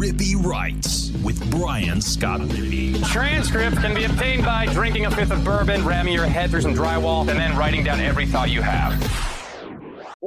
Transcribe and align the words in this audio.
Rippy 0.00 0.34
Writes 0.34 1.12
with 1.22 1.50
Brian 1.50 2.00
Scott 2.00 2.40
Rippy. 2.40 3.06
Transcript 3.12 3.76
can 3.76 3.94
be 3.94 4.04
obtained 4.04 4.46
by 4.46 4.64
drinking 4.72 5.04
a 5.04 5.10
fifth 5.10 5.30
of 5.30 5.44
bourbon, 5.44 5.84
ramming 5.84 6.14
your 6.14 6.24
head 6.24 6.48
through 6.50 6.62
some 6.62 6.74
drywall, 6.74 7.28
and 7.28 7.38
then 7.38 7.54
writing 7.54 7.84
down 7.84 8.00
every 8.00 8.24
thought 8.24 8.48
you 8.48 8.62
have. 8.62 8.98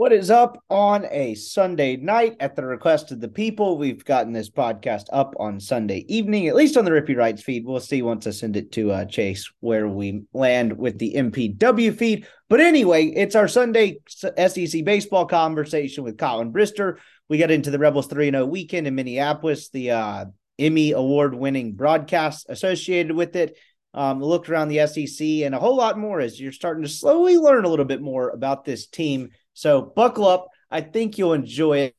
What 0.03 0.11
is 0.11 0.29
up 0.29 0.61
on 0.69 1.05
a 1.11 1.33
Sunday 1.33 1.95
night 1.95 2.35
at 2.41 2.57
the 2.57 2.65
request 2.65 3.13
of 3.13 3.21
the 3.21 3.29
people? 3.29 3.77
We've 3.77 4.03
gotten 4.03 4.33
this 4.33 4.49
podcast 4.49 5.05
up 5.13 5.33
on 5.39 5.61
Sunday 5.61 6.03
evening, 6.09 6.49
at 6.49 6.55
least 6.55 6.75
on 6.75 6.83
the 6.83 6.91
Rippy 6.91 7.15
Writes 7.15 7.41
feed. 7.41 7.65
We'll 7.65 7.79
see 7.79 8.01
once 8.01 8.27
I 8.27 8.31
send 8.31 8.57
it 8.57 8.73
to 8.73 8.91
uh, 8.91 9.05
Chase 9.05 9.49
where 9.61 9.87
we 9.87 10.23
land 10.33 10.77
with 10.77 10.99
the 10.99 11.13
MPW 11.15 11.95
feed. 11.97 12.27
But 12.49 12.59
anyway, 12.59 13.05
it's 13.05 13.37
our 13.37 13.47
Sunday 13.47 13.99
SEC 14.09 14.83
baseball 14.83 15.25
conversation 15.25 16.03
with 16.03 16.17
Colin 16.17 16.51
Brister. 16.51 16.97
We 17.29 17.37
got 17.37 17.49
into 17.49 17.71
the 17.71 17.79
Rebels 17.79 18.07
3 18.07 18.29
0 18.29 18.45
weekend 18.45 18.87
in 18.87 18.95
Minneapolis, 18.95 19.69
the 19.69 19.91
uh, 19.91 20.25
Emmy 20.59 20.91
award 20.91 21.33
winning 21.33 21.75
broadcast 21.75 22.47
associated 22.49 23.15
with 23.15 23.37
it. 23.37 23.57
Um, 23.93 24.21
looked 24.21 24.49
around 24.49 24.67
the 24.67 24.85
SEC 24.87 25.25
and 25.45 25.55
a 25.55 25.59
whole 25.59 25.77
lot 25.77 25.97
more 25.97 26.19
as 26.19 26.41
you're 26.41 26.51
starting 26.51 26.83
to 26.83 26.89
slowly 26.89 27.37
learn 27.37 27.63
a 27.63 27.69
little 27.69 27.85
bit 27.85 28.01
more 28.01 28.31
about 28.31 28.65
this 28.65 28.87
team. 28.87 29.29
So 29.53 29.81
buckle 29.81 30.27
up. 30.27 30.49
I 30.69 30.81
think 30.81 31.17
you'll 31.17 31.33
enjoy 31.33 31.79
it. 31.79 31.95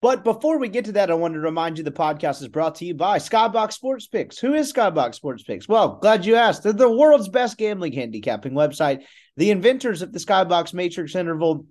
But 0.00 0.24
before 0.24 0.58
we 0.58 0.68
get 0.68 0.86
to 0.86 0.92
that, 0.92 1.12
I 1.12 1.14
wanted 1.14 1.34
to 1.34 1.40
remind 1.42 1.78
you 1.78 1.84
the 1.84 1.92
podcast 1.92 2.42
is 2.42 2.48
brought 2.48 2.74
to 2.76 2.84
you 2.84 2.92
by 2.92 3.18
Skybox 3.18 3.74
Sports 3.74 4.08
Picks. 4.08 4.36
Who 4.36 4.52
is 4.54 4.72
Skybox 4.72 5.14
Sports 5.14 5.44
Picks? 5.44 5.68
Well, 5.68 6.00
glad 6.02 6.26
you 6.26 6.34
asked. 6.34 6.64
They're 6.64 6.72
the 6.72 6.90
world's 6.90 7.28
best 7.28 7.56
gambling 7.56 7.92
handicapping 7.92 8.52
website. 8.52 9.04
The 9.36 9.52
inventors 9.52 10.02
of 10.02 10.12
the 10.12 10.18
Skybox 10.18 10.74
Matrix 10.74 11.14
Interval 11.14 11.66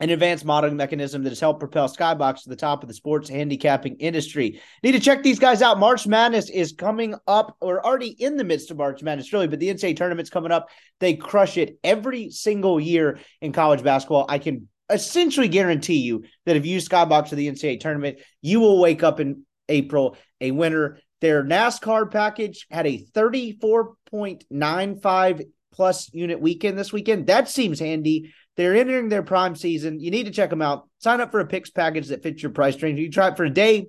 an 0.00 0.10
advanced 0.10 0.44
modeling 0.44 0.76
mechanism 0.76 1.22
that 1.22 1.30
has 1.30 1.40
helped 1.40 1.60
propel 1.60 1.88
Skybox 1.88 2.42
to 2.42 2.48
the 2.48 2.56
top 2.56 2.82
of 2.82 2.88
the 2.88 2.94
sports 2.94 3.28
handicapping 3.28 3.96
industry. 3.96 4.60
Need 4.82 4.92
to 4.92 5.00
check 5.00 5.22
these 5.22 5.38
guys 5.38 5.62
out. 5.62 5.78
March 5.78 6.06
Madness 6.06 6.50
is 6.50 6.72
coming 6.72 7.14
up. 7.26 7.56
We're 7.60 7.80
already 7.80 8.08
in 8.08 8.36
the 8.36 8.44
midst 8.44 8.70
of 8.70 8.76
March 8.76 9.02
Madness, 9.02 9.32
really, 9.32 9.48
but 9.48 9.58
the 9.58 9.72
NCAA 9.72 9.96
tournament's 9.96 10.30
coming 10.30 10.52
up. 10.52 10.68
They 11.00 11.14
crush 11.14 11.56
it 11.56 11.78
every 11.82 12.30
single 12.30 12.78
year 12.78 13.18
in 13.40 13.52
college 13.52 13.82
basketball. 13.82 14.26
I 14.28 14.38
can 14.38 14.68
essentially 14.90 15.48
guarantee 15.48 15.98
you 15.98 16.24
that 16.46 16.56
if 16.56 16.64
you 16.64 16.72
use 16.74 16.88
Skybox 16.88 17.28
for 17.28 17.36
the 17.36 17.50
NCAA 17.50 17.80
tournament, 17.80 18.18
you 18.40 18.60
will 18.60 18.80
wake 18.80 19.02
up 19.02 19.20
in 19.20 19.44
April 19.68 20.16
a 20.40 20.52
winner. 20.52 20.98
Their 21.20 21.42
NASCAR 21.42 22.08
package 22.10 22.66
had 22.70 22.86
a 22.86 23.04
34.95 23.12 25.48
plus 25.72 26.14
unit 26.14 26.40
weekend 26.40 26.78
this 26.78 26.92
weekend. 26.92 27.26
That 27.26 27.48
seems 27.48 27.80
handy. 27.80 28.32
They're 28.58 28.74
entering 28.74 29.08
their 29.08 29.22
prime 29.22 29.54
season. 29.54 30.00
You 30.00 30.10
need 30.10 30.26
to 30.26 30.32
check 30.32 30.50
them 30.50 30.62
out. 30.62 30.88
Sign 30.98 31.20
up 31.20 31.30
for 31.30 31.38
a 31.38 31.46
picks 31.46 31.70
package 31.70 32.08
that 32.08 32.24
fits 32.24 32.42
your 32.42 32.50
price 32.50 32.82
range. 32.82 32.98
You 32.98 33.08
try 33.08 33.28
it 33.28 33.36
for 33.36 33.44
a 33.44 33.50
day, 33.50 33.86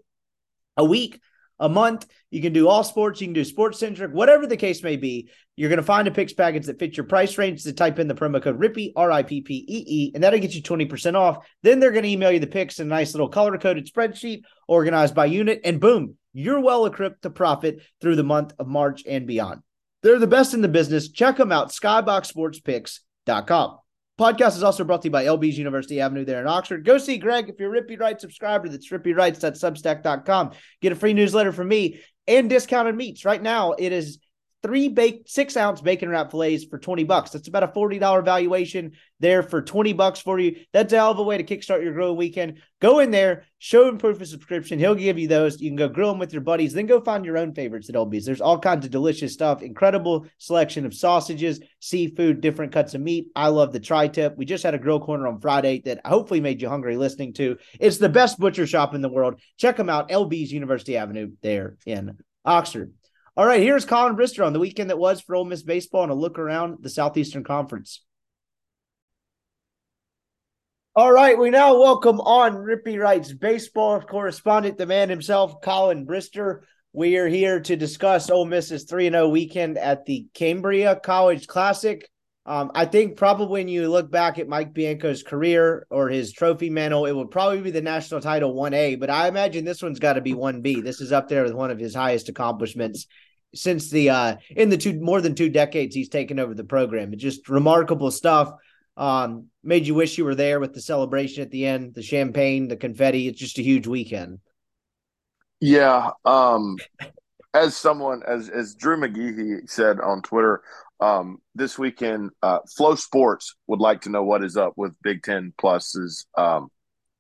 a 0.78 0.86
week, 0.86 1.20
a 1.60 1.68
month. 1.68 2.06
You 2.30 2.40
can 2.40 2.54
do 2.54 2.68
all 2.68 2.84
sports. 2.84 3.20
You 3.20 3.26
can 3.26 3.34
do 3.34 3.44
sports 3.44 3.80
centric, 3.80 4.12
whatever 4.12 4.46
the 4.46 4.58
case 4.58 4.84
may 4.84 4.96
be. 4.96 5.32
You're 5.56 5.70
going 5.70 5.78
to 5.78 5.84
find 5.84 6.08
a 6.08 6.12
picks 6.12 6.34
package 6.34 6.68
that 6.68 6.78
fits 6.78 6.98
your 6.98 7.08
price 7.08 7.36
range. 7.40 7.64
To 7.64 7.74
type 7.74 7.98
in 7.98 8.08
the 8.08 8.14
promo 8.14 8.44
code 8.44 8.60
RIPPY 8.60 8.94
R 8.96 9.12
I 9.12 9.24
P 9.24 9.42
P 9.42 9.66
E 9.68 9.86
E, 9.88 10.12
and 10.14 10.24
that'll 10.24 10.38
get 10.38 10.54
you 10.54 10.62
twenty 10.62 10.86
percent 10.86 11.18
off. 11.18 11.44
Then 11.64 11.80
they're 11.80 11.90
going 11.90 12.04
to 12.04 12.10
email 12.10 12.32
you 12.32 12.38
the 12.38 12.46
picks 12.46 12.80
in 12.80 12.86
a 12.86 12.90
nice 12.90 13.16
little 13.16 13.30
color 13.30 13.58
coded 13.58 13.92
spreadsheet 13.92 14.44
organized 14.68 15.16
by 15.16 15.26
unit, 15.26 15.62
and 15.64 15.82
boom, 15.82 16.16
you're 16.32 16.60
well 16.60 16.86
equipped 16.86 17.24
to 17.24 17.32
profit 17.32 17.82
through 18.02 18.18
the 18.18 18.24
month 18.24 18.54
of 18.60 18.68
March 18.68 19.02
and 19.08 19.26
beyond. 19.26 19.64
They're 20.04 20.20
the 20.20 20.28
best 20.28 20.54
in 20.54 20.62
the 20.62 20.68
business. 20.68 21.10
Check 21.10 21.38
them 21.38 21.52
out. 21.52 21.72
SkyboxSportsPicks.com. 21.72 23.79
Podcast 24.20 24.58
is 24.58 24.64
also 24.64 24.84
brought 24.84 25.02
to 25.04 25.08
you 25.08 25.12
by 25.12 25.24
LB's 25.24 25.58
University 25.58 26.02
Avenue 26.02 26.26
there 26.26 26.42
in 26.42 26.48
Oxford. 26.48 26.84
Go 26.84 26.98
see 26.98 27.18
Greg 27.18 27.48
if 27.48 27.58
you're 27.58 27.72
Rippy 27.72 27.98
Writes 27.98 28.20
subscriber. 28.22 28.68
That's 28.68 28.90
rippywrites.substack.com. 28.90 30.52
Get 30.82 30.92
a 30.92 30.96
free 30.96 31.14
newsletter 31.14 31.54
from 31.54 31.70
me 31.70 32.02
and 32.28 32.50
discounted 32.50 32.96
meats. 32.96 33.24
Right 33.24 33.42
now, 33.42 33.72
it 33.72 33.94
is 33.94 34.20
three 34.62 34.90
baked 34.90 35.30
six 35.30 35.56
ounce 35.56 35.82
bacon 35.82 36.10
wrap 36.10 36.32
fillets 36.32 36.66
for 36.66 36.78
20 36.78 37.04
bucks. 37.06 37.32
That's 37.32 37.48
about 37.48 37.64
a 37.64 37.68
$40 37.68 38.24
valuation 38.26 38.92
there 39.20 39.44
for 39.44 39.62
20 39.62 39.94
bucks 39.94 40.20
for 40.20 40.40
you. 40.40 40.58
That's 40.74 40.94
a 40.94 40.98
hell 40.98 41.12
of 41.12 41.20
a 41.20 41.24
way 41.24 41.38
to 41.38 41.44
kickstart 41.44 41.84
your 41.84 41.94
grilling 41.94 42.18
weekend. 42.18 42.60
Go 42.82 43.00
in 43.00 43.12
there, 43.12 43.46
show 43.58 43.88
him 43.88 43.98
proof 43.98 44.22
of 44.22 44.28
subscription. 44.28 44.80
He'll 44.80 44.96
give 44.96 45.18
you 45.18 45.28
those. 45.28 45.62
You 45.62 45.70
can 45.70 45.76
go 45.76 45.90
grill 45.90 46.10
them 46.10 46.20
with 46.20 46.34
your 46.34 46.42
buddies, 46.42 46.74
then 46.74 46.86
go 46.86 47.02
find 47.02 47.26
your 47.26 47.38
own 47.38 47.54
favorites 47.54 47.90
at 47.90 47.96
LB's. 47.96 48.26
There's 48.26 48.42
all 48.42 48.60
kinds 48.60 48.86
of 48.86 48.92
delicious 48.92 49.34
stuff, 49.34 49.62
incredible 49.62 50.26
selection 50.38 50.86
of 50.86 50.94
sausages, 50.94 51.60
seafood, 51.80 52.42
different 52.42 52.72
cuts 52.72 52.94
of 52.94 53.02
meat. 53.02 53.28
I 53.36 53.48
love 53.48 53.72
the 53.74 53.80
tri 53.80 54.08
tip. 54.08 54.38
We 54.38 54.46
just 54.46 54.64
had 54.64 54.76
a 54.76 54.80
grill 54.80 55.00
corner 55.00 55.28
on 55.28 55.40
Friday 55.40 55.82
that 55.86 56.06
hopefully 56.06 56.42
made 56.42 56.62
you 56.62 56.70
hungry 56.70 56.98
listening 56.98 57.34
to. 57.34 57.58
It's 57.80 57.98
the 57.98 58.10
best 58.10 58.40
butcher 58.40 58.68
shop 58.68 58.96
in 58.96 59.02
the 59.02 59.10
world. 59.10 59.40
Check 59.58 59.78
them 59.78 59.90
out, 59.90 60.10
LB's 60.10 60.52
University 60.52 60.98
Avenue 60.98 61.32
there 61.42 61.78
in 61.86 62.18
Oxford. 62.46 62.94
All 63.40 63.46
right, 63.46 63.62
here's 63.62 63.86
Colin 63.86 64.18
Brister 64.18 64.46
on 64.46 64.52
the 64.52 64.60
weekend 64.60 64.90
that 64.90 65.00
was 65.00 65.22
for 65.22 65.34
Ole 65.34 65.46
Miss 65.46 65.64
baseball 65.64 66.04
and 66.04 66.12
a 66.12 66.14
look 66.14 66.38
around 66.38 66.80
the 66.82 66.90
Southeastern 66.90 67.46
Conference. 67.46 68.04
All 70.94 71.10
right, 71.10 71.40
we 71.40 71.50
now 71.50 71.80
welcome 71.80 72.20
on 72.20 72.56
Rippy 72.56 73.00
Writes 73.00 73.32
baseball 73.32 74.02
correspondent, 74.02 74.78
the 74.78 74.86
man 74.86 75.08
himself, 75.08 75.62
Colin 75.62 76.06
Brister. 76.06 76.64
We 76.92 77.16
are 77.16 77.30
here 77.30 77.62
to 77.62 77.78
discuss 77.78 78.30
Ole 78.30 78.44
Miss's 78.44 78.84
3 78.84 79.10
0 79.10 79.30
weekend 79.30 79.78
at 79.78 80.06
the 80.06 80.28
Cambria 80.34 80.98
College 80.98 81.48
Classic. 81.48 82.10
Um, 82.46 82.72
I 82.76 82.84
think 82.84 83.16
probably 83.16 83.48
when 83.48 83.68
you 83.70 83.88
look 83.88 84.12
back 84.12 84.38
at 84.38 84.50
Mike 84.50 84.74
Bianco's 84.74 85.24
career 85.24 85.88
or 85.90 86.10
his 86.10 86.34
trophy 86.34 86.70
mantle, 86.70 87.06
it 87.06 87.16
would 87.16 87.32
probably 87.32 87.62
be 87.62 87.72
the 87.72 87.82
national 87.82 88.20
title 88.20 88.54
1A, 88.54 89.00
but 89.00 89.10
I 89.10 89.30
imagine 89.30 89.64
this 89.64 89.82
one's 89.82 90.00
got 90.00 90.14
to 90.14 90.22
be 90.22 90.34
1B. 90.34 90.84
This 90.84 91.00
is 91.00 91.14
up 91.14 91.30
there 91.30 91.44
with 91.44 91.54
one 91.54 91.72
of 91.72 91.80
his 91.80 91.96
highest 91.96 92.28
accomplishments 92.28 93.08
since 93.54 93.90
the 93.90 94.10
uh 94.10 94.36
in 94.50 94.70
the 94.70 94.78
two 94.78 95.00
more 95.00 95.22
than 95.22 95.36
two 95.36 95.50
decades 95.50 95.96
he's 95.96 96.10
taken 96.10 96.40
over 96.40 96.54
the 96.54 96.64
program. 96.64 97.14
It's 97.14 97.24
just 97.24 97.50
remarkable 97.50 98.12
stuff. 98.12 98.52
Um, 98.98 99.46
made 99.64 99.88
you 99.88 99.96
wish 99.96 100.18
you 100.18 100.26
were 100.26 100.36
there 100.36 100.60
with 100.60 100.74
the 100.74 100.82
celebration 100.82 101.42
at 101.42 101.52
the 101.52 101.66
end, 101.66 101.96
the 101.96 102.04
champagne, 102.04 102.68
the 102.68 102.76
confetti. 102.76 103.28
It's 103.28 103.40
just 103.40 103.58
a 103.58 103.64
huge 103.64 103.88
weekend. 103.88 104.40
Yeah. 105.62 106.12
Um, 106.26 106.78
as 107.54 107.76
someone 107.76 108.22
as 108.28 108.50
as 108.50 108.76
Drew 108.76 108.98
McGehee 108.98 109.70
said 109.70 110.00
on 110.00 110.22
Twitter, 110.22 110.62
um, 111.00 111.40
this 111.56 111.80
weekend, 111.80 112.32
uh, 112.44 112.60
FloSports 112.78 113.54
would 113.68 113.80
like 113.80 114.02
to 114.02 114.10
know 114.10 114.24
what 114.24 114.44
is 114.44 114.58
up 114.58 114.74
with 114.76 114.94
Big 115.02 115.24
Ten 115.24 115.54
Plus's 115.58 116.26
um, 116.38 116.70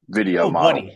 video 0.09 0.43
oh, 0.43 0.51
model. 0.51 0.89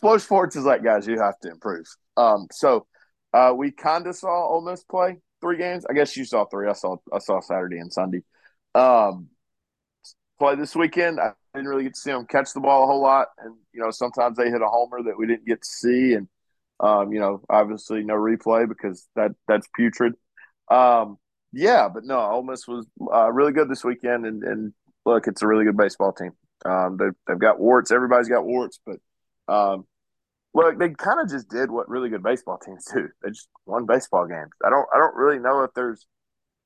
Flow 0.00 0.18
Sports 0.18 0.56
is 0.56 0.64
like, 0.64 0.82
guys, 0.84 1.06
you 1.06 1.18
have 1.18 1.38
to 1.40 1.50
improve. 1.50 1.86
Um, 2.16 2.46
so 2.52 2.86
uh, 3.32 3.52
we 3.56 3.70
kind 3.70 4.06
of 4.06 4.16
saw 4.16 4.48
Ole 4.48 4.62
Miss 4.62 4.84
play 4.84 5.18
three 5.40 5.58
games. 5.58 5.84
I 5.88 5.94
guess 5.94 6.16
you 6.16 6.24
saw 6.24 6.44
three. 6.46 6.68
I 6.68 6.72
saw 6.72 6.96
I 7.12 7.18
saw 7.18 7.40
Saturday 7.40 7.78
and 7.78 7.92
Sunday. 7.92 8.22
Um, 8.74 9.28
play 10.38 10.54
this 10.56 10.74
weekend. 10.74 11.20
I 11.20 11.32
didn't 11.54 11.68
really 11.68 11.84
get 11.84 11.94
to 11.94 12.00
see 12.00 12.10
them 12.10 12.26
catch 12.26 12.52
the 12.52 12.60
ball 12.60 12.84
a 12.84 12.86
whole 12.86 13.02
lot, 13.02 13.28
and 13.38 13.54
you 13.72 13.80
know 13.80 13.90
sometimes 13.90 14.36
they 14.36 14.50
hit 14.50 14.62
a 14.62 14.66
homer 14.66 15.02
that 15.04 15.18
we 15.18 15.26
didn't 15.26 15.46
get 15.46 15.62
to 15.62 15.68
see, 15.68 16.14
and 16.14 16.28
um, 16.80 17.12
you 17.12 17.20
know 17.20 17.42
obviously 17.48 18.02
no 18.02 18.14
replay 18.14 18.68
because 18.68 19.06
that 19.16 19.32
that's 19.46 19.68
putrid. 19.76 20.14
Um, 20.70 21.18
yeah, 21.52 21.88
but 21.88 22.04
no, 22.04 22.18
Ole 22.18 22.42
Miss 22.42 22.66
was 22.66 22.86
uh, 23.12 23.30
really 23.32 23.52
good 23.52 23.68
this 23.68 23.84
weekend, 23.84 24.24
and, 24.24 24.42
and 24.44 24.72
look, 25.04 25.26
it's 25.26 25.42
a 25.42 25.46
really 25.46 25.64
good 25.64 25.76
baseball 25.76 26.12
team. 26.12 26.32
Um, 26.64 26.96
they've, 26.98 27.14
they've 27.26 27.38
got 27.38 27.58
warts. 27.58 27.90
Everybody's 27.90 28.28
got 28.28 28.44
warts, 28.44 28.80
but 28.84 28.98
um, 29.52 29.86
look, 30.54 30.78
they 30.78 30.90
kind 30.90 31.20
of 31.20 31.28
just 31.28 31.48
did 31.48 31.70
what 31.70 31.88
really 31.88 32.08
good 32.08 32.22
baseball 32.22 32.58
teams 32.58 32.86
do. 32.92 33.08
They 33.22 33.30
just 33.30 33.48
won 33.66 33.86
baseball 33.86 34.26
games. 34.26 34.50
I 34.64 34.70
don't 34.70 34.86
I 34.94 34.98
don't 34.98 35.14
really 35.14 35.38
know 35.38 35.62
if 35.62 35.72
there's 35.74 36.06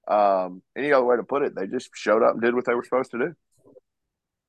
um, 0.08 0.62
any 0.76 0.92
other 0.92 1.04
way 1.04 1.16
to 1.16 1.22
put 1.22 1.42
it. 1.42 1.54
They 1.54 1.66
just 1.66 1.90
showed 1.94 2.22
up 2.22 2.32
and 2.34 2.42
did 2.42 2.54
what 2.54 2.64
they 2.64 2.74
were 2.74 2.84
supposed 2.84 3.12
to 3.12 3.18
do. 3.18 3.34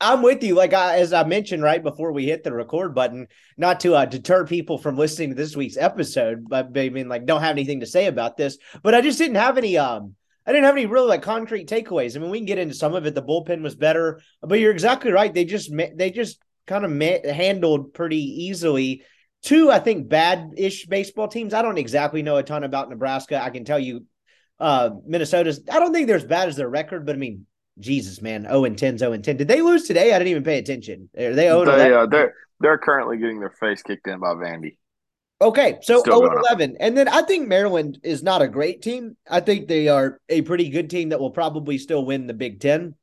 I'm 0.01 0.21
with 0.21 0.43
you. 0.43 0.55
Like 0.55 0.73
I, 0.73 0.99
as 0.99 1.13
I 1.13 1.23
mentioned 1.23 1.63
right 1.63 1.81
before 1.81 2.11
we 2.11 2.25
hit 2.25 2.43
the 2.43 2.53
record 2.53 2.93
button, 2.93 3.27
not 3.57 3.79
to 3.81 3.95
uh, 3.95 4.05
deter 4.05 4.45
people 4.45 4.77
from 4.77 4.97
listening 4.97 5.29
to 5.29 5.35
this 5.35 5.55
week's 5.55 5.77
episode, 5.77 6.49
but 6.49 6.77
I 6.77 6.89
mean, 6.89 7.07
like, 7.07 7.25
don't 7.25 7.41
have 7.41 7.51
anything 7.51 7.79
to 7.79 7.85
say 7.85 8.07
about 8.07 8.35
this. 8.35 8.57
But 8.83 8.93
I 8.93 9.01
just 9.01 9.17
didn't 9.17 9.35
have 9.35 9.57
any. 9.57 9.77
Um, 9.77 10.15
I 10.45 10.51
didn't 10.51 10.65
have 10.65 10.75
any 10.75 10.85
really 10.85 11.07
like 11.07 11.23
concrete 11.23 11.67
takeaways. 11.67 12.15
I 12.15 12.19
mean, 12.19 12.29
we 12.29 12.39
can 12.39 12.45
get 12.45 12.59
into 12.59 12.75
some 12.75 12.93
of 12.93 13.05
it. 13.05 13.15
The 13.15 13.23
bullpen 13.23 13.61
was 13.61 13.75
better, 13.75 14.21
but 14.41 14.59
you're 14.59 14.71
exactly 14.71 15.11
right. 15.11 15.33
They 15.33 15.45
just 15.45 15.71
they 15.75 16.11
just 16.11 16.39
kind 16.67 16.85
of 16.85 17.25
handled 17.25 17.93
pretty 17.93 18.43
easily 18.45 19.03
two, 19.45 19.71
I 19.71 19.79
think, 19.79 20.09
bad 20.09 20.53
ish 20.57 20.87
baseball 20.87 21.27
teams. 21.27 21.53
I 21.53 21.61
don't 21.61 21.77
exactly 21.77 22.21
know 22.23 22.37
a 22.37 22.43
ton 22.43 22.63
about 22.63 22.89
Nebraska. 22.89 23.41
I 23.41 23.51
can 23.51 23.63
tell 23.63 23.79
you, 23.79 24.05
uh, 24.59 24.89
Minnesota's, 25.05 25.61
I 25.71 25.79
don't 25.79 25.93
think 25.93 26.07
they're 26.07 26.15
as 26.15 26.25
bad 26.25 26.49
as 26.49 26.55
their 26.55 26.69
record, 26.69 27.05
but 27.05 27.15
I 27.15 27.19
mean, 27.19 27.45
Jesus, 27.79 28.21
man, 28.21 28.43
0 28.43 28.65
and 28.65 28.77
10, 28.77 28.97
0 28.97 29.13
and 29.13 29.23
10. 29.23 29.37
Did 29.37 29.47
they 29.47 29.61
lose 29.61 29.83
today? 29.83 30.13
I 30.13 30.17
didn't 30.17 30.29
even 30.29 30.43
pay 30.43 30.57
attention. 30.57 31.09
Are 31.17 31.33
they 31.33 31.47
0 31.47 31.65
they, 31.65 31.93
uh, 31.93 32.05
they're, 32.07 32.33
they're 32.59 32.77
currently 32.77 33.17
getting 33.17 33.39
their 33.39 33.51
face 33.51 33.81
kicked 33.83 34.07
in 34.07 34.19
by 34.19 34.33
Vandy. 34.33 34.77
Okay, 35.41 35.79
so 35.81 36.01
0 36.01 36.39
11. 36.49 36.77
And 36.79 36.97
then 36.97 37.09
I 37.09 37.21
think 37.21 37.47
Maryland 37.47 37.99
is 38.03 38.23
not 38.23 38.41
a 38.41 38.47
great 38.47 38.81
team. 38.81 39.17
I 39.29 39.41
think 39.41 39.67
they 39.67 39.89
are 39.89 40.19
a 40.29 40.41
pretty 40.43 40.69
good 40.69 40.89
team 40.89 41.09
that 41.09 41.19
will 41.19 41.31
probably 41.31 41.77
still 41.77 42.05
win 42.05 42.25
the 42.25 42.33
Big 42.33 42.61
Ten. 42.61 42.95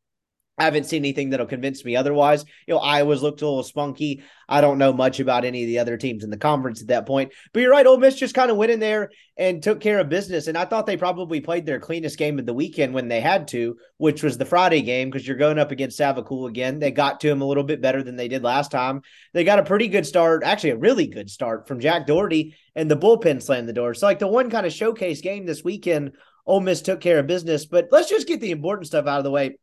I 0.58 0.64
haven't 0.64 0.84
seen 0.84 1.00
anything 1.00 1.31
that'll 1.31 1.46
convince 1.46 1.82
me 1.82 1.96
otherwise. 1.96 2.44
You 2.66 2.75
know, 2.75 2.81
Iowa's 2.81 3.22
looked 3.22 3.40
a 3.40 3.46
little 3.46 3.62
spunky. 3.62 4.22
I 4.46 4.60
don't 4.60 4.76
know 4.76 4.93
much 4.93 5.19
about 5.19 5.46
any 5.46 5.62
of 5.62 5.66
the 5.66 5.78
other 5.78 5.96
teams 5.96 6.25
in 6.25 6.31
the 6.31 6.37
conference 6.37 6.82
at 6.82 6.88
that 6.88 7.06
point. 7.06 7.32
But 7.54 7.60
you're 7.60 7.70
right, 7.70 7.87
Ole 7.87 7.96
Miss 7.96 8.16
just 8.16 8.34
kind 8.34 8.50
of 8.50 8.58
went 8.58 8.70
in 8.70 8.78
there 8.78 9.10
and 9.38 9.62
took 9.62 9.81
care 9.81 9.99
of 9.99 10.10
business. 10.10 10.49
And 10.49 10.58
I 10.58 10.66
thought 10.66 10.84
they 10.84 10.99
probably 10.99 11.40
played 11.40 11.64
their 11.64 11.81
cleanest 11.81 12.19
game 12.19 12.38
of 12.38 12.44
the 12.44 12.52
weekend 12.52 12.93
when 12.93 13.08
they 13.08 13.22
had 13.22 13.49
to, 13.49 13.78
which 13.96 14.22
was 14.22 14.37
the 14.37 14.44
Friday 14.44 14.82
game, 14.82 15.08
because 15.08 15.26
you're 15.26 15.38
going 15.38 15.58
up 15.58 15.70
against 15.70 15.99
Savacool 15.99 16.50
again. 16.50 16.78
They 16.78 16.90
got 16.90 17.20
to 17.20 17.31
him 17.31 17.40
a 17.40 17.46
little 17.46 17.64
bit 17.64 17.81
better 17.81 18.02
than 18.02 18.16
they 18.16 18.28
did 18.28 18.43
last 18.43 18.70
time. 18.70 19.00
They 19.32 19.44
got 19.44 19.58
a 19.58 19.64
pretty 19.64 19.88
good 19.88 20.06
start, 20.06 20.43
actually 20.44 20.70
a 20.70 20.76
really 20.76 21.06
good 21.06 21.31
start 21.31 21.66
from 21.66 21.81
Jack 21.81 22.06
Doherty, 22.06 22.54
and 22.76 22.90
the 22.90 22.96
bullpen 22.96 23.43
slammed 23.43 23.70
the 23.70 23.72
door. 23.72 23.94
So 23.94 24.06
like 24.06 24.19
the 24.19 24.28
one 24.28 24.50
kind 24.50 24.66
of 24.66 24.72
showcase 24.72 25.22
game 25.22 25.46
this 25.46 25.64
weekend, 25.64 26.12
Ole 26.44 26.60
Miss 26.60 26.82
took 26.82 27.00
care 27.00 27.20
of 27.20 27.26
business. 27.26 27.64
But 27.64 27.88
let's 27.90 28.10
just 28.10 28.28
get 28.28 28.43
the 28.43 28.50
important 28.50 28.87
stuff 28.87 29.06
out 29.06 29.19
of 29.19 29.25
the 29.25 29.31
way. 29.31 29.56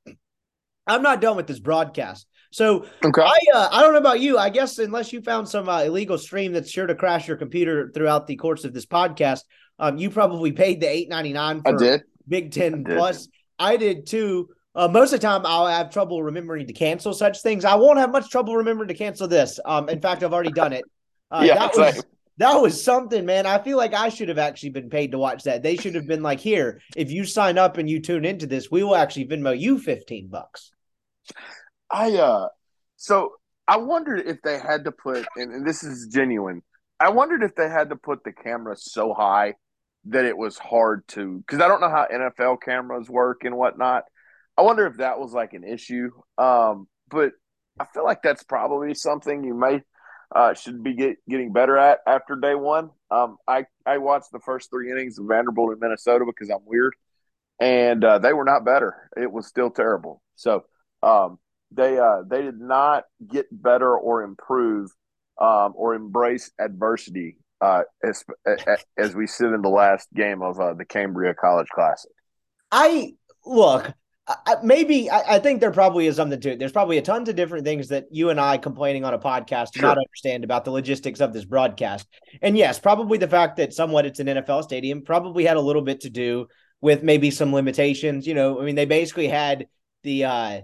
I'm 0.89 1.01
not 1.01 1.21
done 1.21 1.37
with 1.37 1.47
this 1.47 1.59
broadcast. 1.59 2.27
So 2.51 2.85
okay. 3.05 3.21
I 3.21 3.39
uh, 3.53 3.69
I 3.71 3.81
don't 3.81 3.93
know 3.93 3.99
about 3.99 4.19
you. 4.19 4.37
I 4.37 4.49
guess 4.49 4.79
unless 4.79 5.13
you 5.13 5.21
found 5.21 5.47
some 5.47 5.69
uh, 5.69 5.83
illegal 5.83 6.17
stream 6.17 6.51
that's 6.51 6.69
sure 6.69 6.87
to 6.87 6.95
crash 6.95 7.27
your 7.27 7.37
computer 7.37 7.91
throughout 7.93 8.25
the 8.25 8.35
course 8.35 8.65
of 8.65 8.73
this 8.73 8.85
podcast, 8.85 9.41
um, 9.77 9.97
you 9.97 10.09
probably 10.09 10.51
paid 10.51 10.81
the 10.81 10.89
eight 10.89 11.09
ninety 11.09 11.31
nine 11.31 11.61
for 11.61 11.75
I 11.75 11.77
did. 11.77 12.03
Big 12.27 12.51
Ten 12.51 12.85
I 12.87 12.95
Plus. 12.95 13.27
I 13.59 13.77
did 13.77 14.07
too. 14.07 14.49
Uh, 14.73 14.87
most 14.87 15.13
of 15.13 15.19
the 15.19 15.27
time, 15.27 15.41
I'll 15.45 15.67
have 15.67 15.91
trouble 15.91 16.23
remembering 16.23 16.65
to 16.67 16.73
cancel 16.73 17.13
such 17.13 17.41
things. 17.41 17.65
I 17.65 17.75
won't 17.75 17.99
have 17.99 18.11
much 18.11 18.29
trouble 18.29 18.55
remembering 18.55 18.87
to 18.87 18.93
cancel 18.93 19.27
this. 19.27 19.59
Um, 19.65 19.89
in 19.89 20.01
fact, 20.01 20.23
I've 20.23 20.33
already 20.33 20.51
done 20.51 20.73
it. 20.73 20.83
Uh, 21.31 21.43
yeah, 21.45 21.53
that 21.53 21.77
was 21.77 22.03
that 22.37 22.59
was 22.59 22.83
something, 22.83 23.23
man. 23.23 23.45
I 23.45 23.61
feel 23.61 23.77
like 23.77 23.93
I 23.93 24.09
should 24.09 24.29
have 24.29 24.39
actually 24.39 24.71
been 24.71 24.89
paid 24.89 25.11
to 25.11 25.19
watch 25.19 25.43
that. 25.43 25.61
They 25.61 25.75
should 25.75 25.93
have 25.93 26.07
been 26.07 26.23
like, 26.23 26.39
here, 26.39 26.81
if 26.95 27.11
you 27.11 27.23
sign 27.23 27.59
up 27.59 27.77
and 27.77 27.87
you 27.87 27.99
tune 28.01 28.25
into 28.25 28.47
this, 28.47 28.71
we 28.71 28.81
will 28.81 28.95
actually 28.95 29.27
Venmo 29.27 29.55
you 29.55 29.77
fifteen 29.77 30.27
bucks. 30.27 30.71
I 31.91 32.15
uh 32.17 32.47
so 32.97 33.33
I 33.67 33.77
wondered 33.77 34.27
if 34.27 34.41
they 34.41 34.57
had 34.59 34.85
to 34.85 34.91
put 34.91 35.25
and, 35.35 35.53
and 35.53 35.67
this 35.67 35.83
is 35.83 36.07
genuine. 36.07 36.61
I 36.99 37.09
wondered 37.09 37.43
if 37.43 37.55
they 37.55 37.69
had 37.69 37.89
to 37.89 37.95
put 37.95 38.23
the 38.23 38.33
camera 38.33 38.75
so 38.77 39.13
high 39.13 39.53
that 40.05 40.25
it 40.25 40.37
was 40.37 40.57
hard 40.57 41.07
to 41.09 41.37
because 41.39 41.61
I 41.61 41.67
don't 41.67 41.81
know 41.81 41.89
how 41.89 42.07
NFL 42.11 42.61
cameras 42.61 43.09
work 43.09 43.43
and 43.43 43.55
whatnot. 43.55 44.03
I 44.57 44.61
wonder 44.61 44.85
if 44.87 44.97
that 44.97 45.19
was 45.19 45.31
like 45.33 45.53
an 45.53 45.63
issue. 45.63 46.09
Um, 46.37 46.87
but 47.09 47.31
I 47.79 47.85
feel 47.85 48.03
like 48.03 48.21
that's 48.21 48.43
probably 48.43 48.93
something 48.93 49.43
you 49.43 49.53
may 49.53 49.81
uh, 50.35 50.53
should 50.53 50.83
be 50.83 50.93
get, 50.95 51.17
getting 51.27 51.53
better 51.53 51.77
at 51.77 51.99
after 52.05 52.35
day 52.35 52.55
one. 52.55 52.89
Um, 53.09 53.37
I 53.47 53.65
I 53.85 53.97
watched 53.97 54.31
the 54.31 54.39
first 54.39 54.69
three 54.69 54.91
innings 54.91 55.17
of 55.17 55.25
Vanderbilt 55.27 55.73
in 55.73 55.79
Minnesota 55.79 56.25
because 56.25 56.49
I'm 56.49 56.65
weird, 56.65 56.93
and 57.59 58.03
uh, 58.03 58.19
they 58.19 58.33
were 58.33 58.45
not 58.45 58.65
better. 58.65 59.09
It 59.17 59.31
was 59.31 59.47
still 59.47 59.71
terrible. 59.71 60.21
So 60.35 60.65
um, 61.03 61.39
they 61.71 61.97
uh, 61.97 62.23
they 62.27 62.41
did 62.41 62.59
not 62.59 63.03
get 63.25 63.47
better 63.51 63.95
or 63.95 64.23
improve 64.23 64.91
um, 65.39 65.73
or 65.75 65.93
embrace 65.93 66.51
adversity 66.59 67.37
uh, 67.61 67.83
as, 68.03 68.23
as 68.97 69.15
we 69.15 69.27
sit 69.27 69.51
in 69.51 69.61
the 69.61 69.69
last 69.69 70.07
game 70.13 70.41
of 70.41 70.59
uh, 70.59 70.73
the 70.73 70.85
Cambria 70.85 71.33
College 71.33 71.67
Classic. 71.69 72.11
I 72.71 73.13
look. 73.45 73.91
I, 74.45 74.57
maybe 74.61 75.09
I, 75.09 75.37
I, 75.37 75.39
think 75.39 75.59
there 75.59 75.71
probably 75.71 76.05
is 76.05 76.17
something 76.17 76.39
to 76.39 76.51
it. 76.51 76.59
There's 76.59 76.71
probably 76.71 76.99
a 76.99 77.01
tons 77.01 77.29
of 77.29 77.35
different 77.35 77.65
things 77.65 77.87
that 77.87 78.05
you 78.11 78.29
and 78.29 78.39
I 78.39 78.59
complaining 78.59 79.03
on 79.03 79.15
a 79.15 79.17
podcast 79.17 79.71
do 79.71 79.79
sure. 79.79 79.89
not 79.89 79.97
understand 79.97 80.43
about 80.43 80.65
the 80.65 80.71
logistics 80.71 81.19
of 81.19 81.33
this 81.33 81.45
broadcast. 81.45 82.07
And 82.43 82.55
yes, 82.55 82.77
probably 82.77 83.17
the 83.17 83.27
fact 83.27 83.57
that 83.57 83.73
somewhat 83.73 84.05
it's 84.05 84.19
an 84.19 84.27
NFL 84.27 84.61
stadium 84.65 85.01
probably 85.01 85.45
had 85.45 85.57
a 85.57 85.61
little 85.61 85.81
bit 85.81 86.01
to 86.01 86.11
do 86.11 86.45
with 86.79 87.01
maybe 87.01 87.31
some 87.31 87.51
limitations. 87.53 88.27
You 88.27 88.35
know, 88.35 88.61
I 88.61 88.65
mean, 88.65 88.75
they 88.75 88.85
basically 88.85 89.29
had 89.29 89.65
the 90.03 90.25
uh 90.25 90.61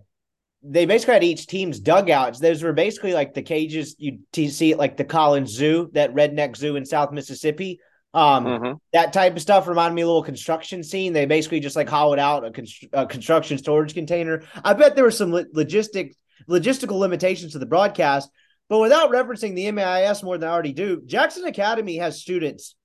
they 0.68 0.86
basically 0.86 1.14
had 1.14 1.24
each 1.24 1.48
team's 1.48 1.80
dugouts. 1.80 2.40
Those 2.40 2.64
were 2.64 2.74
basically 2.74 3.14
like 3.14 3.34
the 3.34 3.42
cages 3.42 3.96
you 4.00 4.20
see 4.50 4.72
it 4.72 4.78
like 4.78 4.98
the 4.98 5.04
Collins 5.04 5.52
Zoo, 5.52 5.90
that 5.94 6.14
redneck 6.14 6.56
zoo 6.58 6.76
in 6.76 6.86
South 6.86 7.12
Mississippi. 7.12 7.80
Um, 8.14 8.46
mm-hmm. 8.46 8.74
that 8.94 9.12
type 9.12 9.36
of 9.36 9.42
stuff 9.42 9.68
reminded 9.68 9.96
me 9.96 10.04
a 10.04 10.08
little 10.08 10.24
construction 10.24 10.84
scene. 10.84 11.12
They 11.12 11.26
basically 11.26 11.60
just 11.60 11.76
like 11.76 11.90
hollowed 11.90 12.18
out 12.18 12.46
a, 12.46 12.52
const- 12.52 12.86
a 12.94 13.06
construction 13.06 13.58
storage 13.58 13.94
container. 13.94 14.44
I 14.64 14.74
bet 14.74 14.96
there 14.96 15.04
were 15.04 15.12
some 15.12 15.32
lo- 15.32 15.44
logistic 15.54 16.14
logistical 16.50 16.98
limitations 16.98 17.52
to 17.54 17.60
the 17.60 17.66
broadcast, 17.66 18.30
but 18.70 18.80
without 18.80 19.12
referencing 19.12 19.54
the 19.54 19.70
MAIS 19.72 20.24
more 20.24 20.38
than 20.38 20.50
I 20.50 20.54
already 20.54 20.74
do, 20.74 21.02
Jackson 21.06 21.46
Academy 21.46 21.98
has 21.98 22.22
students 22.22 22.76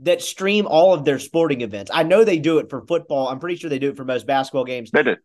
that 0.00 0.22
stream 0.22 0.66
all 0.66 0.94
of 0.94 1.04
their 1.04 1.18
sporting 1.18 1.60
events. 1.62 1.90
I 1.92 2.04
know 2.04 2.22
they 2.22 2.38
do 2.38 2.58
it 2.58 2.70
for 2.70 2.86
football. 2.86 3.28
I'm 3.28 3.40
pretty 3.40 3.56
sure 3.56 3.68
they 3.68 3.80
do 3.80 3.90
it 3.90 3.96
for 3.96 4.04
most 4.04 4.26
basketball 4.26 4.64
games. 4.64 4.90
They 4.92 5.02
did. 5.02 5.18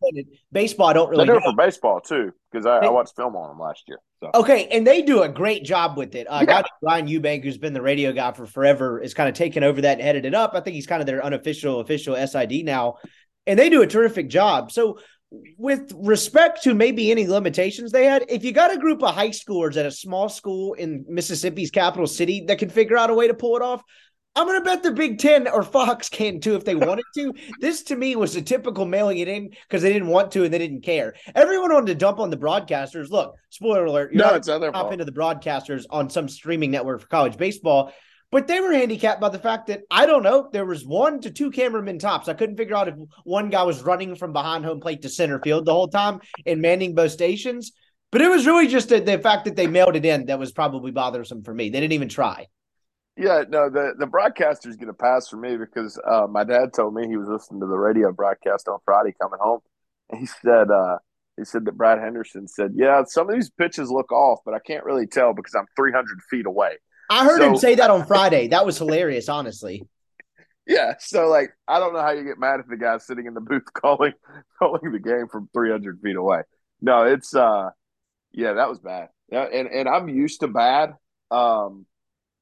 Baseball, 0.51 0.87
I 0.87 0.93
don't 0.93 1.09
really. 1.09 1.25
They 1.25 1.33
do 1.33 1.33
know. 1.33 1.39
it 1.39 1.51
for 1.51 1.55
baseball 1.55 2.01
too, 2.01 2.31
because 2.51 2.65
I, 2.65 2.77
I, 2.77 2.89
watched 2.89 3.15
film 3.15 3.35
on 3.35 3.49
them 3.49 3.59
last 3.59 3.83
year. 3.87 3.99
So. 4.19 4.31
Okay, 4.33 4.67
and 4.71 4.85
they 4.85 5.03
do 5.03 5.21
a 5.21 5.29
great 5.29 5.63
job 5.63 5.95
with 5.95 6.15
it. 6.15 6.25
Uh, 6.25 6.43
yeah. 6.47 6.63
Ryan 6.81 7.07
Eubank, 7.07 7.43
who's 7.43 7.59
been 7.59 7.73
the 7.73 7.81
radio 7.81 8.11
guy 8.13 8.31
for 8.31 8.47
forever, 8.47 8.99
is 8.99 9.13
kind 9.13 9.29
of 9.29 9.35
taken 9.35 9.63
over 9.63 9.81
that 9.81 9.93
and 9.93 10.01
headed 10.01 10.25
it 10.25 10.33
up. 10.33 10.53
I 10.55 10.61
think 10.61 10.73
he's 10.73 10.87
kind 10.87 11.01
of 11.01 11.05
their 11.05 11.23
unofficial 11.23 11.79
official 11.79 12.15
SID 12.15 12.65
now, 12.65 12.95
and 13.45 13.59
they 13.59 13.69
do 13.69 13.81
a 13.81 13.87
terrific 13.87 14.29
job. 14.29 14.71
So. 14.71 14.99
With 15.57 15.91
respect 15.95 16.61
to 16.65 16.75
maybe 16.75 17.09
any 17.09 17.25
limitations 17.25 17.91
they 17.91 18.05
had, 18.05 18.23
if 18.29 18.43
you 18.43 18.51
got 18.51 18.71
a 18.71 18.77
group 18.77 19.01
of 19.01 19.15
high 19.15 19.31
schoolers 19.31 19.77
at 19.77 19.85
a 19.87 19.89
small 19.89 20.29
school 20.29 20.73
in 20.73 21.05
Mississippi's 21.09 21.71
capital 21.71 22.05
city 22.05 22.45
that 22.49 22.59
can 22.59 22.69
figure 22.69 22.97
out 22.97 23.09
a 23.09 23.15
way 23.15 23.27
to 23.27 23.33
pull 23.33 23.55
it 23.55 23.63
off, 23.63 23.81
I'm 24.35 24.47
going 24.47 24.59
to 24.59 24.65
bet 24.65 24.81
the 24.81 24.91
Big 24.91 25.19
Ten 25.19 25.47
or 25.47 25.61
Fox 25.61 26.09
can 26.09 26.39
too 26.39 26.55
if 26.55 26.65
they 26.65 26.73
wanted 26.73 27.05
to. 27.15 27.33
this 27.59 27.83
to 27.83 27.95
me 27.95 28.15
was 28.15 28.35
a 28.35 28.41
typical 28.41 28.85
mailing 28.85 29.19
it 29.19 29.27
in 29.27 29.51
because 29.67 29.83
they 29.83 29.93
didn't 29.93 30.07
want 30.07 30.31
to 30.31 30.43
and 30.43 30.53
they 30.53 30.57
didn't 30.57 30.81
care. 30.81 31.13
Everyone 31.35 31.71
wanted 31.71 31.87
to 31.87 31.95
dump 31.95 32.19
on 32.19 32.31
the 32.31 32.37
broadcasters. 32.37 33.11
Look, 33.11 33.35
spoiler 33.49 33.85
alert, 33.85 34.11
you're 34.11 34.23
no, 34.23 34.31
not 34.31 34.37
it's 34.37 34.49
other 34.49 34.71
top 34.71 34.91
into 34.91 35.05
the 35.05 35.11
broadcasters 35.11 35.85
on 35.89 36.09
some 36.09 36.27
streaming 36.27 36.71
network 36.71 37.01
for 37.01 37.07
college 37.07 37.37
baseball. 37.37 37.93
But 38.31 38.47
they 38.47 38.59
were 38.59 38.73
handicapped 38.73 39.21
by 39.21 39.29
the 39.29 39.37
fact 39.37 39.67
that 39.67 39.81
I 39.91 40.07
don't 40.07 40.23
know, 40.23 40.49
there 40.51 40.65
was 40.65 40.83
one 40.83 41.21
to 41.21 41.29
two 41.29 41.51
cameramen 41.51 41.99
tops. 41.99 42.27
I 42.27 42.33
couldn't 42.33 42.57
figure 42.57 42.75
out 42.75 42.87
if 42.87 42.95
one 43.25 43.51
guy 43.51 43.61
was 43.61 43.83
running 43.83 44.15
from 44.15 44.33
behind 44.33 44.65
home 44.65 44.79
plate 44.79 45.03
to 45.03 45.09
center 45.09 45.39
field 45.39 45.65
the 45.65 45.73
whole 45.73 45.87
time 45.87 46.19
and 46.47 46.59
manning 46.59 46.95
both 46.95 47.11
stations. 47.11 47.73
But 48.11 48.21
it 48.21 48.29
was 48.29 48.47
really 48.47 48.67
just 48.67 48.89
the, 48.89 48.99
the 48.99 49.19
fact 49.19 49.45
that 49.45 49.55
they 49.55 49.67
mailed 49.67 49.95
it 49.95 50.05
in 50.05 50.25
that 50.25 50.39
was 50.39 50.51
probably 50.51 50.89
bothersome 50.89 51.43
for 51.43 51.53
me. 51.53 51.69
They 51.69 51.79
didn't 51.79 51.93
even 51.93 52.09
try. 52.09 52.47
Yeah, 53.15 53.43
no, 53.47 53.69
the 53.69 53.93
the 53.97 54.07
broadcaster's 54.07 54.75
going 54.75 54.87
to 54.87 54.93
pass 54.93 55.27
for 55.27 55.37
me 55.37 55.55
because 55.55 55.99
uh, 56.03 56.25
my 56.27 56.43
dad 56.43 56.73
told 56.73 56.95
me 56.95 57.07
he 57.07 57.17
was 57.17 57.27
listening 57.27 57.61
to 57.61 57.67
the 57.67 57.77
radio 57.77 58.11
broadcast 58.11 58.67
on 58.67 58.79
Friday 58.85 59.13
coming 59.21 59.39
home, 59.39 59.59
and 60.09 60.19
he 60.19 60.25
said 60.25 60.71
uh, 60.71 60.97
he 61.37 61.45
said 61.45 61.65
that 61.65 61.77
Brad 61.77 61.99
Henderson 61.99 62.47
said, 62.47 62.71
"Yeah, 62.75 63.03
some 63.05 63.29
of 63.29 63.35
these 63.35 63.51
pitches 63.51 63.91
look 63.91 64.11
off, 64.11 64.39
but 64.43 64.55
I 64.55 64.59
can't 64.59 64.83
really 64.83 65.05
tell 65.05 65.33
because 65.33 65.53
I'm 65.53 65.67
300 65.75 66.21
feet 66.29 66.47
away." 66.47 66.77
I 67.09 67.23
heard 67.23 67.39
so, 67.39 67.49
him 67.49 67.57
say 67.57 67.75
that 67.75 67.91
on 67.91 68.05
Friday. 68.07 68.47
That 68.47 68.65
was 68.65 68.77
hilarious, 68.77 69.29
honestly. 69.29 69.87
Yeah, 70.65 70.93
so 70.97 71.27
like 71.27 71.49
I 71.67 71.77
don't 71.79 71.91
know 71.91 71.99
how 71.99 72.11
you 72.11 72.23
get 72.23 72.39
mad 72.39 72.61
at 72.61 72.69
the 72.69 72.77
guy 72.77 72.97
sitting 72.97 73.25
in 73.25 73.33
the 73.33 73.41
booth 73.41 73.65
calling 73.73 74.13
calling 74.57 74.93
the 74.93 74.99
game 74.99 75.27
from 75.29 75.49
300 75.53 75.99
feet 75.99 76.15
away. 76.15 76.43
No, 76.79 77.03
it's 77.03 77.35
uh, 77.35 77.71
yeah, 78.31 78.53
that 78.53 78.69
was 78.69 78.79
bad. 78.79 79.09
Yeah, 79.29 79.43
and 79.43 79.67
and 79.67 79.89
I'm 79.89 80.07
used 80.07 80.39
to 80.39 80.47
bad. 80.47 80.93
Um, 81.31 81.85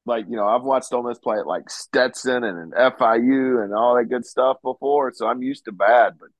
like 0.04 0.26
you 0.28 0.36
know 0.36 0.46
I've 0.46 0.62
watched 0.62 0.92
Ole 0.92 1.02
Miss 1.02 1.18
play 1.18 1.38
at 1.38 1.46
like 1.46 1.70
Stetson 1.70 2.44
and 2.44 2.72
FIU 2.72 3.62
and 3.64 3.74
all 3.74 3.96
that 3.96 4.08
good 4.08 4.24
stuff 4.24 4.56
before, 4.62 5.12
so 5.14 5.26
I'm 5.26 5.42
used 5.42 5.64
to 5.66 5.72
bad. 5.72 6.14
But 6.18 6.30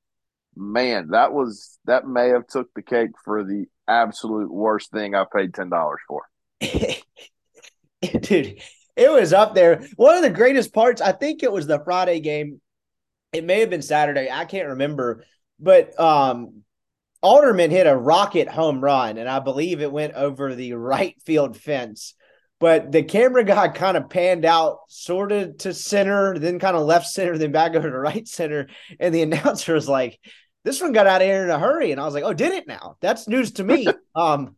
man, 0.56 1.08
that 1.10 1.32
was 1.32 1.78
that 1.84 2.06
may 2.06 2.28
have 2.28 2.46
took 2.46 2.72
the 2.74 2.82
cake 2.82 3.10
for 3.24 3.44
the 3.44 3.66
absolute 3.88 4.52
worst 4.52 4.90
thing 4.90 5.14
I 5.14 5.24
paid 5.34 5.54
ten 5.54 5.70
dollars 5.70 6.00
for. 6.08 6.22
Dude, 8.20 8.60
it 8.96 9.10
was 9.10 9.32
up 9.32 9.54
there. 9.54 9.86
One 9.96 10.16
of 10.16 10.22
the 10.22 10.30
greatest 10.30 10.74
parts, 10.74 11.00
I 11.00 11.12
think 11.12 11.42
it 11.42 11.52
was 11.52 11.66
the 11.66 11.82
Friday 11.84 12.20
game. 12.20 12.60
It 13.32 13.44
may 13.44 13.60
have 13.60 13.70
been 13.70 13.82
Saturday. 13.82 14.28
I 14.30 14.44
can't 14.44 14.70
remember, 14.70 15.24
but 15.58 15.98
um, 15.98 16.64
Alderman 17.22 17.70
hit 17.70 17.86
a 17.86 17.96
rocket 17.96 18.48
home 18.48 18.82
run, 18.82 19.16
and 19.16 19.28
I 19.28 19.38
believe 19.38 19.80
it 19.80 19.92
went 19.92 20.14
over 20.14 20.54
the 20.54 20.72
right 20.74 21.14
field 21.24 21.56
fence 21.56 22.14
but 22.62 22.92
the 22.92 23.02
camera 23.02 23.42
guy 23.42 23.66
kind 23.66 23.96
of 23.96 24.08
panned 24.08 24.44
out 24.44 24.82
sort 24.86 25.32
of 25.32 25.58
to 25.58 25.74
center, 25.74 26.38
then 26.38 26.60
kind 26.60 26.76
of 26.76 26.86
left 26.86 27.08
center, 27.08 27.36
then 27.36 27.50
back 27.50 27.74
over 27.74 27.90
to 27.90 27.98
right 27.98 28.26
center. 28.28 28.68
And 29.00 29.12
the 29.12 29.22
announcer 29.22 29.74
was 29.74 29.88
like, 29.88 30.20
this 30.62 30.80
one 30.80 30.92
got 30.92 31.08
out 31.08 31.22
of 31.22 31.26
here 31.26 31.42
in 31.42 31.50
a 31.50 31.58
hurry. 31.58 31.90
And 31.90 32.00
I 32.00 32.04
was 32.04 32.14
like, 32.14 32.22
oh, 32.22 32.32
did 32.32 32.52
it 32.52 32.68
now? 32.68 32.98
That's 33.00 33.26
news 33.26 33.50
to 33.54 33.64
me. 33.64 33.88
um, 34.14 34.54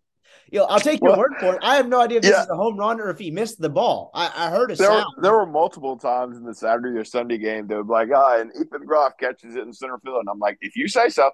you 0.52 0.58
know, 0.58 0.66
I'll 0.66 0.80
take 0.80 1.00
your 1.00 1.12
well, 1.12 1.20
word 1.20 1.32
for 1.40 1.54
it. 1.54 1.60
I 1.62 1.76
have 1.76 1.88
no 1.88 1.98
idea 1.98 2.18
if 2.18 2.24
this 2.24 2.38
is 2.38 2.50
a 2.50 2.54
home 2.54 2.76
run 2.76 3.00
or 3.00 3.08
if 3.08 3.18
he 3.18 3.30
missed 3.30 3.58
the 3.58 3.70
ball. 3.70 4.10
I, 4.12 4.30
I 4.36 4.50
heard 4.50 4.70
a 4.70 4.76
there 4.76 4.88
sound. 4.88 5.06
Were, 5.16 5.22
there 5.22 5.32
were 5.32 5.46
multiple 5.46 5.96
times 5.96 6.36
in 6.36 6.44
the 6.44 6.54
Saturday 6.54 6.98
or 6.98 7.04
Sunday 7.04 7.38
game 7.38 7.66
they 7.68 7.74
would 7.74 7.86
be 7.86 7.92
like, 7.92 8.10
ah, 8.14 8.34
oh, 8.36 8.40
and 8.42 8.50
Ethan 8.50 8.84
Groff 8.84 9.14
catches 9.18 9.56
it 9.56 9.62
in 9.62 9.72
center 9.72 9.98
field. 10.04 10.18
And 10.20 10.28
I'm 10.28 10.38
like, 10.38 10.58
if 10.60 10.76
you 10.76 10.88
say 10.88 11.08
so. 11.08 11.30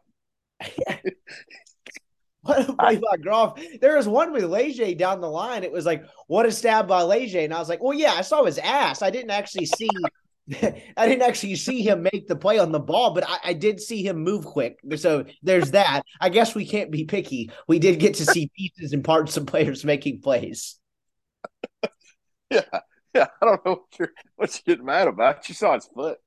What 2.42 2.70
a 2.70 2.72
play 2.72 2.96
by 2.96 3.18
Groff. 3.20 3.60
There 3.82 3.96
was 3.98 4.08
one 4.08 4.32
with 4.32 4.44
Leger 4.44 4.94
down 4.94 5.20
the 5.20 5.28
line. 5.28 5.62
It 5.62 5.70
was 5.70 5.84
like, 5.84 6.06
what 6.26 6.46
a 6.46 6.52
stab 6.52 6.88
by 6.88 7.02
Leger. 7.02 7.40
And 7.40 7.52
I 7.52 7.58
was 7.58 7.68
like, 7.68 7.82
well, 7.82 7.92
yeah, 7.92 8.14
I 8.14 8.22
saw 8.22 8.44
his 8.44 8.56
ass. 8.56 9.02
I 9.02 9.10
didn't 9.10 9.30
actually 9.30 9.66
see 9.66 9.90
I 10.96 11.06
didn't 11.06 11.22
actually 11.22 11.54
see 11.56 11.82
him 11.82 12.02
make 12.02 12.26
the 12.26 12.36
play 12.36 12.58
on 12.58 12.72
the 12.72 12.80
ball, 12.80 13.12
but 13.14 13.28
I, 13.28 13.38
I, 13.44 13.52
did 13.52 13.80
see 13.80 14.02
him 14.02 14.18
move 14.18 14.44
quick. 14.44 14.78
So 14.96 15.24
there's 15.42 15.72
that. 15.72 16.02
I 16.20 16.28
guess 16.28 16.54
we 16.54 16.66
can't 16.66 16.90
be 16.90 17.04
picky. 17.04 17.50
We 17.68 17.78
did 17.78 18.00
get 18.00 18.14
to 18.14 18.26
see 18.26 18.50
pieces 18.56 18.92
and 18.92 19.04
parts 19.04 19.36
of 19.36 19.46
players 19.46 19.84
making 19.84 20.20
plays. 20.20 20.78
Yeah, 22.52 22.62
yeah. 23.14 23.28
I 23.40 23.46
don't 23.46 23.64
know 23.64 23.72
what 23.74 23.96
you're 23.96 24.10
what 24.34 24.60
you're 24.66 24.74
getting 24.74 24.86
mad 24.86 25.06
about. 25.06 25.48
You 25.48 25.54
saw 25.54 25.74
his 25.74 25.88
foot. 25.94 26.18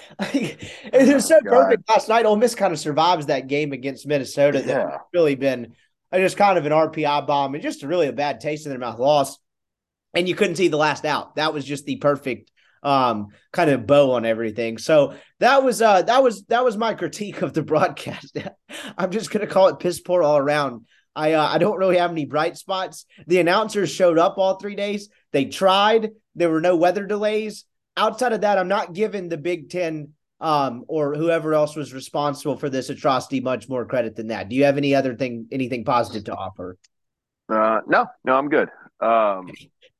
it 0.20 1.14
was 1.14 1.26
so 1.26 1.38
oh, 1.38 1.48
perfect 1.48 1.88
last 1.88 2.08
night. 2.08 2.26
Ole 2.26 2.36
Miss 2.36 2.54
kind 2.54 2.72
of 2.72 2.78
survives 2.78 3.26
that 3.26 3.46
game 3.46 3.72
against 3.72 4.06
Minnesota. 4.06 4.60
Yeah. 4.60 4.84
That 4.84 5.00
really 5.12 5.34
been 5.34 5.74
just 6.14 6.36
kind 6.36 6.58
of 6.58 6.66
an 6.66 6.72
RPI 6.72 7.26
bomb 7.26 7.54
and 7.54 7.62
just 7.62 7.82
really 7.82 8.08
a 8.08 8.12
bad 8.12 8.40
taste 8.40 8.66
in 8.66 8.70
their 8.70 8.78
mouth 8.78 8.98
loss. 8.98 9.38
And 10.14 10.28
you 10.28 10.34
couldn't 10.34 10.56
see 10.56 10.68
the 10.68 10.76
last 10.76 11.04
out. 11.04 11.36
That 11.36 11.52
was 11.52 11.64
just 11.64 11.84
the 11.84 11.96
perfect 11.96 12.50
um 12.82 13.28
kind 13.52 13.70
of 13.70 13.86
bow 13.86 14.12
on 14.12 14.24
everything. 14.24 14.78
So 14.78 15.14
that 15.40 15.64
was 15.64 15.82
uh 15.82 16.02
that 16.02 16.22
was 16.22 16.44
that 16.44 16.64
was 16.64 16.76
my 16.76 16.94
critique 16.94 17.42
of 17.42 17.52
the 17.52 17.62
broadcast. 17.64 18.38
I'm 18.96 19.10
just 19.10 19.30
gonna 19.30 19.46
call 19.46 19.68
it 19.68 19.80
piss 19.80 20.00
poor 20.00 20.22
all 20.22 20.38
around. 20.38 20.86
I 21.14 21.32
uh, 21.32 21.46
I 21.46 21.58
don't 21.58 21.78
really 21.78 21.98
have 21.98 22.12
any 22.12 22.24
bright 22.24 22.56
spots. 22.56 23.04
The 23.26 23.40
announcers 23.40 23.90
showed 23.90 24.18
up 24.18 24.38
all 24.38 24.54
three 24.54 24.76
days. 24.76 25.08
They 25.32 25.46
tried. 25.46 26.12
There 26.36 26.50
were 26.50 26.60
no 26.60 26.76
weather 26.76 27.06
delays. 27.06 27.64
Outside 27.98 28.32
of 28.32 28.42
that, 28.42 28.58
I'm 28.58 28.68
not 28.68 28.92
giving 28.92 29.28
the 29.28 29.36
Big 29.36 29.70
Ten 29.70 30.12
um, 30.40 30.84
or 30.88 31.14
whoever 31.14 31.52
else 31.52 31.74
was 31.74 31.92
responsible 31.92 32.56
for 32.56 32.70
this 32.70 32.90
atrocity 32.90 33.40
much 33.40 33.68
more 33.68 33.84
credit 33.84 34.14
than 34.16 34.28
that. 34.28 34.48
Do 34.48 34.56
you 34.56 34.64
have 34.64 34.76
any 34.76 34.94
other 34.94 35.16
thing, 35.16 35.48
anything 35.50 35.84
positive 35.84 36.24
to 36.24 36.34
offer? 36.34 36.76
Uh, 37.48 37.80
no, 37.86 38.06
no, 38.24 38.36
I'm 38.36 38.48
good. 38.48 38.68
Um, 39.00 39.50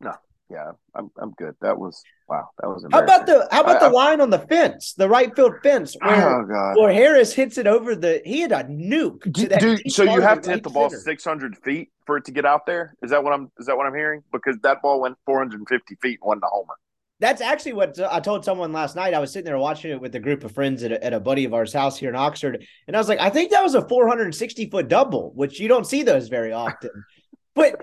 no, 0.01 0.15
yeah, 0.51 0.73
I'm, 0.95 1.11
I'm 1.21 1.33
good. 1.33 1.57
That 1.61 1.79
was 1.79 2.03
wow. 2.29 2.49
That 2.61 2.69
was. 2.69 2.87
How 2.93 3.03
about 3.03 3.27
the 3.27 3.49
how 3.51 3.63
about 3.63 3.83
I, 3.83 3.89
the 3.89 3.95
line 3.95 4.21
on 4.21 4.31
the 4.31 4.39
fence, 4.39 4.93
the 4.95 5.09
right 5.09 5.35
field 5.35 5.55
fence, 5.63 5.97
where, 6.01 6.41
oh 6.41 6.81
where 6.81 6.93
Harris 6.93 7.33
hits 7.33 7.59
it 7.59 7.67
over 7.67 7.97
the? 7.97 8.23
He 8.25 8.41
had 8.41 8.53
a 8.53 8.65
nuke. 8.65 9.33
Dude, 9.33 9.91
so 9.91 10.05
you 10.05 10.21
have 10.21 10.43
to 10.43 10.51
hit 10.51 10.63
the 10.63 10.71
ball 10.71 10.91
600 10.91 11.57
feet 11.59 11.91
for 12.07 12.19
it 12.19 12.27
to 12.27 12.33
get 12.33 12.45
out 12.45 12.67
there. 12.67 12.95
Is 13.03 13.11
that 13.11 13.25
what 13.25 13.33
I'm? 13.33 13.51
Is 13.59 13.67
that 13.67 13.77
what 13.77 13.87
I'm 13.87 13.95
hearing? 13.95 14.23
Because 14.33 14.57
that 14.63 14.83
ball 14.83 15.01
went 15.01 15.17
450 15.27 15.97
feet 16.03 16.19
and 16.21 16.29
won 16.29 16.41
the 16.41 16.49
homer. 16.49 16.75
That's 17.21 17.41
actually 17.41 17.73
what 17.73 17.99
uh, 17.99 18.09
I 18.11 18.21
told 18.21 18.45
someone 18.45 18.73
last 18.73 18.95
night. 18.95 19.15
I 19.15 19.19
was 19.19 19.33
sitting 19.33 19.47
there 19.47 19.59
watching 19.59 19.91
it 19.91 20.01
with 20.01 20.15
a 20.15 20.21
group 20.21 20.45
of 20.45 20.53
friends 20.53 20.83
at 20.85 20.93
a, 20.93 21.05
at 21.05 21.13
a 21.13 21.21
buddy 21.21 21.45
of 21.45 21.55
ours' 21.55 21.73
house 21.73 21.99
here 21.99 22.11
in 22.11 22.17
Oxford, 22.17 22.65
and 22.87 22.97
I 22.97 23.01
was 23.01 23.09
like, 23.09 23.21
I 23.21 23.31
think 23.31 23.51
that 23.51 23.63
was 23.63 23.75
a 23.75 23.87
460 23.89 24.71
foot 24.71 24.89
double, 24.89 25.33
which 25.35 25.59
you 25.59 25.69
don't 25.69 25.87
see 25.87 26.03
those 26.03 26.29
very 26.29 26.53
often. 26.53 26.91
but 27.55 27.75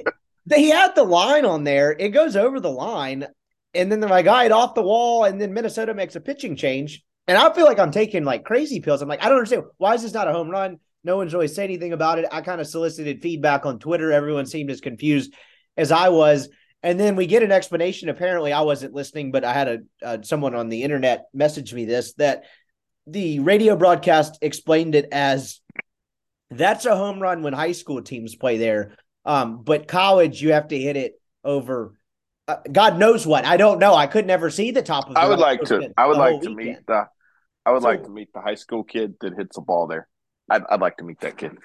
they 0.45 0.63
had 0.65 0.95
the 0.95 1.03
line 1.03 1.45
on 1.45 1.63
there. 1.63 1.91
It 1.91 2.09
goes 2.09 2.35
over 2.35 2.59
the 2.59 2.71
line, 2.71 3.27
and 3.73 3.91
then 3.91 3.99
they're 3.99 4.09
like, 4.09 4.27
"I 4.27 4.49
off 4.49 4.73
the 4.73 4.83
wall," 4.83 5.25
and 5.25 5.39
then 5.39 5.53
Minnesota 5.53 5.93
makes 5.93 6.15
a 6.15 6.21
pitching 6.21 6.55
change, 6.55 7.03
and 7.27 7.37
I 7.37 7.51
feel 7.53 7.65
like 7.65 7.79
I'm 7.79 7.91
taking 7.91 8.23
like 8.23 8.45
crazy 8.45 8.79
pills. 8.79 9.01
I'm 9.01 9.09
like, 9.09 9.23
I 9.23 9.29
don't 9.29 9.37
understand 9.37 9.63
why 9.77 9.95
is 9.95 10.03
this 10.03 10.13
not 10.13 10.27
a 10.27 10.33
home 10.33 10.49
run? 10.49 10.79
No 11.03 11.17
one's 11.17 11.33
really 11.33 11.47
said 11.47 11.65
anything 11.65 11.93
about 11.93 12.19
it. 12.19 12.25
I 12.31 12.41
kind 12.41 12.61
of 12.61 12.67
solicited 12.67 13.21
feedback 13.21 13.65
on 13.65 13.79
Twitter. 13.79 14.11
Everyone 14.11 14.45
seemed 14.45 14.71
as 14.71 14.81
confused 14.81 15.33
as 15.77 15.91
I 15.91 16.09
was. 16.09 16.49
And 16.85 16.99
then 16.99 17.15
we 17.15 17.25
get 17.25 17.41
an 17.41 17.51
explanation. 17.51 18.09
Apparently, 18.09 18.53
I 18.53 18.61
wasn't 18.61 18.93
listening, 18.93 19.31
but 19.31 19.43
I 19.43 19.53
had 19.53 19.67
a 19.67 19.79
uh, 20.05 20.17
someone 20.21 20.53
on 20.53 20.69
the 20.69 20.83
internet 20.83 21.25
message 21.33 21.73
me 21.73 21.85
this 21.85 22.13
that 22.13 22.43
the 23.07 23.39
radio 23.39 23.75
broadcast 23.75 24.37
explained 24.43 24.93
it 24.93 25.07
as 25.11 25.61
that's 26.51 26.85
a 26.85 26.95
home 26.95 27.19
run 27.19 27.41
when 27.41 27.53
high 27.53 27.71
school 27.71 28.03
teams 28.03 28.35
play 28.35 28.59
there. 28.59 28.95
Um, 29.25 29.63
but 29.63 29.87
college, 29.87 30.39
you 30.43 30.51
have 30.51 30.67
to 30.67 30.79
hit 30.79 30.95
it 30.95 31.19
over. 31.43 31.97
Uh, 32.47 32.57
God 32.71 32.99
knows 32.99 33.25
what. 33.25 33.45
I 33.45 33.57
don't 33.57 33.79
know. 33.79 33.95
I 33.95 34.05
could 34.05 34.27
never 34.27 34.51
see 34.51 34.69
the 34.69 34.83
top 34.83 35.07
of. 35.07 35.15
The 35.15 35.19
I 35.21 35.27
would 35.27 35.39
like 35.39 35.61
to. 35.63 35.89
I 35.97 36.05
would 36.05 36.17
like 36.17 36.41
to 36.41 36.49
weekend. 36.49 36.55
meet 36.55 36.85
the. 36.85 37.07
I 37.65 37.71
would 37.71 37.81
so, 37.81 37.87
like 37.87 38.03
to 38.03 38.11
meet 38.11 38.31
the 38.31 38.41
high 38.41 38.53
school 38.53 38.83
kid 38.83 39.15
that 39.21 39.33
hits 39.35 39.55
the 39.55 39.63
ball 39.63 39.87
there. 39.87 40.07
I'd, 40.51 40.61
I'd 40.69 40.81
like 40.81 40.97
to 40.97 41.03
meet 41.03 41.19
that 41.21 41.35
kid. 41.35 41.57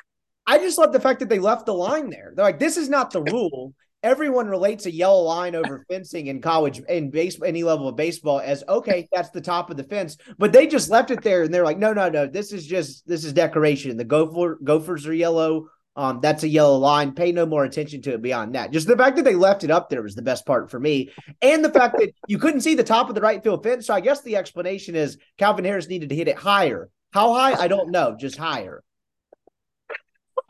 I 0.46 0.56
just 0.56 0.78
love 0.78 0.94
the 0.94 1.00
fact 1.00 1.20
that 1.20 1.28
they 1.28 1.40
left 1.40 1.66
the 1.66 1.74
line 1.74 2.08
there. 2.08 2.32
They're 2.34 2.46
like, 2.46 2.58
this 2.58 2.78
is 2.78 2.88
not 2.88 3.10
the 3.10 3.22
rule 3.22 3.74
everyone 4.02 4.48
relates 4.48 4.86
a 4.86 4.92
yellow 4.92 5.22
line 5.22 5.54
over 5.54 5.84
fencing 5.90 6.28
in 6.28 6.40
college 6.40 6.80
in 6.88 7.10
base 7.10 7.38
any 7.44 7.62
level 7.62 7.88
of 7.88 7.96
baseball 7.96 8.40
as 8.40 8.64
okay 8.68 9.08
that's 9.12 9.30
the 9.30 9.40
top 9.40 9.70
of 9.70 9.76
the 9.76 9.84
fence 9.84 10.16
but 10.38 10.52
they 10.52 10.66
just 10.66 10.90
left 10.90 11.10
it 11.10 11.22
there 11.22 11.42
and 11.42 11.52
they're 11.52 11.64
like 11.64 11.78
no 11.78 11.92
no 11.92 12.08
no 12.08 12.26
this 12.26 12.52
is 12.52 12.66
just 12.66 13.06
this 13.06 13.24
is 13.24 13.32
decoration. 13.32 13.96
The 13.96 14.04
gopher 14.04 14.58
gophers 14.62 15.06
are 15.06 15.14
yellow. 15.14 15.68
Um 15.96 16.20
that's 16.22 16.42
a 16.42 16.48
yellow 16.48 16.78
line. 16.78 17.14
Pay 17.14 17.32
no 17.32 17.46
more 17.46 17.64
attention 17.64 18.02
to 18.02 18.14
it 18.14 18.22
beyond 18.22 18.54
that. 18.54 18.72
Just 18.72 18.86
the 18.86 18.96
fact 18.96 19.16
that 19.16 19.24
they 19.24 19.34
left 19.34 19.64
it 19.64 19.70
up 19.70 19.90
there 19.90 20.02
was 20.02 20.14
the 20.14 20.22
best 20.22 20.46
part 20.46 20.70
for 20.70 20.78
me. 20.78 21.10
And 21.42 21.64
the 21.64 21.72
fact 21.72 21.98
that 21.98 22.12
you 22.28 22.38
couldn't 22.38 22.62
see 22.62 22.74
the 22.74 22.84
top 22.84 23.08
of 23.08 23.14
the 23.14 23.20
right 23.20 23.42
field 23.42 23.62
fence. 23.62 23.86
So 23.86 23.94
i 23.94 24.00
guess 24.00 24.22
the 24.22 24.36
explanation 24.36 24.94
is 24.94 25.18
calvin 25.38 25.64
harris 25.64 25.88
needed 25.88 26.08
to 26.10 26.16
hit 26.16 26.28
it 26.28 26.36
higher. 26.36 26.88
How 27.12 27.34
high? 27.34 27.54
I 27.54 27.68
don't 27.68 27.90
know. 27.90 28.16
Just 28.18 28.36
higher 28.36 28.82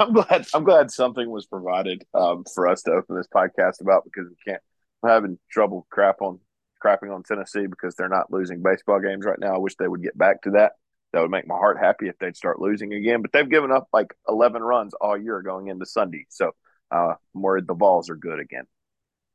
I'm 0.00 0.14
glad. 0.14 0.46
I'm 0.54 0.64
glad 0.64 0.90
something 0.90 1.28
was 1.30 1.44
provided 1.44 2.04
um, 2.14 2.44
for 2.54 2.66
us 2.66 2.82
to 2.82 2.92
open 2.92 3.16
this 3.16 3.28
podcast 3.32 3.82
about 3.82 4.04
because 4.04 4.28
we 4.28 4.36
can't. 4.46 4.62
I'm 5.02 5.10
having 5.10 5.38
trouble 5.50 5.86
crap 5.90 6.22
on 6.22 6.40
crapping 6.82 7.14
on 7.14 7.22
Tennessee 7.22 7.66
because 7.66 7.94
they're 7.94 8.08
not 8.08 8.32
losing 8.32 8.62
baseball 8.62 8.98
games 9.00 9.26
right 9.26 9.38
now. 9.38 9.54
I 9.54 9.58
wish 9.58 9.76
they 9.76 9.88
would 9.88 10.02
get 10.02 10.16
back 10.16 10.42
to 10.42 10.52
that. 10.52 10.72
That 11.12 11.20
would 11.20 11.30
make 11.30 11.46
my 11.46 11.56
heart 11.56 11.78
happy 11.78 12.08
if 12.08 12.16
they'd 12.18 12.36
start 12.36 12.60
losing 12.60 12.94
again. 12.94 13.20
But 13.20 13.32
they've 13.32 13.48
given 13.48 13.70
up 13.70 13.88
like 13.92 14.14
11 14.26 14.62
runs 14.62 14.94
all 14.94 15.18
year 15.18 15.42
going 15.42 15.68
into 15.68 15.84
Sunday, 15.84 16.24
so 16.30 16.52
uh, 16.90 17.14
I'm 17.34 17.42
worried 17.42 17.66
the 17.66 17.74
balls 17.74 18.08
are 18.08 18.16
good 18.16 18.40
again. 18.40 18.64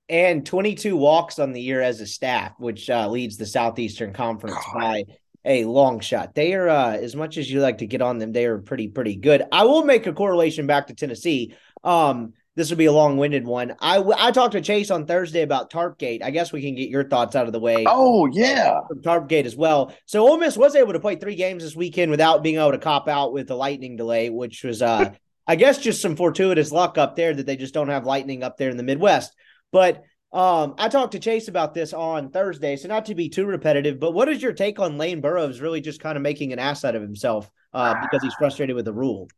And 0.10 0.46
22 0.46 0.98
walks 0.98 1.38
on 1.38 1.52
the 1.52 1.62
year 1.62 1.82
as 1.82 2.02
a 2.02 2.08
staff, 2.08 2.54
which 2.58 2.90
uh, 2.90 3.08
leads 3.08 3.38
the 3.38 3.46
Southeastern 3.46 4.14
Conference 4.14 4.56
God. 4.56 4.80
by 4.80 5.04
a 5.46 5.66
long 5.66 6.00
shot. 6.00 6.34
They 6.36 6.54
are 6.54 6.68
uh, 6.68 6.92
as 6.92 7.16
much 7.16 7.38
as 7.38 7.50
you 7.50 7.62
like 7.62 7.78
to 7.78 7.88
get 7.88 8.02
on 8.02 8.18
them, 8.18 8.34
they 8.34 8.46
are 8.46 8.58
pretty 8.58 8.88
pretty 8.88 9.16
good. 9.16 9.44
I 9.52 9.64
will 9.66 9.84
make 9.84 10.08
a 10.08 10.14
correlation 10.14 10.68
back 10.68 10.88
to 10.88 10.96
Tennessee. 10.96 11.56
Um, 11.84 12.34
this 12.56 12.70
will 12.70 12.78
be 12.78 12.86
a 12.86 12.92
long-winded 12.92 13.46
one. 13.46 13.76
I 13.80 13.98
I 14.00 14.32
talked 14.32 14.54
to 14.54 14.62
Chase 14.62 14.90
on 14.90 15.06
Thursday 15.06 15.42
about 15.42 15.70
Tarpgate. 15.70 16.24
I 16.24 16.32
guess 16.32 16.54
we 16.54 16.62
can 16.62 16.76
get 16.76 16.90
your 16.90 17.04
thoughts 17.04 17.36
out 17.36 17.48
of 17.48 17.54
the 17.54 17.60
way. 17.60 17.84
Oh 17.86 18.28
yeah, 18.28 18.80
Tarpgate 19.04 19.46
as 19.46 19.56
well. 19.56 19.94
So 20.06 20.28
Ole 20.28 20.38
Miss 20.38 20.58
was 20.58 20.76
able 20.76 20.94
to 20.94 21.00
play 21.00 21.18
three 21.18 21.36
games 21.36 21.64
this 21.64 21.76
weekend 21.76 22.12
without 22.12 22.44
being 22.44 22.56
able 22.56 22.72
to 22.72 22.78
cop 22.78 23.08
out 23.08 23.34
with 23.34 23.48
the 23.48 23.56
lightning 23.56 23.98
delay, 23.98 24.30
which 24.30 24.64
was 24.64 24.82
uh, 24.82 25.12
I 25.48 25.58
guess 25.58 25.78
just 25.78 26.02
some 26.02 26.16
fortuitous 26.16 26.72
luck 26.72 26.98
up 26.98 27.16
there 27.16 27.34
that 27.34 27.46
they 27.46 27.58
just 27.58 27.74
don't 27.74 27.90
have 27.90 28.06
lightning 28.06 28.42
up 28.42 28.58
there 28.58 28.70
in 28.70 28.78
the 28.78 28.84
Midwest. 28.84 29.36
But 29.72 30.04
um, 30.36 30.76
I 30.78 30.90
talked 30.90 31.14
to 31.14 31.20
Chase 31.20 31.48
about 31.48 31.74
this 31.74 31.94
on 31.94 32.30
Thursday, 32.30 32.76
so 32.76 32.90
not 32.90 33.06
to 33.06 33.16
be 33.16 33.30
too 33.30 33.46
repetitive, 33.46 34.02
but 34.02 34.12
what 34.12 34.28
is 34.28 34.42
your 34.42 34.52
take 34.52 34.80
on 34.80 34.98
Lane 34.98 35.22
Burroughs 35.22 35.62
really 35.62 35.80
just 35.80 36.02
kind 36.02 36.18
of 36.18 36.22
making 36.22 36.52
an 36.52 36.60
ass 36.60 36.84
out 36.84 36.94
of 36.94 37.02
himself 37.02 37.50
uh, 37.74 37.96
because 38.02 38.22
he's 38.22 38.34
frustrated 38.34 38.76
with 38.76 38.84
the 38.84 38.92
rule? 38.92 39.30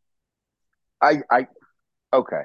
I, 1.00 1.18
I, 1.30 1.46
okay. 2.12 2.42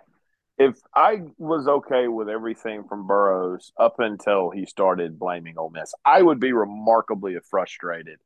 If 0.59 0.75
I 0.93 1.21
was 1.39 1.67
okay 1.67 2.07
with 2.07 2.29
everything 2.29 2.83
from 2.87 3.07
Burroughs 3.07 3.71
up 3.75 3.95
until 3.97 4.51
he 4.51 4.67
started 4.67 5.17
blaming 5.17 5.57
Ole 5.57 5.71
Miss, 5.71 5.91
I 6.05 6.21
would 6.21 6.39
be 6.39 6.53
remarkably 6.53 7.35
frustrated. 7.49 8.19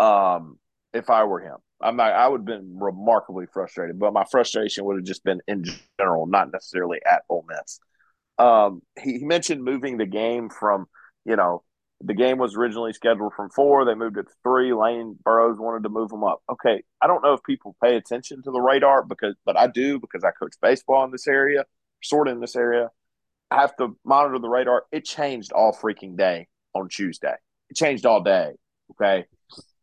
Um, 0.00 0.58
if 0.92 1.10
I 1.10 1.22
were 1.22 1.38
him, 1.38 1.58
I'm 1.80 1.94
not. 1.94 2.12
I 2.12 2.26
would 2.26 2.40
have 2.40 2.44
been 2.44 2.76
remarkably 2.76 3.46
frustrated, 3.46 4.00
but 4.00 4.12
my 4.12 4.24
frustration 4.28 4.84
would 4.84 4.96
have 4.96 5.04
just 5.04 5.22
been 5.22 5.40
in 5.46 5.64
general, 6.00 6.26
not 6.26 6.50
necessarily 6.50 6.98
at 7.06 7.22
Ole 7.28 7.44
Miss. 7.48 7.78
Um, 8.40 8.80
he, 8.98 9.18
he 9.18 9.24
mentioned 9.24 9.62
moving 9.62 9.98
the 9.98 10.06
game 10.06 10.48
from, 10.48 10.86
you 11.26 11.36
know, 11.36 11.62
the 12.00 12.14
game 12.14 12.38
was 12.38 12.56
originally 12.56 12.94
scheduled 12.94 13.34
from 13.34 13.50
four. 13.50 13.84
They 13.84 13.94
moved 13.94 14.16
it 14.16 14.22
to 14.22 14.32
three. 14.42 14.72
Lane 14.72 15.18
Burroughs 15.22 15.58
wanted 15.58 15.82
to 15.82 15.90
move 15.90 16.08
them 16.08 16.24
up. 16.24 16.42
Okay, 16.50 16.82
I 17.02 17.06
don't 17.06 17.22
know 17.22 17.34
if 17.34 17.42
people 17.42 17.76
pay 17.82 17.96
attention 17.96 18.42
to 18.42 18.50
the 18.50 18.60
radar 18.60 19.04
because, 19.04 19.34
but 19.44 19.58
I 19.58 19.66
do 19.66 20.00
because 20.00 20.24
I 20.24 20.30
coach 20.30 20.54
baseball 20.62 21.04
in 21.04 21.10
this 21.10 21.28
area, 21.28 21.66
sort 22.02 22.28
of 22.28 22.34
in 22.34 22.40
this 22.40 22.56
area. 22.56 22.88
I 23.50 23.60
have 23.60 23.76
to 23.76 23.98
monitor 24.04 24.38
the 24.38 24.48
radar. 24.48 24.84
It 24.90 25.04
changed 25.04 25.52
all 25.52 25.76
freaking 25.76 26.16
day 26.16 26.48
on 26.74 26.88
Tuesday. 26.88 27.34
It 27.68 27.76
changed 27.76 28.06
all 28.06 28.22
day. 28.22 28.52
Okay, 28.92 29.26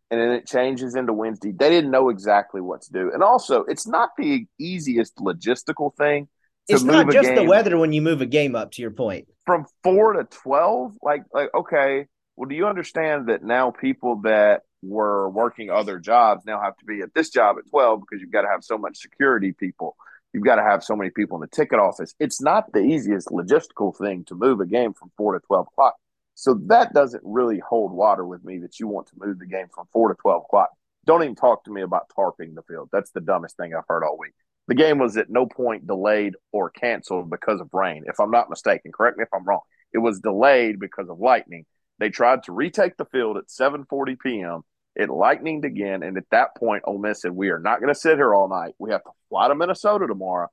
and 0.10 0.20
then 0.20 0.32
it 0.32 0.48
changes 0.48 0.96
into 0.96 1.14
Wednesday. 1.14 1.52
They 1.52 1.70
didn't 1.70 1.92
know 1.92 2.10
exactly 2.10 2.62
what 2.62 2.82
to 2.82 2.92
do, 2.92 3.12
and 3.14 3.22
also 3.22 3.64
it's 3.66 3.86
not 3.86 4.10
the 4.18 4.48
easiest 4.58 5.18
logistical 5.18 5.96
thing 5.96 6.30
it's 6.68 6.84
not 6.84 7.12
just 7.12 7.34
the 7.34 7.44
weather 7.44 7.78
when 7.78 7.94
you 7.94 8.02
move 8.02 8.22
a 8.22 8.26
game 8.26 8.56
up. 8.56 8.72
To 8.72 8.82
your 8.82 8.92
point, 8.92 9.28
from 9.46 9.66
four 9.84 10.14
to 10.14 10.24
twelve, 10.26 10.96
like 11.02 11.24
like 11.34 11.50
okay, 11.54 12.08
well, 12.36 12.48
do 12.48 12.56
you 12.56 12.68
understand 12.68 13.28
that 13.28 13.44
now 13.44 13.72
people 13.72 14.22
that 14.24 14.62
were 14.84 15.30
working 15.30 15.70
other 15.70 16.00
jobs 16.00 16.46
now 16.46 16.62
have 16.62 16.78
to 16.78 16.86
be 16.86 17.02
at 17.02 17.14
this 17.14 17.30
job 17.30 17.58
at 17.58 17.70
twelve 17.70 18.02
because 18.02 18.22
you've 18.22 18.32
got 18.32 18.44
to 18.44 18.50
have 18.50 18.64
so 18.64 18.78
much 18.78 18.98
security 18.98 19.54
people. 19.54 19.96
You've 20.34 20.44
got 20.44 20.56
to 20.56 20.64
have 20.64 20.84
so 20.84 20.96
many 20.96 21.10
people 21.10 21.38
in 21.38 21.42
the 21.42 21.48
ticket 21.48 21.80
office. 21.80 22.14
It's 22.20 22.42
not 22.42 22.72
the 22.74 22.80
easiest 22.80 23.30
logistical 23.30 23.96
thing 23.98 24.26
to 24.26 24.36
move 24.36 24.60
a 24.60 24.66
game 24.66 24.94
from 24.94 25.12
four 25.18 25.34
to 25.34 25.46
twelve 25.46 25.68
o'clock. 25.68 25.96
So 26.36 26.60
that 26.68 26.94
doesn't 26.94 27.24
really 27.26 27.60
hold 27.60 27.92
water 27.92 28.26
with 28.26 28.44
me 28.44 28.60
that 28.60 28.80
you 28.80 28.88
want 28.88 29.08
to 29.08 29.14
move 29.18 29.40
the 29.40 29.48
game 29.48 29.68
from 29.74 29.88
four 29.92 30.10
to 30.10 30.16
twelve 30.16 30.44
o'clock. 30.44 30.70
Don't 31.06 31.24
even 31.24 31.36
talk 31.36 31.64
to 31.64 31.72
me 31.72 31.82
about 31.82 32.10
tarping 32.16 32.54
the 32.54 32.62
field. 32.64 32.90
That's 32.92 33.12
the 33.12 33.22
dumbest 33.22 33.56
thing 33.56 33.74
I've 33.74 33.88
heard 33.88 34.04
all 34.04 34.18
week 34.18 34.34
the 34.68 34.76
game 34.76 35.00
was 35.00 35.18
at 35.18 35.30
no 35.30 35.46
point 35.46 35.88
delayed 35.88 36.36
or 36.52 36.70
canceled 36.70 37.30
because 37.30 37.62
of 37.62 37.70
rain. 37.74 38.04
If 38.08 38.20
I'm 38.20 38.32
not 38.32 38.50
mistaken, 38.50 38.92
correct 38.92 39.18
me 39.18 39.24
if 39.24 39.34
I'm 39.34 39.46
wrong. 39.46 39.62
It 39.94 40.00
was 40.00 40.20
delayed 40.20 40.80
because 40.80 41.10
of 41.10 41.20
lightning. 41.20 41.66
They 42.00 42.10
tried 42.10 42.44
to 42.44 42.52
retake 42.52 42.98
the 42.98 43.06
field 43.06 43.38
at 43.38 43.48
7:40 43.48 44.20
p.m. 44.20 44.62
It 44.96 45.10
lightninged 45.10 45.64
again, 45.64 46.04
and 46.04 46.18
at 46.18 46.30
that 46.32 46.56
point, 46.58 46.84
Ole 46.86 46.98
Miss 46.98 47.22
said, 47.22 47.32
"We 47.32 47.50
are 47.50 47.60
not 47.60 47.80
going 47.80 47.94
to 47.94 48.00
sit 48.00 48.18
here 48.18 48.36
all 48.36 48.50
night. 48.50 48.76
We 48.78 48.92
have 48.92 49.04
to 49.04 49.12
fly 49.30 49.48
to 49.48 49.56
Minnesota 49.56 50.06
tomorrow. 50.06 50.50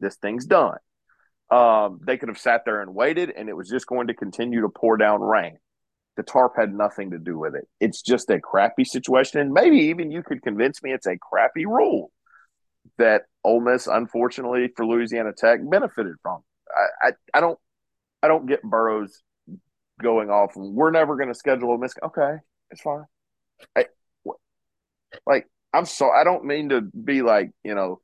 This 0.00 0.16
thing's 0.16 0.46
done." 0.46 0.78
Um, 1.50 2.00
they 2.04 2.16
could 2.16 2.30
have 2.30 2.38
sat 2.38 2.64
there 2.64 2.80
and 2.80 2.94
waited, 2.94 3.30
and 3.30 3.48
it 3.48 3.56
was 3.56 3.68
just 3.68 3.86
going 3.86 4.08
to 4.08 4.14
continue 4.14 4.62
to 4.62 4.70
pour 4.70 4.96
down 4.96 5.20
rain. 5.20 5.58
The 6.16 6.22
tarp 6.22 6.54
had 6.56 6.74
nothing 6.74 7.12
to 7.12 7.18
do 7.18 7.38
with 7.38 7.54
it. 7.54 7.68
It's 7.78 8.02
just 8.02 8.28
a 8.30 8.40
crappy 8.40 8.84
situation, 8.84 9.40
and 9.40 9.52
maybe 9.52 9.76
even 9.76 10.10
you 10.10 10.22
could 10.22 10.42
convince 10.42 10.82
me 10.82 10.92
it's 10.92 11.06
a 11.06 11.16
crappy 11.16 11.64
rule 11.64 12.10
that 12.98 13.22
Ole 13.44 13.60
Miss, 13.60 13.86
unfortunately 13.86 14.68
for 14.76 14.86
Louisiana 14.86 15.32
Tech, 15.36 15.60
benefited 15.62 16.14
from. 16.22 16.42
I, 16.74 17.08
I, 17.08 17.12
I 17.34 17.40
don't 17.40 17.58
I 18.22 18.28
don't 18.28 18.46
get 18.46 18.62
Burroughs 18.62 19.22
going 20.00 20.30
off. 20.30 20.52
We're 20.56 20.90
never 20.90 21.16
going 21.16 21.28
to 21.28 21.34
schedule 21.34 21.74
a 21.74 21.78
miss. 21.78 21.94
Okay, 22.02 22.36
it's 22.70 22.80
fine. 22.80 23.04
I, 23.76 23.86
like 25.26 25.46
I'm 25.72 25.84
so 25.84 26.10
I 26.10 26.24
don't 26.24 26.44
mean 26.44 26.70
to 26.70 26.80
be 26.80 27.22
like 27.22 27.50
you 27.64 27.74
know 27.74 28.00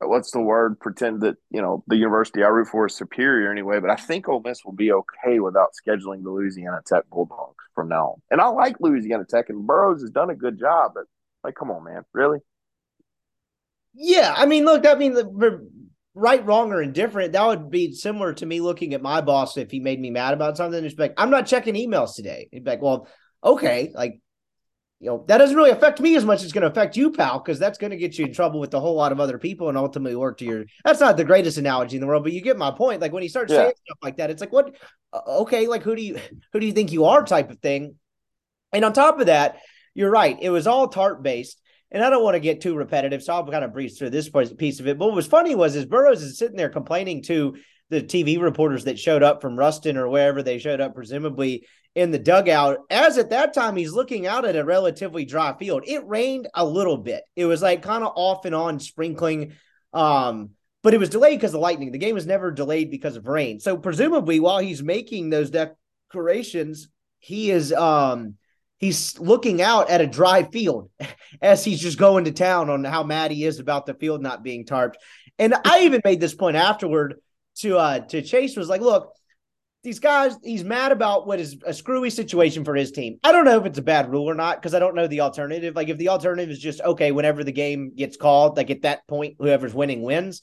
what's 0.00 0.30
the 0.30 0.40
word 0.40 0.78
pretend 0.78 1.22
that 1.22 1.36
you 1.50 1.60
know 1.60 1.82
the 1.86 1.96
university 1.96 2.42
I 2.42 2.48
root 2.48 2.68
for 2.68 2.86
is 2.86 2.96
superior 2.96 3.50
anyway, 3.50 3.80
but 3.80 3.90
I 3.90 3.96
think 3.96 4.28
Ole 4.28 4.42
Miss 4.44 4.64
will 4.64 4.72
be 4.72 4.92
okay 4.92 5.40
without 5.40 5.70
scheduling 5.72 6.22
the 6.22 6.30
Louisiana 6.30 6.80
Tech 6.86 7.04
Bulldogs 7.10 7.64
from 7.74 7.88
now 7.88 8.06
on. 8.06 8.22
And 8.30 8.40
I 8.40 8.48
like 8.48 8.76
Louisiana 8.80 9.24
Tech, 9.28 9.48
and 9.48 9.66
Burroughs 9.66 10.02
has 10.02 10.10
done 10.10 10.30
a 10.30 10.36
good 10.36 10.58
job, 10.58 10.92
but 10.94 11.04
like, 11.44 11.54
come 11.54 11.70
on, 11.70 11.84
man, 11.84 12.02
really? 12.12 12.38
Yeah, 13.94 14.32
I 14.36 14.46
mean, 14.46 14.64
look, 14.64 14.86
I 14.86 14.94
mean, 14.94 15.16
right, 16.14 16.44
wrong, 16.44 16.72
or 16.72 16.82
indifferent, 16.82 17.32
that 17.32 17.46
would 17.46 17.70
be 17.70 17.92
similar 17.92 18.32
to 18.34 18.46
me 18.46 18.60
looking 18.60 18.94
at 18.94 19.02
my 19.02 19.20
boss 19.20 19.56
if 19.56 19.70
he 19.70 19.80
made 19.80 20.00
me 20.00 20.10
mad 20.10 20.34
about 20.34 20.56
something. 20.56 20.82
Just 20.82 20.98
like, 20.98 21.14
I'm 21.16 21.30
not 21.30 21.46
checking 21.46 21.74
emails 21.74 22.14
today. 22.14 22.48
He'd 22.52 22.64
be 22.64 22.70
like, 22.70 22.82
well, 22.82 23.08
okay, 23.42 23.92
like, 23.94 24.20
you 25.00 25.06
know, 25.06 25.24
that 25.28 25.38
doesn't 25.38 25.56
really 25.56 25.70
affect 25.70 26.00
me 26.00 26.16
as 26.16 26.24
much 26.24 26.40
as 26.40 26.44
it's 26.44 26.52
going 26.52 26.62
to 26.62 26.70
affect 26.70 26.96
you, 26.96 27.12
pal, 27.12 27.38
because 27.38 27.60
that's 27.60 27.78
going 27.78 27.92
to 27.92 27.96
get 27.96 28.18
you 28.18 28.26
in 28.26 28.32
trouble 28.32 28.58
with 28.58 28.74
a 28.74 28.80
whole 28.80 28.96
lot 28.96 29.12
of 29.12 29.20
other 29.20 29.38
people 29.38 29.68
and 29.68 29.78
ultimately 29.78 30.16
work 30.16 30.38
to 30.38 30.44
your. 30.44 30.64
That's 30.84 30.98
not 30.98 31.16
the 31.16 31.24
greatest 31.24 31.56
analogy 31.56 31.96
in 31.96 32.00
the 32.00 32.08
world, 32.08 32.24
but 32.24 32.32
you 32.32 32.40
get 32.40 32.58
my 32.58 32.72
point. 32.72 33.00
Like 33.00 33.12
when 33.12 33.22
he 33.22 33.28
starts 33.28 33.52
yeah. 33.52 33.58
saying 33.58 33.74
stuff 33.84 33.98
like 34.02 34.16
that, 34.16 34.30
it's 34.30 34.40
like, 34.40 34.52
what? 34.52 34.74
Okay, 35.14 35.68
like 35.68 35.82
who 35.82 35.94
do 35.94 36.02
you 36.02 36.18
who 36.52 36.58
do 36.58 36.66
you 36.66 36.72
think 36.72 36.90
you 36.90 37.04
are, 37.04 37.24
type 37.24 37.50
of 37.50 37.60
thing. 37.60 37.94
And 38.72 38.84
on 38.84 38.92
top 38.92 39.20
of 39.20 39.26
that, 39.26 39.58
you're 39.94 40.10
right. 40.10 40.36
It 40.40 40.50
was 40.50 40.66
all 40.66 40.88
tarp 40.88 41.22
based. 41.22 41.60
And 41.90 42.04
I 42.04 42.10
don't 42.10 42.22
want 42.22 42.34
to 42.34 42.40
get 42.40 42.60
too 42.60 42.74
repetitive, 42.74 43.22
so 43.22 43.32
I'll 43.32 43.46
kind 43.46 43.64
of 43.64 43.72
breeze 43.72 43.98
through 43.98 44.10
this 44.10 44.28
piece 44.58 44.80
of 44.80 44.86
it. 44.86 44.98
But 44.98 45.06
what 45.06 45.14
was 45.14 45.26
funny 45.26 45.54
was 45.54 45.74
is 45.74 45.86
Burroughs 45.86 46.22
is 46.22 46.38
sitting 46.38 46.56
there 46.56 46.68
complaining 46.68 47.22
to 47.24 47.56
the 47.90 48.02
TV 48.02 48.40
reporters 48.40 48.84
that 48.84 48.98
showed 48.98 49.22
up 49.22 49.40
from 49.40 49.58
Ruston 49.58 49.96
or 49.96 50.08
wherever 50.08 50.42
they 50.42 50.58
showed 50.58 50.80
up, 50.80 50.94
presumably 50.94 51.66
in 51.94 52.10
the 52.10 52.18
dugout. 52.18 52.78
As 52.90 53.16
at 53.16 53.30
that 53.30 53.54
time, 53.54 53.76
he's 53.76 53.92
looking 53.92 54.26
out 54.26 54.44
at 54.44 54.56
a 54.56 54.64
relatively 54.64 55.24
dry 55.24 55.56
field. 55.58 55.84
It 55.86 56.06
rained 56.06 56.48
a 56.54 56.64
little 56.64 56.98
bit. 56.98 57.22
It 57.34 57.46
was 57.46 57.62
like 57.62 57.82
kind 57.82 58.04
of 58.04 58.12
off 58.14 58.44
and 58.44 58.54
on 58.54 58.80
sprinkling. 58.80 59.54
Um, 59.94 60.50
but 60.82 60.94
it 60.94 61.00
was 61.00 61.08
delayed 61.08 61.38
because 61.38 61.54
of 61.54 61.60
lightning. 61.60 61.90
The 61.90 61.98
game 61.98 62.14
was 62.14 62.26
never 62.26 62.50
delayed 62.50 62.90
because 62.90 63.16
of 63.16 63.26
rain. 63.26 63.60
So 63.60 63.76
presumably, 63.76 64.38
while 64.40 64.58
he's 64.58 64.82
making 64.82 65.30
those 65.30 65.50
declarations, 65.50 66.88
he 67.18 67.50
is 67.50 67.72
um 67.72 68.34
he's 68.78 69.18
looking 69.18 69.60
out 69.60 69.90
at 69.90 70.00
a 70.00 70.06
dry 70.06 70.44
field 70.44 70.90
as 71.42 71.64
he's 71.64 71.80
just 71.80 71.98
going 71.98 72.24
to 72.24 72.32
town 72.32 72.70
on 72.70 72.84
how 72.84 73.02
mad 73.02 73.30
he 73.30 73.44
is 73.44 73.58
about 73.58 73.86
the 73.86 73.94
field 73.94 74.22
not 74.22 74.42
being 74.42 74.64
tarped. 74.64 74.94
And 75.38 75.54
I 75.64 75.80
even 75.82 76.00
made 76.04 76.20
this 76.20 76.34
point 76.34 76.56
afterward 76.56 77.16
to 77.56 77.76
uh 77.76 78.00
to 78.00 78.22
Chase 78.22 78.56
was 78.56 78.68
like, 78.68 78.80
look, 78.80 79.12
these 79.84 80.00
guys, 80.00 80.36
he's 80.42 80.64
mad 80.64 80.92
about 80.92 81.26
what 81.26 81.38
is 81.38 81.56
a 81.64 81.72
screwy 81.72 82.10
situation 82.10 82.64
for 82.64 82.74
his 82.74 82.90
team. 82.90 83.18
I 83.22 83.32
don't 83.32 83.44
know 83.44 83.58
if 83.58 83.66
it's 83.66 83.78
a 83.78 83.82
bad 83.82 84.10
rule 84.10 84.28
or 84.28 84.34
not 84.34 84.60
because 84.60 84.74
I 84.74 84.80
don't 84.80 84.94
know 84.94 85.06
the 85.06 85.20
alternative. 85.20 85.76
Like 85.76 85.88
if 85.88 85.98
the 85.98 86.08
alternative 86.08 86.50
is 86.50 86.58
just 86.58 86.80
okay, 86.80 87.12
whenever 87.12 87.44
the 87.44 87.52
game 87.52 87.92
gets 87.94 88.16
called, 88.16 88.56
like 88.56 88.70
at 88.70 88.82
that 88.82 89.06
point, 89.06 89.36
whoever's 89.38 89.74
winning 89.74 90.02
wins. 90.02 90.42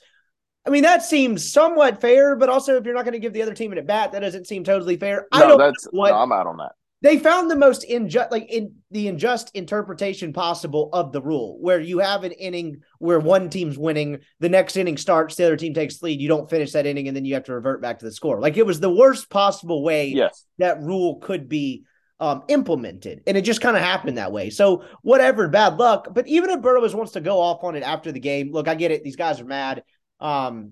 I 0.67 0.71
mean, 0.71 0.81
that 0.81 1.03
seems 1.03 1.51
somewhat 1.51 2.01
fair, 2.01 2.35
but 2.35 2.49
also 2.49 2.77
if 2.77 2.85
you're 2.85 2.95
not 2.95 3.05
going 3.05 3.13
to 3.13 3.19
give 3.19 3.33
the 3.33 3.43
other 3.43 3.53
team 3.53 3.71
an 3.71 3.77
at 3.77 3.85
bat, 3.85 4.13
that 4.13 4.21
doesn't 4.21 4.47
seem 4.47 4.63
totally 4.63 4.97
fair. 4.97 5.27
No, 5.31 5.37
I 5.37 5.47
don't 5.47 5.57
that's 5.59 5.87
what, 5.91 6.09
no, 6.09 6.17
I'm 6.17 6.31
out 6.31 6.47
on 6.47 6.57
that 6.57 6.71
they 7.05 7.19
found 7.19 7.51
the 7.51 7.55
most 7.55 7.83
unjust 7.83 8.31
like 8.31 8.51
in 8.51 8.73
the 8.91 9.07
unjust 9.07 9.51
interpretation 9.53 10.33
possible 10.33 10.89
of 10.93 11.11
the 11.11 11.21
rule 11.21 11.57
where 11.59 11.79
you 11.79 11.99
have 11.99 12.23
an 12.23 12.31
inning 12.31 12.81
where 12.99 13.19
one 13.19 13.49
team's 13.49 13.77
winning 13.77 14.19
the 14.39 14.49
next 14.49 14.75
inning 14.75 14.97
starts 14.97 15.35
the 15.35 15.45
other 15.45 15.57
team 15.57 15.73
takes 15.73 16.01
lead 16.01 16.19
you 16.19 16.27
don't 16.27 16.49
finish 16.49 16.71
that 16.71 16.85
inning 16.85 17.07
and 17.07 17.15
then 17.15 17.25
you 17.25 17.33
have 17.33 17.43
to 17.43 17.53
revert 17.53 17.81
back 17.81 17.99
to 17.99 18.05
the 18.05 18.11
score. 18.11 18.39
Like 18.39 18.57
it 18.57 18.65
was 18.65 18.79
the 18.79 18.89
worst 18.89 19.29
possible 19.29 19.83
way 19.83 20.07
yes. 20.07 20.45
that 20.57 20.81
rule 20.81 21.19
could 21.19 21.47
be 21.47 21.83
um, 22.19 22.43
implemented 22.47 23.21
and 23.27 23.37
it 23.37 23.41
just 23.41 23.61
kind 23.61 23.75
of 23.75 23.83
happened 23.83 24.17
that 24.17 24.31
way. 24.31 24.49
So 24.49 24.85
whatever 25.01 25.47
bad 25.47 25.77
luck. 25.77 26.07
But 26.13 26.27
even 26.27 26.49
if 26.49 26.61
burroughs 26.61 26.95
wants 26.95 27.11
to 27.13 27.21
go 27.21 27.39
off 27.39 27.63
on 27.63 27.75
it 27.75 27.83
after 27.83 28.11
the 28.11 28.19
game 28.19 28.51
look 28.51 28.67
i 28.67 28.75
get 28.75 28.91
it 28.91 29.03
these 29.03 29.15
guys 29.15 29.39
are 29.39 29.45
mad. 29.45 29.83
Um, 30.19 30.71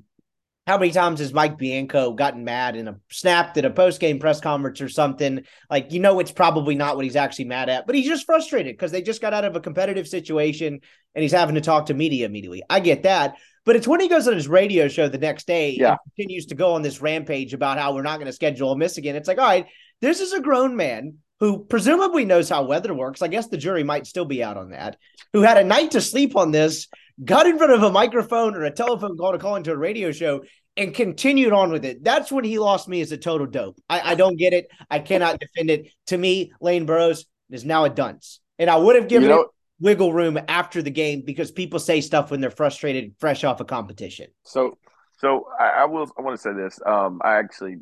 how 0.65 0.78
many 0.78 0.91
times 0.91 1.19
has 1.19 1.34
Mike 1.34 1.58
Bianco 1.58 2.13
gotten 2.13 2.45
mad 2.45 2.76
in 2.78 2.88
a 2.88 2.97
snapped 3.12 3.58
at 3.58 3.65
a 3.65 3.69
post 3.69 3.99
game 3.99 4.19
press 4.19 4.39
conference 4.39 4.80
or 4.80 4.88
something? 4.88 5.43
Like, 5.69 5.91
you 5.91 5.99
know, 5.99 6.19
it's 6.19 6.32
probably 6.32 6.76
not 6.76 6.95
what 6.95 7.04
he's 7.04 7.17
actually 7.17 7.45
mad 7.45 7.69
at, 7.69 7.86
but 7.86 7.95
he's 7.95 8.08
just 8.08 8.26
frustrated 8.26 8.73
because 8.73 8.91
they 8.91 9.02
just 9.02 9.21
got 9.21 9.34
out 9.34 9.43
of 9.43 9.56
a 9.56 9.60
competitive 9.60 10.08
situation 10.08 10.80
and 11.15 11.21
he's 11.21 11.34
having 11.34 11.56
to 11.56 11.62
talk 11.62 11.88
to 11.88 11.93
media 11.93 12.26
immediately. 12.26 12.63
I 12.69 12.80
get 12.80 13.04
that. 13.04 13.36
But 13.65 13.76
it's 13.76 13.88
when 13.88 13.99
he 13.99 14.10
goes 14.10 14.28
on 14.28 14.36
his 14.36 14.47
radio 14.47 14.88
show 14.88 15.08
the 15.08 15.17
next 15.17 15.47
day 15.47 15.76
yeah. 15.80 15.91
and 15.91 15.99
continues 16.15 16.47
to 16.47 16.56
go 16.56 16.73
on 16.73 16.82
this 16.82 17.02
rampage 17.02 17.54
about 17.54 17.78
how 17.78 17.93
we're 17.93 18.02
not 18.02 18.17
going 18.17 18.28
to 18.28 18.34
schedule 18.34 18.71
a 18.71 18.78
miss 18.78 18.97
again. 18.97 19.15
It's 19.15 19.28
like, 19.28 19.39
all 19.39 19.47
right, 19.47 19.67
this 20.02 20.19
is 20.19 20.34
a 20.34 20.41
grown 20.41 20.76
man 20.76 21.17
who 21.39 21.63
presumably 21.65 22.26
knows 22.26 22.49
how 22.49 22.63
weather 22.63 22.93
works. 22.93 23.21
I 23.21 23.28
guess 23.28 23.47
the 23.47 23.58
jury 23.58 23.84
might 23.84 24.08
still 24.08 24.26
be 24.26 24.43
out 24.43 24.58
on 24.58 24.71
that, 24.71 24.97
who 25.34 25.41
had 25.41 25.58
a 25.58 25.63
night 25.63 25.91
to 25.91 26.02
sleep 26.02 26.36
on 26.36 26.52
this 26.52 26.88
got 27.23 27.45
in 27.45 27.58
front 27.58 27.73
of 27.73 27.84
a 27.84 27.91
microphone 27.91 28.56
or 28.56 28.63
a 28.63 28.71
telephone 28.71 29.17
call 29.17 29.32
to 29.32 29.38
call 29.38 29.56
into 29.56 29.71
a 29.71 29.78
radio 29.78 30.12
show 30.12 30.43
and 30.76 30.93
continued 30.93 31.54
on 31.54 31.71
with 31.71 31.86
it. 31.86 32.04
That's 32.04 32.32
when 32.32 32.43
he 32.43 32.60
lost 32.60 32.88
me 32.88 33.02
as 33.02 33.12
a 33.12 33.17
total 33.17 33.47
dope. 33.47 33.80
I, 33.89 34.12
I 34.12 34.15
don't 34.15 34.38
get 34.38 34.54
it. 34.54 34.67
I 34.89 34.99
cannot 34.99 35.39
defend 35.39 35.69
it. 35.69 35.88
To 36.08 36.17
me, 36.17 36.52
Lane 36.60 36.86
Burroughs 36.86 37.26
is 37.49 37.63
now 37.63 37.84
a 37.84 37.89
dunce. 37.89 38.39
And 38.58 38.69
I 38.69 38.78
would 38.78 38.95
have 38.95 39.08
given 39.08 39.30
you 39.30 39.36
know, 39.36 39.41
it 39.41 39.47
wiggle 39.80 40.13
room 40.13 40.39
after 40.47 40.82
the 40.82 40.89
game 40.89 41.23
because 41.26 41.52
people 41.52 41.80
say 41.80 42.02
stuff 42.02 42.32
when 42.32 42.41
they're 42.41 42.49
frustrated, 42.49 43.13
fresh 43.19 43.43
off 43.43 43.60
a 43.60 43.65
competition. 43.65 44.28
So, 44.43 44.78
so 45.19 45.47
I, 45.60 45.69
I 45.69 45.86
will. 45.86 46.10
I 46.17 46.21
want 46.21 46.38
to 46.38 46.41
say 46.41 46.54
this. 46.54 46.80
Um, 46.86 47.21
I 47.23 47.36
actually, 47.36 47.78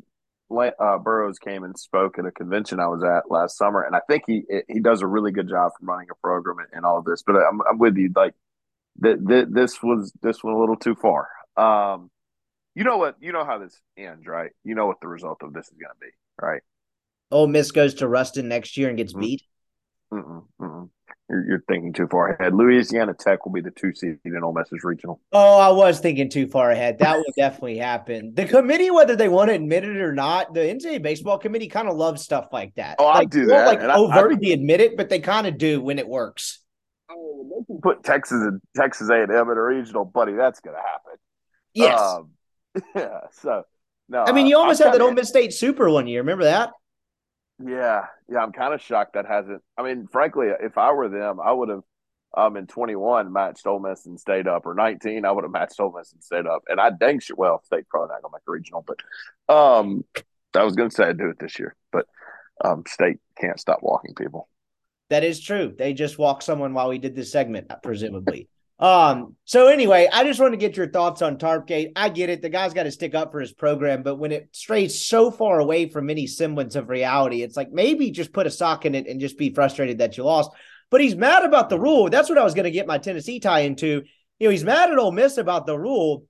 uh, 0.50 0.98
Burroughs 0.98 1.38
came 1.38 1.64
and 1.64 1.78
spoke 1.78 2.18
at 2.18 2.26
a 2.26 2.30
convention 2.30 2.80
I 2.80 2.88
was 2.88 3.02
at 3.02 3.30
last 3.30 3.56
summer, 3.56 3.82
and 3.82 3.96
I 3.96 4.00
think 4.08 4.24
he 4.26 4.42
he 4.68 4.80
does 4.80 5.02
a 5.02 5.06
really 5.06 5.32
good 5.32 5.48
job 5.48 5.72
from 5.78 5.88
running 5.88 6.08
a 6.10 6.14
program 6.16 6.58
and, 6.58 6.68
and 6.72 6.84
all 6.84 6.98
of 6.98 7.04
this. 7.04 7.22
But 7.22 7.36
I'm, 7.36 7.60
I'm 7.68 7.78
with 7.78 7.96
you. 7.96 8.10
Like 8.14 8.34
that 9.00 9.26
th- 9.26 9.48
this 9.50 9.82
was 9.82 10.12
this 10.22 10.42
went 10.42 10.56
a 10.56 10.60
little 10.60 10.76
too 10.76 10.94
far. 10.94 11.28
Um, 11.56 12.10
you 12.74 12.84
know 12.84 12.96
what? 12.96 13.16
You 13.20 13.32
know 13.32 13.44
how 13.44 13.58
this 13.58 13.78
ends, 13.96 14.26
right? 14.26 14.50
You 14.64 14.74
know 14.74 14.86
what 14.86 15.00
the 15.00 15.08
result 15.08 15.42
of 15.42 15.52
this 15.52 15.66
is 15.66 15.76
going 15.78 15.92
to 15.94 16.00
be, 16.00 16.10
right? 16.40 16.62
Ole 17.30 17.46
Miss 17.46 17.70
goes 17.70 17.94
to 17.94 18.08
Ruston 18.08 18.48
next 18.48 18.76
year 18.76 18.88
and 18.88 18.96
gets 18.96 19.12
mm-hmm. 19.12 19.20
beat. 19.20 19.42
Mm-mm, 20.12 20.44
mm-mm. 20.60 20.90
You're, 21.30 21.46
you're, 21.46 21.64
thinking 21.66 21.94
too 21.94 22.06
far 22.10 22.34
ahead. 22.34 22.54
Louisiana 22.54 23.14
Tech 23.14 23.46
will 23.46 23.52
be 23.52 23.62
the 23.62 23.70
two 23.70 23.94
seed 23.94 24.18
in 24.26 24.44
Ole 24.44 24.52
Miss's 24.52 24.84
regional. 24.84 25.20
Oh, 25.32 25.58
I 25.58 25.70
was 25.70 26.00
thinking 26.00 26.28
too 26.28 26.46
far 26.46 26.70
ahead. 26.70 26.98
That 26.98 27.16
will 27.16 27.32
definitely 27.34 27.78
happen. 27.78 28.34
The 28.34 28.44
committee, 28.44 28.90
whether 28.90 29.16
they 29.16 29.28
want 29.28 29.48
to 29.48 29.54
admit 29.54 29.84
it 29.84 29.96
or 29.96 30.12
not, 30.12 30.52
the 30.52 30.60
NCAA 30.60 31.00
baseball 31.00 31.38
committee 31.38 31.68
kind 31.68 31.88
of 31.88 31.96
loves 31.96 32.22
stuff 32.22 32.48
like 32.52 32.74
that. 32.74 32.96
Oh, 32.98 33.06
like, 33.06 33.16
I 33.16 33.24
do 33.24 33.46
that. 33.46 33.66
Like 33.66 33.80
overtly 33.80 34.48
I, 34.48 34.50
I, 34.50 34.54
admit 34.54 34.80
it, 34.82 34.96
but 34.98 35.08
they 35.08 35.20
kind 35.20 35.46
of 35.46 35.56
do 35.56 35.80
when 35.80 35.98
it 35.98 36.06
works. 36.06 36.61
Oh, 37.14 37.46
they 37.48 37.64
can 37.66 37.80
put 37.80 38.02
Texas 38.02 38.38
and 38.42 38.60
Texas 38.76 39.08
A 39.10 39.22
and 39.22 39.30
M 39.30 39.50
in 39.50 39.58
a 39.58 39.62
regional, 39.62 40.04
buddy. 40.04 40.32
That's 40.32 40.60
going 40.60 40.76
to 40.76 40.82
happen. 40.82 41.18
Yes. 41.74 42.00
Um, 42.00 42.30
yeah. 42.94 43.20
So 43.32 43.64
no. 44.08 44.24
I 44.24 44.32
mean, 44.32 44.46
you 44.46 44.56
almost 44.56 44.82
had 44.82 44.92
that 44.92 45.00
Ole 45.00 45.12
Miss 45.12 45.28
State 45.28 45.52
Super 45.52 45.90
one 45.90 46.06
year. 46.06 46.20
Remember 46.20 46.44
that? 46.44 46.70
Yeah, 47.64 48.06
yeah. 48.28 48.38
I'm 48.38 48.52
kind 48.52 48.74
of 48.74 48.80
shocked 48.80 49.14
that 49.14 49.26
hasn't. 49.26 49.62
I 49.76 49.82
mean, 49.82 50.06
frankly, 50.10 50.48
if 50.60 50.78
I 50.78 50.92
were 50.92 51.08
them, 51.08 51.38
I 51.40 51.52
would 51.52 51.68
have 51.68 51.82
um 52.34 52.56
in 52.56 52.66
21 52.66 53.30
matched 53.32 53.66
Ole 53.66 53.78
Miss 53.78 54.06
and 54.06 54.18
stayed 54.18 54.48
up, 54.48 54.66
or 54.66 54.74
19, 54.74 55.24
I 55.24 55.32
would 55.32 55.44
have 55.44 55.52
matched 55.52 55.78
Ole 55.78 55.94
Miss 55.96 56.12
and 56.12 56.24
stayed 56.24 56.46
up. 56.46 56.62
And 56.68 56.80
I 56.80 56.90
dang 56.90 57.20
sure 57.20 57.36
well, 57.36 57.62
State 57.64 57.88
probably 57.88 58.08
not 58.08 58.22
gonna 58.22 58.32
make 58.32 58.42
a 58.48 58.50
regional, 58.50 58.84
but 58.86 59.54
um, 59.54 60.04
I 60.54 60.64
was 60.64 60.74
gonna 60.74 60.90
say 60.90 61.04
I'd 61.04 61.18
do 61.18 61.28
it 61.28 61.38
this 61.38 61.58
year, 61.58 61.76
but 61.92 62.06
um, 62.64 62.84
State 62.86 63.18
can't 63.38 63.60
stop 63.60 63.80
walking 63.82 64.14
people. 64.14 64.48
That 65.12 65.24
is 65.24 65.40
true. 65.40 65.74
They 65.76 65.92
just 65.92 66.18
walked 66.18 66.42
someone 66.42 66.72
while 66.72 66.88
we 66.88 66.96
did 66.96 67.14
this 67.14 67.30
segment, 67.30 67.70
presumably. 67.82 68.48
Um, 68.78 69.36
so 69.44 69.68
anyway, 69.68 70.08
I 70.10 70.24
just 70.24 70.40
want 70.40 70.54
to 70.54 70.56
get 70.56 70.76
your 70.76 70.88
thoughts 70.88 71.20
on 71.20 71.36
Tarpgate. 71.36 71.92
I 71.94 72.08
get 72.08 72.30
it. 72.30 72.40
The 72.40 72.48
guy's 72.48 72.72
got 72.72 72.84
to 72.84 72.90
stick 72.90 73.14
up 73.14 73.30
for 73.30 73.38
his 73.38 73.52
program, 73.52 74.02
but 74.02 74.16
when 74.16 74.32
it 74.32 74.48
strays 74.52 75.04
so 75.04 75.30
far 75.30 75.60
away 75.60 75.90
from 75.90 76.08
any 76.08 76.26
semblance 76.26 76.76
of 76.76 76.88
reality, 76.88 77.42
it's 77.42 77.58
like 77.58 77.70
maybe 77.70 78.10
just 78.10 78.32
put 78.32 78.46
a 78.46 78.50
sock 78.50 78.86
in 78.86 78.94
it 78.94 79.06
and 79.06 79.20
just 79.20 79.36
be 79.36 79.52
frustrated 79.52 79.98
that 79.98 80.16
you 80.16 80.24
lost. 80.24 80.50
But 80.90 81.02
he's 81.02 81.14
mad 81.14 81.44
about 81.44 81.68
the 81.68 81.78
rule. 81.78 82.08
That's 82.08 82.30
what 82.30 82.38
I 82.38 82.44
was 82.44 82.54
going 82.54 82.64
to 82.64 82.70
get 82.70 82.86
my 82.86 82.96
Tennessee 82.96 83.38
tie 83.38 83.60
into. 83.60 84.02
You 84.38 84.48
know, 84.48 84.50
he's 84.50 84.64
mad 84.64 84.90
at 84.90 84.98
Ole 84.98 85.12
Miss 85.12 85.36
about 85.36 85.66
the 85.66 85.78
rule. 85.78 86.24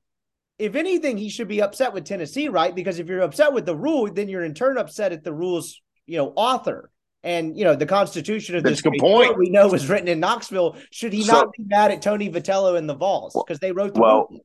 If 0.58 0.74
anything, 0.74 1.16
he 1.18 1.28
should 1.28 1.48
be 1.48 1.62
upset 1.62 1.92
with 1.92 2.04
Tennessee, 2.04 2.48
right? 2.48 2.74
Because 2.74 2.98
if 2.98 3.06
you're 3.08 3.22
upset 3.22 3.52
with 3.52 3.64
the 3.64 3.76
rule, 3.76 4.12
then 4.12 4.28
you're 4.28 4.44
in 4.44 4.54
turn 4.54 4.76
upset 4.76 5.12
at 5.12 5.22
the 5.22 5.32
rules 5.32 5.80
you 6.06 6.18
know, 6.18 6.32
author. 6.36 6.90
And 7.24 7.56
you 7.56 7.64
know 7.64 7.76
the 7.76 7.86
Constitution 7.86 8.56
of 8.56 8.64
That's 8.64 8.82
this 8.82 9.00
point. 9.00 9.38
we 9.38 9.48
know 9.48 9.68
was 9.68 9.88
written 9.88 10.08
in 10.08 10.18
Knoxville. 10.20 10.76
Should 10.90 11.12
he 11.12 11.22
So- 11.22 11.32
not 11.32 11.52
be 11.56 11.64
mad 11.64 11.90
at 11.92 12.02
Tony 12.02 12.30
Vitello 12.30 12.76
and 12.76 12.88
the 12.88 12.94
Vols 12.94 13.32
because 13.34 13.60
they 13.60 13.72
wrote 13.72 13.94
the 13.94 14.00
well, 14.00 14.26
movie? 14.30 14.44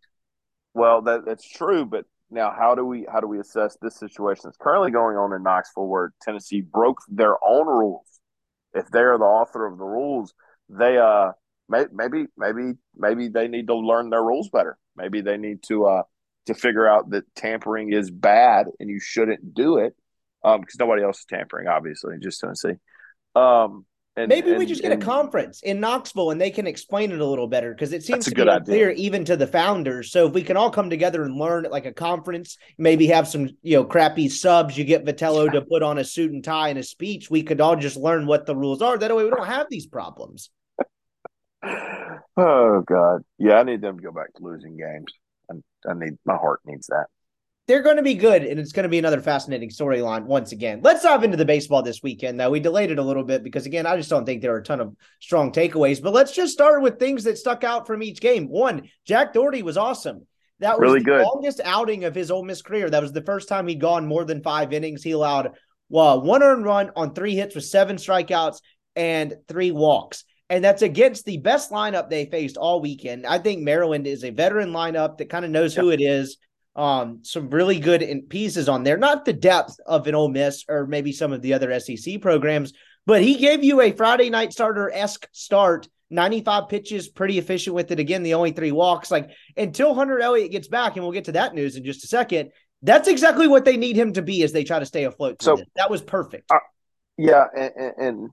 Well, 0.74 1.02
that 1.04 1.26
that's 1.26 1.48
true, 1.48 1.86
but 1.86 2.06
now 2.30 2.52
how 2.52 2.76
do 2.76 2.86
we 2.86 3.08
how 3.12 3.20
do 3.20 3.28
we 3.28 3.40
assess 3.40 3.78
this 3.82 3.98
situation 3.98 4.42
that's 4.46 4.58
currently 4.58 4.92
going 4.92 5.18
on 5.18 5.34
in 5.34 5.42
Knoxville, 5.42 5.88
where 5.88 6.13
Tennessee 6.22 6.62
broke 6.62 7.00
their 7.08 7.36
own 7.44 7.66
rules? 7.68 8.06
If 8.74 8.90
they 8.90 9.00
are 9.00 9.18
the 9.18 9.24
author 9.24 9.66
of 9.66 9.80
the 9.80 9.86
rules, 9.86 10.36
they 10.70 11.00
uh 11.00 11.32
may, 11.68 11.86
maybe 11.92 12.26
maybe 12.38 12.74
maybe 12.96 13.28
they 13.30 13.48
need 13.48 13.68
to 13.68 13.76
learn 13.76 14.12
their 14.12 14.24
rules 14.24 14.50
better. 14.50 14.78
Maybe 14.96 15.22
they 15.22 15.38
need 15.38 15.63
to 15.63 15.86
uh 15.86 16.04
to 16.46 16.54
figure 16.54 16.88
out 16.88 17.10
that 17.10 17.24
tampering 17.36 17.92
is 17.92 18.12
bad 18.12 18.68
and 18.80 18.88
you 18.90 19.00
shouldn't 19.00 19.54
do 19.56 19.78
it 19.80 19.96
um 20.43 20.62
because 20.62 20.80
nobody 20.80 21.04
else 21.04 21.19
is 21.19 21.26
tampering, 21.26 21.67
obviously, 21.67 22.15
just 22.19 22.39
Tennessee. 22.39 22.76
Um, 23.36 23.86
and, 24.17 24.30
Maybe 24.30 24.52
we 24.54 24.65
just 24.65 24.82
get 24.82 24.91
a 24.91 24.97
conference 24.97 25.62
in 25.62 25.80
Knoxville 25.80 26.32
and 26.32 26.41
they 26.41 26.50
can 26.50 26.65
explain 26.65 27.12
it 27.12 27.19
a 27.19 27.26
little 27.26 27.47
better 27.47 27.71
because 27.71 27.93
it 27.93 28.02
seems 28.02 28.26
to 28.26 28.34
be 28.34 28.41
unclear 28.41 28.89
even 28.89 29.23
to 29.26 29.38
the 29.38 29.45
founders. 29.45 30.12
So 30.12 30.26
if 30.26 30.34
we 30.34 30.41
can 30.41 30.58
all 30.58 30.71
come 30.71 30.89
together 30.89 31.23
and 31.23 31.36
learn 31.36 31.65
at 31.65 31.71
like 31.71 31.86
a 31.86 31.93
conference, 31.93 32.58
maybe 32.80 33.06
have 33.08 33.28
some 33.28 33.50
you 33.62 33.78
know 33.78 33.86
crappy 33.86 34.28
subs. 34.28 34.76
You 34.76 34.86
get 34.86 35.06
Vitello 35.06 35.52
to 35.52 35.62
put 35.62 35.84
on 35.84 36.00
a 36.00 36.04
suit 36.04 36.32
and 36.32 36.43
tie 36.43 36.69
and 36.69 36.80
a 36.80 36.84
speech. 36.84 37.30
We 37.30 37.43
could 37.43 37.62
all 37.62 37.76
just 37.76 37.95
learn 37.95 38.26
what 38.26 38.47
the 38.47 38.56
rules 38.56 38.82
are. 38.82 38.97
That 38.97 39.15
way 39.15 39.23
we 39.23 39.30
don't 39.30 39.45
have 39.45 39.67
these 39.69 39.86
problems. 39.86 40.50
Oh 42.39 42.84
God, 42.86 43.23
yeah, 43.39 43.56
I 43.56 43.63
need 43.63 43.82
them 43.82 43.97
to 43.97 44.04
go 44.04 44.12
back 44.12 44.32
to 44.36 44.43
losing 44.43 44.78
games. 44.78 45.12
I, 45.52 45.56
I 45.89 45.93
need 45.95 46.19
my 46.23 46.36
heart 46.36 46.60
needs 46.65 46.86
that. 46.86 47.08
They're 47.68 47.82
going 47.82 47.98
to 47.98 48.04
be 48.04 48.14
good, 48.14 48.44
and 48.44 48.60
it's 48.60 48.72
going 48.72 48.84
to 48.84 48.90
be 48.90 48.98
another 48.98 49.20
fascinating 49.20 49.70
storyline 49.70 50.24
once 50.24 50.54
again. 50.54 50.80
Let's 50.82 51.04
dive 51.04 51.26
into 51.26 51.36
the 51.36 51.44
baseball 51.44 51.84
this 51.84 52.02
weekend, 52.02 52.40
though. 52.40 52.50
We 52.50 52.62
delayed 52.62 52.92
it 52.92 53.00
a 53.00 53.04
little 53.04 53.26
bit 53.26 53.44
because, 53.44 53.66
again, 53.66 53.86
I 53.86 53.98
just 53.98 54.10
don't 54.10 54.26
think 54.26 54.42
there 54.42 54.54
are 54.54 54.60
a 54.60 54.64
ton 54.64 54.80
of 54.80 54.96
strong 55.20 55.52
takeaways. 55.52 56.02
But 56.02 56.14
let's 56.14 56.34
just 56.34 56.54
start 56.54 56.82
with 56.82 56.98
things 56.98 57.26
that 57.26 57.38
stuck 57.38 57.66
out 57.66 57.86
from 57.86 58.02
each 58.02 58.22
game. 58.22 58.48
One, 58.48 58.90
Jack 59.06 59.34
Doherty 59.34 59.64
was 59.64 59.76
awesome. 59.76 60.26
That 60.60 60.80
was 60.80 60.88
Really 60.88 61.00
the 61.00 61.06
good. 61.06 61.24
longest 61.24 61.60
outing 61.64 62.06
of 62.06 62.16
his 62.16 62.32
Ole 62.32 62.46
Miss 62.46 62.62
career. 62.62 62.90
That 62.90 63.02
was 63.02 63.12
the 63.12 63.22
first 63.22 63.50
time 63.50 63.68
he'd 63.68 63.82
gone 63.82 64.08
more 64.08 64.24
than 64.24 64.42
five 64.42 64.72
innings. 64.72 65.04
He 65.04 65.12
allowed 65.12 65.52
well, 65.90 66.22
one 66.22 66.44
earned 66.44 66.66
run 66.66 66.92
on 66.96 67.14
three 67.14 67.36
hits 67.36 67.56
with 67.56 67.66
seven 67.66 67.98
strikeouts 67.98 68.62
and 68.96 69.36
three 69.48 69.72
walks. 69.72 70.24
And 70.50 70.64
that's 70.64 70.82
against 70.82 71.26
the 71.26 71.38
best 71.38 71.72
lineup 71.72 72.10
they 72.10 72.26
faced 72.26 72.58
all 72.58 72.82
weekend. 72.82 73.26
I 73.26 73.38
think 73.40 73.62
Maryland 73.62 74.08
is 74.08 74.24
a 74.24 74.30
veteran 74.30 74.72
lineup 74.72 75.18
that 75.18 75.30
kind 75.30 75.46
of 75.46 75.52
knows 75.52 75.76
who 75.76 75.90
it 75.90 76.02
is. 76.02 76.38
Um, 76.78 77.20
some 77.24 77.50
really 77.50 77.80
good 77.80 78.04
in 78.04 78.22
pieces 78.22 78.70
on 78.70 78.84
there. 78.84 78.98
Not 78.98 79.26
the 79.26 79.34
depth 79.34 79.78
of 79.86 80.06
an 80.06 80.16
Ole 80.16 80.30
Miss 80.30 80.63
or 80.70 80.86
maybe 80.86 81.12
some 81.12 81.34
of 81.34 81.42
the 81.42 81.54
other 81.54 81.78
SEC 81.80 82.22
programs, 82.22 82.72
but 83.08 83.24
he 83.24 83.36
gave 83.36 83.63
you 83.63 83.82
a 83.82 83.92
Friday 83.92 84.30
night 84.30 84.54
starter 84.54 84.92
esque 84.94 85.28
start. 85.32 85.88
95 86.10 86.70
pitches, 86.70 87.10
pretty 87.10 87.38
efficient 87.38 87.76
with 87.76 87.92
it. 87.92 88.00
Again, 88.00 88.24
the 88.24 88.36
only 88.36 88.52
three 88.52 88.72
walks. 88.72 89.12
Like 89.12 89.30
until 89.58 89.94
Hunter 89.94 90.20
Elliott 90.22 90.52
gets 90.52 90.70
back, 90.70 90.96
and 90.96 91.04
we'll 91.04 91.12
get 91.12 91.26
to 91.26 91.34
that 91.34 91.54
news 91.54 91.76
in 91.76 91.84
just 91.84 92.04
a 92.06 92.08
second. 92.08 92.52
That's 92.84 93.08
exactly 93.08 93.48
what 93.48 93.66
they 93.66 93.76
need 93.76 93.98
him 93.98 94.13
to 94.13 94.22
be 94.22 94.44
as 94.44 94.54
they 94.54 94.63
try 94.63 94.80
to 94.80 94.86
stay 94.86 95.04
afloat. 95.04 95.42
So- 95.42 95.58
that 95.76 95.90
was 95.90 96.02
perfect. 96.02 96.50
Yeah, 97.18 97.46
and, 97.58 97.72
and, 97.76 97.94
and 97.98 98.30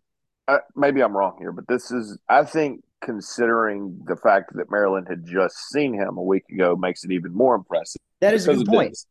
uh, 0.46 0.59
maybe 0.76 1.02
I'm 1.02 1.16
wrong 1.16 1.37
here, 1.38 1.50
but 1.52 1.66
this 1.66 1.90
is 1.90 2.18
I 2.28 2.44
think 2.44 2.83
considering 3.04 4.00
the 4.06 4.16
fact 4.16 4.56
that 4.56 4.70
Maryland 4.70 5.06
had 5.08 5.24
just 5.26 5.56
seen 5.70 5.94
him 5.94 6.16
a 6.16 6.22
week 6.22 6.44
ago 6.50 6.74
makes 6.74 7.04
it 7.04 7.12
even 7.12 7.32
more 7.32 7.54
impressive. 7.54 8.00
That 8.20 8.34
is 8.34 8.48
a 8.48 8.54
good 8.54 8.66
point. 8.66 8.92
this. 8.92 9.06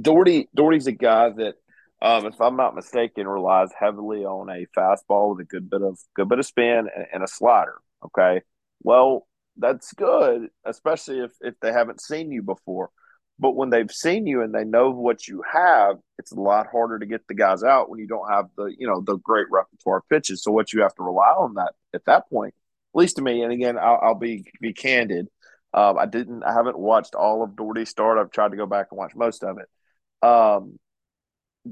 Doherty 0.00 0.48
Doherty's 0.54 0.86
a 0.86 0.92
guy 0.92 1.30
that, 1.30 1.54
um, 2.02 2.26
if 2.26 2.40
I'm 2.40 2.56
not 2.56 2.74
mistaken, 2.74 3.26
relies 3.26 3.70
heavily 3.78 4.24
on 4.24 4.50
a 4.50 4.66
fastball 4.78 5.30
with 5.30 5.46
a 5.46 5.48
good 5.48 5.70
bit 5.70 5.82
of 5.82 5.98
good 6.14 6.28
bit 6.28 6.38
of 6.38 6.46
spin 6.46 6.88
and, 6.94 7.06
and 7.12 7.22
a 7.22 7.28
slider. 7.28 7.76
Okay, 8.04 8.42
well 8.82 9.26
that's 9.56 9.92
good, 9.92 10.48
especially 10.64 11.20
if 11.20 11.32
if 11.40 11.54
they 11.60 11.72
haven't 11.72 12.02
seen 12.02 12.30
you 12.30 12.42
before. 12.42 12.90
But 13.38 13.54
when 13.54 13.68
they've 13.68 13.90
seen 13.90 14.26
you 14.26 14.42
and 14.42 14.54
they 14.54 14.64
know 14.64 14.90
what 14.90 15.28
you 15.28 15.42
have, 15.50 15.96
it's 16.18 16.32
a 16.32 16.40
lot 16.40 16.68
harder 16.72 16.98
to 16.98 17.04
get 17.06 17.28
the 17.28 17.34
guys 17.34 17.62
out 17.62 17.90
when 17.90 18.00
you 18.00 18.06
don't 18.06 18.30
have 18.30 18.46
the 18.56 18.74
you 18.76 18.86
know 18.86 19.00
the 19.00 19.16
great 19.18 19.46
repertoire 19.50 20.02
pitches. 20.10 20.42
So 20.42 20.50
what 20.50 20.72
you 20.72 20.82
have 20.82 20.94
to 20.96 21.02
rely 21.02 21.28
on 21.28 21.54
that 21.54 21.74
at 21.94 22.04
that 22.06 22.28
point, 22.28 22.54
least 22.96 23.16
to 23.16 23.22
me. 23.22 23.42
And 23.42 23.52
again, 23.52 23.78
I'll, 23.78 24.00
I'll 24.02 24.14
be 24.18 24.44
be 24.60 24.72
candid. 24.72 25.28
Um, 25.72 25.98
I 25.98 26.06
didn't. 26.06 26.42
I 26.42 26.52
haven't 26.52 26.78
watched 26.78 27.14
all 27.14 27.42
of 27.42 27.56
Doherty 27.56 27.84
start. 27.84 28.18
I've 28.18 28.30
tried 28.30 28.50
to 28.50 28.56
go 28.56 28.66
back 28.66 28.88
and 28.90 28.98
watch 28.98 29.14
most 29.14 29.44
of 29.44 29.58
it. 29.58 30.26
Um, 30.26 30.78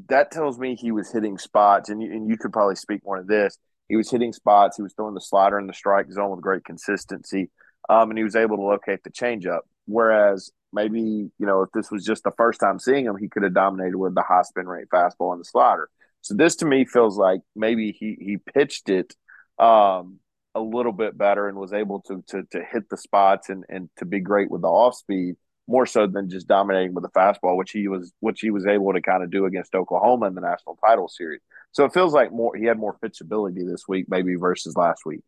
that 0.08 0.30
tells 0.30 0.58
me 0.58 0.74
he 0.74 0.92
was 0.92 1.10
hitting 1.10 1.38
spots, 1.38 1.88
and 1.88 2.02
you, 2.02 2.12
and 2.12 2.28
you 2.28 2.36
could 2.36 2.52
probably 2.52 2.76
speak 2.76 3.02
more 3.04 3.18
to 3.18 3.24
this. 3.24 3.56
He 3.88 3.96
was 3.96 4.10
hitting 4.10 4.32
spots. 4.32 4.76
He 4.76 4.82
was 4.82 4.92
throwing 4.94 5.14
the 5.14 5.20
slider 5.20 5.58
in 5.58 5.66
the 5.66 5.72
strike 5.72 6.10
zone 6.10 6.30
with 6.30 6.40
great 6.40 6.64
consistency, 6.64 7.50
um, 7.88 8.10
and 8.10 8.18
he 8.18 8.24
was 8.24 8.36
able 8.36 8.56
to 8.56 8.62
locate 8.62 9.02
the 9.04 9.10
changeup. 9.10 9.60
Whereas 9.86 10.50
maybe 10.72 11.00
you 11.00 11.46
know 11.46 11.62
if 11.62 11.70
this 11.72 11.90
was 11.90 12.04
just 12.04 12.24
the 12.24 12.32
first 12.32 12.60
time 12.60 12.78
seeing 12.78 13.06
him, 13.06 13.16
he 13.16 13.28
could 13.28 13.44
have 13.44 13.54
dominated 13.54 13.96
with 13.96 14.14
the 14.14 14.22
high 14.22 14.42
spin 14.42 14.66
rate 14.66 14.88
fastball 14.92 15.32
and 15.32 15.40
the 15.40 15.44
slider. 15.44 15.88
So 16.20 16.34
this 16.34 16.56
to 16.56 16.66
me 16.66 16.84
feels 16.84 17.16
like 17.16 17.40
maybe 17.54 17.92
he 17.92 18.16
he 18.20 18.36
pitched 18.38 18.88
it 18.88 19.14
um, 19.58 20.18
a 20.54 20.60
little 20.60 20.92
bit 20.92 21.16
better 21.18 21.48
and 21.48 21.58
was 21.58 21.72
able 21.72 22.00
to 22.02 22.22
to 22.28 22.42
to 22.50 22.62
hit 22.62 22.88
the 22.88 22.96
spots 22.96 23.48
and 23.48 23.64
and 23.68 23.88
to 23.98 24.04
be 24.04 24.20
great 24.20 24.50
with 24.50 24.62
the 24.62 24.68
off 24.68 24.96
speed 24.96 25.36
more 25.66 25.86
so 25.86 26.06
than 26.06 26.28
just 26.28 26.46
dominating 26.46 26.94
with 26.94 27.04
the 27.04 27.10
fastball, 27.10 27.56
which 27.56 27.72
he 27.72 27.88
was 27.88 28.12
which 28.20 28.40
he 28.40 28.50
was 28.50 28.66
able 28.66 28.92
to 28.92 29.00
kind 29.00 29.22
of 29.22 29.30
do 29.30 29.46
against 29.46 29.74
Oklahoma 29.74 30.26
in 30.26 30.34
the 30.34 30.40
national 30.40 30.76
title 30.76 31.08
series. 31.08 31.40
So 31.72 31.84
it 31.84 31.92
feels 31.92 32.12
like 32.12 32.32
more 32.32 32.54
he 32.54 32.66
had 32.66 32.78
more 32.78 32.96
pitchability 33.02 33.66
this 33.68 33.88
week 33.88 34.06
maybe 34.08 34.34
versus 34.36 34.76
last 34.76 35.02
week. 35.04 35.20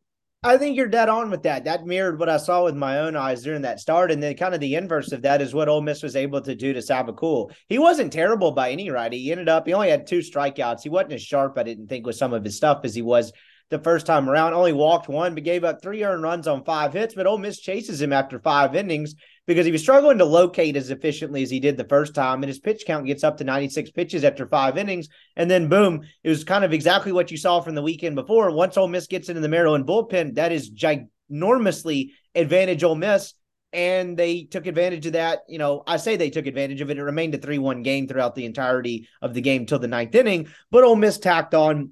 I 0.42 0.58
think 0.58 0.76
you're 0.76 0.86
dead 0.86 1.08
on 1.08 1.30
with 1.30 1.42
that. 1.42 1.64
That 1.64 1.86
mirrored 1.86 2.20
what 2.20 2.28
I 2.28 2.36
saw 2.36 2.62
with 2.64 2.76
my 2.76 3.00
own 3.00 3.16
eyes 3.16 3.42
during 3.42 3.62
that 3.62 3.80
start. 3.80 4.12
And 4.12 4.22
then 4.22 4.36
kind 4.36 4.54
of 4.54 4.60
the 4.60 4.76
inverse 4.76 5.10
of 5.10 5.22
that 5.22 5.42
is 5.42 5.52
what 5.52 5.68
Ole 5.68 5.80
Miss 5.80 6.04
was 6.04 6.14
able 6.14 6.40
to 6.42 6.54
do 6.54 6.72
to 6.72 6.78
Savacool. 6.78 7.50
He 7.68 7.78
wasn't 7.78 8.12
terrible 8.12 8.52
by 8.52 8.70
any 8.70 8.90
right. 8.90 9.12
He 9.12 9.32
ended 9.32 9.48
up, 9.48 9.66
he 9.66 9.72
only 9.72 9.90
had 9.90 10.06
two 10.06 10.20
strikeouts. 10.20 10.82
He 10.82 10.88
wasn't 10.88 11.14
as 11.14 11.22
sharp, 11.22 11.58
I 11.58 11.64
didn't 11.64 11.88
think, 11.88 12.06
with 12.06 12.14
some 12.14 12.32
of 12.32 12.44
his 12.44 12.56
stuff 12.56 12.82
as 12.84 12.94
he 12.94 13.02
was 13.02 13.32
the 13.70 13.79
first 13.79 14.07
time 14.07 14.29
around. 14.29 14.55
Only 14.55 14.72
walked 14.72 15.09
one, 15.09 15.35
but 15.35 15.44
gave 15.44 15.64
up 15.64 15.83
three 15.83 16.05
earned 16.05 16.22
runs 16.22 16.46
on 16.46 16.64
five 16.64 16.92
hits. 16.92 17.14
But 17.14 17.26
Ole 17.26 17.38
Miss 17.38 17.59
chases 17.59 18.00
him 18.00 18.12
after 18.12 18.38
five 18.38 18.74
innings 18.74 19.14
because 19.46 19.66
he 19.66 19.72
was 19.72 19.81
struggling 19.81 20.18
to 20.18 20.24
locate 20.24 20.76
as 20.76 20.90
efficiently 20.90 21.42
as 21.42 21.50
he 21.50 21.61
did 21.61 21.76
the 21.76 21.85
first 21.85 22.14
time. 22.14 22.42
And 22.42 22.48
his 22.48 22.59
pitch 22.59 22.85
count 22.87 23.07
gets 23.07 23.24
up 23.24 23.38
to 23.38 23.44
96 23.44 23.90
pitches 23.90 24.24
after 24.24 24.46
five 24.46 24.76
innings. 24.76 25.09
And 25.37 25.50
then 25.50 25.68
boom, 25.68 26.02
it 26.22 26.29
was 26.29 26.44
kind 26.44 26.64
of 26.64 26.72
exactly 26.72 27.12
what 27.12 27.31
you 27.31 27.37
saw 27.37 27.61
from 27.61 27.74
the 27.74 27.83
weekend 27.83 28.16
before. 28.16 28.50
Once 28.50 28.76
Ole 28.76 28.88
Miss 28.88 29.07
gets 29.07 29.29
into 29.29 29.40
the 29.40 29.48
Maryland 29.48 29.87
bullpen, 29.87 30.35
that 30.35 30.52
is 30.52 30.70
ginormously 30.70 32.11
advantage 32.35 32.85
Ole 32.85 32.96
Miss. 32.96 33.35
And 33.72 34.16
they 34.16 34.44
took 34.44 34.66
advantage 34.66 35.07
of 35.07 35.14
that. 35.14 35.40
You 35.48 35.59
know, 35.59 35.83
I 35.87 35.96
say 35.96 36.16
they 36.16 36.31
took 36.31 36.46
advantage 36.46 36.81
of 36.81 36.90
it. 36.90 36.98
It 36.98 37.02
remained 37.02 37.35
a 37.35 37.38
3 37.38 37.59
1 37.59 37.83
game 37.83 38.07
throughout 38.07 38.35
the 38.35 38.46
entirety 38.46 39.09
of 39.20 39.35
the 39.35 39.40
game 39.40 39.66
till 39.66 39.81
the 39.81 39.88
ninth 39.88 40.14
inning. 40.14 40.48
But 40.70 40.85
Ole 40.85 40.96
Miss 40.96 41.18
tacked 41.18 41.52
on, 41.52 41.90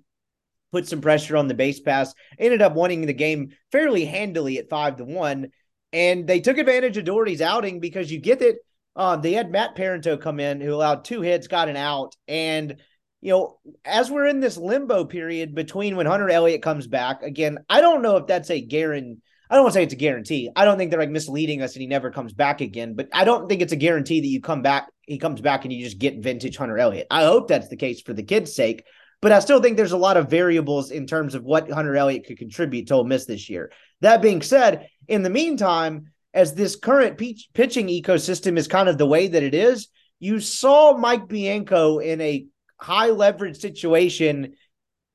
put 0.75 0.89
some 0.89 1.01
pressure 1.01 1.37
on 1.37 1.47
the 1.47 1.55
base 1.55 1.79
pass, 1.79 2.13
ended 2.37 2.61
up 2.61 2.75
winning 2.75 3.07
the 3.07 3.13
game 3.13 3.51
fairly 3.71 4.05
handily 4.05 4.59
at 4.59 4.69
5 4.69 4.97
to 4.97 5.05
1. 5.05 5.47
And 5.93 6.27
they 6.27 6.41
took 6.41 6.59
advantage 6.59 6.97
of 6.97 7.05
Doherty's 7.05 7.41
outing 7.41 7.79
because 7.79 8.11
you 8.11 8.19
get 8.19 8.43
it. 8.43 8.57
Um, 8.97 9.21
they 9.21 9.33
had 9.33 9.53
Matt 9.53 9.77
Parenteau 9.77 10.21
come 10.21 10.41
in 10.41 10.61
who 10.61 10.75
allowed 10.75 11.05
two 11.05 11.21
hits, 11.21 11.47
got 11.47 11.69
an 11.69 11.77
out. 11.77 12.17
And, 12.27 12.77
you 13.21 13.31
know, 13.31 13.61
as 13.85 14.11
we're 14.11 14.27
in 14.27 14.41
this 14.41 14.57
limbo 14.57 15.05
period 15.05 15.55
between 15.55 15.95
when 15.95 16.07
Hunter 16.07 16.29
Elliott 16.29 16.63
comes 16.63 16.89
back, 16.89 17.23
again, 17.23 17.59
I 17.69 17.81
don't 17.81 18.03
know 18.03 18.17
if 18.17 18.27
that's 18.27 18.51
a 18.51 18.61
guarantee. 18.61 19.21
I 19.49 19.55
don't 19.55 19.65
want 19.65 19.75
to 19.75 19.79
say 19.79 19.85
it's 19.85 19.95
a 19.95 19.97
guarantee. 19.97 20.51
I 20.57 20.65
don't 20.65 20.77
think 20.77 20.91
they're 20.91 20.99
like 20.99 21.11
misleading 21.11 21.63
us 21.63 21.75
and 21.75 21.83
he 21.83 21.87
never 21.87 22.11
comes 22.11 22.33
back 22.33 22.61
again, 22.61 22.95
but 22.95 23.09
I 23.13 23.23
don't 23.23 23.49
think 23.49 23.63
it's 23.63 23.73
a 23.73 23.77
guarantee 23.77 24.21
that 24.21 24.27
you 24.27 24.41
come 24.41 24.63
back, 24.63 24.89
he 25.03 25.19
comes 25.19 25.41
back 25.41 25.65
and 25.65 25.73
you 25.73 25.85
just 25.85 26.01
get 26.01 26.19
vintage 26.19 26.57
Hunter 26.57 26.79
Elliott. 26.79 27.07
I 27.13 27.23
hope 27.23 27.47
that's 27.47 27.69
the 27.69 27.77
case 27.77 28.01
for 28.01 28.15
the 28.15 28.25
kids' 28.25 28.57
sake, 28.57 28.85
but 29.25 29.33
I 29.33 29.39
still 29.39 29.63
think 29.63 29.79
there's 29.79 29.93
a 29.93 29.97
lot 29.97 30.19
of 30.19 30.29
variables 30.29 30.91
in 30.91 31.07
terms 31.07 31.35
of 31.35 31.45
what 31.45 31.71
Hunter 31.71 31.97
Elliott 31.97 32.27
could 32.27 32.37
contribute 32.37 32.89
to 32.89 32.97
Ole 32.97 33.05
Miss 33.05 33.25
this 33.25 33.49
year. 33.49 33.73
That 34.03 34.21
being 34.21 34.43
said, 34.43 34.89
in 35.09 35.23
the 35.23 35.31
meantime, 35.31 36.13
as 36.35 36.53
this 36.55 36.77
current 36.77 37.17
peach, 37.17 37.49
pitching 37.55 37.87
ecosystem 37.87 38.59
is 38.59 38.69
kind 38.69 38.87
of 38.87 38.99
the 38.99 39.07
way 39.07 39.29
that 39.29 39.43
it 39.43 39.55
is, 39.55 39.89
you 40.21 40.41
saw 40.41 40.99
Mike 40.99 41.27
Bianco 41.27 42.01
in 42.01 42.21
a 42.21 42.45
high 42.77 43.09
leverage 43.09 43.57
situation 43.57 44.57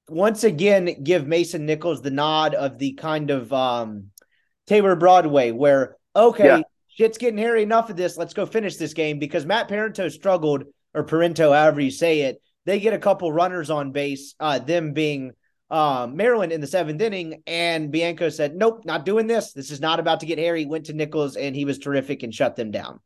once 0.09 0.43
again 0.43 1.03
give 1.03 1.27
Mason 1.27 1.67
Nichols 1.67 2.01
the 2.01 2.09
nod 2.09 2.55
of 2.55 2.79
the 2.79 2.93
kind 2.93 3.29
of 3.29 3.53
um, 3.53 4.05
Taylor 4.65 4.95
Broadway 4.95 5.51
where 5.51 5.97
okay, 6.15 6.45
Yeah. 6.45 6.61
shit's 6.87 7.19
getting 7.19 7.37
hairy 7.37 7.61
enough 7.61 7.91
of 7.91 7.95
this. 7.95 8.17
Let's 8.17 8.33
go 8.33 8.47
finish 8.47 8.77
this 8.77 8.95
game 8.95 9.19
because 9.19 9.45
Matt 9.45 9.69
Parenteau 9.69 10.11
struggled 10.11 10.63
or 10.95 11.05
Parenteau, 11.05 11.55
however 11.55 11.79
you 11.79 11.91
say 11.91 12.21
it. 12.21 12.41
They 12.69 12.79
get 12.79 12.93
a 12.93 12.99
couple 12.99 13.31
runners 13.31 13.71
on 13.71 13.91
base, 13.93 14.35
uh, 14.39 14.59
them 14.59 14.93
being 14.93 15.31
um, 15.71 16.15
Maryland 16.15 16.51
in 16.51 16.61
the 16.61 16.67
seventh 16.67 17.01
inning, 17.01 17.41
and 17.47 17.91
Bianco 17.91 18.29
said, 18.29 18.55
"Nope, 18.55 18.85
not 18.85 19.05
doing 19.05 19.25
this. 19.25 19.53
This 19.53 19.71
is 19.71 19.81
not 19.81 19.99
about 19.99 20.19
to 20.19 20.27
get 20.27 20.37
hairy." 20.37 20.67
Went 20.67 20.85
to 20.85 20.93
Nichols, 20.93 21.35
and 21.35 21.55
he 21.55 21.65
was 21.65 21.79
terrific 21.79 22.21
and 22.21 22.31
shut 22.31 22.55
them 22.55 22.69
down. 22.69 22.99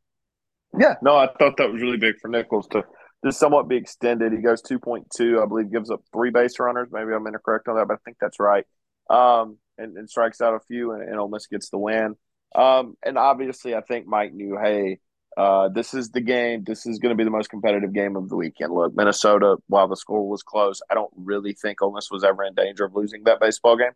Yeah, 0.77 0.95
no, 1.01 1.15
I 1.15 1.27
thought 1.39 1.55
that 1.57 1.71
was 1.71 1.81
really 1.81 1.95
big 1.95 2.15
for 2.19 2.27
Nichols 2.27 2.67
to 2.71 2.83
to 3.23 3.31
somewhat 3.31 3.69
be 3.69 3.77
extended. 3.77 4.33
He 4.33 4.39
goes 4.39 4.61
2.2, 4.61 5.41
I 5.41 5.45
believe, 5.45 5.71
gives 5.71 5.89
up 5.89 6.01
three 6.11 6.29
base 6.29 6.59
runners. 6.59 6.89
Maybe 6.91 7.13
I'm 7.13 7.25
incorrect 7.25 7.69
on 7.69 7.77
that, 7.77 7.87
but 7.87 7.93
I 7.93 7.97
think 8.03 8.17
that's 8.19 8.37
right. 8.37 8.65
Um, 9.09 9.59
and, 9.77 9.95
and, 9.97 10.09
strikes 10.09 10.41
out 10.41 10.55
a 10.55 10.59
few, 10.59 10.91
and, 10.91 11.03
and 11.03 11.17
Ole 11.17 11.29
Miss 11.29 11.47
gets 11.47 11.69
the 11.69 11.77
win. 11.77 12.15
Um, 12.53 12.97
and 13.01 13.17
obviously, 13.17 13.75
I 13.75 13.81
think 13.81 14.07
Mike 14.07 14.33
knew, 14.33 14.57
hey, 14.61 14.99
uh, 15.37 15.69
this 15.69 15.93
is 15.93 16.11
the 16.11 16.21
game. 16.21 16.63
This 16.63 16.85
is 16.85 16.99
going 16.99 17.11
to 17.11 17.15
be 17.15 17.23
the 17.23 17.31
most 17.31 17.49
competitive 17.49 17.93
game 17.93 18.15
of 18.15 18.29
the 18.29 18.35
weekend. 18.35 18.73
Look, 18.73 18.95
Minnesota, 18.95 19.57
while 19.67 19.87
the 19.87 19.95
score 19.95 20.27
was 20.27 20.43
close, 20.43 20.81
I 20.89 20.93
don't 20.93 21.11
really 21.15 21.53
think 21.53 21.81
Ole 21.81 21.93
Miss 21.93 22.11
was 22.11 22.23
ever 22.23 22.43
in 22.43 22.53
danger 22.53 22.85
of 22.85 22.95
losing 22.95 23.23
that 23.23 23.39
baseball 23.39 23.77
game. 23.77 23.91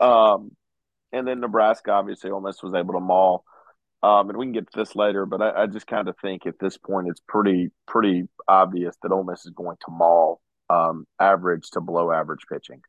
Um, 0.00 0.52
and 1.12 1.26
then 1.26 1.40
Nebraska, 1.40 1.92
obviously, 1.92 2.30
Ole 2.30 2.40
Miss 2.40 2.62
was 2.62 2.74
able 2.74 2.94
to 2.94 3.00
maul. 3.00 3.44
Um, 4.02 4.30
and 4.30 4.38
we 4.38 4.46
can 4.46 4.52
get 4.52 4.72
to 4.72 4.78
this 4.78 4.96
later, 4.96 5.26
but 5.26 5.42
I, 5.42 5.64
I 5.64 5.66
just 5.66 5.86
kind 5.86 6.08
of 6.08 6.16
think 6.22 6.46
at 6.46 6.58
this 6.58 6.78
point 6.78 7.08
it's 7.10 7.20
pretty 7.28 7.70
pretty 7.86 8.28
obvious 8.48 8.96
that 9.02 9.12
Ole 9.12 9.24
Miss 9.24 9.44
is 9.44 9.52
going 9.54 9.76
to 9.84 9.90
maul 9.90 10.40
um, 10.70 11.06
average 11.18 11.70
to 11.72 11.82
below 11.82 12.10
average 12.10 12.46
pitching, 12.50 12.80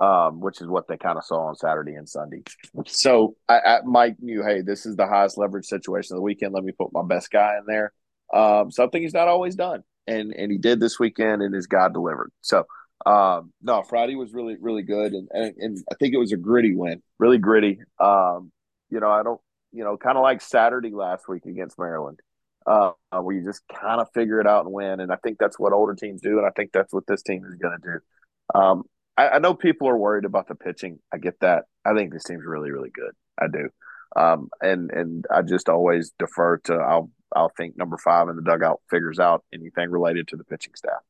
um, 0.00 0.40
which 0.40 0.60
is 0.60 0.66
what 0.66 0.88
they 0.88 0.96
kind 0.96 1.18
of 1.18 1.24
saw 1.24 1.48
on 1.48 1.54
Saturday 1.54 1.94
and 1.94 2.08
Sunday. 2.08 2.42
So 2.86 3.36
I, 3.48 3.58
I, 3.58 3.78
Mike 3.84 4.16
knew, 4.20 4.42
hey, 4.42 4.62
this 4.62 4.86
is 4.86 4.96
the 4.96 5.06
highest 5.06 5.38
leverage 5.38 5.66
situation 5.66 6.14
of 6.14 6.18
the 6.18 6.22
weekend. 6.22 6.54
Let 6.54 6.64
me 6.64 6.72
put 6.72 6.92
my 6.92 7.02
best 7.02 7.30
guy 7.30 7.56
in 7.58 7.64
there. 7.66 7.92
Um, 8.32 8.70
something 8.70 9.02
he's 9.02 9.14
not 9.14 9.28
always 9.28 9.56
done, 9.56 9.82
and 10.06 10.32
and 10.32 10.50
he 10.50 10.58
did 10.58 10.80
this 10.80 10.98
weekend, 10.98 11.42
and 11.42 11.54
his 11.54 11.66
guy 11.66 11.88
delivered. 11.88 12.30
So 12.40 12.64
um, 13.04 13.52
no, 13.60 13.82
Friday 13.82 14.14
was 14.14 14.32
really 14.32 14.56
really 14.60 14.82
good, 14.82 15.12
and, 15.12 15.28
and, 15.32 15.54
and 15.58 15.78
I 15.90 15.96
think 15.96 16.14
it 16.14 16.18
was 16.18 16.32
a 16.32 16.36
gritty 16.36 16.74
win, 16.74 17.02
really 17.18 17.38
gritty. 17.38 17.80
Um, 17.98 18.52
you 18.88 19.00
know, 19.00 19.10
I 19.10 19.22
don't 19.22 19.40
you 19.72 19.84
know, 19.84 19.96
kind 19.96 20.16
of 20.16 20.22
like 20.22 20.40
Saturday 20.40 20.90
last 20.90 21.28
week 21.28 21.46
against 21.46 21.78
Maryland, 21.78 22.20
uh, 22.66 22.92
where 23.12 23.36
you 23.36 23.44
just 23.44 23.62
kind 23.68 24.00
of 24.00 24.08
figure 24.12 24.40
it 24.40 24.46
out 24.46 24.64
and 24.64 24.74
win. 24.74 25.00
And 25.00 25.12
I 25.12 25.16
think 25.16 25.38
that's 25.38 25.58
what 25.58 25.72
older 25.72 25.94
teams 25.94 26.20
do, 26.20 26.38
and 26.38 26.46
I 26.46 26.50
think 26.50 26.72
that's 26.72 26.92
what 26.92 27.06
this 27.06 27.22
team 27.22 27.44
is 27.44 27.54
going 27.54 27.78
to 27.80 27.92
do. 27.92 28.58
Um, 28.58 28.82
I, 29.20 29.36
I, 29.36 29.38
know 29.38 29.54
people 29.54 29.88
are 29.88 29.96
worried 29.96 30.24
about 30.24 30.48
the 30.48 30.54
pitching. 30.54 30.98
I 31.12 31.18
get 31.18 31.40
that. 31.40 31.64
I 31.84 31.94
think 31.94 32.12
this 32.12 32.24
team's 32.24 32.44
really, 32.46 32.70
really 32.70 32.90
good. 32.90 33.12
I 33.38 33.46
do. 33.48 33.68
Um, 34.16 34.48
and 34.60 34.90
and 34.90 35.26
I 35.30 35.42
just 35.42 35.68
always 35.68 36.12
defer 36.18 36.56
to 36.64 36.74
I'll 36.74 37.10
I'll 37.34 37.52
think 37.56 37.76
number 37.76 37.96
five 37.96 38.28
in 38.28 38.36
the 38.36 38.42
dugout 38.42 38.80
figures 38.90 39.20
out 39.20 39.44
anything 39.52 39.90
related 39.90 40.28
to 40.28 40.36
the 40.36 40.44
pitching 40.44 40.74
staff. 40.74 41.00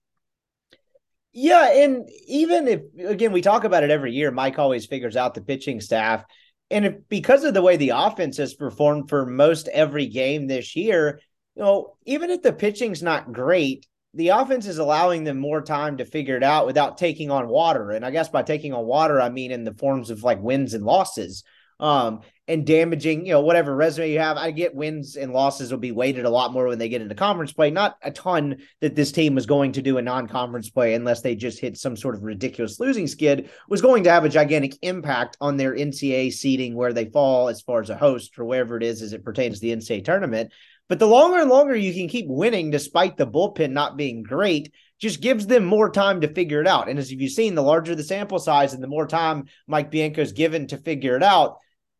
Yeah, 1.32 1.84
and 1.84 2.08
even 2.26 2.68
if 2.68 2.80
again 2.98 3.32
we 3.32 3.40
talk 3.40 3.64
about 3.64 3.84
it 3.84 3.90
every 3.90 4.12
year, 4.12 4.30
Mike 4.30 4.58
always 4.58 4.86
figures 4.86 5.16
out 5.16 5.34
the 5.34 5.40
pitching 5.40 5.80
staff. 5.80 6.24
And 6.70 6.84
if, 6.84 6.94
because 7.08 7.44
of 7.44 7.54
the 7.54 7.62
way 7.62 7.76
the 7.76 7.92
offense 7.94 8.36
has 8.36 8.54
performed 8.54 9.08
for 9.08 9.24
most 9.24 9.68
every 9.68 10.06
game 10.06 10.46
this 10.46 10.76
year, 10.76 11.20
you 11.54 11.62
know, 11.62 11.96
even 12.04 12.30
if 12.30 12.42
the 12.42 12.52
pitching's 12.52 13.02
not 13.02 13.32
great, 13.32 13.86
the 14.14 14.28
offense 14.28 14.66
is 14.66 14.78
allowing 14.78 15.24
them 15.24 15.38
more 15.38 15.62
time 15.62 15.98
to 15.98 16.04
figure 16.04 16.36
it 16.36 16.42
out 16.42 16.66
without 16.66 16.98
taking 16.98 17.30
on 17.30 17.48
water. 17.48 17.92
And 17.92 18.04
I 18.04 18.10
guess 18.10 18.28
by 18.28 18.42
taking 18.42 18.72
on 18.72 18.84
water, 18.84 19.20
I 19.20 19.28
mean 19.28 19.52
in 19.52 19.64
the 19.64 19.74
forms 19.74 20.10
of 20.10 20.22
like 20.22 20.40
wins 20.40 20.74
and 20.74 20.84
losses 20.84 21.44
um, 21.78 22.20
and 22.46 22.66
damaging, 22.66 23.24
you 23.24 23.32
know, 23.32 23.40
whatever 23.40 23.74
resume 23.74 24.10
you 24.10 24.18
have. 24.18 24.36
I 24.36 24.50
get 24.50 24.74
wins 24.74 25.16
and 25.16 25.32
losses 25.32 25.70
will 25.70 25.78
be 25.78 25.92
weighted 25.92 26.24
a 26.24 26.30
lot 26.30 26.52
more 26.52 26.66
when 26.66 26.78
they 26.78 26.88
get 26.88 27.00
into 27.00 27.14
conference 27.14 27.52
play. 27.52 27.70
Not 27.70 27.96
a 28.02 28.10
ton 28.10 28.58
that 28.80 28.96
this 28.96 29.12
team 29.12 29.36
was 29.36 29.46
going 29.46 29.72
to 29.72 29.82
do 29.82 29.96
a 29.96 30.02
non-conference 30.02 30.70
play 30.70 30.94
unless 30.94 31.22
they 31.22 31.36
just 31.36 31.60
hit 31.60 31.78
some 31.78 31.96
sort 31.96 32.16
of 32.16 32.22
ridiculous 32.22 32.80
losing 32.80 33.06
skid 33.06 33.48
was 33.68 33.80
going 33.80 34.04
to 34.04 34.10
have 34.10 34.24
a 34.24 34.28
gigantic 34.28 34.76
impact 34.82 35.36
on 35.40 35.56
their 35.56 35.74
NCAA 35.74 36.32
seeding 36.32 36.74
where 36.74 36.92
they 36.92 37.06
fall 37.06 37.48
as 37.48 37.62
far 37.62 37.80
as 37.80 37.90
a 37.90 37.96
host 37.96 38.38
or 38.38 38.44
wherever 38.44 38.76
it 38.76 38.82
is 38.82 39.00
as 39.00 39.12
it 39.12 39.24
pertains 39.24 39.60
to 39.60 39.60
the 39.60 39.76
NCAA 39.76 40.04
tournament. 40.04 40.52
But 40.90 40.98
the 40.98 41.06
longer 41.06 41.38
and 41.38 41.48
longer 41.48 41.76
you 41.76 41.94
can 41.94 42.08
keep 42.08 42.26
winning 42.28 42.70
despite 42.70 43.16
the 43.16 43.24
bullpen 43.24 43.70
not 43.70 43.96
being 43.96 44.24
great, 44.24 44.74
just 44.98 45.20
gives 45.20 45.46
them 45.46 45.64
more 45.64 45.88
time 45.88 46.20
to 46.20 46.34
figure 46.34 46.60
it 46.60 46.66
out. 46.66 46.88
And 46.88 46.98
as 46.98 47.12
you've 47.12 47.30
seen, 47.30 47.54
the 47.54 47.62
larger 47.62 47.94
the 47.94 48.02
sample 48.02 48.40
size 48.40 48.74
and 48.74 48.82
the 48.82 48.88
more 48.88 49.06
time 49.06 49.44
Mike 49.68 49.92
Bianco's 49.92 50.32
given 50.32 50.66
to 50.66 50.76
figure 50.76 51.14
it 51.14 51.22
out, 51.22 51.58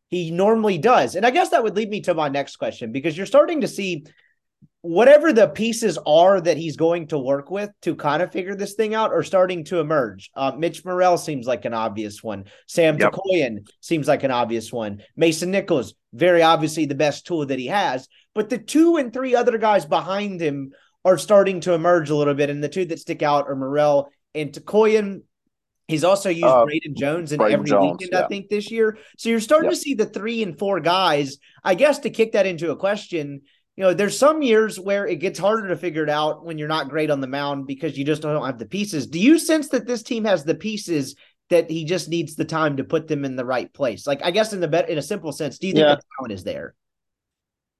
he 0.09 0.29
normally 0.29 0.77
does. 0.77 1.15
And 1.15 1.25
I 1.25 1.31
guess 1.31 1.49
that 1.49 1.63
would 1.63 1.77
lead 1.77 1.89
me 1.89 2.01
to 2.01 2.13
my 2.13 2.27
next 2.27 2.57
question 2.57 2.91
because 2.91 3.15
you're 3.15 3.25
starting 3.25 3.61
to 3.61 3.67
see 3.69 4.03
whatever 4.81 5.31
the 5.31 5.47
pieces 5.47 5.97
are 6.05 6.41
that 6.41 6.57
he's 6.57 6.75
going 6.75 7.07
to 7.07 7.17
work 7.17 7.49
with 7.49 7.69
to 7.83 7.95
kind 7.95 8.21
of 8.21 8.31
figure 8.31 8.55
this 8.55 8.73
thing 8.73 8.93
out 8.93 9.13
are 9.13 9.23
starting 9.23 9.63
to 9.63 9.79
emerge. 9.79 10.31
Uh, 10.35 10.51
Mitch 10.57 10.83
Murrell 10.83 11.17
seems 11.17 11.47
like 11.47 11.65
an 11.65 11.73
obvious 11.73 12.21
one. 12.21 12.45
Sam 12.67 12.97
yep. 12.97 13.13
Tookoian 13.13 13.69
seems 13.79 14.07
like 14.07 14.23
an 14.23 14.31
obvious 14.31 14.73
one. 14.73 15.01
Mason 15.15 15.51
Nichols, 15.51 15.93
very 16.13 16.41
obviously 16.41 16.85
the 16.85 16.95
best 16.95 17.25
tool 17.25 17.45
that 17.45 17.59
he 17.59 17.67
has. 17.67 18.07
But 18.33 18.49
the 18.49 18.57
two 18.57 18.97
and 18.97 19.11
three 19.11 19.35
other 19.35 19.57
guys 19.57 19.85
behind 19.85 20.41
him 20.41 20.71
are 21.03 21.17
starting 21.17 21.61
to 21.61 21.73
emerge 21.73 22.09
a 22.09 22.15
little 22.15 22.33
bit. 22.33 22.49
And 22.49 22.63
the 22.63 22.69
two 22.69 22.85
that 22.85 22.99
stick 22.99 23.21
out 23.21 23.47
are 23.47 23.55
Morel 23.55 24.09
and 24.33 24.51
Tookoian 24.51 25.21
He's 25.91 26.05
also 26.05 26.29
used 26.29 26.45
uh, 26.45 26.63
Braden 26.63 26.95
Jones 26.95 27.33
in 27.33 27.37
Braden 27.37 27.53
every 27.53 27.69
Jones, 27.69 27.99
weekend, 27.99 28.11
yeah. 28.13 28.23
I 28.23 28.27
think, 28.27 28.49
this 28.49 28.71
year. 28.71 28.97
So 29.17 29.29
you're 29.29 29.41
starting 29.41 29.69
yep. 29.69 29.73
to 29.73 29.79
see 29.79 29.93
the 29.93 30.05
three 30.05 30.41
and 30.41 30.57
four 30.57 30.79
guys. 30.79 31.37
I 31.63 31.75
guess 31.75 31.99
to 31.99 32.09
kick 32.09 32.31
that 32.31 32.45
into 32.45 32.71
a 32.71 32.77
question, 32.77 33.41
you 33.75 33.83
know, 33.83 33.93
there's 33.93 34.17
some 34.17 34.41
years 34.41 34.79
where 34.79 35.05
it 35.05 35.17
gets 35.17 35.37
harder 35.37 35.67
to 35.67 35.75
figure 35.75 36.03
it 36.03 36.09
out 36.09 36.45
when 36.45 36.57
you're 36.57 36.69
not 36.69 36.89
great 36.89 37.11
on 37.11 37.19
the 37.19 37.27
mound 37.27 37.67
because 37.67 37.97
you 37.97 38.05
just 38.05 38.21
don't 38.21 38.45
have 38.45 38.57
the 38.57 38.65
pieces. 38.65 39.07
Do 39.07 39.19
you 39.19 39.37
sense 39.37 39.67
that 39.69 39.85
this 39.85 40.01
team 40.01 40.23
has 40.23 40.45
the 40.45 40.55
pieces 40.55 41.15
that 41.49 41.69
he 41.69 41.83
just 41.83 42.07
needs 42.07 42.35
the 42.35 42.45
time 42.45 42.77
to 42.77 42.85
put 42.85 43.09
them 43.09 43.25
in 43.25 43.35
the 43.35 43.45
right 43.45 43.71
place? 43.73 44.07
Like, 44.07 44.21
I 44.23 44.31
guess 44.31 44.53
in 44.53 44.61
the 44.61 44.69
bet 44.69 44.89
in 44.89 44.97
a 44.97 45.01
simple 45.01 45.33
sense, 45.33 45.57
do 45.57 45.67
you 45.67 45.73
think 45.73 45.85
yeah. 45.85 45.95
the 45.95 46.01
talent 46.17 46.31
is 46.31 46.45
there? 46.45 46.73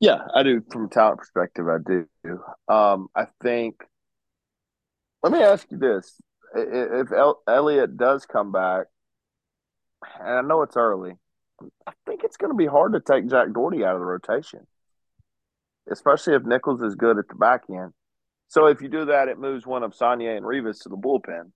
Yeah, 0.02 0.18
I 0.34 0.42
do. 0.42 0.64
From 0.72 0.86
a 0.86 0.90
talent 0.90 1.20
perspective, 1.20 1.68
I 1.70 1.78
do. 1.78 2.08
Um, 2.68 3.08
I 3.16 3.28
think. 3.42 3.76
Let 5.22 5.32
me 5.32 5.44
ask 5.44 5.68
you 5.70 5.78
this: 5.78 6.20
if 6.56 7.12
El- 7.12 7.44
Elliott 7.48 7.96
does 7.98 8.26
come 8.26 8.52
back, 8.52 8.88
and 10.20 10.40
I 10.40 10.42
know 10.42 10.64
it's 10.64 10.76
early, 10.76 11.14
I 11.86 11.92
think 12.08 12.24
it's 12.24 12.38
going 12.38 12.52
to 12.52 12.58
be 12.58 12.66
hard 12.66 12.94
to 12.94 13.00
take 13.00 13.30
Jack 13.30 13.54
Dougherty 13.54 13.86
out 13.86 13.94
of 13.94 14.02
the 14.02 14.06
rotation, 14.06 14.66
especially 15.92 16.34
if 16.34 16.44
Nichols 16.46 16.82
is 16.82 16.96
good 16.96 17.20
at 17.20 17.28
the 17.28 17.36
back 17.36 17.62
end. 17.70 17.94
So 18.48 18.66
if 18.66 18.82
you 18.82 18.90
do 18.90 19.06
that, 19.06 19.28
it 19.28 19.38
moves 19.38 19.68
one 19.68 19.84
of 19.84 19.94
Saunier 19.94 20.36
and 20.36 20.46
Rivas 20.46 20.80
to 20.80 20.90
the 20.90 20.98
bullpen. 20.98 21.52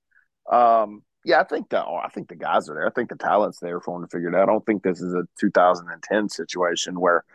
Um, 0.51 1.01
yeah, 1.25 1.39
I 1.39 1.45
think 1.45 1.69
that 1.69 1.85
I 1.87 2.09
think 2.13 2.29
the 2.29 2.35
guys 2.35 2.69
are 2.69 2.75
there. 2.75 2.85
I 2.85 2.91
think 2.91 3.09
the 3.09 3.15
talent's 3.15 3.59
there 3.59 3.81
for 3.81 3.99
them 3.99 4.07
to 4.07 4.15
figure 4.15 4.29
it 4.29 4.35
out. 4.35 4.43
I 4.43 4.51
don't 4.51 4.63
think 4.67 4.83
this 4.83 5.01
is 5.01 5.15
a 5.15 5.23
2010 5.39 6.29
situation 6.29 6.99
where 6.99 7.25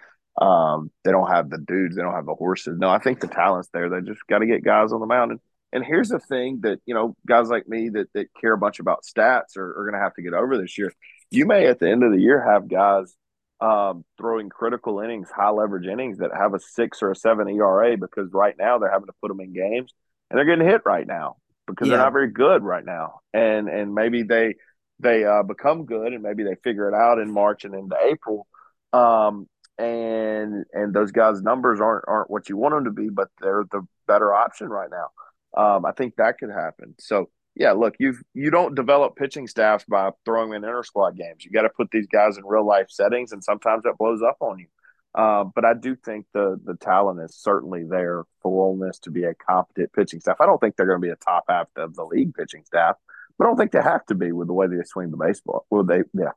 um, 0.40 0.90
they 1.04 1.10
don't 1.10 1.30
have 1.30 1.50
the 1.50 1.58
dudes, 1.58 1.96
they 1.96 2.02
don't 2.02 2.14
have 2.14 2.26
the 2.26 2.34
horses. 2.34 2.78
No, 2.78 2.88
I 2.88 2.98
think 2.98 3.20
the 3.20 3.28
talent's 3.28 3.68
there. 3.72 3.88
They 3.88 4.00
just 4.00 4.26
got 4.28 4.38
to 4.38 4.46
get 4.46 4.64
guys 4.64 4.92
on 4.92 5.00
the 5.00 5.06
mound. 5.06 5.32
And 5.32 5.40
and 5.72 5.84
here's 5.84 6.08
the 6.08 6.18
thing 6.18 6.60
that 6.62 6.80
you 6.86 6.94
know 6.94 7.14
guys 7.26 7.48
like 7.48 7.68
me 7.68 7.90
that 7.90 8.12
that 8.14 8.28
care 8.40 8.52
a 8.52 8.58
bunch 8.58 8.80
about 8.80 9.04
stats 9.04 9.56
are, 9.56 9.80
are 9.80 9.90
going 9.90 9.98
to 9.98 10.04
have 10.04 10.14
to 10.14 10.22
get 10.22 10.34
over 10.34 10.58
this 10.58 10.76
year. 10.78 10.92
You 11.30 11.46
may 11.46 11.66
at 11.66 11.78
the 11.78 11.88
end 11.88 12.02
of 12.02 12.12
the 12.12 12.20
year 12.20 12.42
have 12.42 12.68
guys 12.68 13.14
um, 13.60 14.04
throwing 14.16 14.48
critical 14.48 15.00
innings, 15.00 15.28
high 15.30 15.50
leverage 15.50 15.86
innings 15.86 16.18
that 16.18 16.30
have 16.34 16.54
a 16.54 16.60
six 16.60 17.02
or 17.02 17.10
a 17.10 17.16
seven 17.16 17.48
ERA 17.48 17.96
because 17.96 18.28
right 18.32 18.54
now 18.58 18.78
they're 18.78 18.90
having 18.90 19.06
to 19.06 19.14
put 19.20 19.28
them 19.28 19.40
in 19.40 19.52
games 19.52 19.92
and 20.30 20.38
they're 20.38 20.46
getting 20.46 20.66
hit 20.66 20.82
right 20.84 21.06
now 21.06 21.36
because 21.66 21.88
yeah. 21.88 21.96
they're 21.96 22.04
not 22.04 22.12
very 22.12 22.30
good 22.30 22.62
right 22.62 22.84
now. 22.84 23.20
And 23.32 23.68
and 23.68 23.94
maybe 23.94 24.22
they 24.22 24.54
they 24.98 25.24
uh, 25.24 25.42
become 25.42 25.84
good 25.84 26.12
and 26.12 26.22
maybe 26.22 26.42
they 26.42 26.56
figure 26.64 26.88
it 26.88 26.94
out 26.94 27.18
in 27.18 27.32
March 27.32 27.64
and 27.64 27.74
into 27.74 27.96
April. 28.02 28.46
Um, 28.92 29.46
and 29.80 30.64
and 30.72 30.92
those 30.92 31.10
guys' 31.10 31.42
numbers 31.42 31.80
aren't 31.80 32.04
aren't 32.06 32.30
what 32.30 32.48
you 32.48 32.56
want 32.56 32.74
them 32.74 32.84
to 32.84 32.90
be, 32.90 33.08
but 33.08 33.28
they're 33.40 33.64
the 33.70 33.82
better 34.06 34.34
option 34.34 34.68
right 34.68 34.90
now. 34.90 35.08
Um, 35.56 35.84
I 35.86 35.92
think 35.92 36.16
that 36.16 36.38
could 36.38 36.50
happen. 36.50 36.94
So 36.98 37.30
yeah, 37.54 37.72
look, 37.72 37.94
you 37.98 38.16
you 38.34 38.50
don't 38.50 38.74
develop 38.74 39.16
pitching 39.16 39.46
staffs 39.46 39.84
by 39.88 40.10
throwing 40.24 40.50
in 40.50 40.64
inter 40.64 40.82
squad 40.82 41.16
games. 41.16 41.44
You 41.44 41.50
got 41.50 41.62
to 41.62 41.70
put 41.70 41.90
these 41.90 42.06
guys 42.06 42.36
in 42.36 42.44
real 42.44 42.66
life 42.66 42.90
settings, 42.90 43.32
and 43.32 43.42
sometimes 43.42 43.84
that 43.84 43.98
blows 43.98 44.22
up 44.22 44.36
on 44.40 44.58
you. 44.58 44.66
Uh, 45.12 45.44
but 45.44 45.64
I 45.64 45.74
do 45.74 45.96
think 45.96 46.26
the 46.34 46.60
the 46.62 46.76
talent 46.76 47.20
is 47.20 47.34
certainly 47.36 47.84
there 47.88 48.24
for 48.42 48.66
Ole 48.66 48.76
Miss 48.76 48.98
to 49.00 49.10
be 49.10 49.24
a 49.24 49.34
competent 49.34 49.92
pitching 49.94 50.20
staff. 50.20 50.36
I 50.40 50.46
don't 50.46 50.60
think 50.60 50.76
they're 50.76 50.86
going 50.86 51.00
to 51.00 51.06
be 51.06 51.12
a 51.12 51.16
top 51.16 51.44
half 51.48 51.68
of 51.76 51.94
the 51.94 52.04
league 52.04 52.34
pitching 52.34 52.64
staff, 52.66 52.96
but 53.38 53.46
I 53.46 53.48
don't 53.48 53.56
think 53.56 53.72
they 53.72 53.82
have 53.82 54.04
to 54.06 54.14
be 54.14 54.30
with 54.30 54.46
the 54.46 54.54
way 54.54 54.66
they 54.66 54.76
swing 54.84 55.10
the 55.10 55.16
baseball. 55.16 55.66
Well, 55.70 55.84
they 55.84 56.02
yeah, 56.12 56.32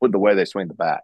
with 0.00 0.12
the 0.12 0.18
way 0.18 0.34
they 0.34 0.46
swing 0.46 0.68
the 0.68 0.74
bat 0.74 1.02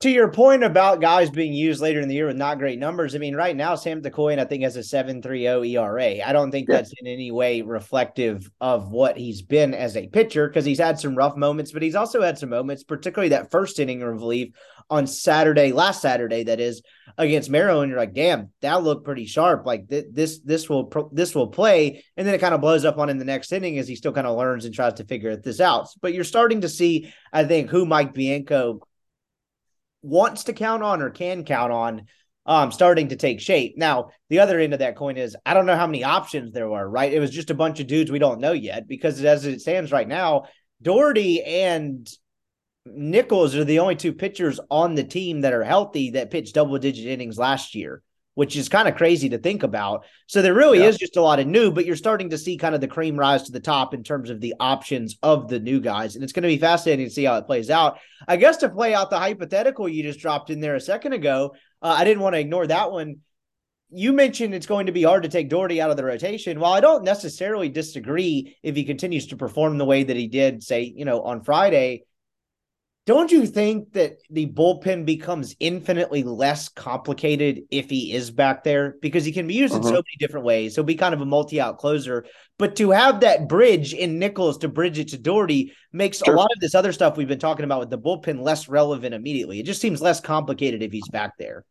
to 0.00 0.08
your 0.08 0.32
point 0.32 0.64
about 0.64 1.02
guys 1.02 1.28
being 1.28 1.52
used 1.52 1.82
later 1.82 2.00
in 2.00 2.08
the 2.08 2.14
year 2.14 2.26
with 2.26 2.36
not 2.36 2.58
great 2.58 2.78
numbers, 2.78 3.14
I 3.14 3.18
mean, 3.18 3.36
right 3.36 3.54
now 3.54 3.74
Sam 3.74 4.00
Tookoian 4.00 4.38
I 4.38 4.46
think 4.46 4.62
has 4.62 4.76
a 4.76 4.80
7.30 4.80 5.74
ERA. 5.74 6.26
I 6.26 6.32
don't 6.32 6.50
think 6.50 6.68
yeah. 6.68 6.76
that's 6.76 6.94
in 6.98 7.06
any 7.06 7.30
way 7.30 7.60
reflective 7.60 8.50
of 8.62 8.90
what 8.90 9.18
he's 9.18 9.42
been 9.42 9.74
as 9.74 9.98
a 9.98 10.08
pitcher 10.08 10.48
because 10.48 10.64
he's 10.64 10.78
had 10.78 10.98
some 10.98 11.14
rough 11.14 11.36
moments, 11.36 11.72
but 11.72 11.82
he's 11.82 11.94
also 11.94 12.22
had 12.22 12.38
some 12.38 12.48
moments, 12.48 12.82
particularly 12.82 13.28
that 13.30 13.50
first 13.50 13.78
inning 13.78 14.00
of 14.02 14.08
relief 14.08 14.54
on 14.88 15.06
Saturday, 15.06 15.70
last 15.70 16.00
Saturday, 16.00 16.44
that 16.44 16.60
is 16.60 16.80
against 17.18 17.50
Maryland. 17.50 17.90
You're 17.90 18.00
like, 18.00 18.14
damn, 18.14 18.48
that 18.62 18.82
looked 18.82 19.04
pretty 19.04 19.26
sharp. 19.26 19.66
Like 19.66 19.90
th- 19.90 20.06
this, 20.10 20.40
this 20.40 20.66
will 20.66 21.10
this 21.12 21.34
will 21.34 21.48
play, 21.48 22.04
and 22.16 22.26
then 22.26 22.34
it 22.34 22.40
kind 22.40 22.54
of 22.54 22.62
blows 22.62 22.86
up 22.86 22.96
on 22.96 23.10
in 23.10 23.18
the 23.18 23.24
next 23.26 23.52
inning 23.52 23.78
as 23.78 23.86
he 23.86 23.96
still 23.96 24.12
kind 24.12 24.26
of 24.26 24.38
learns 24.38 24.64
and 24.64 24.74
tries 24.74 24.94
to 24.94 25.04
figure 25.04 25.36
this 25.36 25.60
out. 25.60 25.88
But 26.00 26.14
you're 26.14 26.24
starting 26.24 26.62
to 26.62 26.70
see, 26.70 27.12
I 27.32 27.44
think, 27.44 27.68
who 27.68 27.84
Mike 27.84 28.14
Bianco 28.14 28.80
wants 30.02 30.44
to 30.44 30.52
count 30.52 30.82
on 30.82 31.02
or 31.02 31.10
can 31.10 31.44
count 31.44 31.72
on 31.72 32.06
um, 32.46 32.72
starting 32.72 33.08
to 33.08 33.16
take 33.16 33.40
shape. 33.40 33.74
Now, 33.76 34.10
the 34.28 34.40
other 34.40 34.58
end 34.58 34.72
of 34.72 34.78
that 34.78 34.96
coin 34.96 35.16
is 35.16 35.36
I 35.44 35.54
don't 35.54 35.66
know 35.66 35.76
how 35.76 35.86
many 35.86 36.04
options 36.04 36.52
there 36.52 36.68
were, 36.68 36.88
right? 36.88 37.12
It 37.12 37.20
was 37.20 37.30
just 37.30 37.50
a 37.50 37.54
bunch 37.54 37.80
of 37.80 37.86
dudes 37.86 38.10
we 38.10 38.18
don't 38.18 38.40
know 38.40 38.52
yet 38.52 38.88
because 38.88 39.22
as 39.24 39.44
it 39.44 39.60
stands 39.60 39.92
right 39.92 40.08
now, 40.08 40.44
Doherty 40.82 41.42
and 41.42 42.08
Nichols 42.86 43.54
are 43.54 43.64
the 43.64 43.80
only 43.80 43.96
two 43.96 44.12
pitchers 44.12 44.58
on 44.70 44.94
the 44.94 45.04
team 45.04 45.42
that 45.42 45.52
are 45.52 45.62
healthy 45.62 46.10
that 46.12 46.30
pitched 46.30 46.54
double 46.54 46.78
digit 46.78 47.06
innings 47.06 47.38
last 47.38 47.74
year 47.74 48.02
which 48.34 48.56
is 48.56 48.68
kind 48.68 48.88
of 48.88 48.96
crazy 48.96 49.28
to 49.28 49.38
think 49.38 49.62
about. 49.62 50.04
So 50.26 50.40
there 50.40 50.54
really 50.54 50.78
yeah. 50.78 50.86
is 50.86 50.96
just 50.96 51.16
a 51.16 51.22
lot 51.22 51.40
of 51.40 51.46
new, 51.46 51.70
but 51.70 51.84
you're 51.84 51.96
starting 51.96 52.30
to 52.30 52.38
see 52.38 52.56
kind 52.56 52.74
of 52.74 52.80
the 52.80 52.88
cream 52.88 53.16
rise 53.16 53.42
to 53.44 53.52
the 53.52 53.60
top 53.60 53.92
in 53.92 54.02
terms 54.02 54.30
of 54.30 54.40
the 54.40 54.54
options 54.60 55.18
of 55.22 55.48
the 55.48 55.58
new 55.58 55.80
guys. 55.80 56.14
And 56.14 56.22
it's 56.22 56.32
going 56.32 56.44
to 56.44 56.48
be 56.48 56.58
fascinating 56.58 57.06
to 57.06 57.12
see 57.12 57.24
how 57.24 57.36
it 57.36 57.46
plays 57.46 57.70
out. 57.70 57.98
I 58.28 58.36
guess 58.36 58.58
to 58.58 58.68
play 58.68 58.94
out 58.94 59.10
the 59.10 59.18
hypothetical 59.18 59.88
you 59.88 60.02
just 60.02 60.20
dropped 60.20 60.50
in 60.50 60.60
there 60.60 60.76
a 60.76 60.80
second 60.80 61.12
ago, 61.12 61.54
uh, 61.82 61.96
I 61.98 62.04
didn't 62.04 62.22
want 62.22 62.34
to 62.34 62.40
ignore 62.40 62.66
that 62.66 62.92
one. 62.92 63.16
You 63.92 64.12
mentioned 64.12 64.54
it's 64.54 64.66
going 64.66 64.86
to 64.86 64.92
be 64.92 65.02
hard 65.02 65.24
to 65.24 65.28
take 65.28 65.48
Doherty 65.48 65.80
out 65.80 65.90
of 65.90 65.96
the 65.96 66.04
rotation. 66.04 66.60
While 66.60 66.74
I 66.74 66.80
don't 66.80 67.02
necessarily 67.02 67.68
disagree 67.68 68.56
if 68.62 68.76
he 68.76 68.84
continues 68.84 69.26
to 69.28 69.36
perform 69.36 69.78
the 69.78 69.84
way 69.84 70.04
that 70.04 70.16
he 70.16 70.28
did, 70.28 70.62
say, 70.62 70.82
you 70.82 71.04
know, 71.04 71.22
on 71.22 71.42
Friday, 71.42 72.04
don't 73.06 73.32
you 73.32 73.46
think 73.46 73.94
that 73.94 74.18
the 74.28 74.46
bullpen 74.46 75.04
becomes 75.04 75.56
infinitely 75.58 76.22
less 76.22 76.68
complicated 76.68 77.62
if 77.70 77.88
he 77.88 78.12
is 78.12 78.30
back 78.30 78.62
there 78.62 78.96
because 79.00 79.24
he 79.24 79.32
can 79.32 79.46
be 79.46 79.54
used 79.54 79.72
uh-huh. 79.72 79.82
in 79.82 79.88
so 79.88 79.94
many 79.94 80.16
different 80.18 80.46
ways? 80.46 80.74
He'll 80.74 80.84
be 80.84 80.96
kind 80.96 81.14
of 81.14 81.20
a 81.20 81.26
multi-out 81.26 81.78
closer, 81.78 82.26
but 82.58 82.76
to 82.76 82.90
have 82.90 83.20
that 83.20 83.48
bridge 83.48 83.94
in 83.94 84.18
Nichols 84.18 84.58
to 84.58 84.68
bridge 84.68 84.98
it 84.98 85.08
to 85.08 85.18
Doherty 85.18 85.72
makes 85.92 86.18
sure. 86.18 86.34
a 86.34 86.36
lot 86.36 86.50
of 86.54 86.60
this 86.60 86.74
other 86.74 86.92
stuff 86.92 87.16
we've 87.16 87.26
been 87.26 87.38
talking 87.38 87.64
about 87.64 87.80
with 87.80 87.90
the 87.90 87.98
bullpen 87.98 88.42
less 88.42 88.68
relevant 88.68 89.14
immediately. 89.14 89.60
It 89.60 89.66
just 89.66 89.80
seems 89.80 90.02
less 90.02 90.20
complicated 90.20 90.82
if 90.82 90.92
he's 90.92 91.08
back 91.08 91.32
there. 91.38 91.64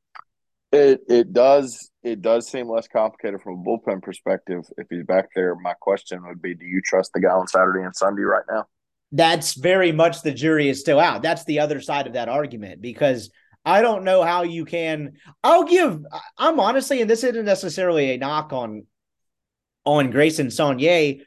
It 0.71 1.01
it 1.07 1.33
does 1.33 1.89
it 2.03 2.21
does 2.21 2.47
seem 2.47 2.69
less 2.69 2.87
complicated 2.87 3.41
from 3.41 3.59
a 3.59 3.63
bullpen 3.63 4.01
perspective 4.01 4.65
if 4.77 4.87
he's 4.89 5.05
back 5.05 5.29
there. 5.35 5.55
My 5.55 5.73
question 5.79 6.21
would 6.27 6.41
be: 6.41 6.53
Do 6.53 6.65
you 6.65 6.81
trust 6.83 7.11
the 7.13 7.21
guy 7.21 7.31
on 7.31 7.47
Saturday 7.47 7.83
and 7.83 7.95
Sunday 7.95 8.21
right 8.21 8.43
now? 8.49 8.67
That's 9.12 9.56
very 9.56 9.91
much 9.91 10.22
the 10.22 10.32
jury 10.32 10.69
is 10.69 10.80
still 10.80 11.00
out. 11.00 11.22
That's 11.22 11.45
the 11.45 11.60
other 11.60 11.82
side 11.82 12.08
of 12.08 12.13
that 12.13 12.30
argument 12.30 12.82
because 12.82 13.32
I 13.65 13.82
don't 13.82 14.04
know 14.04 14.24
how 14.24 14.43
you 14.43 14.65
can. 14.65 15.13
I'll 15.43 15.65
give. 15.65 16.04
I'm 16.38 16.60
honestly, 16.60 17.02
and 17.02 17.10
this 17.10 17.24
isn't 17.24 17.45
necessarily 17.45 18.12
a 18.12 18.17
knock 18.17 18.54
on 18.54 18.86
on 19.86 20.12
Grayson 20.12 20.48
Saunier. 20.48 21.22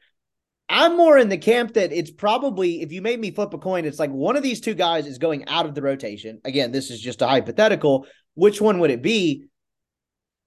I'm 0.69 0.97
more 0.97 1.19
in 1.19 1.29
the 1.29 1.39
camp 1.39 1.75
that 1.75 1.93
it's 1.93 2.11
probably 2.11 2.81
if 2.83 2.93
you 2.93 3.03
made 3.03 3.21
me 3.21 3.31
flip 3.31 3.53
a 3.53 3.59
coin, 3.59 3.85
it's 3.85 3.99
like 3.99 4.11
one 4.11 4.37
of 4.37 4.43
these 4.43 4.61
two 4.61 4.75
guys 4.75 5.07
is 5.07 5.19
going 5.19 5.47
out 5.49 5.67
of 5.67 5.75
the 5.75 5.83
rotation. 5.83 6.41
Again, 6.45 6.73
this 6.73 6.91
is 6.91 7.01
just 7.01 7.21
a 7.21 7.29
hypothetical. 7.29 8.07
Which 8.35 8.61
one 8.61 8.79
would 8.79 8.91
it 8.91 9.03
be? 9.03 9.47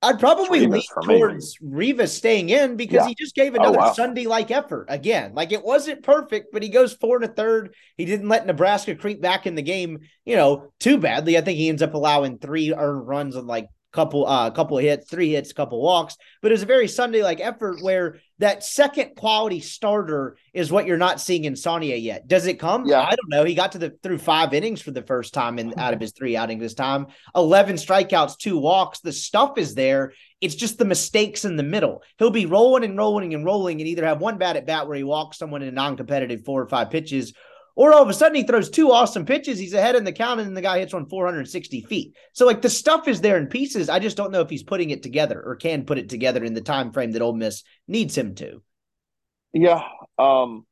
I'd 0.01 0.19
probably 0.19 0.67
lean 0.67 0.83
towards 1.03 1.59
me. 1.61 1.69
Rivas 1.71 2.15
staying 2.15 2.49
in 2.49 2.75
because 2.75 3.03
yeah. 3.03 3.07
he 3.07 3.15
just 3.15 3.33
gave 3.33 3.53
oh, 3.53 3.59
another 3.59 3.79
oh, 3.79 3.87
wow. 3.87 3.93
Sunday 3.93 4.27
like 4.27 4.51
effort 4.51 4.85
again. 4.89 5.33
Like 5.33 5.51
it 5.51 5.63
wasn't 5.63 6.03
perfect, 6.03 6.49
but 6.53 6.61
he 6.61 6.69
goes 6.69 6.93
four 6.93 7.15
and 7.15 7.25
a 7.25 7.27
third. 7.27 7.73
He 7.97 8.05
didn't 8.05 8.29
let 8.29 8.45
Nebraska 8.45 8.95
creep 8.95 9.21
back 9.21 9.47
in 9.47 9.55
the 9.55 9.61
game, 9.61 10.01
you 10.25 10.35
know, 10.35 10.71
too 10.79 10.99
badly. 10.99 11.37
I 11.37 11.41
think 11.41 11.57
he 11.57 11.69
ends 11.69 11.81
up 11.81 11.95
allowing 11.95 12.37
three 12.37 12.73
earned 12.73 13.07
runs 13.07 13.35
on 13.35 13.47
like 13.47 13.67
couple 13.95 14.27
uh 14.27 14.51
couple 14.51 14.77
of 14.77 14.83
hits, 14.83 15.09
three 15.09 15.31
hits, 15.31 15.53
couple 15.53 15.81
walks, 15.81 16.17
but 16.41 16.51
it 16.51 16.53
was 16.53 16.63
a 16.63 16.67
very 16.67 16.87
Sunday 16.87 17.23
like 17.23 17.39
effort 17.39 17.81
where 17.81 18.19
that 18.39 18.63
second 18.63 19.15
quality 19.15 19.61
starter 19.61 20.37
is 20.53 20.71
what 20.71 20.85
you're 20.85 20.97
not 20.97 21.21
seeing 21.21 21.45
in 21.45 21.53
Saunier 21.53 22.01
yet. 22.01 22.27
Does 22.27 22.47
it 22.47 22.59
come? 22.59 22.85
Yeah. 22.85 23.01
I 23.01 23.15
don't 23.15 23.29
know. 23.29 23.45
He 23.45 23.55
got 23.55 23.71
to 23.71 23.77
the 23.77 23.91
through 24.03 24.17
five 24.17 24.53
innings 24.53 24.81
for 24.81 24.91
the 24.91 25.01
first 25.01 25.33
time 25.33 25.57
in 25.57 25.73
out 25.79 25.93
of 25.93 26.01
his 26.01 26.11
three 26.11 26.35
outings 26.35 26.61
this 26.61 26.73
time. 26.73 27.07
11 27.35 27.77
strikeouts, 27.77 28.37
two 28.37 28.57
walks. 28.57 28.99
The 28.99 29.13
stuff 29.13 29.57
is 29.57 29.73
there. 29.73 30.13
It's 30.41 30.55
just 30.55 30.77
the 30.77 30.85
mistakes 30.85 31.45
in 31.45 31.55
the 31.55 31.63
middle. 31.63 32.03
He'll 32.19 32.29
be 32.29 32.45
rolling 32.45 32.83
and 32.83 32.97
rolling 32.97 33.33
and 33.33 33.45
rolling 33.45 33.79
and 33.79 33.87
either 33.87 34.05
have 34.05 34.19
one 34.19 34.37
bat 34.37 34.57
at 34.57 34.65
bat 34.65 34.87
where 34.87 34.97
he 34.97 35.03
walks 35.03 35.37
someone 35.37 35.61
in 35.61 35.69
a 35.69 35.71
non-competitive 35.71 36.43
four 36.43 36.61
or 36.61 36.67
five 36.67 36.91
pitches 36.91 37.33
or 37.75 37.93
all 37.93 38.01
of 38.01 38.09
a 38.09 38.13
sudden 38.13 38.35
he 38.35 38.43
throws 38.43 38.69
two 38.69 38.91
awesome 38.91 39.25
pitches. 39.25 39.59
He's 39.59 39.73
ahead 39.73 39.95
in 39.95 40.03
the 40.03 40.11
count, 40.11 40.39
and 40.39 40.55
the 40.55 40.61
guy 40.61 40.79
hits 40.79 40.93
one 40.93 41.07
460 41.07 41.81
feet. 41.81 42.15
So 42.33 42.45
like 42.45 42.61
the 42.61 42.69
stuff 42.69 43.07
is 43.07 43.21
there 43.21 43.37
in 43.37 43.47
pieces. 43.47 43.89
I 43.89 43.99
just 43.99 44.17
don't 44.17 44.31
know 44.31 44.41
if 44.41 44.49
he's 44.49 44.63
putting 44.63 44.89
it 44.89 45.03
together 45.03 45.41
or 45.41 45.55
can 45.55 45.85
put 45.85 45.97
it 45.97 46.09
together 46.09 46.43
in 46.43 46.53
the 46.53 46.61
time 46.61 46.91
frame 46.91 47.11
that 47.11 47.21
Ole 47.21 47.35
Miss 47.35 47.63
needs 47.87 48.17
him 48.17 48.35
to. 48.35 48.61
Yeah. 49.53 49.83
Um 50.17 50.65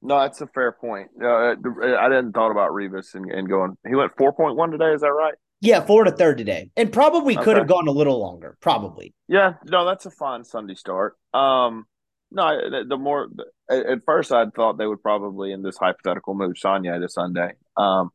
no, 0.00 0.20
that's 0.20 0.40
a 0.40 0.46
fair 0.46 0.72
point. 0.72 1.08
Uh, 1.20 1.26
I 1.26 2.08
didn't 2.08 2.32
thought 2.32 2.52
about 2.52 2.72
Rivas 2.72 3.14
and, 3.14 3.30
and 3.30 3.48
going. 3.48 3.76
He 3.86 3.94
went 3.94 4.12
four 4.16 4.32
point 4.32 4.56
one 4.56 4.70
today. 4.70 4.92
Is 4.92 5.00
that 5.00 5.08
right? 5.08 5.34
Yeah, 5.60 5.84
four 5.84 6.04
to 6.04 6.12
third 6.12 6.38
today, 6.38 6.70
and 6.76 6.92
probably 6.92 7.34
could 7.34 7.48
okay. 7.48 7.58
have 7.58 7.66
gone 7.66 7.88
a 7.88 7.92
little 7.92 8.20
longer. 8.20 8.56
Probably. 8.60 9.12
Yeah, 9.26 9.54
no, 9.64 9.84
that's 9.84 10.06
a 10.06 10.10
fine 10.10 10.44
Sunday 10.44 10.74
start. 10.74 11.16
Um, 11.34 11.86
no, 12.30 12.70
the, 12.70 12.84
the 12.88 12.96
more 12.96 13.28
at 13.70 14.04
first 14.04 14.32
I 14.32 14.46
thought 14.46 14.78
they 14.78 14.86
would 14.86 15.02
probably 15.02 15.52
in 15.52 15.62
this 15.62 15.78
hypothetical 15.78 16.34
move 16.34 16.54
Saunier 16.54 17.00
to 17.00 17.08
Sunday. 17.08 17.52
Um, 17.76 18.10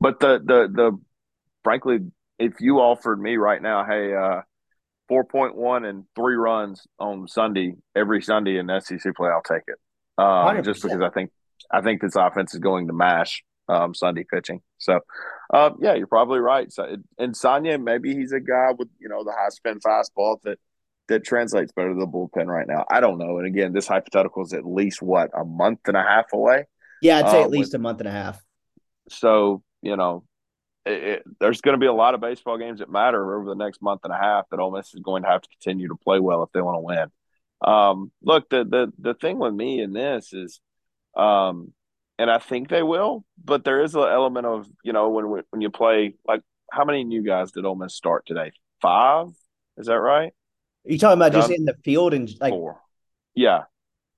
but 0.00 0.20
the 0.20 0.38
the 0.44 0.68
the 0.72 0.98
frankly, 1.62 1.98
if 2.38 2.60
you 2.60 2.78
offered 2.78 3.20
me 3.20 3.36
right 3.36 3.60
now, 3.60 3.84
hey, 3.84 4.14
uh, 4.14 4.42
four 5.08 5.24
point 5.24 5.56
one 5.56 5.84
and 5.84 6.04
three 6.14 6.36
runs 6.36 6.86
on 6.98 7.26
Sunday 7.28 7.74
every 7.94 8.22
Sunday 8.22 8.58
in 8.58 8.70
SEC 8.80 9.14
play, 9.16 9.30
I'll 9.30 9.42
take 9.42 9.64
it. 9.66 9.78
Um, 10.16 10.62
just 10.62 10.82
because 10.82 11.00
I 11.00 11.10
think 11.10 11.30
I 11.72 11.80
think 11.80 12.00
this 12.00 12.16
offense 12.16 12.54
is 12.54 12.60
going 12.60 12.86
to 12.86 12.92
mash 12.92 13.42
um, 13.68 13.94
Sunday 13.94 14.24
pitching. 14.30 14.60
So, 14.78 15.00
uh, 15.52 15.70
yeah, 15.80 15.94
you're 15.94 16.06
probably 16.06 16.40
right. 16.40 16.72
So, 16.72 16.96
and 17.18 17.34
Saunier, 17.34 17.82
maybe 17.82 18.14
he's 18.14 18.32
a 18.32 18.40
guy 18.40 18.72
with 18.76 18.88
you 19.00 19.08
know 19.08 19.24
the 19.24 19.32
high 19.32 19.48
spin 19.48 19.80
fastball 19.80 20.40
that 20.44 20.58
that 21.08 21.24
translates 21.24 21.72
better 21.72 21.92
to 21.92 22.00
the 22.00 22.06
bullpen 22.06 22.46
right 22.46 22.66
now. 22.66 22.84
I 22.90 23.00
don't 23.00 23.18
know. 23.18 23.38
And 23.38 23.46
again, 23.46 23.72
this 23.72 23.86
hypothetical 23.86 24.42
is 24.42 24.52
at 24.52 24.66
least 24.66 25.02
what 25.02 25.30
a 25.38 25.44
month 25.44 25.80
and 25.86 25.96
a 25.96 26.02
half 26.02 26.32
away. 26.32 26.64
Yeah, 27.02 27.18
I'd 27.18 27.30
say 27.30 27.42
at 27.42 27.50
least 27.50 27.72
with, 27.72 27.80
a 27.80 27.82
month 27.82 28.00
and 28.00 28.08
a 28.08 28.12
half. 28.12 28.42
So 29.08 29.62
you 29.82 29.96
know, 29.96 30.24
it, 30.86 31.02
it, 31.02 31.22
there's 31.40 31.60
going 31.60 31.74
to 31.74 31.80
be 31.80 31.86
a 31.86 31.92
lot 31.92 32.14
of 32.14 32.20
baseball 32.20 32.58
games 32.58 32.80
that 32.80 32.90
matter 32.90 33.36
over 33.36 33.48
the 33.48 33.54
next 33.54 33.82
month 33.82 34.00
and 34.04 34.12
a 34.12 34.16
half 34.16 34.48
that 34.50 34.60
Ole 34.60 34.72
Miss 34.72 34.94
is 34.94 35.00
going 35.00 35.22
to 35.22 35.28
have 35.28 35.42
to 35.42 35.48
continue 35.48 35.88
to 35.88 35.96
play 35.96 36.18
well 36.20 36.42
if 36.42 36.50
they 36.52 36.62
want 36.62 36.76
to 36.76 36.80
win. 36.80 37.10
Um, 37.60 38.12
look, 38.22 38.48
the 38.48 38.64
the 38.64 38.92
the 38.98 39.14
thing 39.14 39.38
with 39.38 39.54
me 39.54 39.80
in 39.80 39.92
this 39.92 40.32
is, 40.32 40.60
um, 41.16 41.72
and 42.18 42.30
I 42.30 42.38
think 42.38 42.68
they 42.68 42.82
will, 42.82 43.24
but 43.42 43.64
there 43.64 43.82
is 43.82 43.94
an 43.94 44.02
element 44.02 44.46
of 44.46 44.66
you 44.82 44.92
know 44.92 45.10
when 45.10 45.42
when 45.50 45.60
you 45.60 45.70
play 45.70 46.14
like 46.26 46.40
how 46.70 46.84
many 46.84 47.04
new 47.04 47.22
guys 47.22 47.52
did 47.52 47.64
Ole 47.64 47.76
Miss 47.76 47.94
start 47.94 48.26
today? 48.26 48.52
Five, 48.80 49.28
is 49.76 49.86
that 49.86 50.00
right? 50.00 50.32
Are 50.86 50.92
you 50.92 50.98
talking 50.98 51.18
about 51.18 51.32
just 51.32 51.50
in 51.50 51.64
the 51.64 51.74
field 51.82 52.12
and 52.12 52.30
like 52.40 52.52
four? 52.52 52.80
Yeah, 53.34 53.62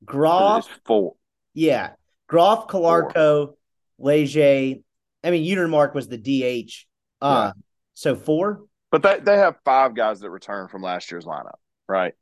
Groff 0.04 0.68
four. 0.84 1.14
Yeah, 1.54 1.90
Groff, 2.28 2.66
Calarco, 2.68 3.54
Leger. 3.98 4.80
I 5.22 5.30
mean, 5.30 5.44
Utermark 5.44 5.94
was 5.94 6.08
the 6.08 6.18
DH. 6.18 6.86
Uh, 7.20 7.52
yeah. 7.54 7.62
so 7.94 8.16
four. 8.16 8.64
But 8.90 9.02
they 9.02 9.20
they 9.20 9.36
have 9.36 9.56
five 9.64 9.94
guys 9.94 10.20
that 10.20 10.30
returned 10.30 10.70
from 10.70 10.82
last 10.82 11.10
year's 11.10 11.24
lineup, 11.24 11.58
right? 11.88 12.14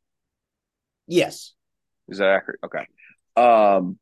Yes. 1.07 1.52
Is 2.09 2.18
that 2.18 2.28
accurate? 2.28 2.61
Okay. 2.64 2.87
Um. 3.37 3.98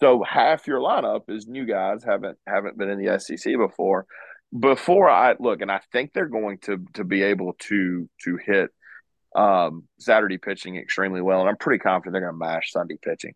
So 0.00 0.24
half 0.24 0.66
your 0.66 0.80
lineup 0.80 1.22
is 1.28 1.46
new 1.46 1.64
guys 1.64 2.02
haven't 2.04 2.38
haven't 2.46 2.76
been 2.76 2.90
in 2.90 2.98
the 2.98 3.18
SEC 3.20 3.56
before. 3.56 4.06
Before 4.58 5.08
I 5.08 5.34
look, 5.38 5.62
and 5.62 5.70
I 5.70 5.80
think 5.92 6.12
they're 6.12 6.26
going 6.26 6.58
to 6.62 6.84
to 6.94 7.04
be 7.04 7.22
able 7.22 7.54
to 7.68 8.08
to 8.24 8.38
hit 8.44 8.70
um, 9.34 9.84
Saturday 9.98 10.38
pitching 10.38 10.76
extremely 10.76 11.20
well, 11.20 11.40
and 11.40 11.48
I'm 11.48 11.56
pretty 11.56 11.78
confident 11.78 12.12
they're 12.12 12.22
going 12.22 12.34
to 12.34 12.38
mash 12.38 12.72
Sunday 12.72 12.98
pitching. 13.02 13.34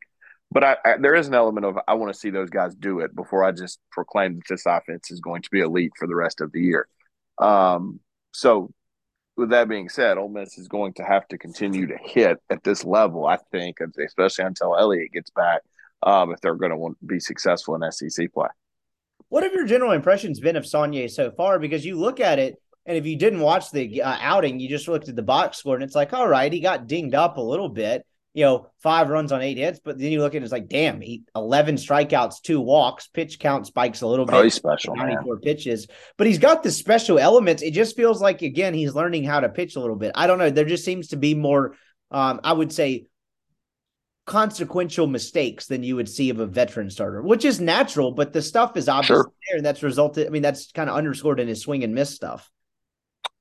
But 0.50 0.64
I, 0.64 0.76
I, 0.84 0.96
there 0.98 1.14
is 1.14 1.26
an 1.26 1.34
element 1.34 1.66
of 1.66 1.76
I 1.88 1.94
want 1.94 2.12
to 2.12 2.18
see 2.18 2.30
those 2.30 2.50
guys 2.50 2.74
do 2.74 3.00
it 3.00 3.14
before 3.14 3.44
I 3.44 3.52
just 3.52 3.80
proclaim 3.90 4.36
that 4.36 4.44
this 4.48 4.66
offense 4.66 5.10
is 5.10 5.20
going 5.20 5.42
to 5.42 5.50
be 5.50 5.60
elite 5.60 5.92
for 5.98 6.06
the 6.06 6.14
rest 6.14 6.40
of 6.40 6.52
the 6.52 6.60
year. 6.60 6.86
Um, 7.38 8.00
so, 8.32 8.70
with 9.36 9.50
that 9.50 9.68
being 9.68 9.88
said, 9.88 10.18
Ole 10.18 10.28
Miss 10.28 10.56
is 10.56 10.68
going 10.68 10.94
to 10.94 11.02
have 11.02 11.26
to 11.28 11.38
continue 11.38 11.86
to 11.88 11.98
hit 12.00 12.38
at 12.48 12.62
this 12.62 12.84
level. 12.84 13.26
I 13.26 13.38
think, 13.50 13.78
especially 13.80 14.44
until 14.44 14.76
Elliott 14.76 15.12
gets 15.12 15.30
back, 15.30 15.62
um, 16.02 16.32
if 16.32 16.40
they're 16.40 16.54
going 16.54 16.70
to 16.70 16.76
want 16.76 17.04
be 17.06 17.20
successful 17.20 17.74
in 17.74 17.92
SEC 17.92 18.32
play. 18.32 18.48
What 19.28 19.42
have 19.42 19.52
your 19.52 19.66
general 19.66 19.92
impressions 19.92 20.38
been 20.38 20.56
of 20.56 20.64
Saunier 20.64 21.10
so 21.10 21.32
far? 21.32 21.58
Because 21.58 21.84
you 21.84 21.98
look 21.98 22.20
at 22.20 22.38
it, 22.38 22.54
and 22.86 22.96
if 22.96 23.04
you 23.06 23.16
didn't 23.16 23.40
watch 23.40 23.70
the 23.70 24.02
uh, 24.02 24.16
outing, 24.20 24.60
you 24.60 24.68
just 24.68 24.86
looked 24.88 25.08
at 25.08 25.16
the 25.16 25.22
box 25.22 25.58
score 25.58 25.74
and 25.74 25.82
it's 25.82 25.94
like, 25.94 26.12
all 26.12 26.28
right, 26.28 26.52
he 26.52 26.60
got 26.60 26.86
dinged 26.86 27.14
up 27.14 27.36
a 27.36 27.40
little 27.40 27.68
bit, 27.68 28.06
you 28.32 28.44
know, 28.44 28.70
five 28.80 29.08
runs 29.08 29.32
on 29.32 29.42
eight 29.42 29.58
hits. 29.58 29.80
But 29.84 29.98
then 29.98 30.12
you 30.12 30.20
look 30.20 30.34
at 30.34 30.42
it, 30.42 30.44
it's 30.44 30.52
like, 30.52 30.68
damn, 30.68 31.00
he 31.00 31.24
11 31.34 31.76
strikeouts, 31.76 32.42
two 32.42 32.60
walks, 32.60 33.08
pitch 33.08 33.40
count 33.40 33.66
spikes 33.66 34.02
a 34.02 34.06
little 34.06 34.24
bit. 34.24 34.34
Oh, 34.36 34.42
he's 34.42 34.54
special. 34.54 34.94
94 34.94 35.34
man. 35.34 35.40
pitches, 35.42 35.88
but 36.16 36.28
he's 36.28 36.38
got 36.38 36.62
the 36.62 36.70
special 36.70 37.18
elements. 37.18 37.62
It 37.62 37.72
just 37.72 37.96
feels 37.96 38.22
like, 38.22 38.42
again, 38.42 38.72
he's 38.72 38.94
learning 38.94 39.24
how 39.24 39.40
to 39.40 39.48
pitch 39.48 39.74
a 39.74 39.80
little 39.80 39.96
bit. 39.96 40.12
I 40.14 40.28
don't 40.28 40.38
know. 40.38 40.50
There 40.50 40.64
just 40.64 40.84
seems 40.84 41.08
to 41.08 41.16
be 41.16 41.34
more, 41.34 41.74
um, 42.12 42.40
I 42.44 42.52
would 42.52 42.72
say, 42.72 43.06
consequential 44.26 45.08
mistakes 45.08 45.66
than 45.66 45.82
you 45.82 45.96
would 45.96 46.08
see 46.08 46.30
of 46.30 46.38
a 46.38 46.46
veteran 46.46 46.90
starter, 46.90 47.22
which 47.22 47.44
is 47.44 47.60
natural, 47.60 48.12
but 48.12 48.32
the 48.32 48.42
stuff 48.42 48.76
is 48.76 48.88
obviously 48.88 49.14
sure. 49.16 49.32
there. 49.48 49.56
And 49.56 49.66
that's 49.66 49.82
resulted, 49.82 50.26
I 50.26 50.30
mean, 50.30 50.42
that's 50.42 50.70
kind 50.70 50.88
of 50.88 50.96
underscored 50.96 51.40
in 51.40 51.48
his 51.48 51.62
swing 51.62 51.82
and 51.82 51.94
miss 51.94 52.14
stuff. 52.14 52.48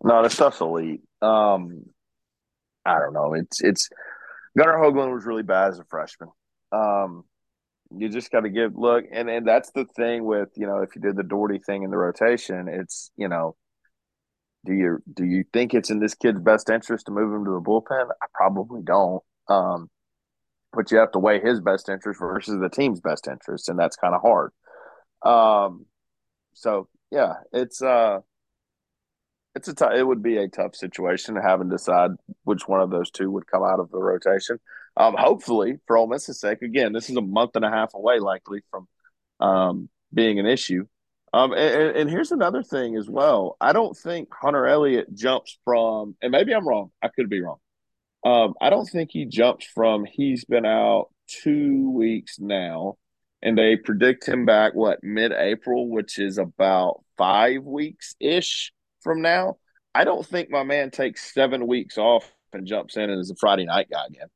No, 0.03 0.21
the 0.23 0.29
stuff's 0.29 0.61
elite. 0.61 1.01
Um, 1.21 1.85
I 2.85 2.99
don't 2.99 3.13
know. 3.13 3.33
It's 3.33 3.61
it's 3.61 3.89
Gunnar 4.57 4.77
Hoglund 4.77 5.13
was 5.13 5.25
really 5.25 5.43
bad 5.43 5.69
as 5.69 5.79
a 5.79 5.85
freshman. 5.85 6.29
Um, 6.71 7.23
you 7.95 8.09
just 8.09 8.31
got 8.31 8.41
to 8.41 8.49
give 8.49 8.75
look, 8.75 9.05
and 9.11 9.29
and 9.29 9.47
that's 9.47 9.71
the 9.71 9.85
thing 9.85 10.25
with 10.25 10.49
you 10.55 10.67
know 10.67 10.79
if 10.79 10.95
you 10.95 11.01
did 11.01 11.15
the 11.15 11.23
Doherty 11.23 11.59
thing 11.59 11.83
in 11.83 11.91
the 11.91 11.97
rotation, 11.97 12.67
it's 12.67 13.11
you 13.17 13.27
know, 13.27 13.55
do 14.65 14.73
you 14.73 14.99
do 15.13 15.25
you 15.25 15.43
think 15.53 15.73
it's 15.73 15.89
in 15.89 15.99
this 15.99 16.15
kid's 16.15 16.39
best 16.39 16.69
interest 16.69 17.05
to 17.05 17.11
move 17.11 17.33
him 17.33 17.45
to 17.45 17.51
the 17.51 17.61
bullpen? 17.61 18.07
I 18.21 18.25
probably 18.33 18.81
don't. 18.83 19.23
Um, 19.47 19.89
but 20.73 20.91
you 20.91 20.97
have 20.97 21.11
to 21.13 21.19
weigh 21.19 21.39
his 21.39 21.61
best 21.61 21.89
interest 21.89 22.19
versus 22.19 22.59
the 22.59 22.69
team's 22.69 22.99
best 22.99 23.27
interest, 23.27 23.69
and 23.69 23.79
that's 23.79 23.95
kind 23.95 24.13
of 24.13 24.21
hard. 24.21 24.51
Um, 25.23 25.85
so 26.53 26.89
yeah, 27.11 27.35
it's 27.53 27.81
uh, 27.81 28.19
it's 29.55 29.69
a 29.69 29.73
t- 29.73 29.85
it 29.97 30.05
would 30.05 30.21
be 30.21 30.37
a 30.37 30.49
tough 30.49 30.75
situation 30.75 31.35
to 31.35 31.41
have 31.41 31.61
and 31.61 31.71
decide 31.71 32.11
which 32.43 32.67
one 32.67 32.81
of 32.81 32.89
those 32.89 33.09
two 33.09 33.31
would 33.31 33.47
come 33.47 33.63
out 33.63 33.79
of 33.79 33.89
the 33.89 33.97
rotation. 33.97 34.59
Um, 34.97 35.15
hopefully, 35.17 35.77
for 35.87 35.97
Ole 35.97 36.07
Miss's 36.07 36.39
sake, 36.39 36.61
again, 36.61 36.93
this 36.93 37.09
is 37.09 37.15
a 37.15 37.21
month 37.21 37.55
and 37.55 37.65
a 37.65 37.69
half 37.69 37.93
away, 37.93 38.19
likely 38.19 38.61
from 38.69 38.87
um, 39.39 39.89
being 40.13 40.39
an 40.39 40.45
issue. 40.45 40.85
Um, 41.33 41.51
and, 41.51 41.97
and, 41.97 42.09
here's 42.09 42.31
another 42.31 42.63
thing 42.63 42.95
as 42.95 43.09
well. 43.09 43.57
I 43.59 43.73
don't 43.73 43.95
think 43.97 44.29
Hunter 44.33 44.67
Elliott 44.67 45.13
jumps 45.13 45.57
from, 45.65 46.15
and 46.21 46.31
maybe 46.31 46.53
I'm 46.53 46.65
wrong. 46.65 46.91
I 47.01 47.09
could 47.09 47.29
be 47.29 47.41
wrong. 47.41 47.57
Um, 48.23 48.53
I 48.61 48.69
don't 48.69 48.85
think 48.85 49.09
he 49.11 49.25
jumps 49.25 49.65
from. 49.65 50.05
He's 50.05 50.45
been 50.45 50.65
out 50.65 51.09
two 51.27 51.91
weeks 51.91 52.39
now, 52.39 52.95
and 53.41 53.57
they 53.57 53.75
predict 53.75 54.25
him 54.25 54.45
back 54.45 54.75
what 54.75 55.03
mid-April, 55.03 55.89
which 55.89 56.19
is 56.19 56.37
about 56.37 57.03
five 57.17 57.63
weeks 57.63 58.15
ish 58.21 58.71
from 59.05 59.21
now. 59.21 59.55
I 59.93 60.03
don't 60.03 60.25
think 60.25 60.49
my 60.49 60.63
man 60.63 60.91
takes 60.91 61.33
seven 61.33 61.67
weeks 61.67 61.97
off 61.97 62.29
and 62.51 62.67
jumps 62.67 62.97
in 62.97 63.09
and 63.09 63.21
is 63.21 63.31
a 63.31 63.35
Friday 63.35 63.63
night 63.65 63.87
guy 63.89 64.05
again. 64.09 64.27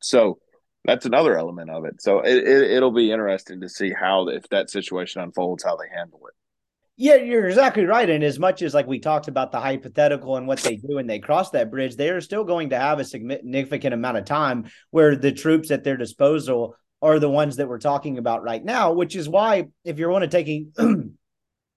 So 0.00 0.38
that's 0.84 1.06
another 1.06 1.38
element 1.38 1.70
of 1.70 1.84
it. 1.84 2.02
So 2.02 2.20
it, 2.20 2.36
it 2.46 2.82
will 2.82 2.90
be 2.90 3.12
interesting 3.12 3.60
to 3.60 3.68
see 3.68 3.92
how 3.92 4.28
if 4.28 4.48
that 4.48 4.70
situation 4.70 5.22
unfolds, 5.22 5.62
how 5.62 5.76
they 5.76 5.86
handle 5.96 6.20
it. 6.26 6.34
Yeah, 6.96 7.16
you're 7.16 7.46
exactly 7.46 7.84
right. 7.84 8.08
And 8.08 8.22
as 8.22 8.38
much 8.38 8.62
as 8.62 8.72
like 8.72 8.86
we 8.86 9.00
talked 9.00 9.28
about 9.28 9.50
the 9.50 9.60
hypothetical 9.60 10.36
and 10.36 10.46
what 10.46 10.60
they 10.60 10.76
do 10.76 10.96
when 10.96 11.08
they 11.08 11.18
cross 11.18 11.50
that 11.50 11.70
bridge, 11.70 11.96
they 11.96 12.10
are 12.10 12.20
still 12.20 12.44
going 12.44 12.70
to 12.70 12.78
have 12.78 13.00
a 13.00 13.04
significant 13.04 13.94
amount 13.94 14.16
of 14.16 14.24
time 14.24 14.66
where 14.90 15.16
the 15.16 15.32
troops 15.32 15.70
at 15.70 15.84
their 15.84 15.96
disposal 15.96 16.76
are 17.02 17.18
the 17.18 17.30
ones 17.30 17.56
that 17.56 17.68
we're 17.68 17.78
talking 17.78 18.18
about 18.18 18.44
right 18.44 18.64
now. 18.64 18.92
Which 18.92 19.16
is 19.16 19.28
why, 19.28 19.66
if 19.84 19.98
you're 19.98 20.10
one 20.10 20.22
of 20.22 20.30
taking 20.30 20.72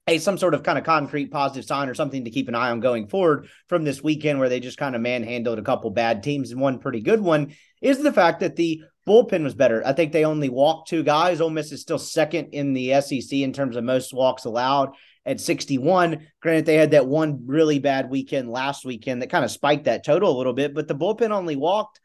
a 0.07 0.17
some 0.17 0.37
sort 0.37 0.53
of 0.53 0.63
kind 0.63 0.77
of 0.77 0.83
concrete 0.83 1.31
positive 1.31 1.65
sign 1.65 1.89
or 1.89 1.93
something 1.93 2.23
to 2.25 2.31
keep 2.31 2.47
an 2.47 2.55
eye 2.55 2.71
on 2.71 2.79
going 2.79 3.07
forward 3.07 3.47
from 3.67 3.83
this 3.83 4.01
weekend 4.01 4.39
where 4.39 4.49
they 4.49 4.59
just 4.59 4.77
kind 4.77 4.95
of 4.95 5.01
manhandled 5.01 5.59
a 5.59 5.63
couple 5.63 5.89
bad 5.89 6.23
teams 6.23 6.51
and 6.51 6.61
one 6.61 6.79
pretty 6.79 7.01
good 7.01 7.21
one 7.21 7.53
is 7.81 8.01
the 8.01 8.13
fact 8.13 8.39
that 8.39 8.55
the 8.55 8.81
bullpen 9.07 9.43
was 9.43 9.55
better. 9.55 9.81
I 9.85 9.93
think 9.93 10.11
they 10.11 10.25
only 10.25 10.49
walked 10.49 10.89
two 10.89 11.03
guys. 11.03 11.41
Ole 11.41 11.49
Miss 11.49 11.71
is 11.71 11.81
still 11.81 11.99
second 11.99 12.49
in 12.51 12.73
the 12.73 13.01
SEC 13.01 13.31
in 13.31 13.53
terms 13.53 13.75
of 13.75 13.83
most 13.83 14.13
walks 14.13 14.45
allowed 14.45 14.95
at 15.25 15.39
61. 15.39 16.27
Granted, 16.41 16.65
they 16.65 16.75
had 16.75 16.91
that 16.91 17.07
one 17.07 17.45
really 17.45 17.79
bad 17.79 18.09
weekend 18.09 18.49
last 18.49 18.85
weekend 18.85 19.21
that 19.21 19.29
kind 19.29 19.45
of 19.45 19.51
spiked 19.51 19.85
that 19.85 20.05
total 20.05 20.35
a 20.35 20.37
little 20.37 20.53
bit, 20.53 20.73
but 20.73 20.87
the 20.87 20.95
bullpen 20.95 21.31
only 21.31 21.55
walked 21.55 21.99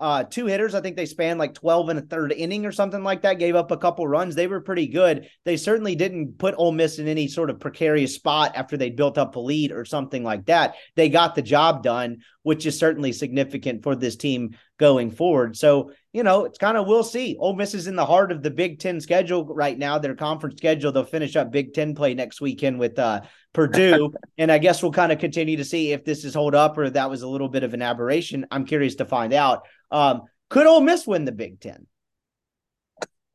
uh, 0.00 0.24
two 0.24 0.46
hitters. 0.46 0.74
I 0.74 0.80
think 0.80 0.96
they 0.96 1.06
spanned 1.06 1.38
like 1.38 1.54
12 1.54 1.88
and 1.88 1.98
a 2.00 2.02
third 2.02 2.32
inning 2.32 2.66
or 2.66 2.72
something 2.72 3.04
like 3.04 3.22
that, 3.22 3.38
gave 3.38 3.54
up 3.54 3.70
a 3.70 3.76
couple 3.76 4.06
runs. 4.06 4.34
They 4.34 4.48
were 4.48 4.60
pretty 4.60 4.88
good. 4.88 5.28
They 5.44 5.56
certainly 5.56 5.94
didn't 5.94 6.38
put 6.38 6.54
Ole 6.58 6.72
Miss 6.72 6.98
in 6.98 7.06
any 7.06 7.28
sort 7.28 7.48
of 7.48 7.60
precarious 7.60 8.14
spot 8.14 8.52
after 8.56 8.76
they 8.76 8.90
built 8.90 9.18
up 9.18 9.36
a 9.36 9.40
lead 9.40 9.70
or 9.70 9.84
something 9.84 10.24
like 10.24 10.46
that. 10.46 10.74
They 10.96 11.08
got 11.08 11.34
the 11.34 11.42
job 11.42 11.84
done, 11.84 12.18
which 12.42 12.66
is 12.66 12.78
certainly 12.78 13.12
significant 13.12 13.84
for 13.84 13.94
this 13.94 14.16
team 14.16 14.56
going 14.78 15.12
forward. 15.12 15.56
So, 15.56 15.92
you 16.12 16.24
know, 16.24 16.44
it's 16.44 16.58
kind 16.58 16.76
of 16.76 16.86
we'll 16.86 17.04
see. 17.04 17.36
Ole 17.38 17.54
Miss 17.54 17.74
is 17.74 17.86
in 17.86 17.94
the 17.94 18.04
heart 18.04 18.32
of 18.32 18.42
the 18.42 18.50
Big 18.50 18.80
Ten 18.80 19.00
schedule 19.00 19.44
right 19.44 19.78
now, 19.78 19.98
their 19.98 20.16
conference 20.16 20.56
schedule. 20.56 20.90
They'll 20.90 21.04
finish 21.04 21.36
up 21.36 21.52
Big 21.52 21.72
Ten 21.72 21.94
play 21.94 22.14
next 22.14 22.40
weekend 22.40 22.80
with 22.80 22.98
uh, 22.98 23.22
Purdue. 23.52 24.12
and 24.38 24.50
I 24.50 24.58
guess 24.58 24.82
we'll 24.82 24.92
kind 24.92 25.12
of 25.12 25.18
continue 25.18 25.56
to 25.56 25.64
see 25.64 25.92
if 25.92 26.04
this 26.04 26.24
is 26.24 26.34
hold 26.34 26.54
up 26.54 26.76
or 26.76 26.90
that 26.90 27.08
was 27.08 27.22
a 27.22 27.28
little 27.28 27.48
bit 27.48 27.62
of 27.62 27.72
an 27.72 27.82
aberration. 27.82 28.46
I'm 28.50 28.66
curious 28.66 28.96
to 28.96 29.04
find 29.04 29.32
out. 29.32 29.66
Um, 29.94 30.22
could 30.50 30.66
Ole 30.66 30.80
Miss 30.80 31.06
win 31.06 31.24
the 31.24 31.32
Big 31.32 31.60
Ten? 31.60 31.86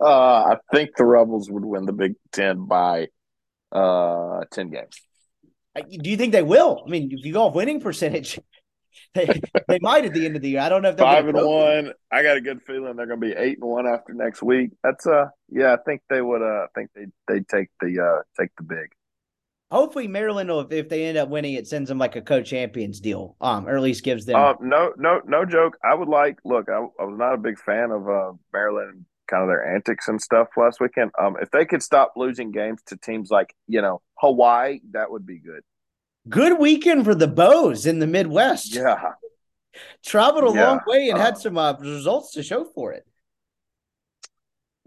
Uh, 0.02 0.44
I 0.44 0.58
think 0.74 0.92
the 0.98 1.06
Rebels 1.06 1.50
would 1.50 1.64
win 1.64 1.86
the 1.86 1.94
Big 1.94 2.16
Ten 2.34 2.66
by 2.66 3.08
uh, 3.72 4.42
10 4.52 4.70
games. 4.70 5.02
Do 5.76 6.10
you 6.10 6.18
think 6.18 6.34
they 6.34 6.44
will? 6.44 6.84
I 6.86 6.90
mean, 6.90 7.12
if 7.14 7.26
you 7.26 7.32
go 7.32 7.44
off 7.44 7.56
winning 7.56 7.80
percentage, 7.80 8.40
they, 9.14 9.42
they 9.70 9.80
might 9.82 10.04
at 10.04 10.14
the 10.14 10.26
end 10.26 10.36
of 10.36 10.42
the 10.42 10.50
year. 10.50 10.60
I 10.60 10.68
don't 10.68 10.82
know 10.82 10.90
if 10.90 10.98
they're 10.98 11.06
five 11.06 11.28
and 11.28 11.38
one. 11.38 11.94
I 12.12 12.24
got 12.24 12.36
a 12.36 12.42
good 12.42 12.62
feeling 12.64 12.98
they're 12.98 13.06
going 13.06 13.22
to 13.22 13.28
be 13.28 13.34
eight 13.34 13.60
and 13.62 13.70
one 13.70 13.88
after 13.88 14.14
next 14.14 14.42
week. 14.42 14.72
That's 14.84 15.08
uh, 15.08 15.28
yeah, 15.50 15.74
I 15.74 15.78
think 15.78 16.02
they 16.10 16.22
would. 16.22 16.42
Uh, 16.42 16.66
I 16.66 16.68
think 16.76 16.90
they 16.94 17.06
they 17.28 17.40
take 17.42 17.70
the 17.80 18.02
uh 18.02 18.24
take 18.38 18.50
the 18.58 18.64
big. 18.64 18.90
Hopefully, 19.72 20.08
Maryland 20.08 20.50
will, 20.50 20.68
if 20.72 20.90
they 20.90 21.06
end 21.06 21.18
up 21.18 21.30
winning, 21.30 21.54
it 21.54 21.68
sends 21.68 21.90
them 21.90 22.00
like 22.00 22.16
a 22.16 22.22
co-champions 22.22 23.00
deal, 23.00 23.36
um, 23.40 23.68
or 23.68 23.76
at 23.76 23.84
least 23.84 24.04
gives 24.04 24.26
them. 24.26 24.36
Uh, 24.36 24.54
no, 24.60 24.94
no, 24.98 25.22
no 25.26 25.46
joke. 25.46 25.78
I 25.84 25.94
would 25.94 26.08
like. 26.08 26.40
Look, 26.44 26.70
I, 26.70 26.78
I 27.00 27.04
was 27.06 27.18
not 27.18 27.36
a 27.36 27.38
big 27.38 27.60
fan 27.60 27.92
of 27.92 28.10
uh, 28.10 28.32
Maryland, 28.52 29.06
kind 29.28 29.44
of 29.44 29.48
their 29.48 29.76
antics 29.76 30.08
and 30.08 30.20
stuff 30.20 30.48
last 30.58 30.80
weekend. 30.80 31.12
Um, 31.22 31.38
if 31.40 31.52
they 31.52 31.66
could 31.66 31.84
stop 31.84 32.14
losing 32.16 32.52
games 32.52 32.82
to 32.88 32.98
teams 32.98 33.30
like 33.30 33.54
you 33.68 33.82
know 33.82 34.02
Hawaii, 34.16 34.80
that 34.92 35.12
would 35.12 35.28
be 35.28 35.38
good. 35.38 35.62
Good 36.28 36.58
weekend 36.58 37.06
for 37.06 37.14
the 37.14 37.28
Bows 37.28 37.86
in 37.86 38.00
the 38.00 38.08
Midwest. 38.08 38.74
Yeah, 38.74 39.12
traveled 40.04 40.56
a 40.56 40.58
yeah. 40.58 40.68
long 40.68 40.80
way 40.88 41.10
and 41.10 41.20
uh, 41.20 41.24
had 41.24 41.38
some 41.38 41.60
uh, 41.60 41.74
results 41.74 42.32
to 42.34 42.42
show 42.42 42.66
for 42.74 42.94
it. 42.94 43.06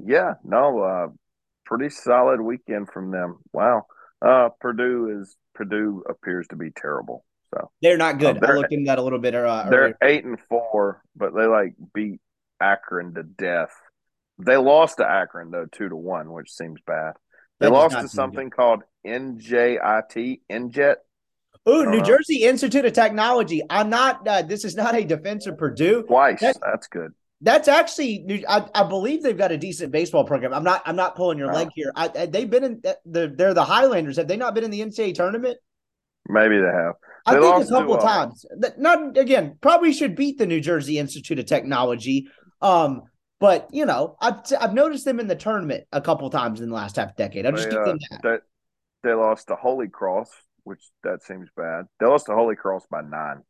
Yeah, 0.04 0.34
no, 0.42 0.80
uh, 0.80 1.06
pretty 1.64 1.88
solid 1.88 2.40
weekend 2.40 2.88
from 2.90 3.12
them. 3.12 3.38
Wow. 3.52 3.86
Uh, 4.24 4.50
Purdue 4.60 5.20
is 5.20 5.36
Purdue 5.54 6.04
appears 6.08 6.46
to 6.48 6.56
be 6.56 6.70
terrible. 6.70 7.24
So 7.54 7.70
they're 7.82 7.98
not 7.98 8.18
good. 8.18 8.42
Um, 8.42 8.50
I 8.50 8.54
looked 8.54 8.72
into 8.72 8.86
that 8.86 8.98
a 8.98 9.02
little 9.02 9.18
bit. 9.18 9.34
Uh, 9.34 9.68
they're 9.68 9.96
eight 10.02 10.24
and 10.24 10.38
four, 10.48 11.02
but 11.16 11.34
they 11.34 11.46
like 11.46 11.74
beat 11.92 12.20
Akron 12.60 13.14
to 13.14 13.22
death. 13.22 13.74
They 14.38 14.56
lost 14.56 14.98
to 14.98 15.08
Akron 15.08 15.50
though, 15.50 15.66
two 15.70 15.88
to 15.88 15.96
one, 15.96 16.32
which 16.32 16.50
seems 16.50 16.80
bad. 16.86 17.14
They 17.60 17.66
that 17.66 17.72
lost 17.72 17.98
to 17.98 18.08
something 18.08 18.48
good. 18.48 18.56
called 18.56 18.82
NJIT, 19.06 20.40
NJET. 20.50 20.96
Oh, 21.64 21.82
New 21.82 21.98
know. 21.98 22.04
Jersey 22.04 22.42
Institute 22.42 22.84
of 22.84 22.92
Technology. 22.92 23.62
I'm 23.68 23.90
not. 23.90 24.26
Uh, 24.26 24.42
this 24.42 24.64
is 24.64 24.74
not 24.74 24.96
a 24.96 25.04
defense 25.04 25.46
of 25.46 25.58
Purdue. 25.58 26.02
Twice. 26.04 26.40
That, 26.40 26.56
That's 26.60 26.88
good. 26.88 27.12
That's 27.42 27.66
actually, 27.66 28.44
I, 28.48 28.68
I, 28.72 28.84
believe 28.84 29.24
they've 29.24 29.36
got 29.36 29.50
a 29.50 29.58
decent 29.58 29.90
baseball 29.90 30.24
program. 30.24 30.54
I'm 30.54 30.62
not, 30.62 30.80
I'm 30.86 30.94
not 30.94 31.16
pulling 31.16 31.38
your 31.38 31.52
leg 31.52 31.70
here. 31.74 31.90
I, 31.96 32.08
I, 32.16 32.26
they've 32.26 32.48
been 32.48 32.62
in 32.62 32.82
the, 33.04 33.34
they're 33.36 33.52
the 33.52 33.64
Highlanders. 33.64 34.16
Have 34.16 34.28
they 34.28 34.36
not 34.36 34.54
been 34.54 34.62
in 34.62 34.70
the 34.70 34.80
NCAA 34.80 35.14
tournament? 35.14 35.58
Maybe 36.28 36.58
they 36.58 36.66
have. 36.66 36.94
They 37.26 37.36
I 37.36 37.40
think 37.40 37.66
a 37.66 37.68
couple 37.68 37.94
uh, 37.94 38.00
times. 38.00 38.46
Not 38.78 39.16
again. 39.16 39.58
Probably 39.60 39.92
should 39.92 40.14
beat 40.14 40.38
the 40.38 40.46
New 40.46 40.60
Jersey 40.60 40.98
Institute 40.98 41.40
of 41.40 41.46
Technology. 41.46 42.28
Um, 42.60 43.02
but 43.40 43.68
you 43.72 43.86
know, 43.86 44.16
I've 44.20 44.40
I've 44.60 44.72
noticed 44.72 45.04
them 45.04 45.18
in 45.18 45.26
the 45.26 45.34
tournament 45.34 45.84
a 45.92 46.00
couple 46.00 46.30
times 46.30 46.60
in 46.60 46.68
the 46.68 46.74
last 46.74 46.96
half 46.96 47.16
decade. 47.16 47.44
I'll 47.44 47.52
just 47.52 47.70
they, 47.70 47.76
give 47.76 47.84
them 47.84 47.98
uh, 48.12 48.16
that. 48.22 48.42
They, 49.02 49.10
they 49.10 49.14
lost 49.14 49.48
to 49.48 49.56
Holy 49.56 49.88
Cross, 49.88 50.30
which 50.62 50.80
that 51.02 51.24
seems 51.24 51.48
bad. 51.56 51.86
They 51.98 52.06
lost 52.06 52.26
to 52.26 52.34
Holy 52.34 52.54
Cross 52.54 52.86
by 52.88 53.02
nine. 53.02 53.42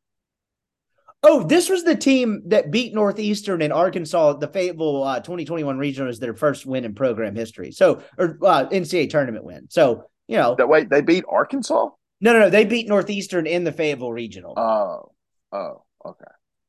Oh, 1.25 1.45
this 1.45 1.69
was 1.69 1.85
the 1.85 1.95
team 1.95 2.43
that 2.47 2.73
beat 2.73 2.95
Northeastern 2.95 3.63
and 3.63 3.73
Arkansas. 3.73 4.35
The 4.35 4.49
Fayetteville 4.49 5.05
uh, 5.05 5.21
2021 5.21 5.79
regional 5.79 6.11
is 6.11 6.19
their 6.19 6.35
first 6.35 6.67
win 6.67 6.85
in 6.85 6.95
program 6.95 7.37
history. 7.37 7.71
So, 7.71 8.03
or 8.19 8.39
uh, 8.43 8.69
NCAA 8.69 9.09
tournament 9.09 9.45
win. 9.45 9.67
So, 9.71 10.07
you 10.27 10.37
know, 10.37 10.57
that 10.57 10.69
wait, 10.69 10.91
they 10.91 11.01
beat 11.01 11.25
Arkansas. 11.29 11.91
No, 12.21 12.33
no, 12.33 12.41
no, 12.41 12.51
they 12.51 12.65
beat 12.65 12.89
Northeastern 12.89 13.47
in 13.47 13.63
the 13.63 13.73
Fayetteville 13.73 14.13
regional. 14.13 14.55
Oh, 14.57 15.13
oh, 15.53 15.83
okay, 16.05 16.25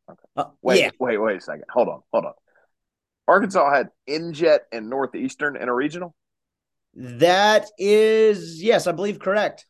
okay. 0.10 0.22
Uh, 0.36 0.45
wait, 0.62 0.80
yeah. 0.80 0.89
wait, 0.99 1.18
wait 1.18 1.38
a 1.38 1.41
second. 1.41 1.66
Hold 1.72 1.89
on, 1.89 2.01
hold 2.12 2.26
on. 2.26 2.34
Arkansas 3.28 3.74
had 3.74 3.89
NJET 4.08 4.60
and 4.72 4.89
Northeastern 4.89 5.56
in 5.56 5.68
a 5.68 5.74
regional. 5.74 6.14
That 6.95 7.70
is 7.80 8.62
yes, 8.62 8.86
I 8.86 8.91
believe 8.91 9.20
correct. 9.20 9.66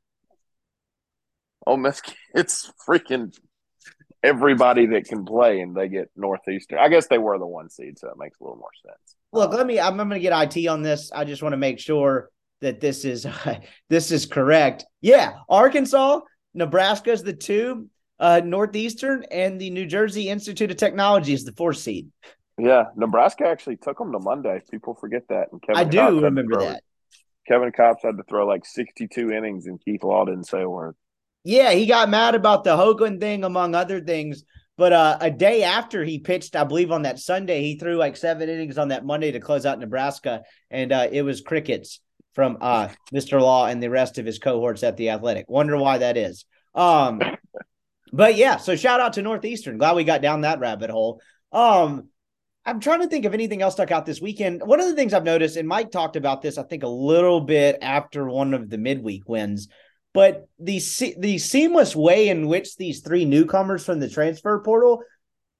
Oh, 1.65 1.77
Miss, 1.77 2.01
it's 2.35 2.71
freaking 2.85 3.33
everybody 4.23 4.85
that 4.87 5.05
can 5.05 5.25
play 5.25 5.59
and 5.59 5.75
they 5.75 5.89
get 5.89 6.09
Northeastern. 6.15 6.79
I 6.79 6.87
guess 6.87 7.07
they 7.07 7.17
were 7.17 7.37
the 7.37 7.45
one 7.45 7.69
seed, 7.69 7.99
so 7.99 8.07
it 8.09 8.17
makes 8.17 8.39
a 8.39 8.43
little 8.43 8.57
more 8.57 8.69
sense. 8.81 9.15
Look, 9.31 9.51
let 9.53 9.67
me. 9.67 9.79
I'm, 9.79 9.99
I'm 9.99 10.09
going 10.09 10.21
to 10.21 10.27
get 10.27 10.55
IT 10.55 10.67
on 10.67 10.81
this. 10.81 11.11
I 11.11 11.25
just 11.25 11.43
want 11.43 11.53
to 11.53 11.57
make 11.57 11.79
sure 11.79 12.29
that 12.61 12.79
this 12.79 13.05
is 13.05 13.27
this 13.89 14.11
is 14.11 14.25
correct. 14.25 14.85
Yeah, 15.01 15.33
Arkansas, 15.49 16.21
Nebraska 16.53 17.11
is 17.11 17.23
the 17.23 17.33
two, 17.33 17.89
uh, 18.19 18.41
Northeastern, 18.43 19.25
and 19.29 19.59
the 19.59 19.69
New 19.69 19.85
Jersey 19.85 20.29
Institute 20.29 20.71
of 20.71 20.77
Technology 20.77 21.33
is 21.33 21.43
the 21.43 21.53
four 21.53 21.73
seed. 21.73 22.09
Yeah, 22.57 22.85
Nebraska 22.95 23.47
actually 23.47 23.77
took 23.77 23.97
them 23.97 24.11
to 24.11 24.19
Monday. 24.19 24.61
People 24.69 24.95
forget 24.95 25.23
that. 25.29 25.51
And 25.51 25.61
Kevin 25.61 25.77
I 25.77 25.83
do 25.83 26.21
remember 26.21 26.59
that. 26.59 26.83
Kevin 27.47 27.71
Kopps 27.71 28.03
had 28.03 28.15
to 28.17 28.23
throw 28.23 28.47
like 28.47 28.65
62 28.65 29.31
innings, 29.31 29.65
and 29.65 29.83
Keith 29.83 30.03
Law 30.03 30.23
didn't 30.25 30.45
say 30.45 30.61
a 30.61 30.69
word. 30.69 30.95
Yeah, 31.43 31.71
he 31.71 31.85
got 31.85 32.09
mad 32.09 32.35
about 32.35 32.63
the 32.63 32.77
Hogan 32.77 33.19
thing, 33.19 33.43
among 33.43 33.75
other 33.75 33.99
things. 33.99 34.43
But 34.77 34.93
uh, 34.93 35.17
a 35.21 35.29
day 35.29 35.63
after 35.63 36.03
he 36.03 36.19
pitched, 36.19 36.55
I 36.55 36.63
believe 36.63 36.91
on 36.91 37.03
that 37.03 37.19
Sunday, 37.19 37.61
he 37.61 37.77
threw 37.77 37.95
like 37.95 38.17
seven 38.17 38.49
innings 38.49 38.77
on 38.77 38.87
that 38.87 39.05
Monday 39.05 39.31
to 39.31 39.39
close 39.39 39.65
out 39.65 39.79
Nebraska, 39.79 40.43
and 40.71 40.91
uh, 40.91 41.07
it 41.11 41.21
was 41.21 41.41
crickets 41.41 41.99
from 42.33 42.57
uh, 42.59 42.89
Mr. 43.13 43.39
Law 43.39 43.67
and 43.67 43.83
the 43.83 43.89
rest 43.89 44.17
of 44.17 44.25
his 44.25 44.39
cohorts 44.39 44.83
at 44.83 44.97
the 44.97 45.11
Athletic. 45.11 45.45
Wonder 45.47 45.77
why 45.77 45.99
that 45.99 46.17
is. 46.17 46.45
Um, 46.73 47.21
but 48.11 48.35
yeah, 48.35 48.57
so 48.57 48.75
shout 48.75 48.99
out 48.99 49.13
to 49.13 49.21
Northeastern. 49.21 49.77
Glad 49.77 49.95
we 49.95 50.03
got 50.03 50.21
down 50.21 50.41
that 50.41 50.59
rabbit 50.59 50.89
hole. 50.89 51.21
Um, 51.51 52.09
I'm 52.65 52.79
trying 52.79 53.01
to 53.01 53.07
think 53.07 53.25
of 53.25 53.33
anything 53.33 53.61
else 53.61 53.73
stuck 53.73 53.91
out 53.91 54.05
this 54.05 54.21
weekend. 54.21 54.61
One 54.65 54.79
of 54.79 54.87
the 54.87 54.95
things 54.95 55.13
I've 55.13 55.23
noticed, 55.23 55.57
and 55.57 55.67
Mike 55.67 55.91
talked 55.91 56.15
about 56.15 56.41
this, 56.41 56.57
I 56.57 56.63
think 56.63 56.83
a 56.83 56.87
little 56.87 57.41
bit 57.41 57.77
after 57.81 58.27
one 58.27 58.53
of 58.53 58.69
the 58.69 58.77
midweek 58.77 59.27
wins, 59.27 59.67
but 60.13 60.47
the 60.59 60.81
the 61.17 61.37
seamless 61.37 61.95
way 61.95 62.29
in 62.29 62.47
which 62.47 62.77
these 62.77 63.01
three 63.01 63.25
newcomers 63.25 63.85
from 63.85 63.99
the 63.99 64.09
transfer 64.09 64.61
portal 64.63 65.01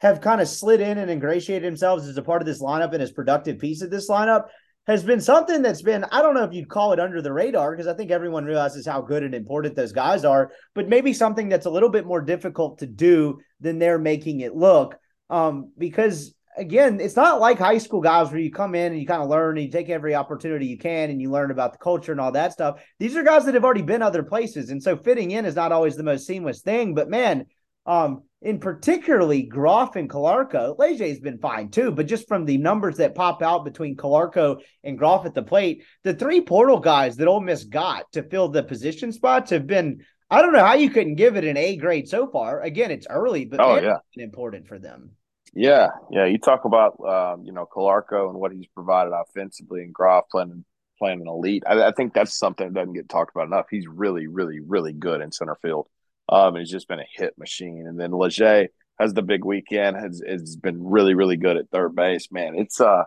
have 0.02 0.22
kind 0.22 0.42
of 0.42 0.48
slid 0.48 0.82
in 0.82 0.98
and 0.98 1.10
ingratiated 1.10 1.64
themselves 1.64 2.08
as 2.08 2.18
a 2.18 2.22
part 2.22 2.42
of 2.42 2.46
this 2.46 2.62
lineup 2.62 2.94
and 2.94 3.02
as 3.02 3.12
productive 3.12 3.58
piece 3.58 3.82
of 3.82 3.90
this 3.90 4.10
lineup 4.10 4.46
has 4.86 5.04
been 5.04 5.22
something 5.22 5.62
that's 5.62 5.82
been 5.82 6.04
I 6.12 6.22
don't 6.22 6.34
know 6.34 6.44
if 6.44 6.54
you'd 6.54 6.70
call 6.70 6.92
it 6.94 7.00
under 7.00 7.22
the 7.22 7.32
radar 7.32 7.72
because 7.72 7.88
I 7.88 7.94
think 7.94 8.12
everyone 8.12 8.46
realizes 8.46 8.86
how 8.86 9.02
good 9.02 9.24
and 9.24 9.34
important 9.34 9.76
those 9.76 9.94
guys 9.94 10.26
are, 10.26 10.52
but 10.76 10.90
maybe 10.90 11.14
something 11.14 11.50
that's 11.50 11.66
a 11.66 11.72
little 11.72 11.90
bit 11.90 12.06
more 12.06 12.22
difficult 12.22 12.80
to 12.80 12.86
do 12.86 13.40
than 13.62 13.80
they're 13.80 14.00
making 14.00 14.42
it 14.42 14.56
look. 14.56 14.98
Um, 15.30 15.72
because 15.78 16.36
again, 16.58 17.00
it's 17.00 17.16
not 17.16 17.40
like 17.40 17.60
high 17.60 17.78
school 17.78 18.02
guys 18.02 18.32
where 18.32 18.40
you 18.40 18.52
come 18.52 18.76
in 18.76 18.92
and 18.92 19.00
you 19.00 19.08
kind 19.08 19.22
of 19.22 19.30
learn 19.30 19.58
and 19.58 19.66
you 19.66 19.72
take 19.72 19.90
every 19.90 20.16
opportunity 20.16 20.68
you 20.68 20.78
can 20.78 21.10
and 21.10 21.22
you 21.22 21.30
learn 21.30 21.52
about 21.52 21.72
the 21.74 21.80
culture 21.80 22.12
and 22.12 22.22
all 22.22 22.32
that 22.32 22.54
stuff. 22.54 22.84
These 23.00 23.16
are 23.16 23.24
guys 23.24 23.46
that 23.46 23.54
have 23.54 23.64
already 23.64 23.82
been 23.82 24.02
other 24.02 24.24
places. 24.24 24.70
And 24.70 24.82
so 24.82 24.98
fitting 24.98 25.32
in 25.32 25.46
is 25.46 25.56
not 25.56 25.72
always 25.72 25.96
the 25.96 26.04
most 26.04 26.26
seamless 26.26 26.62
thing. 26.62 26.94
But 26.94 27.10
man, 27.10 27.46
um, 27.86 28.24
in 28.42 28.60
particularly 28.60 29.44
Groff 29.44 29.96
and 29.96 30.10
Calarco, 30.10 30.78
Leger's 30.78 31.20
been 31.20 31.40
fine 31.40 31.70
too, 31.70 31.92
but 31.92 32.08
just 32.08 32.28
from 32.28 32.46
the 32.46 32.58
numbers 32.58 32.98
that 32.98 33.16
pop 33.16 33.42
out 33.42 33.66
between 33.66 33.96
Calarco 33.96 34.62
and 34.84 34.98
Groff 34.98 35.26
at 35.26 35.34
the 35.34 35.44
plate, 35.44 35.84
the 36.04 36.14
three 36.14 36.42
portal 36.42 36.80
guys 36.80 37.16
that 37.18 37.28
Ole 37.28 37.42
Miss 37.42 37.64
got 37.64 38.12
to 38.14 38.24
fill 38.24 38.50
the 38.50 38.64
position 38.64 39.12
spots 39.12 39.52
have 39.52 39.68
been. 39.68 40.04
I 40.30 40.42
don't 40.42 40.54
know 40.54 40.66
how 40.66 40.74
you 40.74 40.90
couldn't 40.90 41.16
give 41.16 41.36
it 41.36 41.44
an 41.46 41.58
A 41.58 41.76
grade 41.76 42.10
so 42.10 42.28
far. 42.28 42.62
Again, 42.62 42.92
it's 42.92 43.08
early, 43.10 43.46
but 43.46 43.60
oh, 43.60 43.76
man, 43.76 43.84
yeah. 43.84 44.24
important 44.24 44.68
for 44.68 44.80
them. 44.80 45.12
Yeah, 45.56 45.90
yeah. 46.12 46.26
You 46.26 46.40
talk 46.40 46.66
about 46.66 47.00
um, 47.06 47.44
you 47.46 47.52
know 47.52 47.68
Calarco 47.72 48.30
and 48.30 48.40
what 48.40 48.52
he's 48.52 48.68
provided 48.68 49.12
offensively, 49.14 49.84
and 49.84 49.94
Groff 49.94 50.26
playing 50.30 50.66
playing 50.98 51.22
an 51.22 51.28
elite. 51.28 51.64
I, 51.68 51.88
I, 51.88 51.92
think 51.92 52.14
that's 52.14 52.38
something 52.38 52.68
that 52.68 52.74
doesn't 52.74 52.94
get 52.94 53.10
talked 53.10 53.32
about 53.36 53.48
enough. 53.48 53.66
He's 53.70 53.88
really, 53.88 54.28
really, 54.28 54.60
really 54.60 54.94
good 54.94 55.22
in 55.22 55.32
center 55.32 55.56
field. 55.62 55.88
Um, 56.30 56.56
and 56.56 56.60
he's 56.60 56.72
just 56.72 56.88
been 56.88 57.00
a 57.00 57.06
hit 57.16 57.38
machine. 57.38 57.86
And 57.88 58.00
then 58.00 58.12
Leger 58.12 58.68
has 59.00 59.14
the 59.14 59.22
big 59.22 59.44
weekend. 59.44 59.98
has 59.98 60.22
has 60.26 60.56
been 60.56 60.84
really, 60.84 61.14
really 61.14 61.38
good 61.38 61.58
at 61.58 61.70
third 61.70 61.96
base. 61.96 62.32
Man, 62.32 62.56
it's 62.56 62.80
uh, 62.80 63.04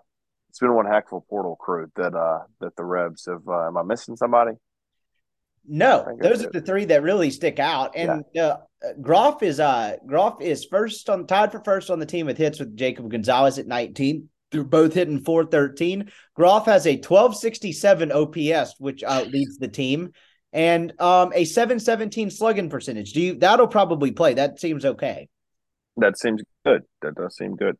it's 0.51 0.59
been 0.59 0.75
one 0.75 0.87
heck 0.87 1.07
of 1.13 1.19
a 1.19 1.21
portal 1.23 1.57
crew 1.57 1.91
that 1.97 2.15
uh 2.15 2.41
that 2.61 2.77
the 2.77 2.85
Rebs 2.85 3.27
have. 3.27 3.47
Uh, 3.49 3.67
am 3.67 3.77
I 3.77 3.83
missing 3.83 4.17
somebody? 4.17 4.53
No, 5.69 6.17
those 6.21 6.45
are 6.45 6.51
the 6.51 6.61
three 6.61 6.85
that 6.87 7.03
really 7.03 7.31
stick 7.31 7.59
out. 7.59 7.97
And 7.97 8.25
yeah. 8.33 8.43
uh, 8.43 8.57
Groff 9.01 9.43
is 9.43 9.61
uh 9.61 9.97
Groff 10.07 10.41
is 10.41 10.65
first 10.65 11.09
on 11.11 11.27
tied 11.27 11.53
for 11.53 11.61
first 11.65 11.91
on 11.91 11.99
the 11.99 12.07
team 12.07 12.27
with 12.27 12.39
hits 12.39 12.59
with 12.59 12.77
Jacob 12.77 13.11
Gonzalez 13.11 13.59
at 13.59 13.67
19. 13.67 14.29
They're 14.51 14.65
both 14.65 14.95
hitting 14.95 15.25
413. 15.25 16.11
Groff 16.35 16.67
has 16.67 16.87
a 16.87 16.97
1267 16.97 18.13
OPS, 18.13 18.75
which 18.79 19.03
uh, 19.03 19.25
leads 19.29 19.59
the 19.59 19.69
team, 19.69 20.13
and 20.53 20.93
um 21.01 21.33
a 21.35 21.45
717 21.45 22.31
slugging 22.31 22.71
percentage. 22.71 23.13
Do 23.13 23.21
you 23.21 23.35
that'll 23.39 23.69
probably 23.69 24.13
play? 24.13 24.35
That 24.35 24.61
seems 24.61 24.85
okay. 24.85 25.29
That 25.97 26.19
seems 26.19 26.43
good. 26.65 26.83
That 27.03 27.15
does 27.15 27.37
seem 27.37 27.57
good. 27.57 27.77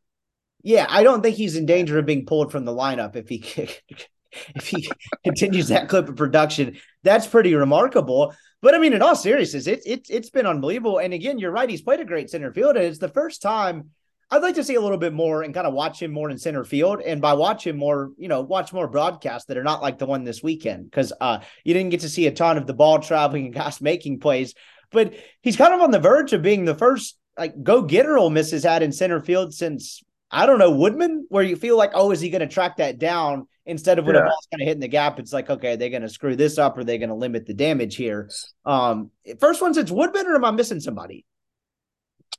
Yeah, 0.63 0.87
I 0.89 1.03
don't 1.03 1.23
think 1.23 1.37
he's 1.37 1.55
in 1.55 1.67
danger 1.67 1.99
of 1.99 2.07
being 2.07 2.27
pulled 2.27 2.51
from 2.51 2.65
the 2.65 2.73
lineup 2.73 3.15
if 3.15 3.29
he 3.29 3.39
if 4.55 4.69
he 4.69 4.89
continues 5.25 5.69
that 5.69 5.89
clip 5.89 6.09
of 6.09 6.17
production. 6.17 6.79
That's 7.03 7.27
pretty 7.27 7.55
remarkable. 7.55 8.35
But 8.63 8.75
I 8.75 8.79
mean, 8.79 8.93
in 8.93 9.03
all 9.03 9.17
seriousness, 9.17 9.67
it's 9.67 9.87
it, 9.87 10.07
it's 10.09 10.31
been 10.31 10.47
unbelievable. 10.47 10.99
And 10.99 11.13
again, 11.15 11.39
you're 11.39 11.51
right. 11.51 11.69
He's 11.69 11.83
played 11.83 12.01
a 12.01 12.05
great 12.05 12.31
center 12.31 12.53
field. 12.53 12.77
And 12.77 12.85
it's 12.85 12.99
the 12.99 13.09
first 13.09 13.43
time 13.43 13.91
I'd 14.31 14.43
like 14.43 14.57
to 14.57 14.65
see 14.65 14.75
a 14.75 14.81
little 14.81 14.99
bit 14.99 15.13
more 15.13 15.43
and 15.43 15.55
kind 15.55 15.67
of 15.67 15.75
watch 15.75 16.03
him 16.03 16.11
more 16.11 16.31
in 16.31 16.39
center 16.39 16.65
field. 16.65 17.01
And 17.01 17.21
by 17.21 17.35
watch 17.35 17.67
him 17.67 17.77
more, 17.77 18.11
you 18.19 18.29
know, 18.29 18.41
watch 18.41 18.73
more 18.73 18.89
broadcasts 18.89 19.47
that 19.47 19.57
are 19.57 19.65
not 19.65 19.83
like 19.83 19.99
the 19.99 20.07
one 20.07 20.25
this 20.25 20.43
weekend 20.43 20.91
because 20.91 21.13
uh, 21.21 21.41
you 21.65 21.75
didn't 21.75 21.91
get 21.91 22.01
to 22.01 22.09
see 22.09 22.27
a 22.27 22.33
ton 22.33 22.57
of 22.57 22.67
the 22.67 22.75
ball 22.75 22.99
traveling 22.99 23.47
and 23.47 23.55
guys 23.55 23.81
making 23.81 24.21
plays. 24.21 24.55
But 24.91 25.15
he's 25.43 25.57
kind 25.57 25.75
of 25.75 25.81
on 25.81 25.91
the 25.91 25.99
verge 25.99 26.33
of 26.33 26.43
being 26.43 26.65
the 26.65 26.75
first 26.75 27.19
like 27.39 27.63
go 27.63 27.83
getter 27.83 28.17
Ole 28.17 28.31
Miss 28.31 28.51
has 28.53 28.65
had 28.65 28.83
in 28.83 28.93
center 28.93 29.21
field 29.21 29.53
since 29.53 30.03
I 30.31 30.47
don't 30.47 30.59
know 30.59 30.73
Woodman, 30.73 31.27
where 31.29 31.45
you 31.45 31.57
feel 31.57 31.77
like, 31.77 31.93
oh, 31.95 32.11
is 32.11 32.21
he 32.21 32.31
going 32.31 32.41
to 32.41 32.49
track 32.49 32.79
that 32.79 32.99
down? 32.99 33.47
Instead 33.67 33.99
of 33.99 34.07
when 34.07 34.15
yeah. 34.15 34.23
a 34.23 34.25
ball's 34.25 34.49
kind 34.51 34.63
of 34.63 34.67
hitting 34.67 34.81
the 34.81 34.89
gap, 34.89 35.19
it's 35.19 35.33
like, 35.33 35.51
okay, 35.51 35.73
are 35.73 35.77
they're 35.77 35.91
going 35.91 36.03
to 36.03 36.09
screw 36.09 36.37
this 36.37 36.57
up 36.57 36.79
or 36.79 36.85
they're 36.85 36.99
going 36.99 37.11
to 37.11 37.15
limit 37.15 37.47
the 37.47 37.55
damage 37.55 37.97
here. 37.97 38.31
Um, 38.65 39.11
first 39.41 39.61
one 39.61 39.75
since 39.75 39.91
Woodman, 39.91 40.27
or 40.27 40.37
am 40.37 40.45
I 40.45 40.53
missing 40.53 40.81
somebody? 40.81 41.27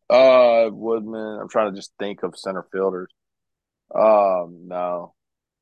Uh, 0.09 0.69
Woodman. 0.71 1.39
I'm 1.41 1.49
trying 1.49 1.71
to 1.71 1.77
just 1.77 1.91
think 1.99 2.23
of 2.23 2.37
center 2.37 2.65
fielders. 2.71 3.11
Um, 3.93 4.63
no, 4.67 5.13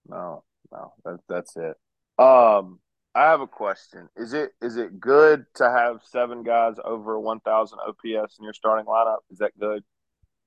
no, 0.07 0.43
no. 0.71 0.93
That, 1.03 1.19
that's 1.27 1.55
it. 1.57 1.75
Um, 2.17 2.79
I 3.13 3.23
have 3.29 3.41
a 3.41 3.47
question. 3.47 4.09
Is 4.15 4.33
it 4.33 4.51
is 4.61 4.77
it 4.77 4.99
good 4.99 5.45
to 5.55 5.69
have 5.69 6.01
seven 6.03 6.43
guys 6.43 6.75
over 6.83 7.19
1,000 7.19 7.79
OPS 7.79 8.37
in 8.37 8.43
your 8.43 8.53
starting 8.53 8.85
lineup? 8.85 9.19
Is 9.31 9.39
that 9.39 9.57
good? 9.59 9.83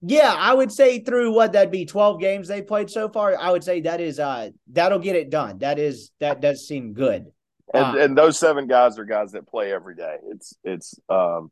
Yeah, 0.00 0.32
I 0.36 0.54
would 0.54 0.70
say 0.70 1.00
through 1.00 1.32
what 1.32 1.52
that'd 1.52 1.72
be 1.72 1.84
12 1.84 2.20
games 2.20 2.48
they 2.48 2.62
played 2.62 2.88
so 2.88 3.08
far. 3.08 3.36
I 3.36 3.50
would 3.50 3.64
say 3.64 3.80
that 3.80 4.00
is 4.00 4.20
uh 4.20 4.50
that'll 4.70 5.00
get 5.00 5.16
it 5.16 5.28
done. 5.28 5.58
That 5.58 5.78
is 5.78 6.12
that 6.20 6.40
does 6.40 6.68
seem 6.68 6.92
good. 6.92 7.26
And 7.74 7.98
uh, 7.98 8.02
and 8.02 8.16
those 8.16 8.38
seven 8.38 8.68
guys 8.68 8.98
are 8.98 9.04
guys 9.04 9.32
that 9.32 9.48
play 9.48 9.72
every 9.72 9.96
day. 9.96 10.16
It's 10.30 10.54
it's 10.62 10.94
um 11.08 11.50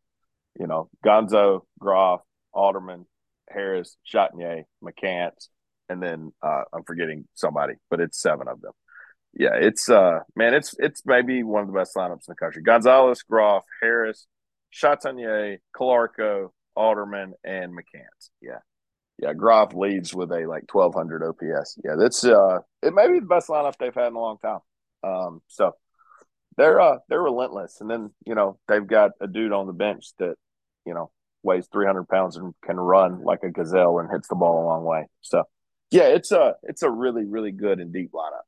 you 0.59 0.67
know, 0.67 0.89
Gonzo, 1.05 1.63
Groff, 1.79 2.23
Alderman, 2.55 3.07
Harris, 3.51 3.97
Chatagnier, 4.11 4.63
McCants, 4.83 5.49
and 5.89 6.01
then 6.01 6.33
uh 6.41 6.63
I'm 6.73 6.85
forgetting 6.85 7.27
somebody, 7.35 7.75
but 7.91 8.01
it's 8.01 8.21
seven 8.21 8.47
of 8.47 8.61
them. 8.61 8.73
Yeah, 9.35 9.55
it's 9.55 9.91
uh 9.91 10.21
man, 10.37 10.55
it's 10.55 10.73
it's 10.79 11.03
maybe 11.05 11.43
one 11.43 11.63
of 11.63 11.67
the 11.67 11.75
best 11.75 11.97
lineups 11.97 12.13
in 12.13 12.19
the 12.29 12.37
country. 12.37 12.63
Gonzalez, 12.63 13.25
Groff, 13.29 13.65
Harris, 13.83 14.29
Chatagnier, 14.73 15.59
Calarco, 15.75 16.51
Alderman, 16.77 17.35
and 17.45 17.73
McCants. 17.73 18.31
Yeah. 18.41 18.59
Yeah, 19.19 19.33
Groff 19.33 19.73
leads 19.73 20.15
with 20.15 20.31
a 20.31 20.47
like 20.47 20.73
1200 20.73 21.23
OPS. 21.27 21.79
Yeah, 21.83 21.95
that's 21.99 22.25
uh 22.25 22.59
it 22.83 22.95
may 22.95 23.09
be 23.09 23.21
the 23.21 23.27
best 23.27 23.49
lineup 23.49 23.75
they've 23.79 23.95
had 23.95 24.09
in 24.09 24.15
a 24.15 24.21
long 24.21 24.37
time. 24.39 24.61
Um 25.03 25.41
so 25.49 25.73
they're 26.59 26.81
uh 26.81 26.99
they're 27.09 27.23
relentless 27.23 27.81
and 27.81 27.91
then, 27.91 28.11
you 28.27 28.35
know, 28.35 28.59
they've 28.69 28.87
got 28.87 29.13
a 29.21 29.27
dude 29.27 29.53
on 29.53 29.67
the 29.67 29.73
bench 29.73 30.07
that, 30.19 30.35
you 30.85 30.93
know, 30.93 31.11
weighs 31.43 31.67
300 31.73 32.09
pounds 32.09 32.37
and 32.37 32.55
can 32.63 32.77
run 32.77 33.23
like 33.23 33.43
a 33.43 33.51
gazelle 33.51 33.99
and 34.01 34.11
hits 34.11 34.29
the 34.29 34.35
ball 34.35 34.63
a 34.63 34.67
long 34.67 34.85
way. 34.85 35.07
So, 35.23 35.45
yeah, 35.91 36.09
it's 36.09 36.31
a 36.33 36.57
it's 36.65 36.83
a 36.83 36.91
really 36.91 37.25
really 37.25 37.53
good 37.53 37.81
and 37.81 37.93
deep 37.93 38.13
lineup. 38.13 38.45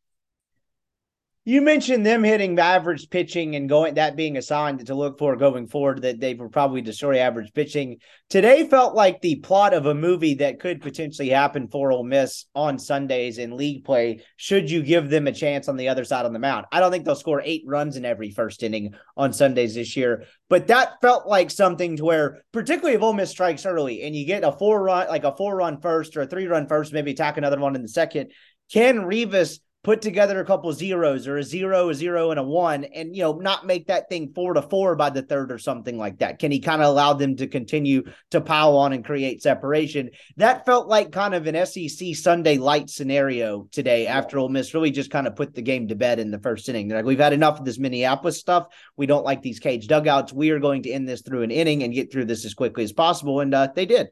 You 1.49 1.63
mentioned 1.63 2.05
them 2.05 2.25
hitting 2.25 2.59
average 2.59 3.09
pitching 3.09 3.57
and 3.57 3.71
going 3.71 3.95
that 3.95 4.17
being 4.17 4.37
a 4.37 4.43
sign 4.43 4.77
to 4.85 4.95
look 4.95 5.19
for 5.19 5.35
going 5.35 5.67
forward 5.67 6.03
that 6.03 6.21
they 6.21 6.35
will 6.35 6.51
probably 6.51 6.83
destroy 6.83 7.21
average 7.21 7.55
pitching. 7.55 8.01
Today 8.29 8.69
felt 8.69 8.95
like 8.95 9.23
the 9.23 9.37
plot 9.37 9.73
of 9.73 9.87
a 9.87 9.95
movie 9.95 10.35
that 10.35 10.61
could 10.61 10.83
potentially 10.83 11.31
happen 11.31 11.67
for 11.67 11.91
Ole 11.91 12.05
Miss 12.05 12.45
on 12.55 12.79
Sundays 12.79 13.39
in 13.39 13.57
league 13.57 13.83
play. 13.87 14.21
Should 14.37 14.71
you 14.71 14.83
give 14.83 15.09
them 15.09 15.27
a 15.27 15.33
chance 15.33 15.69
on 15.69 15.79
the 15.79 15.89
other 15.89 16.05
side 16.05 16.27
on 16.27 16.35
the 16.35 16.39
mound? 16.39 16.67
I 16.71 16.81
don't 16.81 16.93
think 16.93 17.07
they'll 17.07 17.15
score 17.15 17.41
eight 17.43 17.63
runs 17.65 17.97
in 17.97 18.05
every 18.05 18.31
first 18.31 18.63
inning 18.63 18.93
on 19.17 19.33
Sundays 19.33 19.75
this 19.75 19.97
year, 19.97 20.25
but 20.51 20.67
that 20.67 21.01
felt 21.01 21.27
like 21.27 21.51
something 21.51 21.97
to 21.97 22.05
where, 22.05 22.43
particularly 22.53 22.95
if 22.95 23.01
Ole 23.01 23.15
Miss 23.15 23.31
strikes 23.31 23.65
early 23.65 24.03
and 24.03 24.15
you 24.15 24.27
get 24.27 24.45
a 24.45 24.53
four 24.53 24.83
run, 24.83 25.09
like 25.09 25.25
a 25.25 25.35
four 25.35 25.57
run 25.57 25.81
first 25.81 26.15
or 26.15 26.21
a 26.21 26.27
three 26.27 26.47
run 26.47 26.69
first, 26.69 26.93
maybe 26.93 27.13
attack 27.13 27.39
another 27.39 27.59
one 27.59 27.75
in 27.75 27.81
the 27.81 27.89
second. 27.89 28.33
Can 28.71 29.07
Rivas 29.07 29.61
put 29.89 30.03
together 30.03 30.39
a 30.39 30.45
couple 30.45 30.71
zeros 30.71 31.27
or 31.27 31.39
a 31.39 31.43
zero, 31.43 31.89
a 31.89 31.95
zero, 31.95 32.31
and 32.31 32.39
a 32.39 32.43
one, 32.43 32.85
and 32.85 33.17
you 33.17 33.23
know, 33.23 33.33
not 33.33 33.65
make 33.65 33.87
that 33.87 34.07
thing 34.11 34.31
four 34.35 34.53
to 34.53 34.61
four 34.61 34.95
by 34.95 35.09
the 35.09 35.23
third 35.23 35.51
or 35.51 35.57
something 35.57 35.97
like 35.97 36.19
that? 36.19 36.39
Can 36.39 36.53
he 36.53 36.61
kind 36.61 36.83
of 36.83 36.89
allow 36.89 37.15
them 37.15 37.37
to 37.37 37.47
continue 37.47 38.03
to 38.31 38.43
pile 38.43 38.77
on 38.77 38.93
and 38.93 39.03
create 39.03 39.43
separation? 39.43 40.11
That 40.37 40.67
felt 40.67 40.89
like 40.89 41.11
kind 41.11 41.33
of 41.33 41.47
an 41.47 41.65
SEC 41.65 42.15
Sunday 42.17 42.59
light 42.59 42.91
scenario 42.91 43.67
today 43.73 44.07
after 44.07 44.39
Ole 44.39 44.51
Miss 44.51 44.75
really 44.75 44.91
just 44.91 45.11
kind 45.11 45.27
of 45.27 45.35
put 45.35 45.55
the 45.55 45.63
game 45.63 45.89
to 45.89 45.95
bed 45.95 46.19
in 46.19 46.31
the 46.31 46.39
first 46.39 46.69
inning. 46.69 46.89
They're 46.89 46.99
like, 46.99 47.07
we've 47.07 47.19
had 47.19 47.33
enough 47.33 47.59
of 47.59 47.65
this 47.65 47.79
Minneapolis 47.79 48.39
stuff. 48.39 48.67
We 48.99 49.07
don't 49.07 49.25
like 49.25 49.41
these 49.41 49.59
cage 49.59 49.87
dugouts. 49.87 50.35
We 50.35 50.51
are 50.51 50.61
going 50.61 50.83
to 50.83 50.91
end 50.91 51.09
this 51.09 51.23
through 51.23 51.45
an 51.45 51.51
inning 51.51 51.83
and 51.83 51.95
get 51.95 52.13
through 52.13 52.27
this 52.27 52.45
as 52.45 52.53
quickly 52.53 52.85
as 52.85 52.93
possible. 52.93 53.41
And 53.41 53.55
uh, 53.55 53.69
they 53.75 53.87
did. 53.87 54.09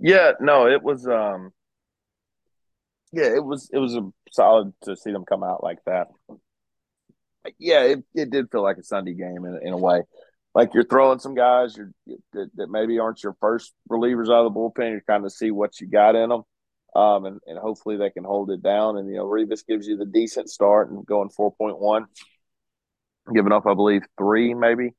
Yeah, 0.00 0.32
no, 0.40 0.66
it 0.66 0.82
was 0.82 1.06
um 1.06 1.52
yeah, 3.12 3.34
it 3.34 3.44
was 3.44 3.70
it 3.72 3.78
was 3.78 3.94
a 3.94 4.06
solid 4.32 4.72
to 4.82 4.96
see 4.96 5.12
them 5.12 5.24
come 5.24 5.42
out 5.42 5.62
like 5.62 5.78
that. 5.86 6.08
Yeah, 7.58 7.82
it, 7.82 8.04
it 8.14 8.30
did 8.30 8.50
feel 8.50 8.62
like 8.62 8.76
a 8.76 8.82
Sunday 8.82 9.14
game 9.14 9.44
in, 9.44 9.60
in 9.62 9.72
a 9.72 9.76
way. 9.76 10.02
like 10.54 10.74
you're 10.74 10.84
throwing 10.84 11.18
some 11.18 11.34
guys 11.34 11.76
you're, 11.76 11.92
that, 12.32 12.50
that 12.56 12.70
maybe 12.70 12.98
aren't 12.98 13.22
your 13.22 13.36
first 13.40 13.72
relievers 13.90 14.26
out 14.26 14.44
of 14.44 14.52
the 14.52 14.58
bullpen. 14.58 14.90
You're 14.90 15.00
kind 15.02 15.24
of 15.24 15.32
see 15.32 15.50
what 15.50 15.80
you 15.80 15.86
got 15.86 16.16
in 16.16 16.28
them, 16.28 16.42
um, 16.94 17.24
and, 17.24 17.40
and 17.46 17.58
hopefully 17.58 17.96
they 17.96 18.10
can 18.10 18.24
hold 18.24 18.50
it 18.50 18.62
down. 18.62 18.98
And 18.98 19.08
you 19.08 19.16
know, 19.16 19.24
Rivas 19.24 19.62
gives 19.62 19.86
you 19.86 19.96
the 19.96 20.06
decent 20.06 20.50
start 20.50 20.90
and 20.90 21.06
going 21.06 21.30
four 21.30 21.52
point 21.52 21.78
one, 21.78 22.06
giving 23.32 23.52
up 23.52 23.66
I 23.66 23.74
believe 23.74 24.02
three 24.18 24.54
maybe. 24.54 24.90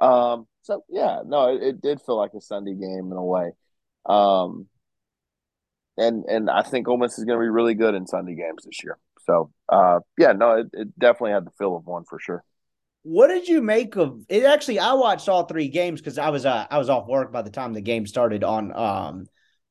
Um, 0.00 0.46
so 0.62 0.84
yeah, 0.88 1.20
no, 1.26 1.54
it, 1.54 1.62
it, 1.62 1.80
did 1.80 2.00
feel 2.00 2.16
like 2.16 2.32
a 2.34 2.40
Sunday 2.40 2.74
game 2.74 3.08
in 3.10 3.16
a 3.16 3.24
way. 3.24 3.50
Um, 4.06 4.66
and 6.00 6.24
and 6.24 6.50
I 6.50 6.62
think 6.62 6.88
Ole 6.88 6.98
Miss 6.98 7.18
is 7.18 7.24
going 7.24 7.38
to 7.38 7.42
be 7.42 7.48
really 7.48 7.74
good 7.74 7.94
in 7.94 8.06
Sunday 8.06 8.34
games 8.34 8.64
this 8.64 8.82
year. 8.82 8.98
So 9.26 9.50
uh, 9.68 10.00
yeah, 10.18 10.32
no, 10.32 10.58
it, 10.58 10.66
it 10.72 10.98
definitely 10.98 11.32
had 11.32 11.46
the 11.46 11.52
feel 11.58 11.76
of 11.76 11.86
one 11.86 12.04
for 12.08 12.18
sure. 12.18 12.42
What 13.02 13.28
did 13.28 13.48
you 13.48 13.62
make 13.62 13.96
of 13.96 14.20
it? 14.28 14.44
Actually, 14.44 14.78
I 14.78 14.94
watched 14.94 15.28
all 15.28 15.44
three 15.44 15.68
games 15.68 16.00
because 16.00 16.18
I 16.18 16.30
was 16.30 16.44
uh, 16.44 16.66
I 16.70 16.78
was 16.78 16.90
off 16.90 17.06
work 17.06 17.32
by 17.32 17.42
the 17.42 17.50
time 17.50 17.72
the 17.72 17.80
game 17.80 18.06
started 18.06 18.44
on 18.44 18.72
um, 18.74 19.26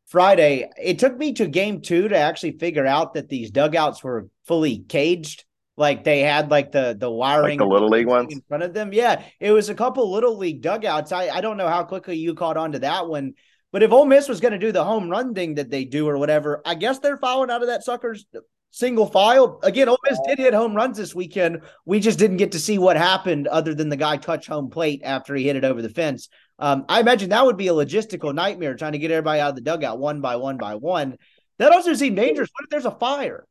Friday. 0.07 0.69
It 0.81 0.99
took 0.99 1.17
me 1.17 1.33
to 1.33 1.47
game 1.47 1.81
two 1.81 2.07
to 2.07 2.17
actually 2.17 2.57
figure 2.57 2.85
out 2.85 3.13
that 3.15 3.29
these 3.29 3.51
dugouts 3.51 4.03
were 4.03 4.29
fully 4.45 4.79
caged. 4.79 5.45
Like 5.77 6.03
they 6.03 6.19
had 6.19 6.51
like 6.51 6.71
the 6.71 6.95
the 6.99 7.09
wiring, 7.09 7.59
like 7.59 7.67
the 7.67 7.73
little 7.73 7.89
league 7.89 8.07
ones 8.07 8.33
in 8.33 8.41
front 8.47 8.63
of 8.63 8.73
them. 8.73 8.91
Yeah, 8.93 9.23
it 9.39 9.51
was 9.51 9.69
a 9.69 9.75
couple 9.75 10.11
little 10.11 10.37
league 10.37 10.61
dugouts. 10.61 11.11
I 11.11 11.29
I 11.29 11.41
don't 11.41 11.57
know 11.57 11.69
how 11.69 11.83
quickly 11.83 12.17
you 12.17 12.33
caught 12.33 12.57
on 12.57 12.73
to 12.73 12.79
that 12.79 13.07
one, 13.07 13.33
but 13.71 13.83
if 13.83 13.91
Ole 13.91 14.05
Miss 14.05 14.27
was 14.27 14.39
going 14.39 14.53
to 14.53 14.57
do 14.57 14.71
the 14.71 14.83
home 14.83 15.09
run 15.09 15.33
thing 15.33 15.55
that 15.55 15.69
they 15.69 15.85
do 15.85 16.07
or 16.07 16.17
whatever, 16.17 16.61
I 16.65 16.75
guess 16.75 16.99
they're 16.99 17.17
following 17.17 17.51
out 17.51 17.61
of 17.61 17.67
that 17.67 17.83
sucker's 17.83 18.25
single 18.71 19.07
file. 19.07 19.59
Again, 19.63 19.89
Ole 19.89 19.99
Miss 20.09 20.19
did 20.27 20.39
hit 20.39 20.53
home 20.53 20.75
runs 20.75 20.97
this 20.97 21.15
weekend. 21.15 21.61
We 21.85 21.99
just 21.99 22.19
didn't 22.19 22.37
get 22.37 22.51
to 22.53 22.59
see 22.59 22.77
what 22.77 22.97
happened 22.97 23.47
other 23.47 23.73
than 23.73 23.89
the 23.89 23.97
guy 23.97 24.17
touch 24.17 24.47
home 24.47 24.69
plate 24.69 25.01
after 25.03 25.35
he 25.35 25.45
hit 25.45 25.55
it 25.55 25.65
over 25.65 25.81
the 25.81 25.89
fence. 25.89 26.29
Um, 26.57 26.85
I 26.89 26.99
imagine 26.99 27.29
that 27.29 27.45
would 27.45 27.57
be 27.57 27.67
a 27.67 27.73
logistical 27.73 28.33
nightmare 28.33 28.75
trying 28.75 28.91
to 28.93 28.99
get 28.99 29.11
everybody 29.11 29.39
out 29.39 29.49
of 29.49 29.55
the 29.55 29.61
dugout 29.61 29.99
one 29.99 30.21
by 30.21 30.35
one 30.35 30.57
by 30.57 30.75
one. 30.75 31.17
That 31.57 31.71
also 31.71 31.93
seemed 31.93 32.15
dangerous. 32.15 32.49
What 32.53 32.63
if 32.65 32.69
there's 32.69 32.85
a 32.85 32.91
fire? 32.91 33.45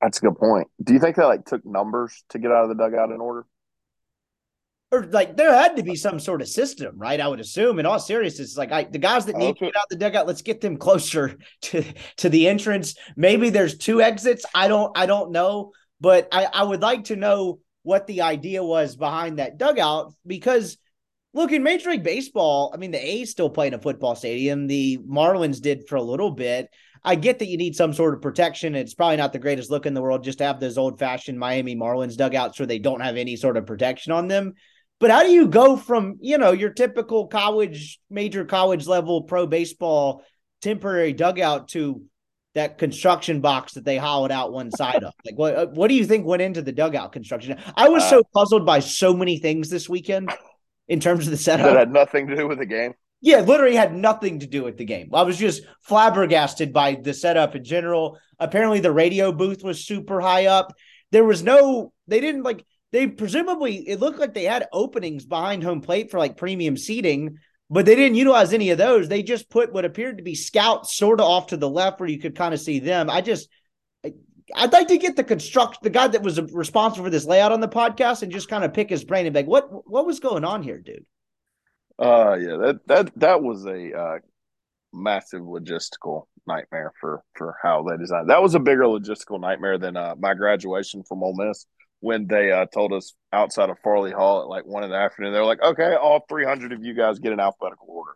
That's 0.00 0.18
a 0.18 0.22
good 0.22 0.36
point. 0.36 0.68
Do 0.82 0.92
you 0.92 0.98
think 0.98 1.16
they 1.16 1.24
like 1.24 1.44
took 1.44 1.64
numbers 1.64 2.24
to 2.30 2.38
get 2.38 2.50
out 2.50 2.64
of 2.64 2.68
the 2.68 2.74
dugout 2.74 3.10
in 3.10 3.20
order? 3.20 3.46
Or 4.92 5.06
like 5.06 5.36
there 5.36 5.54
had 5.54 5.76
to 5.76 5.82
be 5.82 5.96
some 5.96 6.20
sort 6.20 6.42
of 6.42 6.48
system, 6.48 6.98
right? 6.98 7.18
I 7.18 7.26
would 7.26 7.40
assume. 7.40 7.78
In 7.78 7.86
all 7.86 7.98
seriousness, 7.98 8.58
like 8.58 8.70
I, 8.70 8.84
the 8.84 8.98
guys 8.98 9.24
that 9.24 9.34
oh, 9.36 9.38
need 9.38 9.50
okay. 9.50 9.66
to 9.66 9.72
get 9.72 9.80
out 9.80 9.88
the 9.88 9.96
dugout, 9.96 10.26
let's 10.26 10.42
get 10.42 10.60
them 10.60 10.76
closer 10.76 11.38
to 11.62 11.82
to 12.18 12.28
the 12.28 12.46
entrance. 12.46 12.94
Maybe 13.16 13.48
there's 13.48 13.78
two 13.78 14.02
exits. 14.02 14.44
I 14.54 14.68
don't. 14.68 14.96
I 14.96 15.06
don't 15.06 15.32
know, 15.32 15.72
but 16.00 16.28
I, 16.30 16.46
I 16.52 16.62
would 16.62 16.82
like 16.82 17.04
to 17.04 17.16
know 17.16 17.60
what 17.84 18.06
the 18.06 18.20
idea 18.20 18.62
was 18.62 18.94
behind 18.94 19.38
that 19.38 19.58
dugout 19.58 20.14
because. 20.26 20.76
Look, 21.34 21.50
in 21.50 21.62
Major 21.62 21.88
League 21.88 22.02
Baseball, 22.02 22.72
I 22.74 22.76
mean, 22.76 22.90
the 22.90 23.02
A's 23.02 23.30
still 23.30 23.48
play 23.48 23.66
in 23.66 23.72
a 23.72 23.78
football 23.78 24.14
stadium. 24.14 24.66
The 24.66 24.98
Marlins 24.98 25.62
did 25.62 25.88
for 25.88 25.96
a 25.96 26.02
little 26.02 26.30
bit. 26.30 26.68
I 27.02 27.14
get 27.14 27.38
that 27.38 27.48
you 27.48 27.56
need 27.56 27.74
some 27.74 27.94
sort 27.94 28.12
of 28.12 28.20
protection. 28.20 28.74
It's 28.74 28.92
probably 28.92 29.16
not 29.16 29.32
the 29.32 29.38
greatest 29.38 29.70
look 29.70 29.86
in 29.86 29.94
the 29.94 30.02
world 30.02 30.24
just 30.24 30.36
to 30.38 30.44
have 30.44 30.60
those 30.60 30.76
old 30.76 30.98
fashioned 30.98 31.38
Miami 31.38 31.74
Marlins 31.74 32.18
dugouts 32.18 32.58
where 32.58 32.66
they 32.66 32.78
don't 32.78 33.00
have 33.00 33.16
any 33.16 33.36
sort 33.36 33.56
of 33.56 33.64
protection 33.64 34.12
on 34.12 34.28
them. 34.28 34.52
But 35.02 35.10
how 35.10 35.24
do 35.24 35.32
you 35.32 35.48
go 35.48 35.76
from, 35.76 36.18
you 36.20 36.38
know, 36.38 36.52
your 36.52 36.70
typical 36.70 37.26
college, 37.26 37.98
major 38.08 38.44
college 38.44 38.86
level 38.86 39.24
pro 39.24 39.48
baseball 39.48 40.22
temporary 40.60 41.12
dugout 41.12 41.66
to 41.70 42.04
that 42.54 42.78
construction 42.78 43.40
box 43.40 43.72
that 43.72 43.84
they 43.84 43.96
hollowed 43.96 44.30
out 44.30 44.52
one 44.52 44.70
side 44.70 45.02
of? 45.02 45.12
Like, 45.26 45.36
what 45.36 45.72
what 45.72 45.88
do 45.88 45.94
you 45.94 46.06
think 46.06 46.24
went 46.24 46.40
into 46.40 46.62
the 46.62 46.70
dugout 46.70 47.10
construction? 47.10 47.58
I 47.76 47.88
was 47.88 48.04
uh, 48.04 48.10
so 48.10 48.22
puzzled 48.32 48.64
by 48.64 48.78
so 48.78 49.12
many 49.12 49.40
things 49.40 49.68
this 49.70 49.88
weekend 49.88 50.32
in 50.86 51.00
terms 51.00 51.26
of 51.26 51.32
the 51.32 51.36
setup. 51.36 51.66
That 51.66 51.76
had 51.76 51.92
nothing 51.92 52.28
to 52.28 52.36
do 52.36 52.46
with 52.46 52.60
the 52.60 52.66
game. 52.66 52.94
Yeah, 53.20 53.40
literally 53.40 53.74
had 53.74 53.92
nothing 53.92 54.38
to 54.38 54.46
do 54.46 54.62
with 54.62 54.76
the 54.76 54.84
game. 54.84 55.10
I 55.12 55.22
was 55.22 55.36
just 55.36 55.64
flabbergasted 55.80 56.72
by 56.72 56.94
the 56.94 57.12
setup 57.12 57.56
in 57.56 57.64
general. 57.64 58.20
Apparently, 58.38 58.78
the 58.78 58.92
radio 58.92 59.32
booth 59.32 59.64
was 59.64 59.84
super 59.84 60.20
high 60.20 60.46
up. 60.46 60.72
There 61.10 61.24
was 61.24 61.42
no, 61.42 61.92
they 62.06 62.20
didn't 62.20 62.44
like, 62.44 62.64
they 62.92 63.06
presumably 63.06 63.76
it 63.88 64.00
looked 64.00 64.18
like 64.18 64.34
they 64.34 64.44
had 64.44 64.68
openings 64.72 65.24
behind 65.24 65.64
home 65.64 65.80
plate 65.80 66.10
for 66.10 66.18
like 66.18 66.36
premium 66.36 66.76
seating, 66.76 67.38
but 67.70 67.86
they 67.86 67.96
didn't 67.96 68.16
utilize 68.16 68.52
any 68.52 68.70
of 68.70 68.78
those. 68.78 69.08
They 69.08 69.22
just 69.22 69.50
put 69.50 69.72
what 69.72 69.86
appeared 69.86 70.18
to 70.18 70.22
be 70.22 70.34
scouts 70.34 70.94
sort 70.96 71.20
of 71.20 71.26
off 71.26 71.48
to 71.48 71.56
the 71.56 71.68
left 71.68 71.98
where 71.98 72.08
you 72.08 72.20
could 72.20 72.36
kind 72.36 72.52
of 72.52 72.60
see 72.60 72.78
them. 72.78 73.08
I 73.08 73.22
just 73.22 73.48
I'd 74.54 74.72
like 74.72 74.88
to 74.88 74.98
get 74.98 75.16
the 75.16 75.24
construct 75.24 75.82
the 75.82 75.90
guy 75.90 76.08
that 76.08 76.22
was 76.22 76.40
responsible 76.52 77.04
for 77.04 77.10
this 77.10 77.24
layout 77.24 77.52
on 77.52 77.60
the 77.60 77.68
podcast 77.68 78.22
and 78.22 78.30
just 78.30 78.50
kind 78.50 78.64
of 78.64 78.74
pick 78.74 78.90
his 78.90 79.04
brain 79.04 79.24
and 79.24 79.32
be 79.32 79.40
like, 79.40 79.48
what 79.48 79.88
what 79.90 80.06
was 80.06 80.20
going 80.20 80.44
on 80.44 80.62
here, 80.62 80.78
dude? 80.78 81.06
Uh 81.98 82.36
yeah, 82.38 82.56
that 82.58 82.80
that 82.86 83.18
that 83.18 83.42
was 83.42 83.64
a 83.64 83.98
uh, 83.98 84.18
massive 84.92 85.42
logistical 85.42 86.24
nightmare 86.46 86.92
for 87.00 87.22
for 87.34 87.56
how 87.62 87.86
they 87.88 87.96
designed. 87.96 88.28
That 88.28 88.42
was 88.42 88.54
a 88.54 88.60
bigger 88.60 88.84
logistical 88.84 89.40
nightmare 89.40 89.78
than 89.78 89.96
uh, 89.96 90.14
my 90.18 90.34
graduation 90.34 91.04
from 91.04 91.22
Ole 91.22 91.36
Miss 91.36 91.66
when 92.02 92.26
they 92.26 92.50
uh, 92.50 92.66
told 92.66 92.92
us 92.92 93.14
outside 93.32 93.70
of 93.70 93.78
Farley 93.78 94.10
Hall 94.10 94.42
at 94.42 94.48
like 94.48 94.66
one 94.66 94.82
in 94.82 94.90
the 94.90 94.96
afternoon, 94.96 95.32
they 95.32 95.38
were 95.38 95.46
like, 95.46 95.62
"Okay, 95.62 95.94
all 95.94 96.24
300 96.28 96.72
of 96.72 96.84
you 96.84 96.94
guys 96.94 97.20
get 97.20 97.32
an 97.32 97.38
alphabetical 97.38 97.86
order." 97.88 98.12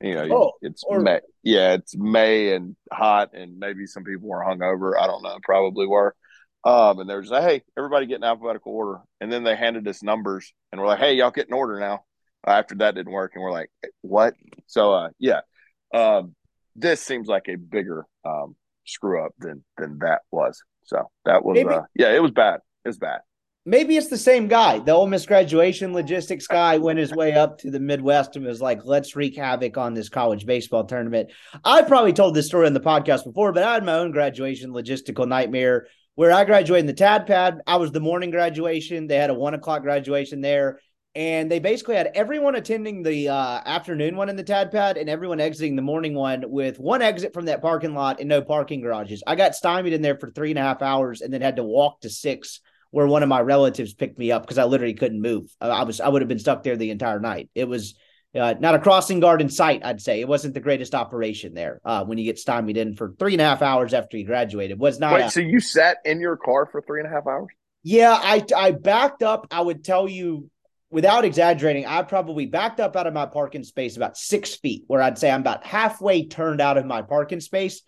You 0.00 0.14
know, 0.16 0.36
oh, 0.36 0.52
it's 0.60 0.82
or- 0.84 0.98
May. 0.98 1.20
Yeah, 1.44 1.74
it's 1.74 1.96
May 1.96 2.54
and 2.54 2.74
hot, 2.92 3.30
and 3.32 3.56
maybe 3.58 3.86
some 3.86 4.02
people 4.02 4.28
were 4.28 4.44
hungover. 4.44 5.00
I 5.00 5.06
don't 5.06 5.22
know, 5.22 5.38
probably 5.44 5.86
were. 5.86 6.16
Um, 6.64 6.98
and 6.98 7.08
they're 7.08 7.20
just 7.20 7.32
like, 7.32 7.44
"Hey, 7.44 7.62
everybody 7.78 8.06
get 8.06 8.16
an 8.16 8.24
alphabetical 8.24 8.72
order," 8.72 9.00
and 9.20 9.32
then 9.32 9.44
they 9.44 9.54
handed 9.54 9.86
us 9.86 10.02
numbers, 10.02 10.52
and 10.72 10.80
we're 10.80 10.88
like, 10.88 10.98
"Hey, 10.98 11.14
y'all 11.14 11.30
get 11.30 11.46
an 11.46 11.54
order 11.54 11.78
now." 11.78 12.04
After 12.44 12.74
that 12.76 12.96
didn't 12.96 13.12
work, 13.12 13.32
and 13.36 13.44
we're 13.44 13.52
like, 13.52 13.70
"What?" 14.00 14.34
So, 14.66 14.92
uh, 14.92 15.10
yeah, 15.20 15.42
um, 15.94 16.34
this 16.74 17.00
seems 17.00 17.28
like 17.28 17.48
a 17.48 17.54
bigger 17.54 18.06
um, 18.24 18.56
screw 18.86 19.24
up 19.24 19.32
than 19.38 19.62
than 19.78 19.98
that 20.00 20.22
was. 20.32 20.60
So 20.86 21.10
that 21.26 21.44
was, 21.44 21.56
uh, 21.64 21.82
yeah, 21.94 22.12
it 22.12 22.20
was 22.22 22.32
bad. 22.32 22.60
It's 22.84 22.98
bad. 22.98 23.20
Maybe 23.66 23.96
it's 23.96 24.08
the 24.08 24.18
same 24.18 24.46
guy. 24.46 24.78
The 24.78 24.92
Ole 24.92 25.06
Miss 25.06 25.24
graduation 25.24 25.94
logistics 25.94 26.46
guy 26.46 26.76
went 26.76 26.98
his 26.98 27.14
way 27.14 27.32
up 27.32 27.56
to 27.60 27.70
the 27.70 27.80
Midwest 27.80 28.36
and 28.36 28.44
was 28.44 28.60
like, 28.60 28.84
let's 28.84 29.16
wreak 29.16 29.36
havoc 29.36 29.78
on 29.78 29.94
this 29.94 30.10
college 30.10 30.44
baseball 30.44 30.84
tournament. 30.84 31.30
I 31.64 31.80
probably 31.80 32.12
told 32.12 32.34
this 32.34 32.46
story 32.46 32.66
on 32.66 32.74
the 32.74 32.80
podcast 32.80 33.24
before, 33.24 33.52
but 33.52 33.62
I 33.62 33.72
had 33.72 33.84
my 33.84 33.94
own 33.94 34.12
graduation 34.12 34.72
logistical 34.72 35.26
nightmare 35.26 35.86
where 36.14 36.30
I 36.30 36.44
graduated 36.44 36.80
in 36.80 36.86
the 36.86 36.92
TAD 36.92 37.26
pad. 37.26 37.62
I 37.66 37.76
was 37.76 37.90
the 37.90 38.00
morning 38.00 38.30
graduation. 38.30 39.06
They 39.06 39.16
had 39.16 39.30
a 39.30 39.34
one 39.34 39.54
o'clock 39.54 39.80
graduation 39.80 40.42
there. 40.42 40.78
And 41.14 41.50
they 41.50 41.60
basically 41.60 41.94
had 41.94 42.10
everyone 42.14 42.56
attending 42.56 43.02
the 43.02 43.30
uh, 43.30 43.60
afternoon 43.64 44.16
one 44.16 44.28
in 44.28 44.36
the 44.36 44.42
TAD 44.42 44.72
pad 44.72 44.98
and 44.98 45.08
everyone 45.08 45.40
exiting 45.40 45.74
the 45.74 45.80
morning 45.80 46.12
one 46.12 46.44
with 46.48 46.78
one 46.78 47.00
exit 47.00 47.32
from 47.32 47.46
that 47.46 47.62
parking 47.62 47.94
lot 47.94 48.20
and 48.20 48.28
no 48.28 48.42
parking 48.42 48.82
garages. 48.82 49.22
I 49.26 49.36
got 49.36 49.54
stymied 49.54 49.94
in 49.94 50.02
there 50.02 50.18
for 50.18 50.30
three 50.30 50.50
and 50.50 50.58
a 50.58 50.62
half 50.62 50.82
hours 50.82 51.22
and 51.22 51.32
then 51.32 51.40
had 51.40 51.56
to 51.56 51.64
walk 51.64 52.00
to 52.00 52.10
six 52.10 52.60
where 52.94 53.08
one 53.08 53.24
of 53.24 53.28
my 53.28 53.40
relatives 53.40 53.92
picked 53.92 54.20
me 54.20 54.30
up 54.30 54.42
because 54.42 54.56
I 54.56 54.66
literally 54.66 54.94
couldn't 54.94 55.20
move. 55.20 55.52
I 55.60 55.82
was 55.82 56.00
I 56.00 56.08
would 56.08 56.22
have 56.22 56.28
been 56.28 56.38
stuck 56.38 56.62
there 56.62 56.76
the 56.76 56.90
entire 56.90 57.18
night. 57.18 57.50
It 57.52 57.66
was 57.66 57.96
uh, 58.38 58.54
not 58.60 58.76
a 58.76 58.78
crossing 58.78 59.18
guard 59.18 59.40
in 59.40 59.48
sight. 59.48 59.84
I'd 59.84 60.00
say 60.00 60.20
it 60.20 60.28
wasn't 60.28 60.54
the 60.54 60.60
greatest 60.60 60.94
operation 60.94 61.54
there 61.54 61.80
uh, 61.84 62.04
when 62.04 62.18
you 62.18 62.24
get 62.24 62.38
stymied 62.38 62.76
in 62.76 62.94
for 62.94 63.12
three 63.18 63.32
and 63.32 63.40
a 63.40 63.44
half 63.44 63.62
hours 63.62 63.94
after 63.94 64.16
you 64.16 64.24
graduated. 64.24 64.78
Was 64.78 65.00
not. 65.00 65.14
Wait, 65.14 65.24
a, 65.24 65.30
so 65.32 65.40
you 65.40 65.58
sat 65.58 65.96
in 66.04 66.20
your 66.20 66.36
car 66.36 66.66
for 66.66 66.82
three 66.82 67.00
and 67.00 67.08
a 67.08 67.10
half 67.10 67.26
hours? 67.26 67.48
Yeah, 67.82 68.16
I 68.16 68.44
I 68.56 68.70
backed 68.70 69.24
up. 69.24 69.48
I 69.50 69.60
would 69.60 69.84
tell 69.84 70.08
you 70.08 70.48
without 70.88 71.24
exaggerating, 71.24 71.86
I 71.86 72.04
probably 72.04 72.46
backed 72.46 72.78
up 72.78 72.94
out 72.94 73.08
of 73.08 73.12
my 73.12 73.26
parking 73.26 73.64
space 73.64 73.96
about 73.96 74.16
six 74.16 74.54
feet, 74.54 74.84
where 74.86 75.02
I'd 75.02 75.18
say 75.18 75.32
I'm 75.32 75.40
about 75.40 75.66
halfway 75.66 76.28
turned 76.28 76.60
out 76.60 76.78
of 76.78 76.86
my 76.86 77.02
parking 77.02 77.40
space. 77.40 77.82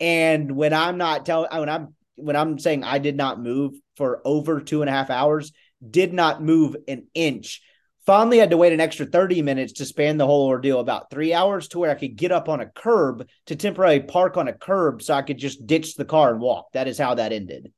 And 0.00 0.52
when 0.56 0.72
I'm 0.72 0.96
not 0.96 1.26
telling, 1.26 1.50
when 1.52 1.68
I'm 1.68 1.94
when 2.14 2.36
I'm 2.36 2.58
saying 2.58 2.84
I 2.84 2.98
did 2.98 3.18
not 3.18 3.38
move 3.38 3.74
for 3.96 4.20
over 4.24 4.60
two 4.60 4.82
and 4.82 4.88
a 4.88 4.92
half 4.92 5.10
hours, 5.10 5.52
did 5.88 6.12
not 6.12 6.42
move 6.42 6.76
an 6.88 7.06
inch. 7.14 7.62
Finally, 8.04 8.38
had 8.38 8.50
to 8.50 8.56
wait 8.56 8.72
an 8.72 8.80
extra 8.80 9.04
30 9.04 9.42
minutes 9.42 9.74
to 9.74 9.84
span 9.84 10.16
the 10.16 10.26
whole 10.26 10.46
ordeal, 10.46 10.78
about 10.78 11.10
three 11.10 11.34
hours 11.34 11.66
to 11.68 11.78
where 11.80 11.90
I 11.90 11.94
could 11.94 12.16
get 12.16 12.30
up 12.30 12.48
on 12.48 12.60
a 12.60 12.66
curb 12.66 13.26
to 13.46 13.56
temporarily 13.56 14.00
park 14.00 14.36
on 14.36 14.46
a 14.46 14.52
curb 14.52 15.02
so 15.02 15.12
I 15.12 15.22
could 15.22 15.38
just 15.38 15.66
ditch 15.66 15.96
the 15.96 16.04
car 16.04 16.30
and 16.30 16.40
walk. 16.40 16.66
That 16.72 16.86
is 16.86 16.98
how 16.98 17.14
that 17.14 17.32
ended. 17.32 17.72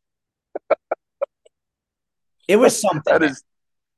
it 2.47 2.57
was 2.57 2.79
something. 2.81 3.03
That 3.07 3.23
is, 3.23 3.43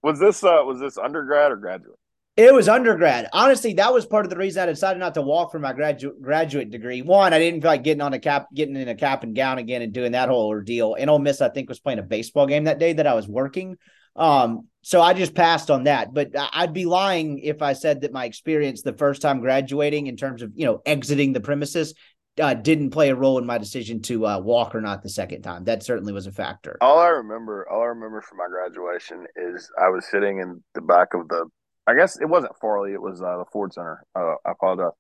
was 0.03 0.21
this 0.21 0.45
uh 0.45 0.63
was 0.65 0.81
this 0.81 0.97
undergrad 0.97 1.53
or 1.53 1.57
graduate? 1.57 1.99
It 2.41 2.55
was 2.55 2.71
undergrad. 2.71 3.29
Honestly, 3.35 3.75
that 3.75 3.93
was 3.93 4.07
part 4.07 4.25
of 4.25 4.31
the 4.31 4.37
reason 4.39 4.63
I 4.63 4.67
decided 4.67 4.99
not 4.99 5.13
to 5.13 5.21
walk 5.21 5.53
for 5.53 5.59
my 5.59 5.75
graduate 5.75 6.23
graduate 6.23 6.71
degree. 6.71 7.03
One, 7.03 7.35
I 7.35 7.39
didn't 7.39 7.61
feel 7.61 7.71
like 7.71 7.85
getting 7.85 8.01
on 8.01 8.15
a 8.15 8.19
cap, 8.19 8.47
getting 8.55 8.77
in 8.77 8.89
a 8.89 8.95
cap 8.95 9.25
and 9.25 9.37
gown 9.37 9.59
again 9.59 9.83
and 9.83 9.93
doing 9.93 10.13
that 10.13 10.31
whole 10.31 10.49
ordeal. 10.49 10.95
And 10.95 11.11
Ole 11.11 11.19
Miss, 11.19 11.43
I 11.43 11.51
think, 11.51 11.69
was 11.69 11.81
playing 11.81 11.99
a 11.99 12.03
baseball 12.03 12.47
game 12.47 12.65
that 12.65 12.79
day 12.79 12.95
that 12.95 13.07
I 13.07 13.13
was 13.13 13.29
working. 13.29 13.77
Um, 14.17 14.69
so 14.81 15.03
I 15.03 15.13
just 15.13 15.35
passed 15.35 15.71
on 15.71 15.85
that. 15.85 16.15
But 16.15 16.31
I'd 16.35 16.73
be 16.73 16.87
lying 16.87 17.41
if 17.41 17.61
I 17.61 17.75
said 17.75 18.01
that 18.01 18.13
my 18.15 18.25
experience 18.25 18.81
the 18.81 18.95
first 18.95 19.21
time 19.21 19.41
graduating, 19.41 20.07
in 20.07 20.17
terms 20.17 20.41
of 20.41 20.53
you 20.55 20.65
know 20.65 20.81
exiting 20.87 21.35
the 21.35 21.43
premises, 21.43 21.93
uh, 22.41 22.55
didn't 22.55 22.89
play 22.89 23.11
a 23.11 23.15
role 23.15 23.37
in 23.37 23.45
my 23.45 23.59
decision 23.59 24.01
to 24.05 24.27
uh, 24.27 24.39
walk 24.39 24.75
or 24.75 24.81
not 24.81 25.03
the 25.03 25.11
second 25.11 25.43
time. 25.43 25.65
That 25.65 25.83
certainly 25.83 26.15
was 26.15 26.27
a 26.27 26.33
factor. 26.33 26.79
All 26.81 27.01
I 27.01 27.09
remember, 27.09 27.69
all 27.71 27.83
I 27.83 27.89
remember 27.89 28.23
from 28.23 28.39
my 28.39 28.49
graduation 28.49 29.27
is 29.37 29.71
I 29.79 29.91
was 29.91 30.07
sitting 30.11 30.39
in 30.39 30.63
the 30.73 30.81
back 30.81 31.13
of 31.13 31.29
the 31.29 31.45
I 31.87 31.95
guess 31.95 32.21
it 32.21 32.27
wasn't 32.27 32.57
Farley. 32.61 32.93
It 32.93 33.03
was 33.03 33.21
uh, 33.21 33.39
the 33.39 33.45
Ford 33.53 33.73
Center. 33.73 34.05
Uh, 34.15 34.35
I 34.45 34.53
apologize. 34.53 34.93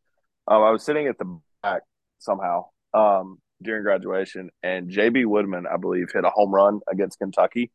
Um, 0.48 0.62
I 0.62 0.70
was 0.70 0.82
sitting 0.82 1.06
at 1.06 1.18
the 1.18 1.38
back 1.62 1.82
somehow 2.18 2.66
um, 2.94 3.38
during 3.62 3.82
graduation, 3.82 4.50
and 4.62 4.90
JB 4.90 5.26
Woodman, 5.26 5.66
I 5.66 5.76
believe, 5.76 6.08
hit 6.12 6.24
a 6.24 6.30
home 6.30 6.52
run 6.52 6.80
against 6.90 7.18
Kentucky 7.18 7.70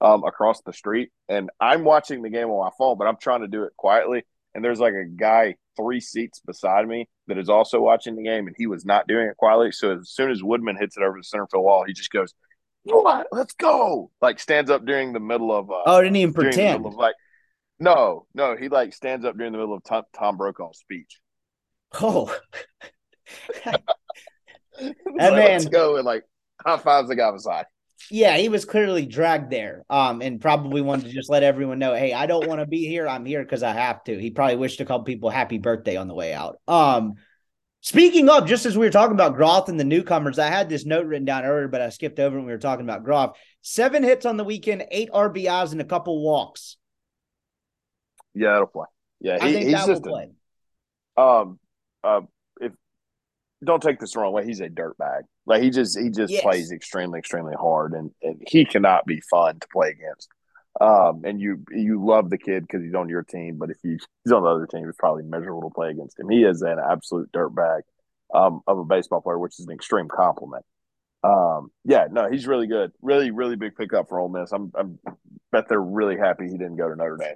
um, 0.00 0.24
across 0.24 0.60
the 0.62 0.72
street. 0.72 1.10
And 1.28 1.50
I'm 1.60 1.84
watching 1.84 2.22
the 2.22 2.30
game 2.30 2.48
on 2.48 2.64
my 2.64 2.70
phone, 2.78 2.98
but 2.98 3.06
I'm 3.06 3.16
trying 3.16 3.40
to 3.40 3.48
do 3.48 3.64
it 3.64 3.72
quietly. 3.76 4.24
And 4.54 4.64
there's 4.64 4.80
like 4.80 4.94
a 4.94 5.04
guy 5.04 5.56
three 5.76 6.00
seats 6.00 6.40
beside 6.44 6.86
me 6.86 7.08
that 7.28 7.38
is 7.38 7.48
also 7.48 7.80
watching 7.80 8.16
the 8.16 8.24
game, 8.24 8.46
and 8.46 8.56
he 8.58 8.66
was 8.66 8.84
not 8.84 9.06
doing 9.06 9.26
it 9.26 9.36
quietly. 9.36 9.72
So 9.72 9.98
as 9.98 10.10
soon 10.10 10.30
as 10.30 10.42
Woodman 10.42 10.76
hits 10.76 10.96
it 10.96 11.02
over 11.02 11.18
the 11.18 11.24
center 11.24 11.46
field 11.46 11.64
wall, 11.64 11.84
he 11.86 11.92
just 11.92 12.10
goes, 12.10 12.34
"What? 12.82 13.28
Let's 13.30 13.54
go!" 13.54 14.10
Like 14.20 14.40
stands 14.40 14.70
up 14.70 14.84
during 14.84 15.12
the 15.12 15.20
middle 15.20 15.56
of. 15.56 15.70
Uh, 15.70 15.82
oh, 15.86 15.96
I 15.98 16.02
didn't 16.02 16.16
even 16.16 16.34
pretend. 16.34 16.84
Of, 16.84 16.94
like, 16.94 17.14
no, 17.80 18.26
no, 18.34 18.56
he 18.56 18.68
like 18.68 18.94
stands 18.94 19.24
up 19.24 19.36
during 19.36 19.52
the 19.52 19.58
middle 19.58 19.74
of 19.74 19.82
Tom, 19.84 20.04
Tom 20.12 20.36
Brokaw's 20.36 20.78
speech. 20.78 21.18
Oh, 22.00 22.34
that 23.64 23.82
like, 24.84 25.16
man, 25.16 25.32
let's 25.32 25.64
go 25.66 25.96
and 25.96 26.04
like 26.04 26.24
high 26.64 26.78
fives 26.78 27.08
the 27.08 27.16
guy 27.16 27.30
beside 27.32 27.66
yeah, 28.08 28.36
he 28.36 28.48
was 28.48 28.64
clearly 28.64 29.04
dragged 29.06 29.50
there, 29.50 29.84
um, 29.90 30.22
and 30.22 30.40
probably 30.40 30.80
wanted 30.80 31.06
to 31.06 31.12
just 31.12 31.30
let 31.30 31.42
everyone 31.42 31.78
know, 31.78 31.94
hey, 31.94 32.12
I 32.12 32.26
don't 32.26 32.46
want 32.46 32.60
to 32.60 32.66
be 32.66 32.86
here. 32.86 33.06
I'm 33.06 33.24
here 33.24 33.42
because 33.42 33.62
I 33.62 33.72
have 33.72 34.02
to. 34.04 34.18
He 34.18 34.30
probably 34.30 34.56
wished 34.56 34.80
a 34.80 34.84
couple 34.84 35.04
people 35.04 35.30
happy 35.30 35.58
birthday 35.58 35.96
on 35.96 36.08
the 36.08 36.14
way 36.14 36.32
out. 36.32 36.58
Um, 36.66 37.14
speaking 37.80 38.28
of, 38.28 38.46
just 38.46 38.66
as 38.66 38.76
we 38.76 38.86
were 38.86 38.92
talking 38.92 39.14
about 39.14 39.36
Groff 39.36 39.68
and 39.68 39.78
the 39.78 39.84
newcomers, 39.84 40.38
I 40.38 40.48
had 40.48 40.68
this 40.68 40.86
note 40.86 41.06
written 41.06 41.24
down 41.24 41.44
earlier, 41.44 41.68
but 41.68 41.82
I 41.82 41.90
skipped 41.90 42.18
over 42.18 42.36
when 42.36 42.46
we 42.46 42.52
were 42.52 42.58
talking 42.58 42.84
about 42.84 43.04
Groff. 43.04 43.38
Seven 43.62 44.02
hits 44.02 44.26
on 44.26 44.36
the 44.36 44.44
weekend, 44.44 44.86
eight 44.90 45.10
RBIs, 45.12 45.72
and 45.72 45.80
a 45.80 45.84
couple 45.84 46.22
walks. 46.22 46.76
Yeah, 48.34 48.54
it'll 48.56 48.66
play. 48.66 48.86
Yeah, 49.20 49.38
he, 49.44 49.48
I 49.48 49.60
think 49.60 49.70
that 49.72 49.88
will 49.88 50.00
play. 50.00 50.30
um, 51.16 51.58
uh, 52.02 52.20
if 52.60 52.72
don't 53.64 53.82
take 53.82 54.00
this 54.00 54.12
the 54.12 54.20
wrong 54.20 54.32
way, 54.32 54.44
he's 54.44 54.60
a 54.60 54.68
dirt 54.68 54.96
bag. 54.98 55.24
Like 55.46 55.62
he 55.62 55.70
just 55.70 55.98
he 55.98 56.10
just 56.10 56.32
yes. 56.32 56.42
plays 56.42 56.72
extremely 56.72 57.18
extremely 57.18 57.54
hard, 57.54 57.92
and 57.92 58.10
and 58.22 58.42
he 58.46 58.64
cannot 58.64 59.06
be 59.06 59.20
fun 59.30 59.60
to 59.60 59.68
play 59.72 59.90
against. 59.90 60.28
Um, 60.80 61.22
and 61.24 61.40
you 61.40 61.64
you 61.70 62.04
love 62.04 62.30
the 62.30 62.38
kid 62.38 62.62
because 62.62 62.82
he's 62.82 62.94
on 62.94 63.08
your 63.08 63.22
team, 63.22 63.56
but 63.58 63.70
if 63.70 63.78
he's 63.82 64.06
on 64.32 64.42
the 64.42 64.48
other 64.48 64.66
team, 64.66 64.88
it's 64.88 64.96
probably 64.98 65.24
miserable 65.24 65.68
to 65.68 65.74
play 65.74 65.90
against 65.90 66.18
him. 66.18 66.28
He 66.28 66.44
is 66.44 66.62
an 66.62 66.78
absolute 66.78 67.30
dirtbag 67.32 67.80
um, 68.32 68.62
of 68.66 68.78
a 68.78 68.84
baseball 68.84 69.20
player, 69.20 69.38
which 69.38 69.58
is 69.58 69.66
an 69.66 69.72
extreme 69.72 70.08
compliment. 70.08 70.64
Um, 71.22 71.70
yeah, 71.84 72.06
no, 72.10 72.30
he's 72.30 72.46
really 72.46 72.66
good. 72.66 72.92
Really, 73.02 73.30
really 73.30 73.56
big 73.56 73.76
pickup 73.76 74.08
for 74.08 74.18
Ole 74.20 74.28
Miss. 74.28 74.52
I'm, 74.52 74.72
I'm 74.74 74.98
bet 75.52 75.68
they're 75.68 75.80
really 75.80 76.16
happy 76.16 76.46
he 76.46 76.56
didn't 76.56 76.76
go 76.76 76.88
to 76.88 76.96
Notre 76.96 77.16
Dame. 77.16 77.34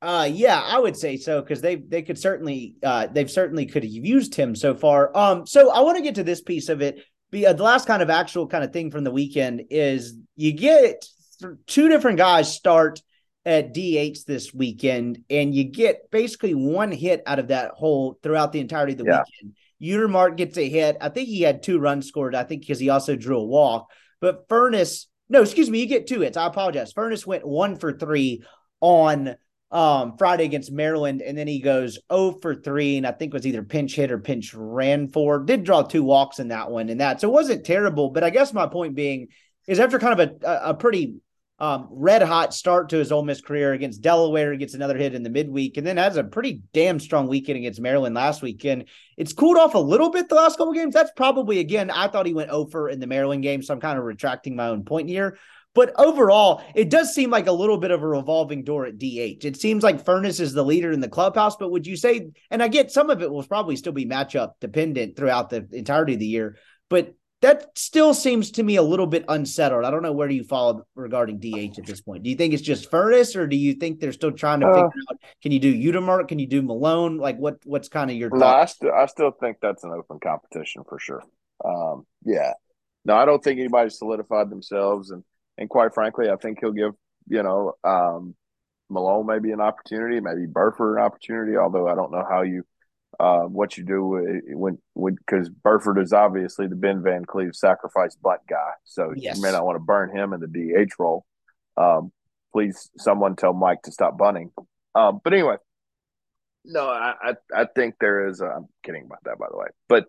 Uh, 0.00 0.28
yeah, 0.32 0.60
I 0.60 0.78
would 0.78 0.96
say 0.96 1.16
so 1.16 1.40
because 1.40 1.60
they 1.60 1.74
they 1.74 2.02
could 2.02 2.18
certainly 2.18 2.76
uh 2.84 3.08
they've 3.08 3.30
certainly 3.30 3.66
could 3.66 3.82
have 3.82 3.92
used 3.92 4.34
him 4.34 4.54
so 4.54 4.74
far. 4.74 5.16
Um, 5.16 5.46
so 5.46 5.70
I 5.72 5.80
want 5.80 5.96
to 5.96 6.02
get 6.02 6.14
to 6.16 6.24
this 6.24 6.40
piece 6.40 6.68
of 6.68 6.82
it 6.82 7.02
be 7.30 7.46
uh, 7.46 7.52
the 7.52 7.62
last 7.62 7.86
kind 7.86 8.02
of 8.02 8.10
actual 8.10 8.46
kind 8.46 8.64
of 8.64 8.72
thing 8.72 8.90
from 8.90 9.04
the 9.04 9.10
weekend 9.10 9.62
is 9.70 10.14
you 10.36 10.52
get 10.52 11.04
two 11.66 11.88
different 11.88 12.18
guys 12.18 12.52
start 12.52 13.00
at 13.44 13.72
DH 13.72 14.26
this 14.26 14.52
weekend, 14.52 15.24
and 15.30 15.54
you 15.54 15.64
get 15.64 16.10
basically 16.10 16.54
one 16.54 16.92
hit 16.92 17.22
out 17.26 17.38
of 17.38 17.48
that 17.48 17.70
hole 17.70 18.18
throughout 18.22 18.52
the 18.52 18.60
entirety 18.60 18.92
of 18.92 18.98
the 18.98 19.04
yeah. 19.04 19.22
weekend. 19.40 19.56
Utermark 19.80 20.36
gets 20.36 20.58
a 20.58 20.68
hit. 20.68 20.96
I 21.00 21.08
think 21.08 21.28
he 21.28 21.42
had 21.42 21.62
two 21.62 21.78
runs 21.78 22.06
scored. 22.06 22.34
I 22.34 22.44
think 22.44 22.62
because 22.62 22.78
he 22.78 22.90
also 22.90 23.16
drew 23.16 23.38
a 23.38 23.44
walk. 23.44 23.90
But 24.20 24.48
Furniss, 24.48 25.06
no, 25.28 25.42
excuse 25.42 25.70
me, 25.70 25.80
you 25.80 25.86
get 25.86 26.06
two 26.06 26.20
hits. 26.20 26.36
I 26.36 26.46
apologize. 26.46 26.92
Furniss 26.92 27.26
went 27.26 27.46
one 27.46 27.76
for 27.76 27.92
three 27.92 28.42
on 28.80 29.36
um 29.70 30.16
Friday 30.16 30.44
against 30.44 30.72
Maryland, 30.72 31.20
and 31.20 31.36
then 31.36 31.46
he 31.46 31.60
goes 31.60 31.98
0 32.12 32.38
for 32.40 32.54
3, 32.54 32.98
and 32.98 33.06
I 33.06 33.12
think 33.12 33.34
was 33.34 33.46
either 33.46 33.62
pinch 33.62 33.94
hit 33.94 34.10
or 34.10 34.18
pinch 34.18 34.54
ran 34.54 35.08
for. 35.08 35.40
Did 35.40 35.64
draw 35.64 35.82
two 35.82 36.02
walks 36.02 36.38
in 36.38 36.48
that 36.48 36.70
one 36.70 36.88
and 36.88 37.00
that. 37.00 37.20
So 37.20 37.28
it 37.28 37.32
wasn't 37.32 37.66
terrible. 37.66 38.10
But 38.10 38.24
I 38.24 38.30
guess 38.30 38.52
my 38.52 38.66
point 38.66 38.94
being 38.94 39.28
is 39.66 39.78
after 39.78 39.98
kind 39.98 40.18
of 40.18 40.42
a, 40.42 40.70
a 40.70 40.74
pretty 40.74 41.16
um, 41.60 41.88
red 41.90 42.22
hot 42.22 42.54
start 42.54 42.88
to 42.90 42.98
his 42.98 43.10
Ole 43.10 43.24
Miss 43.24 43.40
career 43.40 43.72
against 43.72 44.00
Delaware, 44.00 44.54
gets 44.56 44.74
another 44.74 44.96
hit 44.96 45.14
in 45.14 45.24
the 45.24 45.30
midweek, 45.30 45.76
and 45.76 45.86
then 45.86 45.96
has 45.96 46.16
a 46.16 46.22
pretty 46.22 46.62
damn 46.72 47.00
strong 47.00 47.26
weekend 47.26 47.58
against 47.58 47.80
Maryland 47.80 48.14
last 48.14 48.42
weekend. 48.42 48.84
It's 49.16 49.32
cooled 49.32 49.56
off 49.56 49.74
a 49.74 49.78
little 49.78 50.10
bit 50.10 50.28
the 50.28 50.36
last 50.36 50.56
couple 50.56 50.72
games. 50.72 50.94
That's 50.94 51.10
probably 51.16 51.58
again, 51.58 51.90
I 51.90 52.06
thought 52.08 52.26
he 52.26 52.34
went 52.34 52.50
over 52.50 52.88
in 52.88 53.00
the 53.00 53.08
Maryland 53.08 53.42
game, 53.42 53.62
so 53.62 53.74
I'm 53.74 53.80
kind 53.80 53.98
of 53.98 54.04
retracting 54.04 54.54
my 54.54 54.68
own 54.68 54.84
point 54.84 55.08
here. 55.08 55.36
But 55.78 55.92
overall, 55.96 56.60
it 56.74 56.90
does 56.90 57.14
seem 57.14 57.30
like 57.30 57.46
a 57.46 57.52
little 57.52 57.78
bit 57.78 57.92
of 57.92 58.02
a 58.02 58.08
revolving 58.08 58.64
door 58.64 58.86
at 58.86 58.98
DH. 58.98 59.44
It 59.44 59.60
seems 59.60 59.84
like 59.84 60.04
Furniss 60.04 60.40
is 60.40 60.52
the 60.52 60.64
leader 60.64 60.90
in 60.90 60.98
the 60.98 61.08
clubhouse, 61.08 61.54
but 61.54 61.70
would 61.70 61.86
you 61.86 61.96
say, 61.96 62.32
and 62.50 62.60
I 62.60 62.66
get 62.66 62.90
some 62.90 63.10
of 63.10 63.22
it 63.22 63.30
will 63.30 63.44
probably 63.44 63.76
still 63.76 63.92
be 63.92 64.04
matchup 64.04 64.54
dependent 64.60 65.16
throughout 65.16 65.50
the 65.50 65.68
entirety 65.70 66.14
of 66.14 66.18
the 66.18 66.26
year, 66.26 66.56
but 66.90 67.14
that 67.42 67.78
still 67.78 68.12
seems 68.12 68.50
to 68.50 68.64
me 68.64 68.74
a 68.74 68.82
little 68.82 69.06
bit 69.06 69.24
unsettled. 69.28 69.84
I 69.84 69.92
don't 69.92 70.02
know 70.02 70.10
where 70.10 70.26
do 70.26 70.34
you 70.34 70.42
fall 70.42 70.84
regarding 70.96 71.38
DH 71.38 71.78
at 71.78 71.86
this 71.86 72.00
point. 72.00 72.24
Do 72.24 72.30
you 72.30 72.34
think 72.34 72.54
it's 72.54 72.62
just 72.64 72.90
Furniss, 72.90 73.36
or 73.36 73.46
do 73.46 73.54
you 73.54 73.74
think 73.74 74.00
they're 74.00 74.10
still 74.10 74.32
trying 74.32 74.58
to 74.58 74.66
uh, 74.66 74.74
figure 74.74 75.02
out? 75.12 75.18
Can 75.44 75.52
you 75.52 75.60
do 75.60 75.72
Utermark? 75.72 76.26
Can 76.26 76.40
you 76.40 76.48
do 76.48 76.60
Malone? 76.60 77.18
Like 77.18 77.36
what? 77.36 77.58
What's 77.64 77.88
kind 77.88 78.10
of 78.10 78.16
your? 78.16 78.30
No, 78.30 78.46
I 78.46 78.64
still 78.64 78.92
I 78.92 79.06
still 79.06 79.30
think 79.30 79.58
that's 79.62 79.84
an 79.84 79.92
open 79.92 80.18
competition 80.18 80.82
for 80.88 80.98
sure. 80.98 81.22
Um, 81.64 82.04
yeah, 82.24 82.54
no, 83.04 83.14
I 83.14 83.24
don't 83.26 83.44
think 83.44 83.60
anybody's 83.60 83.96
solidified 83.96 84.50
themselves, 84.50 85.12
and 85.12 85.22
and 85.58 85.68
quite 85.68 85.92
frankly, 85.92 86.30
I 86.30 86.36
think 86.36 86.60
he'll 86.60 86.72
give 86.72 86.92
you 87.28 87.42
know 87.42 87.74
um, 87.84 88.34
Malone 88.88 89.26
maybe 89.26 89.52
an 89.52 89.60
opportunity, 89.60 90.20
maybe 90.20 90.46
Burford 90.46 90.96
an 90.96 91.04
opportunity. 91.04 91.56
Although 91.56 91.88
I 91.88 91.94
don't 91.94 92.12
know 92.12 92.24
how 92.28 92.42
you 92.42 92.64
uh, 93.20 93.42
what 93.42 93.76
you 93.76 93.84
do 93.84 94.40
when 94.56 94.78
when 94.94 95.16
because 95.16 95.48
Burford 95.48 95.98
is 95.98 96.12
obviously 96.12 96.68
the 96.68 96.76
Ben 96.76 97.02
Van 97.02 97.24
Cleve 97.24 97.54
sacrifice 97.54 98.16
butt 98.16 98.40
guy, 98.48 98.70
so 98.84 99.12
yes. 99.16 99.36
you 99.36 99.42
may 99.42 99.52
not 99.52 99.66
want 99.66 99.76
to 99.76 99.84
burn 99.84 100.16
him 100.16 100.32
in 100.32 100.40
the 100.40 100.46
DH 100.46 100.92
role. 100.98 101.26
Um, 101.76 102.12
please, 102.52 102.90
someone 102.96 103.36
tell 103.36 103.52
Mike 103.52 103.82
to 103.82 103.92
stop 103.92 104.16
bunting. 104.16 104.52
Um, 104.94 105.20
but 105.22 105.32
anyway, 105.32 105.56
no, 106.64 106.88
I, 106.88 107.14
I, 107.20 107.34
I 107.54 107.66
think 107.74 107.96
there 108.00 108.28
is. 108.28 108.40
i 108.40 108.54
am 108.54 108.68
kidding 108.84 109.04
about 109.04 109.24
that, 109.24 109.38
by 109.38 109.46
the 109.50 109.56
way, 109.56 109.66
but 109.88 110.06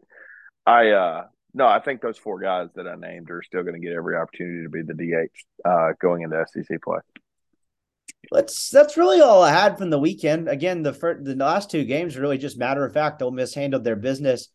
I 0.66 0.90
uh, 0.92 1.24
no, 1.54 1.68
I 1.68 1.80
think 1.80 2.02
those 2.02 2.18
four 2.18 2.40
guys 2.40 2.70
that 2.76 2.88
I 2.88 2.96
named 2.96 3.30
are 3.32 3.42
still 3.42 3.64
going 3.64 3.74
to 3.74 3.86
get 3.86 3.96
every 3.96 4.16
opportunity 4.16 4.64
to 4.64 4.70
be 4.70 4.82
the 4.82 4.94
DH 4.94 5.68
uh, 5.68 5.94
going 6.00 6.22
into 6.24 6.46
SEC 6.48 6.82
play. 6.82 7.00
Let's. 8.32 8.70
That's 8.70 8.98
really 8.98 9.22
all 9.22 9.42
I 9.42 9.52
had 9.52 9.78
from 9.78 9.90
the 9.90 10.00
weekend. 10.00 10.48
Again, 10.48 10.84
the 10.84 10.94
first, 10.94 11.24
the 11.24 11.36
last 11.36 11.72
two 11.72 11.86
games 11.86 12.18
really 12.18 12.38
just 12.38 12.60
matter 12.60 12.86
of 12.86 12.94
fact. 12.94 13.22
Ole 13.22 13.32
Miss 13.32 13.56
handled 13.56 13.84
their 13.84 13.96
business 13.96 14.50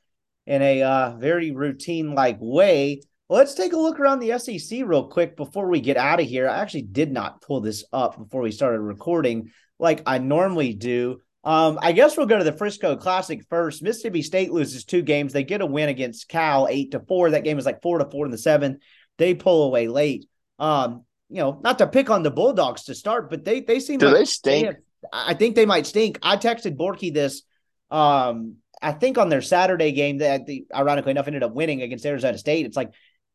in 0.47 0.63
a 0.63 0.83
uh, 0.83 1.17
very 1.17 1.51
routine 1.51 2.15
like 2.15 2.39
way. 2.41 3.01
Let's 3.29 3.55
take 3.55 3.73
a 3.73 3.79
look 3.79 3.99
around 3.99 4.21
the 4.21 4.39
SEC 4.39 4.81
real 4.85 5.09
quick 5.09 5.37
before 5.37 5.69
we 5.69 5.81
get 5.81 5.97
out 5.97 6.21
of 6.21 6.27
here. 6.27 6.49
I 6.49 6.59
actually 6.59 6.83
did 6.83 7.11
not 7.11 7.41
pull 7.41 7.61
this 7.61 7.85
up 7.93 8.19
before 8.19 8.43
we 8.43 8.53
started 8.53 8.81
recording 8.81 9.51
like 9.79 10.03
I 10.07 10.19
normally 10.19 10.75
do. 10.75 11.21
Um, 11.45 11.79
I 11.83 11.93
guess 11.93 12.17
we'll 12.17 12.27
go 12.27 12.39
to 12.39 12.45
the 12.45 12.57
Frisco 12.57 12.97
Classic 12.97 13.45
first. 13.51 13.83
Mississippi 13.83 14.23
State 14.23 14.51
loses 14.51 14.85
two 14.85 15.03
games. 15.03 15.33
They 15.33 15.45
get 15.45 15.61
a 15.61 15.67
win 15.67 15.91
against 15.91 16.29
Cal 16.29 16.67
eight 16.69 16.93
to 16.93 17.01
four. 17.01 17.31
That 17.31 17.45
game 17.45 17.57
was 17.57 17.67
like 17.67 17.83
four 17.83 17.99
to 17.99 18.11
four 18.11 18.25
in 18.25 18.31
the 18.31 18.39
seventh. 18.39 18.79
They 19.19 19.35
pull 19.35 19.65
away 19.65 19.89
late. 19.89 20.27
Um, 20.59 21.05
you 21.29 21.39
know, 21.39 21.61
not 21.63 21.79
to 21.79 21.87
pick 21.87 22.09
on 22.09 22.23
the 22.23 22.31
Bulldogs 22.31 22.85
to 22.85 22.95
start, 22.95 23.29
but 23.29 23.45
they 23.45 23.61
they 23.61 23.79
seem 23.79 23.99
do 23.99 24.07
like 24.07 24.17
they 24.17 24.25
stink. 24.25 24.69
They 24.69 25.09
I 25.13 25.35
think 25.35 25.55
they 25.55 25.67
might 25.67 25.87
stink. 25.87 26.19
I 26.23 26.37
texted 26.39 26.77
Borky 26.77 27.13
this. 27.13 27.43
Um, 27.91 28.57
I 28.81 28.93
think 28.93 29.19
on 29.19 29.29
their 29.29 29.43
Saturday 29.43 29.93
game 29.93 30.19
that 30.19 30.47
the 30.47 30.65
ironically 30.75 31.11
enough 31.11 31.27
ended 31.27 31.43
up 31.43 31.53
winning 31.53 31.83
against 31.83 32.07
Arizona 32.07 32.39
State. 32.39 32.65
It's 32.65 32.77
like 32.77 32.93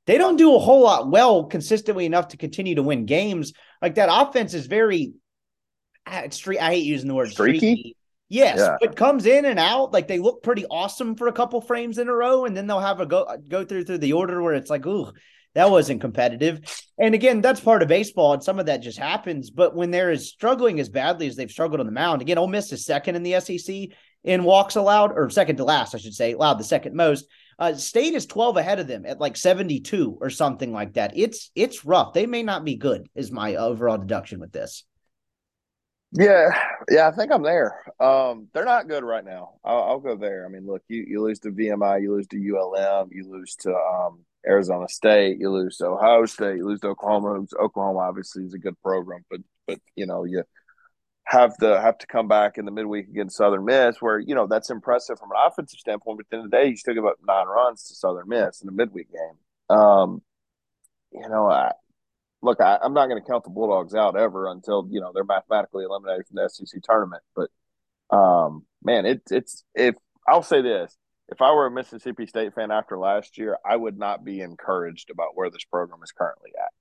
they 0.08 0.18
don't 0.18 0.36
do 0.38 0.56
a 0.56 0.60
whole 0.60 0.82
lot 0.82 1.12
well 1.12 1.46
consistently 1.46 2.08
enough 2.08 2.30
to 2.30 2.38
continue 2.38 2.76
to 2.76 2.84
win 2.84 3.06
games. 3.06 3.54
Like 3.84 3.96
that 3.96 4.10
offense 4.12 4.56
is 4.56 4.66
very. 4.66 5.14
I 6.08 6.28
hate 6.32 6.86
using 6.86 7.08
the 7.08 7.14
word 7.14 7.30
streaky. 7.32 7.58
streaky 7.58 7.96
Yes, 8.30 8.60
yeah. 8.60 8.78
it 8.82 8.96
comes 8.96 9.26
in 9.26 9.46
and 9.46 9.60
out. 9.60 9.92
Like 9.92 10.08
they 10.08 10.20
look 10.20 10.44
pretty 10.44 10.66
awesome 10.68 11.16
for 11.16 11.28
a 11.28 11.34
couple 11.34 11.62
frames 11.62 11.98
in 11.98 12.08
a 12.08 12.14
row, 12.14 12.46
and 12.46 12.56
then 12.56 12.68
they'll 12.68 12.80
have 12.80 13.00
a 13.00 13.06
go 13.06 13.28
go 13.48 13.66
through 13.66 13.86
through 13.86 13.98
the 13.98 14.14
order 14.14 14.42
where 14.42 14.54
it's 14.54 14.70
like, 14.70 14.86
ooh, 14.86 15.12
that 15.56 15.72
wasn't 15.72 16.02
competitive. 16.02 16.62
And 17.00 17.16
again, 17.16 17.42
that's 17.42 17.60
part 17.60 17.82
of 17.82 17.88
baseball, 17.88 18.34
and 18.34 18.44
some 18.44 18.60
of 18.60 18.68
that 18.68 18.84
just 18.84 19.00
happens. 19.00 19.50
But 19.50 19.76
when 19.76 19.90
they're 19.90 20.12
as 20.12 20.30
struggling 20.30 20.80
as 20.80 20.90
badly 20.90 21.28
as 21.28 21.36
they've 21.36 21.50
struggled 21.50 21.80
on 21.80 21.88
the 21.88 21.92
mound, 21.92 22.22
again, 22.22 22.38
Ole 22.38 22.48
Miss 22.48 22.72
is 22.72 22.86
second 22.86 23.16
in 23.16 23.24
the 23.24 23.40
SEC 23.40 23.90
in 24.24 24.44
walks 24.44 24.76
allowed, 24.76 25.12
or 25.14 25.30
second 25.30 25.58
to 25.58 25.64
last, 25.64 25.96
I 25.96 25.98
should 25.98 26.14
say, 26.14 26.34
allowed 26.34 26.60
the 26.60 26.64
second 26.64 26.96
most. 26.96 27.26
Uh, 27.58 27.74
State 27.74 28.14
is 28.14 28.26
12 28.26 28.58
ahead 28.58 28.80
of 28.80 28.88
them 28.88 29.06
at 29.06 29.20
like 29.20 29.36
72 29.36 30.18
or 30.22 30.30
something 30.30 30.72
like 30.72 30.94
that. 30.94 31.14
It's 31.16 31.52
it's 31.56 31.84
rough. 31.84 32.14
They 32.14 32.26
may 32.26 32.44
not 32.44 32.64
be 32.64 32.76
good, 32.76 33.10
is 33.16 33.32
my 33.32 33.56
overall 33.56 33.98
deduction 33.98 34.40
with 34.40 34.52
this. 34.52 34.84
Yeah, 36.12 36.50
yeah, 36.90 37.08
I 37.08 37.12
think 37.12 37.32
I'm 37.32 37.44
there. 37.44 37.84
Um, 38.00 38.48
they're 38.54 38.66
not 38.66 38.88
good 38.88 39.04
right 39.04 39.24
now. 39.24 39.56
I'll, 39.64 39.84
I'll, 39.84 40.00
go 40.00 40.16
there. 40.16 40.44
I 40.44 40.50
mean, 40.50 40.66
look, 40.66 40.82
you, 40.88 41.06
you 41.08 41.22
lose 41.22 41.38
to 41.40 41.52
VMI, 41.52 42.02
you 42.02 42.14
lose 42.14 42.26
to 42.28 42.38
ULM, 42.38 43.10
you 43.12 43.30
lose 43.32 43.56
to 43.58 43.76
um, 43.76 44.26
Arizona 44.48 44.88
State, 44.88 45.38
you 45.40 45.52
lose 45.52 45.78
to 45.78 45.86
Ohio 45.86 46.26
State, 46.26 46.58
you 46.58 46.66
lose 46.66 46.80
to 46.80 46.88
Oklahoma. 46.88 47.46
Oklahoma 47.62 48.00
obviously 48.00 48.44
is 48.44 48.56
a 48.56 48.60
good 48.60 48.80
program, 48.82 49.24
but 49.30 49.42
but 49.68 49.80
you 49.96 50.08
know 50.08 50.24
you 50.24 50.44
have 51.26 51.56
to 51.58 51.80
have 51.80 51.98
to 52.00 52.08
come 52.08 52.28
back 52.28 52.58
in 52.58 52.66
the 52.66 52.72
midweek 52.72 53.08
against 53.08 53.38
Southern 53.38 53.66
Miss, 53.66 54.02
where 54.02 54.18
you 54.18 54.34
know 54.34 54.48
that's 54.48 54.72
impressive 54.72 55.20
from 55.20 55.30
an 55.32 55.38
offensive 55.46 55.80
standpoint. 55.80 56.18
But 56.18 56.26
at 56.26 56.30
the 56.32 56.38
end 56.38 56.46
of 56.46 56.52
the 56.52 56.58
day, 56.58 56.70
you 56.70 56.76
still 56.76 56.96
give 56.96 57.06
up 57.06 57.18
nine 57.28 57.48
runs 57.48 57.84
to 57.84 57.96
Southern 57.96 58.28
Miss 58.28 58.62
in 58.62 58.66
the 58.66 58.72
midweek 58.72 59.10
game. 59.12 59.78
Um, 59.78 60.24
you 61.12 61.28
know, 61.30 61.48
I, 61.48 61.74
look, 62.42 62.62
I, 62.62 62.80
am 62.84 62.94
not 62.94 63.08
going 63.08 63.22
to 63.22 63.28
count 63.28 63.44
the 63.44 63.50
Bulldogs 63.50 63.94
out 63.94 64.18
ever 64.18 64.48
until 64.48 64.88
you 64.90 65.02
know 65.02 65.12
they're 65.14 65.24
mathematically 65.24 65.84
eliminated 65.84 66.28
from 66.28 66.36
the 66.36 66.50
SEC 66.50 66.82
tournament. 66.84 67.24
But 67.36 67.50
um, 68.16 68.66
man, 68.84 69.06
it's 69.06 69.32
it's 69.32 69.64
if 69.76 69.96
I'll 70.28 70.44
say 70.44 70.62
this, 70.62 70.96
if 71.30 71.42
I 71.42 71.52
were 71.52 71.68
a 71.68 71.72
Mississippi 71.72 72.26
State 72.26 72.54
fan 72.54 72.72
after 72.72 72.98
last 72.98 73.38
year, 73.38 73.58
I 73.66 73.76
would 73.76 73.98
not 73.98 74.24
be 74.24 74.42
encouraged 74.42 75.10
about 75.10 75.36
where 75.36 75.50
this 75.50 75.64
program 75.64 76.00
is 76.04 76.12
currently 76.12 76.52
at. 76.58 76.72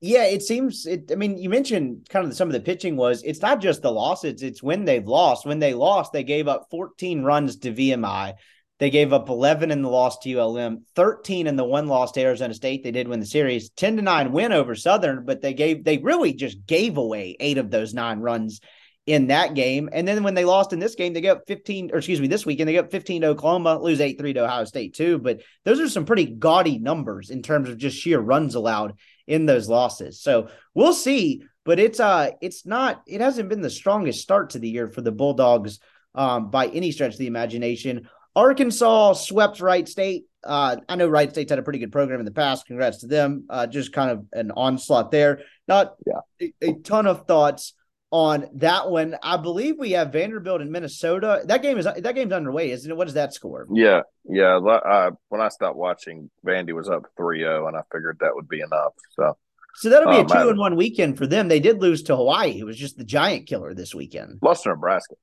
Yeah, 0.00 0.24
it 0.24 0.42
seems. 0.42 0.84
It, 0.86 1.10
I 1.12 1.14
mean, 1.14 1.38
you 1.38 1.48
mentioned 1.48 2.08
kind 2.10 2.26
of 2.26 2.34
some 2.34 2.48
of 2.48 2.54
the 2.54 2.60
pitching 2.60 2.96
was. 2.96 3.22
It's 3.22 3.40
not 3.40 3.60
just 3.60 3.82
the 3.82 3.92
losses; 3.92 4.42
it's 4.42 4.62
when 4.62 4.84
they've 4.84 5.06
lost. 5.06 5.46
When 5.46 5.60
they 5.60 5.74
lost, 5.74 6.12
they 6.12 6.24
gave 6.24 6.48
up 6.48 6.66
14 6.70 7.22
runs 7.22 7.56
to 7.58 7.72
VMI. 7.72 8.34
They 8.82 8.90
gave 8.90 9.12
up 9.12 9.28
11 9.28 9.70
in 9.70 9.80
the 9.80 9.88
loss 9.88 10.18
to 10.18 10.40
ULM, 10.40 10.84
13 10.96 11.46
in 11.46 11.54
the 11.54 11.62
one 11.62 11.86
loss 11.86 12.10
to 12.10 12.20
Arizona 12.20 12.52
State. 12.52 12.82
They 12.82 12.90
did 12.90 13.06
win 13.06 13.20
the 13.20 13.26
series, 13.26 13.70
10 13.70 13.94
to 13.94 14.02
9 14.02 14.32
win 14.32 14.50
over 14.50 14.74
Southern, 14.74 15.24
but 15.24 15.40
they 15.40 15.54
gave 15.54 15.84
they 15.84 15.98
really 15.98 16.32
just 16.32 16.66
gave 16.66 16.96
away 16.96 17.36
eight 17.38 17.58
of 17.58 17.70
those 17.70 17.94
nine 17.94 18.18
runs 18.18 18.60
in 19.06 19.28
that 19.28 19.54
game. 19.54 19.88
And 19.92 20.08
then 20.08 20.24
when 20.24 20.34
they 20.34 20.44
lost 20.44 20.72
in 20.72 20.80
this 20.80 20.96
game, 20.96 21.12
they 21.12 21.20
got 21.20 21.46
15, 21.46 21.92
or 21.92 21.98
excuse 21.98 22.20
me, 22.20 22.26
this 22.26 22.44
weekend, 22.44 22.68
they 22.68 22.72
got 22.72 22.90
15 22.90 23.22
to 23.22 23.28
Oklahoma, 23.28 23.80
lose 23.80 24.00
8 24.00 24.18
3 24.18 24.32
to 24.32 24.44
Ohio 24.46 24.64
State, 24.64 24.94
too. 24.94 25.20
But 25.20 25.42
those 25.64 25.78
are 25.78 25.88
some 25.88 26.04
pretty 26.04 26.26
gaudy 26.26 26.80
numbers 26.80 27.30
in 27.30 27.40
terms 27.40 27.68
of 27.68 27.78
just 27.78 27.96
sheer 27.96 28.18
runs 28.18 28.56
allowed 28.56 28.94
in 29.28 29.46
those 29.46 29.68
losses. 29.68 30.20
So 30.20 30.48
we'll 30.74 30.92
see. 30.92 31.44
But 31.64 31.78
it's 31.78 32.00
uh 32.00 32.30
it's 32.40 32.66
not 32.66 33.04
it 33.06 33.20
hasn't 33.20 33.48
been 33.48 33.60
the 33.60 33.70
strongest 33.70 34.22
start 34.22 34.50
to 34.50 34.58
the 34.58 34.68
year 34.68 34.88
for 34.88 35.02
the 35.02 35.12
Bulldogs 35.12 35.78
um 36.16 36.50
by 36.50 36.66
any 36.66 36.90
stretch 36.90 37.12
of 37.12 37.18
the 37.18 37.28
imagination. 37.28 38.08
Arkansas 38.34 39.14
swept 39.14 39.60
Wright 39.60 39.88
State. 39.88 40.24
Uh, 40.44 40.76
I 40.88 40.96
know 40.96 41.08
Wright 41.08 41.30
State's 41.30 41.50
had 41.50 41.58
a 41.58 41.62
pretty 41.62 41.78
good 41.78 41.92
program 41.92 42.18
in 42.18 42.24
the 42.24 42.32
past. 42.32 42.66
Congrats 42.66 42.98
to 42.98 43.06
them. 43.06 43.44
Uh, 43.48 43.66
just 43.66 43.92
kind 43.92 44.10
of 44.10 44.26
an 44.32 44.50
onslaught 44.50 45.10
there. 45.10 45.42
Not 45.68 45.94
yeah. 46.06 46.50
a, 46.62 46.70
a 46.70 46.72
ton 46.74 47.06
of 47.06 47.26
thoughts 47.26 47.74
on 48.12 48.46
that 48.54 48.90
one. 48.90 49.16
I 49.22 49.36
believe 49.38 49.78
we 49.78 49.92
have 49.92 50.12
Vanderbilt 50.12 50.60
in 50.60 50.70
Minnesota. 50.70 51.42
That 51.44 51.62
game 51.62 51.78
is 51.78 51.84
that 51.84 52.14
game's 52.14 52.32
underway, 52.32 52.70
isn't 52.70 52.90
it? 52.90 52.96
What 52.96 53.08
is 53.08 53.14
that 53.14 53.34
score? 53.34 53.66
Yeah, 53.72 54.02
yeah. 54.28 54.56
Uh, 54.56 55.12
when 55.28 55.40
I 55.40 55.48
stopped 55.48 55.76
watching, 55.76 56.30
Vandy 56.46 56.72
was 56.72 56.88
up 56.88 57.04
3-0, 57.18 57.68
and 57.68 57.76
I 57.76 57.80
figured 57.92 58.18
that 58.20 58.34
would 58.34 58.48
be 58.48 58.60
enough. 58.60 58.92
So, 59.12 59.36
so 59.76 59.88
that'll 59.88 60.12
be 60.12 60.18
um, 60.18 60.26
a 60.26 60.28
two 60.28 60.50
and 60.50 60.58
one 60.58 60.76
weekend 60.76 61.18
for 61.18 61.26
them. 61.26 61.48
They 61.48 61.60
did 61.60 61.80
lose 61.80 62.02
to 62.04 62.16
Hawaii. 62.16 62.58
It 62.58 62.64
was 62.64 62.76
just 62.76 62.98
the 62.98 63.04
giant 63.04 63.46
killer 63.46 63.74
this 63.74 63.94
weekend. 63.94 64.38
Lost 64.42 64.64
to 64.64 64.68
Nebraska. 64.68 65.14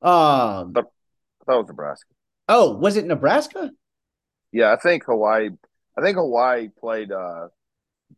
Um, 0.00 0.74
I 1.42 1.44
thought 1.44 1.58
it 1.58 1.62
was 1.62 1.68
Nebraska. 1.68 2.08
Oh, 2.48 2.76
was 2.76 2.96
it 2.96 3.06
Nebraska? 3.06 3.70
Yeah, 4.52 4.72
I 4.72 4.76
think 4.76 5.04
Hawaii. 5.04 5.50
I 5.98 6.02
think 6.02 6.16
Hawaii 6.16 6.68
played 6.68 7.10
uh, 7.12 7.48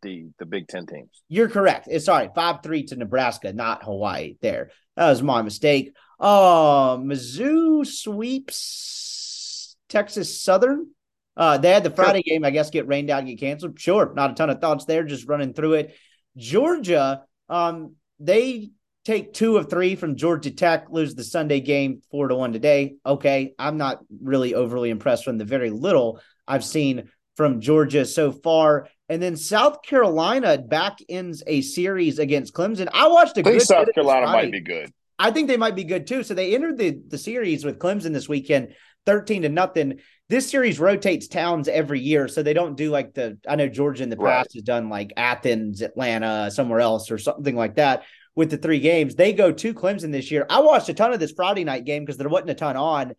the 0.01 0.29
the 0.39 0.45
Big 0.45 0.67
Ten 0.67 0.85
teams. 0.85 1.09
You're 1.27 1.49
correct. 1.49 1.87
It's 1.89 2.05
sorry, 2.05 2.29
five 2.35 2.61
three 2.61 2.83
to 2.85 2.95
Nebraska, 2.95 3.53
not 3.53 3.83
Hawaii. 3.83 4.35
There, 4.41 4.71
that 4.95 5.09
was 5.09 5.21
my 5.21 5.41
mistake. 5.41 5.93
Uh, 6.19 6.97
Mizzou 6.97 7.85
sweeps 7.85 9.75
Texas 9.89 10.41
Southern. 10.41 10.91
Uh, 11.37 11.57
they 11.57 11.71
had 11.71 11.83
the 11.83 11.91
Friday 11.91 12.23
sure. 12.25 12.35
game, 12.35 12.45
I 12.45 12.51
guess, 12.51 12.69
get 12.69 12.87
rained 12.87 13.09
out 13.09 13.19
and 13.19 13.27
get 13.27 13.39
canceled. 13.39 13.79
Sure, 13.79 14.13
not 14.13 14.31
a 14.31 14.33
ton 14.35 14.49
of 14.49 14.61
thoughts 14.61 14.85
there, 14.85 15.03
just 15.03 15.27
running 15.27 15.53
through 15.53 15.73
it. 15.73 15.95
Georgia, 16.37 17.23
um, 17.49 17.95
they 18.19 18.71
take 19.05 19.33
two 19.33 19.57
of 19.57 19.69
three 19.69 19.95
from 19.95 20.15
Georgia 20.15 20.51
Tech, 20.51 20.87
lose 20.89 21.15
the 21.15 21.23
Sunday 21.23 21.61
game 21.61 22.01
four 22.11 22.27
to 22.27 22.35
one 22.35 22.51
today. 22.51 22.95
Okay, 23.05 23.53
I'm 23.57 23.77
not 23.77 23.99
really 24.21 24.55
overly 24.55 24.89
impressed 24.89 25.23
from 25.23 25.37
the 25.37 25.45
very 25.45 25.69
little 25.69 26.19
I've 26.47 26.65
seen 26.65 27.09
from 27.37 27.61
Georgia 27.61 28.05
so 28.05 28.31
far. 28.31 28.87
And 29.07 29.21
then 29.21 29.37
South 29.37 29.83
Carolina 29.83 30.57
back 30.57 30.97
ends 31.07 31.43
a 31.45 31.61
series 31.61 32.17
against 32.17 32.53
Clemson. 32.53 32.89
I 32.91 33.07
watched 33.07 33.37
a 33.37 33.41
I 33.41 33.43
think 33.43 33.59
good 33.59 33.67
South 33.67 33.93
Carolina 33.93 34.25
might 34.25 34.51
be 34.51 34.61
good. 34.61 34.91
I 35.19 35.31
think 35.31 35.47
they 35.47 35.57
might 35.57 35.75
be 35.75 35.83
good 35.83 36.07
too. 36.07 36.23
So 36.23 36.33
they 36.33 36.55
entered 36.55 36.77
the 36.77 36.99
the 37.07 37.17
series 37.17 37.63
with 37.63 37.77
Clemson 37.77 38.11
this 38.11 38.27
weekend, 38.27 38.73
13 39.05 39.43
to 39.43 39.49
nothing. 39.49 39.99
This 40.27 40.49
series 40.49 40.79
rotates 40.79 41.27
towns 41.27 41.67
every 41.67 41.99
year, 41.99 42.27
so 42.27 42.41
they 42.41 42.53
don't 42.53 42.75
do 42.75 42.89
like 42.89 43.13
the 43.13 43.37
I 43.47 43.55
know 43.55 43.67
Georgia 43.67 44.01
in 44.01 44.09
the 44.09 44.17
past 44.17 44.25
right. 44.25 44.53
has 44.55 44.63
done 44.63 44.89
like 44.89 45.13
Athens, 45.15 45.81
Atlanta, 45.81 46.49
somewhere 46.49 46.79
else 46.79 47.11
or 47.11 47.19
something 47.19 47.55
like 47.55 47.75
that 47.75 48.03
with 48.35 48.51
the 48.51 48.57
three 48.57 48.79
games. 48.79 49.15
They 49.15 49.33
go 49.33 49.51
to 49.51 49.73
Clemson 49.73 50.11
this 50.11 50.29
year. 50.29 50.45
I 50.49 50.59
watched 50.59 50.89
a 50.89 50.93
ton 50.93 51.13
of 51.13 51.19
this 51.19 51.31
Friday 51.31 51.63
night 51.63 51.85
game 51.85 52.03
because 52.03 52.17
there 52.17 52.29
wasn't 52.29 52.51
a 52.51 52.55
ton 52.55 52.75
on. 52.75 53.13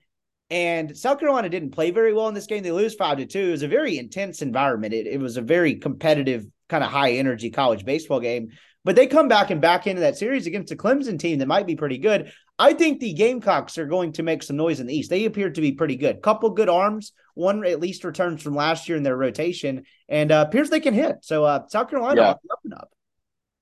And 0.48 0.96
South 0.96 1.18
Carolina 1.18 1.48
didn't 1.48 1.70
play 1.70 1.90
very 1.90 2.12
well 2.12 2.28
in 2.28 2.34
this 2.34 2.46
game. 2.46 2.62
They 2.62 2.70
lose 2.70 2.94
five 2.94 3.18
to 3.18 3.26
two. 3.26 3.48
It 3.48 3.50
was 3.50 3.62
a 3.62 3.68
very 3.68 3.98
intense 3.98 4.42
environment. 4.42 4.94
It, 4.94 5.06
it 5.06 5.18
was 5.18 5.36
a 5.36 5.42
very 5.42 5.76
competitive, 5.76 6.46
kind 6.68 6.84
of 6.84 6.90
high 6.90 7.12
energy 7.12 7.50
college 7.50 7.84
baseball 7.84 8.20
game. 8.20 8.50
But 8.84 8.94
they 8.94 9.08
come 9.08 9.26
back 9.26 9.50
and 9.50 9.60
back 9.60 9.88
into 9.88 10.02
that 10.02 10.16
series 10.16 10.46
against 10.46 10.70
a 10.70 10.76
Clemson 10.76 11.18
team 11.18 11.40
that 11.40 11.48
might 11.48 11.66
be 11.66 11.74
pretty 11.74 11.98
good. 11.98 12.30
I 12.58 12.72
think 12.72 13.00
the 13.00 13.12
Gamecocks 13.12 13.76
are 13.78 13.86
going 13.86 14.12
to 14.12 14.22
make 14.22 14.44
some 14.44 14.56
noise 14.56 14.78
in 14.78 14.86
the 14.86 14.96
East. 14.96 15.10
They 15.10 15.24
appear 15.24 15.50
to 15.50 15.60
be 15.60 15.72
pretty 15.72 15.96
good. 15.96 16.22
Couple 16.22 16.50
good 16.50 16.68
arms. 16.68 17.12
One 17.34 17.66
at 17.66 17.80
least 17.80 18.04
returns 18.04 18.42
from 18.42 18.54
last 18.54 18.88
year 18.88 18.96
in 18.96 19.02
their 19.02 19.16
rotation, 19.16 19.82
and 20.08 20.30
uh, 20.30 20.44
appears 20.46 20.70
they 20.70 20.80
can 20.80 20.94
hit. 20.94 21.16
So 21.22 21.44
uh, 21.44 21.66
South 21.66 21.90
Carolina 21.90 22.20
yeah. 22.20 22.30
up 22.30 22.60
and 22.64 22.74
up. 22.74 22.90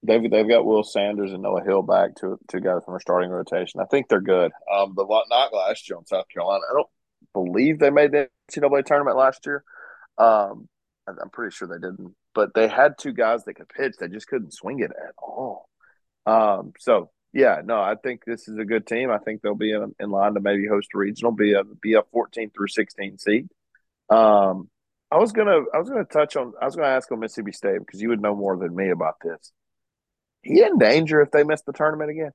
They've 0.06 0.30
they've 0.30 0.48
got 0.48 0.66
Will 0.66 0.84
Sanders 0.84 1.32
and 1.32 1.42
Noah 1.42 1.64
Hill 1.64 1.82
back 1.82 2.16
to 2.16 2.38
two 2.48 2.60
guys 2.60 2.82
from 2.84 2.94
a 2.94 3.00
starting 3.00 3.30
rotation. 3.30 3.80
I 3.80 3.86
think 3.86 4.08
they're 4.08 4.20
good. 4.20 4.52
Um, 4.70 4.92
the 4.94 5.06
not 5.30 5.54
last 5.54 5.88
year 5.88 5.96
on 5.96 6.04
South 6.04 6.28
Carolina. 6.28 6.62
I 6.70 6.74
don't 6.74 6.88
believe 7.32 7.78
they 7.78 7.90
made 7.90 8.12
the 8.12 8.28
NCAA 8.50 8.84
tournament 8.84 9.16
last 9.16 9.46
year. 9.46 9.64
Um, 10.18 10.68
I'm 11.08 11.30
pretty 11.30 11.54
sure 11.54 11.68
they 11.68 11.74
didn't, 11.80 12.14
but 12.34 12.52
they 12.54 12.68
had 12.68 12.98
two 12.98 13.12
guys 13.12 13.44
that 13.44 13.54
could 13.54 13.70
pitch. 13.70 13.94
They 13.98 14.08
just 14.08 14.28
couldn't 14.28 14.52
swing 14.52 14.80
it 14.80 14.90
at 14.90 15.14
all. 15.18 15.70
Um, 16.26 16.74
so 16.78 17.10
yeah, 17.32 17.62
no, 17.64 17.80
I 17.80 17.94
think 17.94 18.24
this 18.26 18.46
is 18.46 18.58
a 18.58 18.64
good 18.64 18.86
team. 18.86 19.10
I 19.10 19.18
think 19.18 19.40
they'll 19.40 19.54
be 19.54 19.72
in, 19.72 19.94
in 19.98 20.10
line 20.10 20.34
to 20.34 20.40
maybe 20.40 20.66
host 20.66 20.90
a 20.94 20.98
regional, 20.98 21.32
be 21.32 21.54
a 21.54 21.64
be 21.64 21.94
a 21.94 22.02
14 22.12 22.50
through 22.50 22.68
16 22.68 23.18
seed. 23.18 23.48
Um, 24.10 24.68
I 25.10 25.16
was 25.16 25.32
gonna 25.32 25.60
I 25.72 25.78
was 25.78 25.88
gonna 25.88 26.04
touch 26.04 26.36
on 26.36 26.52
I 26.60 26.66
was 26.66 26.76
gonna 26.76 26.88
ask 26.88 27.10
on 27.10 27.20
Mississippi 27.20 27.52
State 27.52 27.78
because 27.78 28.02
you 28.02 28.10
would 28.10 28.20
know 28.20 28.36
more 28.36 28.58
than 28.58 28.76
me 28.76 28.90
about 28.90 29.14
this 29.22 29.52
he 30.44 30.62
in 30.62 30.78
danger 30.78 31.20
if 31.20 31.30
they 31.30 31.44
miss 31.44 31.62
the 31.62 31.72
tournament 31.72 32.10
again? 32.10 32.30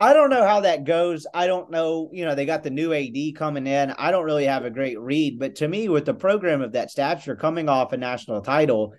I 0.00 0.14
don't 0.14 0.30
know 0.30 0.44
how 0.44 0.60
that 0.60 0.82
goes. 0.84 1.26
I 1.32 1.46
don't 1.46 1.70
know. 1.70 2.10
You 2.12 2.24
know, 2.24 2.34
they 2.34 2.44
got 2.44 2.64
the 2.64 2.70
new 2.70 2.92
AD 2.92 3.36
coming 3.36 3.68
in. 3.68 3.92
I 3.92 4.10
don't 4.10 4.24
really 4.24 4.46
have 4.46 4.64
a 4.64 4.70
great 4.70 4.98
read, 4.98 5.38
but 5.38 5.56
to 5.56 5.68
me, 5.68 5.88
with 5.88 6.06
the 6.06 6.14
program 6.14 6.60
of 6.60 6.72
that 6.72 6.90
stature 6.90 7.36
coming 7.36 7.68
off 7.68 7.92
a 7.92 7.96
national 7.96 8.42
title, 8.42 8.94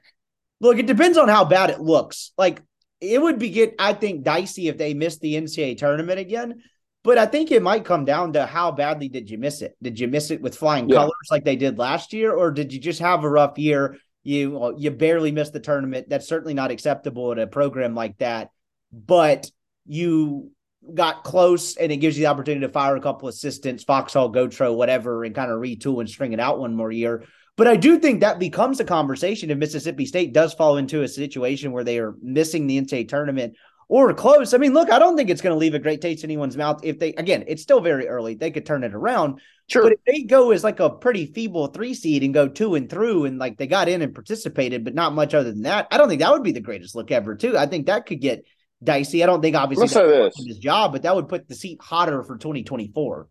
look, 0.62 0.78
it 0.78 0.88
depends 0.88 1.18
on 1.18 1.28
how 1.28 1.44
bad 1.44 1.70
it 1.70 1.82
looks. 1.82 2.32
Like 2.38 2.62
it 3.02 3.22
would 3.22 3.38
be 3.38 3.50
get, 3.50 3.76
I 3.80 3.94
think, 3.94 4.24
dicey 4.24 4.70
if 4.70 4.78
they 4.78 4.94
missed 4.94 5.20
the 5.20 5.34
NCAA 5.34 5.78
tournament 5.78 6.20
again. 6.20 6.62
But 7.04 7.18
I 7.18 7.26
think 7.26 7.52
it 7.52 7.62
might 7.62 7.84
come 7.84 8.06
down 8.06 8.32
to 8.34 8.46
how 8.46 8.72
badly 8.72 9.10
did 9.10 9.30
you 9.30 9.38
miss 9.38 9.62
it? 9.62 9.76
Did 9.82 10.00
you 10.00 10.08
miss 10.08 10.32
it 10.32 10.42
with 10.42 10.56
flying 10.56 10.88
yeah. 10.88 10.96
colors 10.96 11.28
like 11.30 11.44
they 11.44 11.58
did 11.58 11.78
last 11.78 12.14
year, 12.14 12.32
or 12.32 12.50
did 12.50 12.72
you 12.72 12.80
just 12.80 13.02
have 13.02 13.26
a 13.26 13.30
rough 13.30 13.58
year 13.58 13.98
you 14.24 14.62
uh, 14.62 14.74
you 14.78 14.92
barely 14.92 15.32
missed 15.32 15.54
the 15.54 15.60
tournament. 15.60 16.10
That's 16.10 16.28
certainly 16.28 16.54
not 16.54 16.72
acceptable 16.72 17.32
at 17.32 17.40
a 17.40 17.48
program 17.48 17.96
like 17.96 18.18
that. 18.20 18.50
But 18.92 19.50
you 19.86 20.52
got 20.94 21.24
close, 21.24 21.78
and 21.78 21.92
it 21.92 21.98
gives 21.98 22.18
you 22.18 22.24
the 22.24 22.32
opportunity 22.32 22.66
to 22.66 22.72
fire 22.72 22.96
a 22.96 23.02
couple 23.02 23.28
assistants, 23.28 23.84
Foxhall, 23.84 24.32
Gautreau, 24.32 24.76
whatever, 24.76 25.24
and 25.24 25.36
kind 25.36 25.52
of 25.52 25.60
retool 25.60 26.00
and 26.00 26.10
string 26.10 26.34
it 26.34 26.40
out 26.40 26.60
one 26.60 26.76
more 26.76 26.92
year. 26.92 27.26
But 27.56 27.68
I 27.68 27.76
do 27.76 28.00
think 28.00 28.22
that 28.22 28.40
becomes 28.40 28.80
a 28.80 28.86
conversation 28.86 29.52
if 29.52 29.58
Mississippi 29.58 30.06
State 30.06 30.34
does 30.34 30.54
fall 30.54 30.78
into 30.78 31.04
a 31.04 31.08
situation 31.08 31.72
where 31.72 31.84
they 31.84 32.00
are 32.00 32.16
missing 32.22 32.66
the 32.66 32.82
NCAA 32.82 33.08
tournament 33.08 33.56
or 33.88 34.14
close. 34.14 34.54
I 34.54 34.58
mean, 34.58 34.74
look, 34.74 34.92
I 34.92 35.00
don't 35.00 35.16
think 35.16 35.30
it's 35.30 35.42
going 35.42 35.54
to 35.54 35.60
leave 35.60 35.74
a 35.74 35.80
great 35.80 36.02
taste 36.02 36.24
in 36.24 36.30
anyone's 36.30 36.58
mouth 36.58 36.82
if 36.84 37.00
they, 37.00 37.14
again, 37.14 37.46
it's 37.48 37.62
still 37.62 37.82
very 37.82 38.08
early. 38.08 38.36
They 38.36 38.52
could 38.52 38.66
turn 38.66 38.84
it 38.84 38.94
around. 38.94 39.40
Sure. 39.68 39.84
But 39.84 39.94
if 39.94 40.00
they 40.06 40.24
go 40.24 40.52
as 40.52 40.64
like 40.64 40.80
a 40.80 40.90
pretty 40.90 41.26
feeble 41.26 41.68
three 41.68 41.94
seed 41.94 42.24
and 42.24 42.34
go 42.34 42.48
two 42.48 42.76
and 42.76 42.90
through 42.90 43.26
and 43.26 43.38
like 43.38 43.58
they 43.58 43.68
got 43.68 43.90
in 43.90 44.02
and 44.02 44.14
participated, 44.14 44.84
but 44.84 44.96
not 44.96 45.14
much 45.14 45.34
other 45.34 45.52
than 45.52 45.64
that, 45.64 45.88
I 45.92 45.98
don't 45.98 46.10
think 46.10 46.22
that 46.22 46.32
would 46.32 46.44
be 46.44 46.52
the 46.52 46.60
greatest 46.60 46.96
look 46.96 47.12
ever, 47.12 47.36
too. 47.36 47.58
I 47.58 47.66
think 47.66 47.86
that 47.88 48.06
could 48.06 48.22
get 48.22 48.46
dicey. 48.84 49.24
I 49.24 49.26
don't 49.26 49.42
think 49.42 49.56
obviously 49.56 49.88
Let's 50.04 50.46
his 50.46 50.58
job, 50.58 50.92
but 50.92 51.04
that 51.04 51.16
would 51.16 51.30
put 51.30 51.48
the 51.48 51.56
seat 51.56 51.80
hotter 51.82 52.24
for 52.24 52.38
2024. 52.38 53.28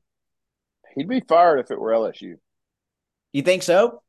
He'd 0.94 1.08
be 1.08 1.20
fired 1.20 1.58
if 1.60 1.70
it 1.70 1.80
were 1.80 1.92
LSU. 1.92 2.34
You 3.32 3.42
think 3.42 3.62
so? 3.62 4.02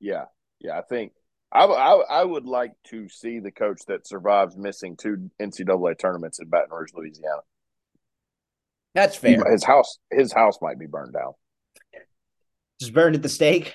Yeah. 0.00 0.24
Yeah. 0.60 0.78
I 0.78 0.82
think 0.82 1.12
I, 1.54 1.64
I, 1.64 2.20
I 2.20 2.24
would 2.24 2.46
like 2.46 2.72
to 2.88 3.08
see 3.08 3.38
the 3.38 3.52
coach 3.52 3.80
that 3.86 4.06
survives 4.08 4.56
missing 4.56 4.96
two 4.96 5.30
NCAA 5.40 5.96
tournaments 5.98 6.40
in 6.40 6.48
Baton 6.48 6.70
Rouge, 6.72 6.90
Louisiana. 6.94 7.42
That's 8.94 9.16
fair. 9.16 9.44
His 9.50 9.64
house, 9.64 9.98
his 10.10 10.32
house 10.32 10.58
might 10.60 10.78
be 10.78 10.86
burned 10.86 11.12
down. 11.14 11.32
Just 12.80 12.92
burned 12.92 13.14
at 13.14 13.22
the 13.22 13.28
stake. 13.28 13.74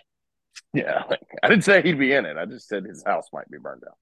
Yeah, 0.74 1.04
I 1.44 1.48
didn't 1.48 1.64
say 1.64 1.82
he'd 1.82 1.98
be 2.00 2.14
in 2.14 2.26
it. 2.26 2.38
I 2.38 2.46
just 2.46 2.68
said 2.68 2.84
his 2.86 3.04
house 3.06 3.28
might 3.34 3.50
be 3.50 3.58
burned 3.58 3.82
down. 3.82 3.94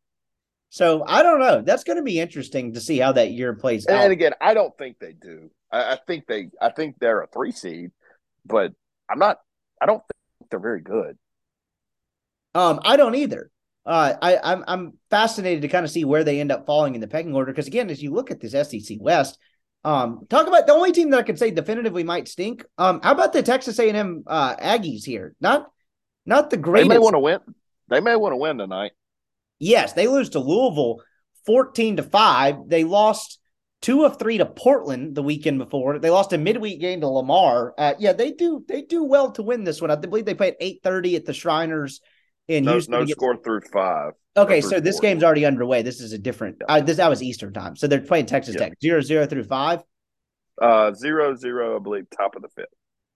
So 0.70 1.04
I 1.08 1.24
don't 1.24 1.40
know. 1.40 1.62
That's 1.62 1.84
going 1.84 1.98
to 1.98 2.04
be 2.04 2.20
interesting 2.20 2.74
to 2.74 2.82
see 2.82 2.98
how 2.98 3.14
that 3.14 3.32
year 3.32 3.54
plays 3.54 3.86
And, 3.86 3.96
out. 3.98 4.04
and 4.04 4.12
again, 4.12 4.34
I 4.42 4.54
don't 4.54 4.76
think 4.78 4.98
they 5.00 5.14
do. 5.14 5.50
I, 5.72 5.94
I 5.94 6.00
think 6.08 6.26
they. 6.28 6.50
I 6.62 6.72
think 6.72 6.96
they're 7.00 7.22
a 7.22 7.28
three 7.28 7.52
seed, 7.52 7.92
but 8.46 8.74
I'm 9.10 9.20
not. 9.20 9.38
I 9.82 9.86
don't 9.86 10.00
think 10.40 10.50
they're 10.50 10.60
very 10.60 10.82
good. 10.82 11.18
Um, 12.54 12.80
I 12.84 12.98
don't 12.98 13.16
either. 13.16 13.50
Uh, 13.88 14.16
I, 14.22 14.38
I'm 14.44 14.66
I'm 14.68 14.94
fascinated 15.10 15.62
to 15.62 15.70
kind 15.70 15.86
of 15.86 15.92
see 15.92 16.04
where 16.04 16.26
they 16.26 16.42
end 16.42 16.52
up 16.52 16.66
falling 16.66 16.94
in 16.94 17.00
the 17.00 17.08
pecking 17.08 17.34
order 17.34 17.54
because 17.54 17.68
again, 17.68 17.90
as 17.90 18.04
you 18.04 18.12
look 18.12 18.32
at 18.32 18.42
this 18.42 18.52
SEC 18.52 18.98
West, 19.00 19.40
um, 19.86 20.28
talk 20.30 20.46
about 20.46 20.68
the 20.68 20.74
only 20.74 20.92
team 20.92 21.10
that 21.12 21.20
I 21.20 21.24
can 21.24 21.38
say 21.38 21.52
definitively 21.52 22.04
might 22.04 22.28
stink. 22.28 22.66
Um, 22.78 23.00
how 23.02 23.14
about 23.14 23.32
the 23.32 23.42
Texas 23.42 23.80
A&M 23.80 24.26
uh, 24.28 24.58
Aggies 24.58 25.06
here? 25.06 25.36
Not 25.40 25.72
not 26.26 26.50
the 26.50 26.58
greatest. 26.58 26.90
They 26.90 26.96
may 26.96 27.00
want 27.00 27.14
to 27.14 27.20
win. 27.20 27.40
They 27.88 28.02
may 28.02 28.18
want 28.18 28.34
to 28.34 28.38
win 28.38 28.58
tonight. 28.58 28.92
Yes, 29.58 29.94
they 29.94 30.08
lose 30.08 30.32
to 30.32 30.40
Louisville 30.40 31.02
14 31.46 31.98
to 31.98 32.04
5. 32.04 32.68
They 32.68 32.84
lost 32.84 33.40
two 33.82 34.04
of 34.04 34.20
three 34.20 34.38
to 34.40 34.46
Portland 34.46 35.16
the 35.16 35.24
weekend 35.24 35.60
before. 35.60 35.98
They 35.98 36.10
lost 36.10 36.34
a 36.34 36.38
midweek 36.38 36.82
game 36.82 37.00
to 37.00 37.08
Lamar. 37.08 37.74
Uh, 37.78 37.94
yeah, 37.98 38.12
they 38.12 38.32
do 38.34 38.66
they 38.68 38.82
do 38.82 39.06
well 39.06 39.32
to 39.32 39.44
win 39.44 39.64
this 39.64 39.82
one. 39.82 39.92
I 39.92 39.96
believe 39.96 40.26
they 40.26 40.34
play 40.34 40.50
at 40.50 40.60
8:30 40.60 41.16
at 41.16 41.26
the 41.26 41.34
Shriners 41.34 42.02
in 42.48 42.66
No, 42.66 42.74
Houston. 42.74 42.92
no 42.94 42.98
against- 43.00 43.14
score 43.14 43.36
through 43.38 43.62
five. 43.74 44.14
Okay, 44.36 44.62
so 44.62 44.80
this 44.80 44.96
four. 44.98 45.02
game's 45.02 45.24
already 45.24 45.46
underway. 45.46 45.82
This 45.82 46.00
is 46.00 46.14
a 46.14 46.18
different 46.18 46.62
uh, 46.68 46.80
this 46.82 46.98
that 46.98 47.10
was 47.10 47.24
Eastern 47.24 47.54
time. 47.54 47.76
So 47.76 47.88
they're 47.88 48.02
playing 48.02 48.28
Texas 48.28 48.56
Yeah. 48.56 48.70
Tech 48.70 48.74
0 48.82 49.02
0 49.02 49.26
through 49.26 49.44
5. 49.46 49.82
Uh, 50.62 50.92
zero 50.94 51.36
zero, 51.36 51.76
I 51.76 51.80
believe, 51.80 52.08
top 52.10 52.36
of 52.36 52.42
the 52.42 52.50
fifth. 52.50 52.66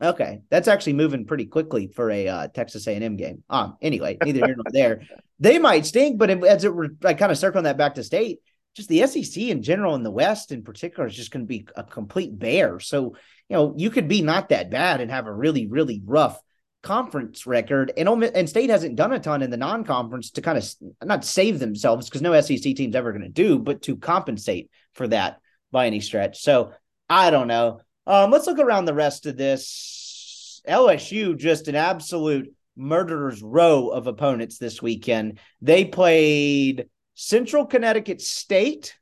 Okay, 0.02 0.42
that's 0.50 0.68
actually 0.68 0.94
moving 0.94 1.26
pretty 1.26 1.46
quickly 1.46 1.88
for 1.88 2.10
a 2.12 2.28
uh, 2.28 2.48
Texas 2.48 2.88
A&M 2.88 3.16
game. 3.18 3.44
Um, 3.50 3.78
anyway, 3.82 4.18
neither 4.24 4.46
here 4.46 4.56
nor 4.56 4.66
there. 4.72 5.02
They 5.40 5.58
might 5.60 5.86
stink, 5.86 6.18
but 6.20 6.30
as 6.44 6.64
it 6.64 6.74
were, 6.74 6.90
like 7.02 7.18
kind 7.20 7.32
of 7.32 7.38
circling 7.38 7.64
that 7.66 7.78
back 7.78 7.96
to 7.96 8.04
state, 8.04 8.40
just 8.76 8.90
the 8.90 9.06
SEC 9.08 9.38
in 9.44 9.62
general 9.64 9.96
in 9.96 10.04
the 10.04 10.12
West 10.12 10.52
in 10.52 10.64
particular 10.64 11.08
is 11.08 11.16
just 11.16 11.32
going 11.32 11.44
to 11.44 11.48
be 11.48 11.68
a 11.76 11.84
complete 11.84 12.38
bear. 12.38 12.80
So 12.80 13.16
you 13.50 13.56
know 13.58 13.74
you 13.78 13.90
could 13.92 14.08
be 14.08 14.22
not 14.22 14.50
that 14.50 14.70
bad 14.72 15.02
and 15.02 15.10
have 15.12 15.28
a 15.28 15.34
really 15.34 15.68
really 15.68 16.02
rough 16.06 16.40
conference 16.84 17.46
record, 17.46 17.92
and 17.96 18.08
and 18.24 18.50
State 18.50 18.70
hasn't 18.70 18.96
done 18.96 19.14
a 19.14 19.20
ton 19.20 19.42
in 19.42 19.50
the 19.50 19.58
non-conference 19.58 20.32
to 20.32 20.42
kind 20.42 20.58
of 20.58 20.68
not 21.04 21.24
save 21.24 21.60
themselves 21.60 22.10
because 22.10 22.22
no 22.22 22.40
SEC 22.42 22.76
team's 22.76 22.96
ever 22.96 23.12
going 23.12 23.24
to 23.24 23.30
do, 23.30 23.60
but 23.60 23.82
to 23.84 23.98
compensate 23.98 24.70
for 24.94 25.08
that 25.08 25.40
by 25.72 25.88
any 25.88 26.00
stretch. 26.00 26.42
So 26.42 26.72
I 27.10 27.30
don't 27.30 27.48
know. 27.48 27.82
Um, 28.08 28.32
let's 28.32 28.48
look 28.48 28.60
around 28.60 28.86
the 28.86 28.94
rest 28.94 29.26
of 29.26 29.38
this. 29.38 30.62
LSU 30.68 31.38
just 31.38 31.68
an 31.68 31.76
absolute 31.76 32.54
murderer's 32.76 33.42
row 33.42 33.90
of 33.90 34.08
opponents 34.08 34.58
this 34.58 34.82
weekend. 34.82 35.40
They 35.62 35.86
played 35.86 36.88
Central 37.16 37.66
Connecticut 37.66 38.22
State. 38.22 38.96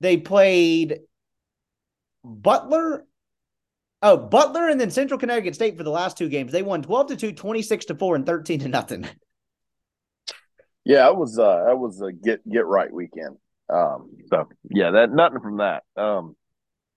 They 0.00 0.16
played 0.16 1.00
Butler. 2.24 3.06
Oh, 4.02 4.16
Butler 4.16 4.68
and 4.68 4.80
then 4.80 4.90
Central 4.90 5.18
Connecticut 5.18 5.54
State 5.54 5.76
for 5.76 5.84
the 5.84 5.90
last 5.90 6.18
two 6.18 6.28
games. 6.28 6.50
They 6.52 6.62
won 6.62 6.82
12 6.82 7.06
to 7.08 7.16
2, 7.16 7.32
26 7.32 7.84
to 7.86 7.94
4, 7.94 8.16
and 8.16 8.26
13 8.26 8.60
to 8.60 8.68
nothing. 8.68 9.06
Yeah, 10.84 11.08
it 11.08 11.16
was. 11.16 11.38
Uh, 11.38 11.64
that 11.66 11.78
was 11.78 12.00
a 12.00 12.12
get 12.12 12.48
get 12.48 12.66
right 12.66 12.92
weekend. 12.92 13.36
Um, 13.72 14.10
so 14.28 14.48
yeah, 14.70 14.90
that 14.92 15.12
nothing 15.12 15.40
from 15.40 15.58
that. 15.58 15.84
Um, 15.96 16.34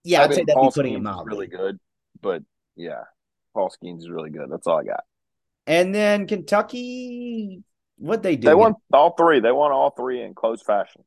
Yeah, 0.04 0.22
I 0.22 0.24
I'd 0.24 0.34
say 0.34 0.40
that'd 0.42 0.54
Paul 0.54 0.70
be 0.70 0.74
putting 0.74 0.94
is 0.94 1.00
mildly. 1.00 1.34
really 1.34 1.46
good, 1.46 1.78
but 2.20 2.42
yeah, 2.74 3.04
Paul 3.54 3.70
Skenes 3.70 3.98
is 4.00 4.10
really 4.10 4.30
good. 4.30 4.50
That's 4.50 4.66
all 4.66 4.78
I 4.80 4.84
got. 4.84 5.04
And 5.68 5.94
then 5.94 6.26
Kentucky, 6.26 7.62
what 7.98 8.22
they 8.22 8.36
do? 8.36 8.48
They 8.48 8.54
won 8.54 8.74
all 8.92 9.14
three. 9.16 9.40
They 9.40 9.52
won 9.52 9.72
all 9.72 9.90
three 9.90 10.22
in 10.22 10.34
close 10.34 10.62
fashion. 10.62 11.02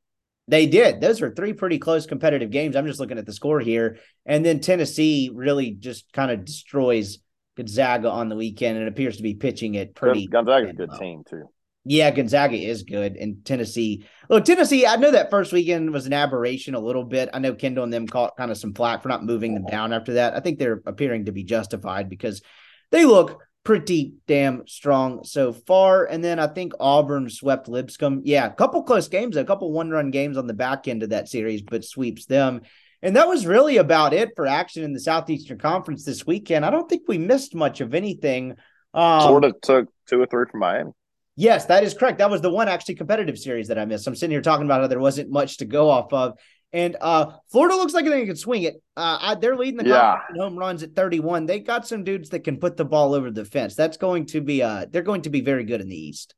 They 0.49 0.65
did. 0.65 0.99
Those 0.99 1.21
were 1.21 1.29
three 1.29 1.53
pretty 1.53 1.77
close 1.77 2.07
competitive 2.07 2.49
games. 2.49 2.75
I'm 2.75 2.87
just 2.87 2.99
looking 2.99 3.19
at 3.19 3.25
the 3.27 3.33
score 3.33 3.59
here. 3.59 3.99
And 4.25 4.43
then 4.43 4.59
Tennessee 4.59 5.29
really 5.31 5.71
just 5.71 6.11
kind 6.11 6.31
of 6.31 6.43
destroys 6.43 7.19
Gonzaga 7.55 8.09
on 8.09 8.29
the 8.29 8.35
weekend 8.35 8.79
and 8.79 8.87
appears 8.87 9.17
to 9.17 9.23
be 9.23 9.35
pitching 9.35 9.75
it 9.75 9.93
pretty. 9.93 10.25
Gonzaga's 10.25 10.71
a 10.71 10.73
good 10.73 10.89
well. 10.89 10.99
team 10.99 11.23
too. 11.29 11.43
Yeah, 11.85 12.09
Gonzaga 12.09 12.57
is 12.57 12.81
good. 12.81 13.15
And 13.15 13.45
Tennessee, 13.45 14.05
look, 14.27 14.43
Tennessee, 14.43 14.87
I 14.87 14.95
know 14.95 15.11
that 15.11 15.29
first 15.29 15.53
weekend 15.53 15.91
was 15.91 16.07
an 16.07 16.13
aberration 16.13 16.73
a 16.73 16.79
little 16.79 17.03
bit. 17.03 17.29
I 17.31 17.39
know 17.39 17.53
Kendall 17.53 17.83
and 17.83 17.93
them 17.93 18.07
caught 18.07 18.35
kind 18.35 18.49
of 18.49 18.57
some 18.57 18.73
flack 18.73 19.03
for 19.03 19.09
not 19.09 19.23
moving 19.23 19.53
them 19.53 19.65
uh-huh. 19.65 19.75
down 19.75 19.93
after 19.93 20.13
that. 20.13 20.33
I 20.33 20.39
think 20.39 20.57
they're 20.57 20.81
appearing 20.85 21.25
to 21.25 21.31
be 21.31 21.43
justified 21.43 22.09
because 22.09 22.41
they 22.91 23.05
look 23.05 23.39
pretty 23.63 24.13
damn 24.27 24.67
strong 24.67 25.23
so 25.23 25.53
far. 25.53 26.05
And 26.05 26.23
then 26.23 26.39
I 26.39 26.47
think 26.47 26.73
Auburn 26.79 27.29
swept 27.29 27.67
Lipscomb. 27.67 28.21
Yeah, 28.25 28.47
a 28.47 28.53
couple 28.53 28.83
close 28.83 29.07
games, 29.07 29.37
a 29.37 29.43
couple 29.43 29.71
one 29.71 29.89
run 29.89 30.11
games 30.11 30.37
on 30.37 30.47
the 30.47 30.53
back 30.53 30.87
end 30.87 31.03
of 31.03 31.09
that 31.09 31.27
series, 31.27 31.61
but 31.61 31.83
sweeps 31.83 32.25
them. 32.25 32.61
And 33.01 33.15
that 33.15 33.27
was 33.27 33.45
really 33.45 33.77
about 33.77 34.13
it 34.13 34.31
for 34.35 34.45
action 34.45 34.83
in 34.83 34.93
the 34.93 34.99
Southeastern 34.99 35.57
Conference 35.57 36.03
this 36.03 36.25
weekend. 36.25 36.65
I 36.65 36.69
don't 36.69 36.89
think 36.89 37.03
we 37.07 37.17
missed 37.17 37.55
much 37.55 37.79
of 37.79 37.93
anything. 37.93 38.55
Um, 38.93 39.21
sort 39.21 39.45
of 39.45 39.61
took 39.61 39.87
two 40.07 40.21
or 40.21 40.25
three 40.25 40.45
from 40.51 40.59
Miami. 40.59 40.91
Yes, 41.35 41.65
that 41.67 41.83
is 41.83 41.93
correct. 41.93 42.17
That 42.17 42.29
was 42.29 42.41
the 42.41 42.49
one 42.49 42.67
actually 42.67 42.95
competitive 42.95 43.39
series 43.39 43.69
that 43.69 43.79
I 43.79 43.85
missed. 43.85 44.05
I'm 44.07 44.15
sitting 44.15 44.31
here 44.31 44.41
talking 44.41 44.65
about 44.65 44.81
how 44.81 44.87
there 44.87 44.99
wasn't 44.99 45.31
much 45.31 45.57
to 45.57 45.65
go 45.65 45.89
off 45.89 46.11
of. 46.11 46.37
And 46.71 46.95
uh 47.01 47.31
Florida 47.51 47.75
looks 47.75 47.93
like 47.93 48.05
they 48.05 48.25
can 48.25 48.35
swing 48.35 48.63
it. 48.63 48.75
Uh 48.95 49.17
I, 49.21 49.35
they're 49.35 49.55
leading 49.55 49.77
the 49.77 49.89
Yeah. 49.89 50.19
in 50.33 50.39
home 50.39 50.57
runs 50.57 50.83
at 50.83 50.95
31. 50.95 51.45
They 51.45 51.59
got 51.59 51.87
some 51.87 52.03
dudes 52.03 52.29
that 52.29 52.41
can 52.41 52.57
put 52.57 52.77
the 52.77 52.85
ball 52.85 53.13
over 53.15 53.31
the 53.31 53.45
fence. 53.45 53.75
That's 53.75 53.97
going 53.97 54.27
to 54.27 54.41
be 54.41 54.61
uh 54.61 54.85
they're 54.89 55.01
going 55.01 55.23
to 55.23 55.29
be 55.29 55.41
very 55.41 55.63
good 55.63 55.81
in 55.81 55.89
the 55.89 55.95
East. 55.99 56.35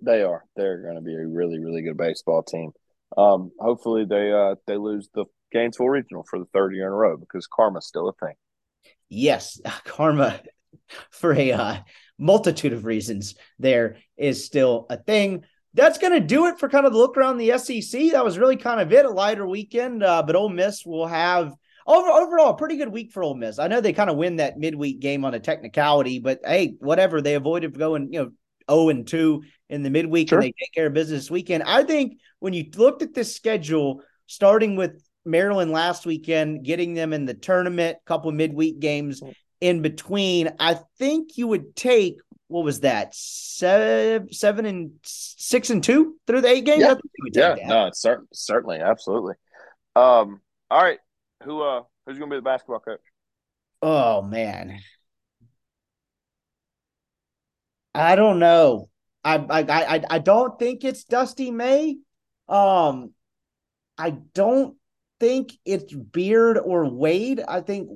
They 0.00 0.22
are. 0.22 0.44
They're 0.56 0.82
going 0.82 0.96
to 0.96 1.00
be 1.00 1.14
a 1.14 1.26
really, 1.26 1.58
really 1.58 1.82
good 1.82 1.96
baseball 1.96 2.42
team. 2.42 2.72
Um, 3.16 3.52
hopefully 3.58 4.04
they 4.04 4.32
uh 4.32 4.56
they 4.66 4.76
lose 4.76 5.08
the 5.14 5.24
Gainesville 5.52 5.88
Regional 5.88 6.24
for 6.28 6.38
the 6.38 6.46
third 6.52 6.74
year 6.74 6.86
in 6.86 6.92
a 6.92 6.96
row 6.96 7.16
because 7.16 7.46
karma's 7.46 7.86
still 7.86 8.08
a 8.08 8.12
thing. 8.14 8.34
Yes, 9.08 9.60
karma 9.84 10.40
for 11.10 11.32
a 11.32 11.52
uh, 11.52 11.76
multitude 12.18 12.72
of 12.72 12.84
reasons 12.84 13.34
there 13.58 13.96
is 14.16 14.44
still 14.44 14.86
a 14.90 14.96
thing. 14.96 15.44
That's 15.74 15.98
going 15.98 16.12
to 16.12 16.20
do 16.20 16.46
it 16.46 16.58
for 16.58 16.68
kind 16.68 16.86
of 16.86 16.92
the 16.92 16.98
look 16.98 17.16
around 17.16 17.36
the 17.38 17.58
SEC. 17.58 18.12
That 18.12 18.24
was 18.24 18.38
really 18.38 18.56
kind 18.56 18.80
of 18.80 18.92
it. 18.92 19.04
A 19.04 19.10
lighter 19.10 19.46
weekend, 19.46 20.02
uh, 20.02 20.22
but 20.22 20.36
Ole 20.36 20.48
Miss 20.48 20.86
will 20.86 21.06
have 21.06 21.52
over 21.86 22.08
overall 22.08 22.50
a 22.50 22.56
pretty 22.56 22.76
good 22.76 22.88
week 22.88 23.12
for 23.12 23.22
Ole 23.22 23.34
Miss. 23.34 23.58
I 23.58 23.66
know 23.68 23.80
they 23.80 23.92
kind 23.92 24.08
of 24.08 24.16
win 24.16 24.36
that 24.36 24.58
midweek 24.58 25.00
game 25.00 25.24
on 25.24 25.34
a 25.34 25.40
technicality, 25.40 26.18
but 26.20 26.40
hey, 26.44 26.76
whatever. 26.78 27.20
They 27.20 27.34
avoided 27.34 27.76
going 27.78 28.12
you 28.12 28.20
know 28.20 28.30
zero 28.70 28.88
and 28.88 29.06
two 29.06 29.42
in 29.68 29.82
the 29.82 29.90
midweek, 29.90 30.28
Sure. 30.28 30.38
and 30.38 30.44
they 30.44 30.54
take 30.58 30.72
care 30.74 30.86
of 30.86 30.94
business 30.94 31.24
this 31.24 31.30
weekend. 31.30 31.64
I 31.64 31.82
think 31.82 32.18
when 32.38 32.52
you 32.52 32.66
looked 32.76 33.02
at 33.02 33.12
this 33.14 33.34
schedule, 33.34 34.00
starting 34.26 34.76
with 34.76 35.02
Maryland 35.26 35.72
last 35.72 36.06
weekend, 36.06 36.64
getting 36.64 36.94
them 36.94 37.12
in 37.12 37.24
the 37.24 37.34
tournament, 37.34 37.98
couple 38.06 38.30
midweek 38.30 38.78
games 38.78 39.22
in 39.60 39.82
between, 39.82 40.50
I 40.60 40.78
think 40.98 41.36
you 41.36 41.48
would 41.48 41.74
take 41.74 42.16
what 42.54 42.64
was 42.64 42.80
that 42.80 43.12
seven, 43.16 44.32
seven 44.32 44.64
and 44.64 44.92
six 45.02 45.70
and 45.70 45.82
two 45.82 46.14
through 46.24 46.40
the 46.40 46.46
eight 46.46 46.64
games. 46.64 46.82
Yeah. 46.82 46.92
I 46.92 46.94
think 46.94 47.04
you 47.18 47.24
would 47.24 47.34
take 47.34 47.42
Yeah, 47.42 47.54
that. 47.56 47.66
no, 47.66 47.90
certain, 47.92 48.28
certainly, 48.32 48.78
absolutely. 48.78 49.34
Um, 49.96 50.40
all 50.70 50.80
right, 50.80 51.00
who 51.42 51.60
uh 51.62 51.82
who's 52.06 52.16
going 52.16 52.30
to 52.30 52.34
be 52.36 52.38
the 52.38 52.42
basketball 52.42 52.78
coach? 52.78 53.00
Oh 53.82 54.22
man, 54.22 54.78
I 57.92 58.14
don't 58.14 58.38
know. 58.38 58.88
I 59.24 59.34
I 59.36 59.60
I 59.96 60.04
I 60.10 60.18
don't 60.20 60.56
think 60.60 60.84
it's 60.84 61.02
Dusty 61.02 61.50
May. 61.50 61.98
Um, 62.48 63.10
I 63.98 64.10
don't 64.10 64.76
think 65.18 65.54
it's 65.64 65.92
Beard 65.92 66.56
or 66.58 66.88
Wade. 66.88 67.42
I 67.46 67.62
think 67.62 67.88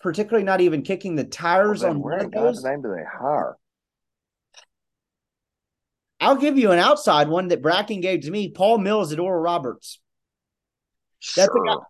particularly 0.00 0.44
not 0.44 0.60
even 0.60 0.82
kicking 0.82 1.16
the 1.16 1.24
tires 1.24 1.80
Then 1.80 1.92
on 1.92 2.00
where 2.02 2.18
in 2.18 2.30
God's 2.30 2.62
name 2.62 2.82
do 2.82 2.88
they 2.94 3.04
hire? 3.10 3.56
I'll 6.22 6.36
give 6.36 6.56
you 6.56 6.70
an 6.70 6.78
outside 6.78 7.28
one 7.28 7.48
that 7.48 7.62
Bracken 7.62 8.00
gave 8.00 8.22
to 8.22 8.30
me. 8.30 8.50
Paul 8.50 8.78
Mills 8.78 9.12
at 9.12 9.18
Oral 9.18 9.40
Roberts. 9.40 9.98
That's 11.36 11.48
a 11.48 11.58
Sure. 11.58 11.86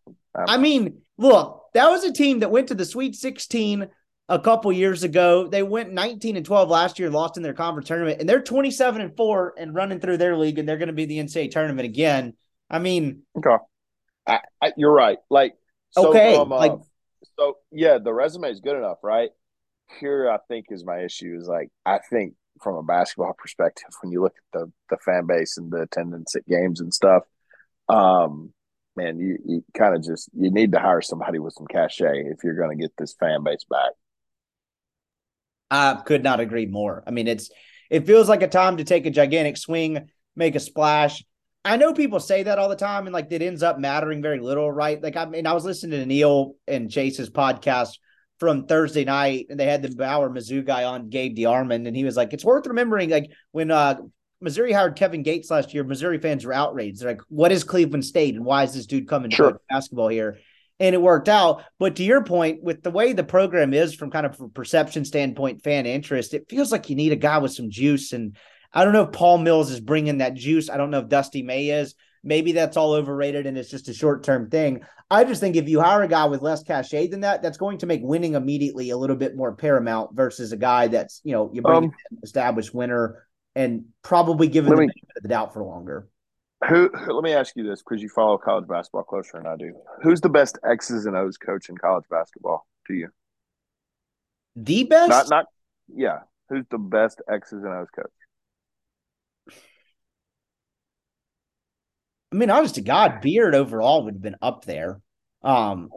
I 0.48 0.56
mean, 0.56 1.02
look, 1.18 1.64
that 1.74 1.90
was 1.90 2.04
a 2.04 2.12
team 2.12 2.40
that 2.40 2.50
went 2.50 2.68
to 2.68 2.74
the 2.74 2.86
Sweet 2.86 3.14
16 3.14 3.88
a 4.30 4.38
couple 4.38 4.72
years 4.72 5.02
ago. 5.02 5.46
They 5.46 5.62
went 5.62 5.92
19 5.92 6.36
and 6.36 6.46
12 6.46 6.70
last 6.70 6.98
year, 6.98 7.10
lost 7.10 7.36
in 7.36 7.42
their 7.42 7.52
conference 7.52 7.88
tournament, 7.88 8.20
and 8.20 8.28
they're 8.28 8.40
27 8.40 9.02
and 9.02 9.14
4 9.14 9.54
and 9.58 9.74
running 9.74 10.00
through 10.00 10.16
their 10.16 10.36
league, 10.36 10.58
and 10.58 10.66
they're 10.66 10.78
going 10.78 10.86
to 10.88 10.94
be 10.94 11.04
the 11.04 11.18
NCAA 11.18 11.50
tournament 11.50 11.84
again. 11.84 12.32
I 12.70 12.78
mean, 12.78 13.22
Okay, 13.36 13.56
I, 14.26 14.40
I, 14.62 14.72
you're 14.78 14.94
right. 14.94 15.18
Like, 15.28 15.54
so 15.90 16.08
Okay, 16.08 16.34
uh, 16.34 16.44
like- 16.44 16.78
so 17.36 17.58
yeah, 17.70 17.98
the 17.98 18.12
resume 18.12 18.50
is 18.50 18.60
good 18.60 18.76
enough, 18.76 18.98
right? 19.02 19.30
Here, 20.00 20.30
I 20.30 20.38
think 20.48 20.66
is 20.70 20.84
my 20.84 21.00
issue 21.00 21.36
is 21.38 21.46
like 21.46 21.68
I 21.84 21.98
think 21.98 22.34
from 22.62 22.76
a 22.76 22.82
basketball 22.82 23.34
perspective, 23.34 23.88
when 24.00 24.12
you 24.12 24.22
look 24.22 24.34
at 24.36 24.60
the 24.60 24.72
the 24.90 24.96
fan 24.98 25.26
base 25.26 25.56
and 25.58 25.70
the 25.70 25.82
attendance 25.82 26.34
at 26.36 26.46
games 26.46 26.80
and 26.80 26.92
stuff, 26.92 27.24
um, 27.88 28.52
man, 28.96 29.18
you, 29.18 29.38
you 29.44 29.64
kind 29.76 29.94
of 29.94 30.02
just 30.02 30.30
you 30.34 30.50
need 30.50 30.72
to 30.72 30.78
hire 30.78 31.00
somebody 31.00 31.38
with 31.38 31.54
some 31.54 31.66
cachet 31.66 32.24
if 32.26 32.44
you're 32.44 32.56
going 32.56 32.76
to 32.76 32.82
get 32.82 32.92
this 32.96 33.14
fan 33.14 33.42
base 33.42 33.64
back. 33.68 33.92
I 35.70 36.02
could 36.04 36.22
not 36.22 36.40
agree 36.40 36.66
more. 36.66 37.02
I 37.06 37.10
mean, 37.10 37.28
it's 37.28 37.50
it 37.90 38.06
feels 38.06 38.28
like 38.28 38.42
a 38.42 38.48
time 38.48 38.76
to 38.78 38.84
take 38.84 39.06
a 39.06 39.10
gigantic 39.10 39.56
swing, 39.56 40.08
make 40.36 40.54
a 40.54 40.60
splash. 40.60 41.24
I 41.64 41.76
know 41.76 41.92
people 41.92 42.20
say 42.20 42.42
that 42.42 42.58
all 42.58 42.68
the 42.68 42.76
time, 42.76 43.06
and 43.06 43.14
like 43.14 43.30
it 43.30 43.42
ends 43.42 43.62
up 43.62 43.78
mattering 43.78 44.20
very 44.20 44.40
little, 44.40 44.70
right? 44.70 45.02
Like 45.02 45.16
I 45.16 45.24
mean, 45.26 45.46
I 45.46 45.52
was 45.52 45.64
listening 45.64 46.00
to 46.00 46.06
Neil 46.06 46.56
and 46.66 46.90
Chase's 46.90 47.30
podcast 47.30 47.98
from 48.43 48.66
Thursday 48.66 49.05
night, 49.05 49.47
and 49.51 49.61
they 49.61 49.66
had 49.66 49.82
the 49.82 49.88
PowerMizzou 49.90 50.66
guy 50.66 50.82
on 50.82 51.11
Gabe 51.11 51.36
DeArmond, 51.36 51.86
and 51.86 51.95
he 51.97 52.03
was 52.03 52.16
like, 52.16 52.32
"It's 52.32 52.45
worth 52.45 52.66
remembering, 52.66 53.09
like 53.09 53.30
when 53.53 53.70
uh 53.70 53.99
Missouri 54.40 54.72
hired 54.72 54.97
Kevin 54.97 55.22
Gates 55.22 55.49
last 55.49 55.72
year, 55.72 55.84
Missouri 55.84 56.18
fans 56.18 56.45
were 56.45 56.53
outraged. 56.53 57.01
They're 57.01 57.11
like, 57.11 57.20
"What 57.28 57.53
is 57.53 57.62
Cleveland 57.62 58.05
State, 58.05 58.34
and 58.34 58.45
why 58.45 58.64
is 58.64 58.74
this 58.74 58.86
dude 58.86 59.07
coming 59.07 59.30
Sure. 59.30 59.53
to 59.53 59.59
basketball 59.70 60.09
here?" 60.09 60.38
And 60.80 60.93
it 60.93 61.01
worked 61.01 61.28
out. 61.28 61.62
But 61.78 61.95
to 61.97 62.03
your 62.03 62.24
point, 62.24 62.64
with 62.64 62.82
the 62.82 62.90
way 62.90 63.12
the 63.12 63.22
program 63.22 63.72
is 63.72 63.95
from 63.95 64.11
kind 64.11 64.26
of 64.26 64.40
a 64.40 64.49
perception 64.49 65.05
standpoint, 65.05 65.62
fan 65.62 65.86
interest, 65.86 66.34
it 66.34 66.47
feels 66.49 66.72
like 66.72 66.90
you 66.90 66.97
need 66.97 67.12
a 67.12 67.16
guy 67.16 67.38
with 67.38 67.53
some 67.53 67.70
juice. 67.70 68.12
And 68.12 68.34
I 68.72 68.82
don't 68.82 68.93
know 68.93 69.05
if 69.05 69.12
Paul 69.12 69.38
Mills 69.38 69.70
is 69.70 69.78
bringing 69.78 70.18
that 70.18 70.34
juice. 70.34 70.68
I 70.68 70.78
don't 70.78 70.90
know 70.90 70.99
if 70.99 71.09
Dusty 71.09 71.45
May 71.45 71.68
is. 71.68 71.95
Maybe 72.24 72.52
that's 72.52 72.76
all 72.76 72.92
overrated 72.92 73.46
and 73.46 73.58
it's 73.58 73.68
just 73.70 73.88
a 73.88 73.94
short 73.94 74.22
term 74.22 74.48
thing. 74.48 74.82
I 75.10 75.24
just 75.24 75.40
think 75.40 75.56
if 75.56 75.68
you 75.68 75.80
hire 75.80 76.02
a 76.02 76.08
guy 76.08 76.24
with 76.26 76.40
less 76.40 76.62
cachet 76.62 77.08
than 77.08 77.20
that, 77.20 77.42
that's 77.42 77.58
going 77.58 77.78
to 77.78 77.86
make 77.86 78.00
winning 78.02 78.34
immediately 78.34 78.90
a 78.90 78.96
little 78.96 79.16
bit 79.16 79.36
more 79.36 79.54
paramount 79.54 80.14
versus 80.14 80.52
a 80.52 80.56
guy 80.56 80.86
that's, 80.88 81.20
you 81.24 81.32
know, 81.32 81.50
you 81.52 81.62
bring 81.62 81.76
Um, 81.76 81.84
an 82.12 82.18
established 82.22 82.72
winner 82.72 83.26
and 83.54 83.86
probably 84.02 84.48
given 84.48 84.70
Let 84.70 84.76
the 84.76 84.86
benefit 84.86 85.16
of 85.16 85.22
the 85.22 85.28
doubt 85.28 85.52
for 85.52 85.62
longer. 85.64 86.08
Who? 86.68 86.88
who- 86.88 87.12
Let 87.12 87.24
me 87.24 87.32
ask 87.32 87.56
you 87.56 87.64
this 87.64 87.82
because 87.82 88.00
you 88.00 88.08
follow 88.08 88.38
college 88.38 88.68
basketball 88.68 89.02
closer 89.02 89.32
than 89.38 89.46
I 89.46 89.56
do. 89.56 89.74
Who's 90.02 90.20
the 90.20 90.28
best 90.30 90.58
X's 90.64 91.06
and 91.06 91.16
O's 91.16 91.36
coach 91.36 91.68
in 91.68 91.76
college 91.76 92.04
basketball 92.08 92.66
to 92.86 92.94
you? 92.94 93.08
The 94.56 94.84
best? 94.84 95.08
Not 95.10 95.28
not. 95.28 95.46
Yeah. 95.94 96.20
Who's 96.48 96.64
the 96.70 96.78
best 96.78 97.20
X's 97.28 97.64
and 97.64 97.72
O's 97.72 97.88
coach? 97.90 98.12
I 102.32 102.34
mean, 102.34 102.50
honest 102.50 102.76
to 102.76 102.80
God, 102.80 103.20
Beard 103.20 103.54
overall 103.54 104.04
would 104.04 104.14
have 104.14 104.22
been 104.22 104.36
up 104.40 104.64
there. 104.64 105.00
Um, 105.42 105.90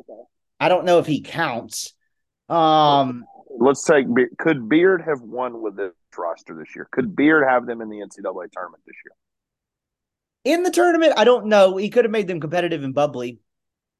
I 0.60 0.70
don't 0.70 0.86
know 0.86 1.00
if 1.00 1.06
he 1.06 1.22
counts. 1.22 1.94
Um, 2.50 3.24
Let's 3.58 3.84
take. 3.84 4.06
Could 4.38 4.68
Beard 4.68 5.02
have 5.02 5.22
won 5.22 5.62
with 5.62 5.78
this 5.78 5.94
roster 6.18 6.56
this 6.56 6.76
year? 6.76 6.88
Could 6.92 7.16
Beard 7.16 7.48
have 7.48 7.66
them 7.66 7.82
in 7.82 7.90
the 7.90 7.98
NCAA 7.98 8.52
tournament 8.52 8.84
this 8.86 8.96
year? 9.06 9.16
in 10.46 10.62
the 10.62 10.72
tournament, 10.72 11.14
I 11.18 11.24
don't 11.26 11.48
know. 11.48 11.76
He 11.76 11.90
could 11.90 12.06
have 12.06 12.12
made 12.12 12.28
them 12.28 12.40
competitive 12.40 12.84
and 12.84 12.94
bubbly. 12.94 13.40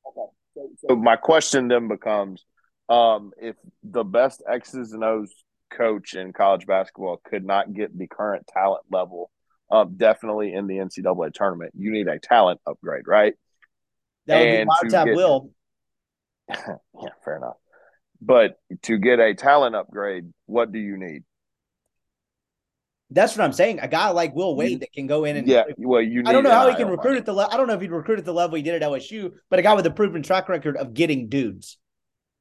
Okay. 0.08 0.68
So 0.88 0.96
my 0.96 1.18
question 1.18 1.68
then 1.68 1.88
becomes: 1.90 2.46
um, 2.88 3.32
if 3.42 3.56
the 3.84 4.04
best 4.04 4.42
X's 4.48 4.94
and 4.94 5.04
O's 5.04 5.34
coach 5.76 6.14
in 6.14 6.32
college 6.32 6.66
basketball 6.68 7.20
could 7.26 7.44
not 7.44 7.74
get 7.74 7.98
the 7.98 8.08
current 8.08 8.48
talent 8.48 8.84
level 8.90 9.32
up, 9.72 9.96
definitely 9.96 10.54
in 10.54 10.68
the 10.68 10.76
NCAA 10.78 11.34
tournament, 11.34 11.74
you 11.76 11.92
need 11.92 12.08
a 12.08 12.20
talent 12.20 12.60
upgrade, 12.66 13.04
right? 13.08 13.34
That 14.28 14.40
would 14.40 14.48
And 14.48 14.66
be 14.66 14.68
wild 14.68 15.06
to 15.06 15.12
get- 15.12 15.16
Will. 15.16 15.52
yeah, 16.50 17.10
fair 17.24 17.38
enough. 17.38 17.58
But 18.22 18.58
to 18.84 18.98
get 18.98 19.20
a 19.20 19.34
talent 19.34 19.76
upgrade, 19.76 20.32
what 20.46 20.72
do 20.72 20.80
you 20.80 20.98
need? 20.98 21.24
That's 23.12 23.38
what 23.38 23.44
I'm 23.44 23.54
saying. 23.54 23.80
A 23.82 23.88
guy 23.88 24.10
like 24.10 24.34
Will 24.34 24.56
Wade 24.56 24.80
that 24.80 24.92
can 24.92 25.06
go 25.06 25.26
in 25.26 25.38
and 25.38 25.48
Yeah, 25.48 25.64
well, 25.78 26.02
you. 26.02 26.24
Need 26.24 26.28
I 26.28 26.32
don't 26.34 26.44
know 26.44 26.50
how 26.52 26.70
he 26.70 26.76
can 26.76 26.88
recruit 26.90 27.18
at 27.18 27.26
the 27.26 27.34
le- 27.34 27.48
I 27.52 27.56
don't 27.58 27.68
know 27.68 27.74
if 27.76 27.82
he'd 27.82 27.92
recruit 27.92 28.18
at 28.20 28.26
the 28.26 28.34
level 28.34 28.56
he 28.56 28.64
did 28.64 28.82
at 28.82 28.90
LSU, 28.90 29.32
but 29.50 29.60
a 29.60 29.62
guy 29.62 29.74
with 29.76 29.86
a 29.86 29.92
proven 29.92 30.24
track 30.24 30.50
record 30.50 30.76
of 30.76 30.94
getting 30.94 31.30
dudes. 31.30 31.78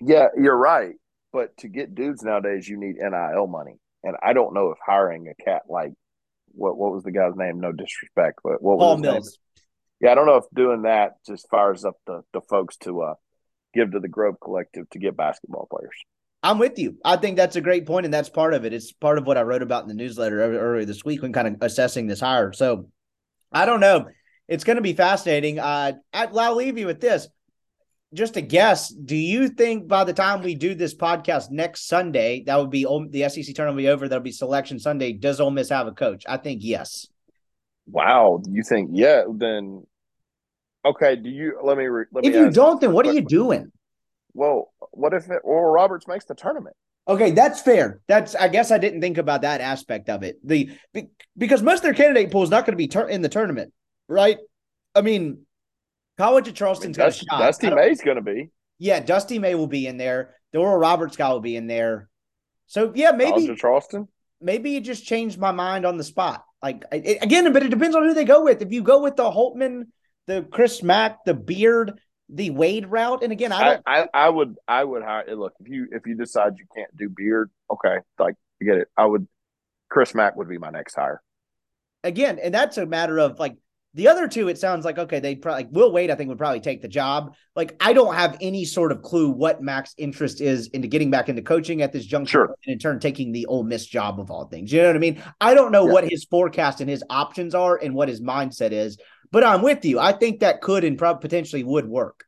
Yeah, 0.01 0.29
you're 0.41 0.57
right. 0.57 0.95
But 1.33 1.57
to 1.59 1.69
get 1.69 1.95
dudes 1.95 2.23
nowadays, 2.23 2.67
you 2.69 2.79
need 2.79 2.97
NIL 2.97 3.47
money, 3.47 3.75
and 4.05 4.17
I 4.23 4.33
don't 4.33 4.55
know 4.55 4.71
if 4.71 4.79
hiring 4.85 5.29
a 5.29 5.35
cat 5.43 5.63
like 5.69 5.93
what 6.55 6.77
what 6.77 6.93
was 6.93 7.03
the 7.05 7.13
guy's 7.13 7.37
name? 7.37 7.61
No 7.61 7.73
disrespect, 7.73 8.41
but 8.43 8.63
what 8.63 8.79
was 8.79 8.85
Paul 8.85 8.97
his 8.97 9.03
name? 9.03 9.13
Mills. 9.13 9.39
Yeah, 10.01 10.13
I 10.13 10.15
don't 10.15 10.27
know 10.27 10.37
if 10.37 10.45
doing 10.55 10.83
that 10.83 11.15
just 11.27 11.49
fires 11.51 11.85
up 11.85 11.97
the 12.07 12.23
the 12.33 12.41
folks 12.41 12.77
to 12.79 13.03
uh 13.03 13.15
give 13.75 13.93
to 13.93 14.01
the 14.01 14.09
Grove 14.09 14.37
Collective 14.41 14.89
to 14.91 14.99
get 14.99 15.17
basketball 15.17 15.67
players. 15.71 15.97
I'm 16.43 16.59
with 16.59 16.79
you. 16.79 16.99
I 17.05 17.17
think 17.17 17.37
that's 17.37 17.57
a 17.57 17.63
great 17.63 17.87
point, 17.87 18.05
and 18.05 18.13
that's 18.13 18.29
part 18.29 18.53
of 18.53 18.67
it. 18.67 18.75
It's 18.75 18.93
part 18.93 19.17
of 19.17 19.27
what 19.27 19.39
I 19.39 19.43
wrote 19.43 19.63
about 19.63 19.83
in 19.83 19.89
the 19.89 19.95
newsletter 19.95 20.43
earlier 20.43 20.85
this 20.85 21.05
week 21.05 21.23
when 21.23 21.33
kind 21.33 21.49
of 21.49 21.57
assessing 21.63 22.07
this 22.07 22.21
hire. 22.21 22.53
So 22.53 22.91
I 23.51 23.65
don't 23.65 23.81
know. 23.81 24.09
It's 24.47 24.65
going 24.65 24.77
to 24.77 24.83
be 24.83 24.93
fascinating. 24.93 25.59
Uh, 25.59 25.93
I'll 26.13 26.55
leave 26.55 26.77
you 26.77 26.87
with 26.87 27.01
this. 27.01 27.29
Just 28.15 28.37
a 28.37 28.41
guess. 28.41 28.89
Do 28.89 29.17
you 29.17 29.49
think 29.49 29.89
by 29.89 30.05
the 30.05 30.13
time 30.13 30.43
we 30.43 30.55
do 30.55 30.75
this 30.75 30.95
podcast 30.95 31.51
next 31.51 31.89
Sunday, 31.89 32.45
that 32.47 32.57
would 32.57 32.71
be 32.71 32.85
the 33.11 33.29
SEC 33.29 33.55
tournament 33.55 33.77
will 33.77 33.83
be 33.83 33.89
over? 33.89 34.09
That'll 34.09 34.23
be 34.23 34.33
Selection 34.33 34.79
Sunday. 34.79 35.13
Does 35.13 35.41
Ole 35.41 35.51
Miss 35.51 35.69
have 35.69 35.87
a 35.87 35.93
coach? 35.93 36.25
I 36.29 36.37
think 36.37 36.61
yes. 36.63 37.09
Wow, 37.87 38.41
you 38.49 38.63
think 38.63 38.91
yeah? 38.93 39.25
Then 39.31 39.85
okay. 40.85 41.17
Do 41.17 41.29
you 41.29 41.59
let 41.63 41.77
me 41.77 41.89
let 42.13 42.25
If 42.25 42.33
me 42.33 42.39
you 42.39 42.51
don't, 42.51 42.81
then 42.81 42.93
what 42.93 43.07
are 43.07 43.13
you 43.13 43.21
doing? 43.21 43.71
Well, 44.33 44.73
what 44.93 45.13
if 45.13 45.29
it, 45.29 45.41
Oral 45.45 45.73
Roberts 45.73 46.07
makes 46.07 46.25
the 46.25 46.35
tournament? 46.35 46.77
Okay, 47.07 47.33
that's 47.33 47.61
fair. 47.61 48.01
That's 48.07 48.35
I 48.35 48.49
guess 48.49 48.71
I 48.71 48.79
didn't 48.79 49.03
think 49.03 49.19
about 49.19 49.43
that 49.43 49.61
aspect 49.61 50.09
of 50.09 50.23
it. 50.23 50.39
The 50.43 50.71
because 51.37 51.63
most 51.63 51.79
of 51.79 51.83
their 51.83 51.95
candidate 51.95 52.33
pool 52.33 52.43
is 52.43 52.51
not 52.51 52.65
going 52.65 52.73
to 52.73 52.79
be 52.79 52.89
tur- 52.89 53.09
in 53.09 53.21
the 53.21 53.29
tournament, 53.29 53.73
right? 54.09 54.39
I 54.95 55.03
mean, 55.03 55.44
College 56.19 56.49
of 56.49 56.55
Charleston's 56.55 56.97
got 56.97 57.05
a 57.05 57.07
Dusty, 57.11 57.27
shot. 57.31 57.39
Dusty 57.41 57.71
May's 57.71 58.01
going 58.01 58.17
to 58.17 58.23
be. 58.23 58.51
Yeah, 58.79 59.01
Dusty 59.01 59.39
May 59.39 59.55
will 59.55 59.67
be 59.67 59.87
in 59.87 59.97
there. 59.97 60.35
The 60.53 60.59
Oral 60.59 60.79
Roberts 60.79 61.17
guy 61.17 61.29
will 61.33 61.41
be 61.41 61.57
in 61.57 61.67
there. 61.67 62.09
So 62.67 62.93
yeah, 62.95 63.11
maybe 63.13 63.31
College 63.31 63.49
of 63.51 63.59
Charleston. 63.59 64.09
maybe 64.41 64.77
it 64.77 64.83
just 64.83 65.05
changed 65.05 65.39
my 65.39 65.51
mind 65.53 65.85
on 65.85 65.97
the 65.97 66.05
spot. 66.05 66.45
Like 66.63 66.85
it- 66.93 67.23
again, 67.23 67.53
but 67.53 67.63
it 67.63 67.69
depends 67.71 67.95
on 67.97 68.05
who 68.05 68.15
they 68.15 68.25
go 68.25 68.43
with. 68.45 68.63
If 68.63 68.73
you 68.73 68.83
go 68.83 69.03
with 69.03 69.17
the 69.17 69.25
Holtmann, 69.31 69.89
the 70.27 70.43
Chris 70.51 70.83
Mack, 70.83 71.25
the 71.25 71.35
Beard, 71.35 72.01
the 72.31 72.51
Wade 72.51 72.87
route, 72.87 73.23
and 73.23 73.33
again, 73.33 73.53
I 73.53 73.59
I, 73.59 73.65
don't. 73.65 73.83
I, 73.87 74.09
I 74.15 74.29
would 74.29 74.57
I 74.67 74.83
would 74.83 75.03
hire 75.03 75.35
look 75.37 75.53
if 75.61 75.69
you 75.69 75.89
if 75.93 76.07
you 76.07 76.15
decide 76.15 76.55
you 76.57 76.65
can't 76.75 76.97
do 76.97 77.09
beard, 77.11 77.51
okay, 77.71 77.99
like 78.19 78.35
I 78.63 78.65
get 78.65 78.77
it. 78.79 78.89
I 78.97 79.05
would 79.05 79.29
Chris 79.91 80.15
Mack 80.15 80.37
would 80.37 80.49
be 80.49 80.57
my 80.59 80.71
next 80.71 80.95
hire. 80.95 81.21
again, 82.03 82.39
and 82.39 82.55
that's 82.55 82.79
a 82.79 82.87
matter 82.87 83.19
of 83.19 83.39
like 83.39 83.57
the 83.95 84.09
other 84.09 84.27
two. 84.29 84.49
It 84.49 84.59
sounds 84.59 84.85
like 84.85 84.99
okay, 84.99 85.21
they 85.21 85.37
probably 85.37 85.65
like 85.65 85.73
Will 85.73 85.93
Wade. 85.93 86.11
I 86.11 86.15
think 86.15 86.29
would 86.29 86.39
probably 86.39 86.61
take 86.61 86.83
the 86.83 86.89
job. 86.89 87.35
Like 87.57 87.77
I 87.81 87.93
don't 87.93 88.15
have 88.15 88.37
any 88.41 88.65
sort 88.65 88.93
of 88.93 89.03
clue 89.03 89.31
what 89.31 89.63
Mack's 89.63 89.95
interest 89.97 90.41
is 90.41 90.67
into 90.69 90.89
getting 90.89 91.11
back 91.11 91.29
into 91.29 91.43
coaching 91.43 91.83
at 91.83 91.93
this 91.93 92.05
juncture, 92.05 92.31
Sure. 92.31 92.57
and 92.67 92.73
in 92.73 92.79
turn 92.79 92.99
taking 93.01 93.33
the 93.33 93.47
Ole 93.47 93.63
Miss 93.63 93.87
job 93.87 94.19
of 94.21 94.31
all 94.31 94.47
things. 94.47 94.73
You 94.73 94.83
know 94.83 94.89
what 94.89 94.97
I 94.97 95.01
mean? 95.01 95.23
I 95.41 95.55
don't 95.55 95.73
know 95.73 95.87
Yeah. 95.87 95.93
what 95.93 96.11
his 96.11 96.25
forecast 96.25 96.81
and 96.81 96.91
his 96.91 97.05
options 97.09 97.55
are 97.55 97.77
and 97.77 97.95
what 97.95 98.09
his 98.09 98.21
mindset 98.21 98.73
is. 98.73 98.99
But 99.31 99.45
I'm 99.45 99.63
with 99.63 99.85
you. 99.85 99.99
I 99.99 100.13
think 100.13 100.41
that 100.41 100.61
could 100.61 100.85
and 100.85 100.97
probably 100.99 101.21
potentially 101.21 101.65
would 101.65 101.89
work. 101.89 102.25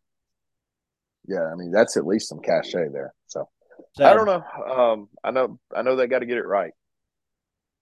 Yeah, 1.28 1.44
I 1.52 1.54
mean 1.56 1.70
that's 1.72 1.96
at 1.96 2.06
least 2.06 2.28
some 2.28 2.40
cachet 2.40 2.88
there. 2.92 3.12
So, 3.26 3.48
So 3.92 4.04
I 4.04 4.14
don't 4.14 4.26
know. 4.26 4.42
Um, 4.72 5.08
I 5.24 5.30
know 5.32 5.58
I 5.74 5.82
know 5.82 5.96
they 5.96 6.06
got 6.06 6.20
to 6.20 6.26
get 6.26 6.38
it 6.38 6.46
right. 6.46 6.72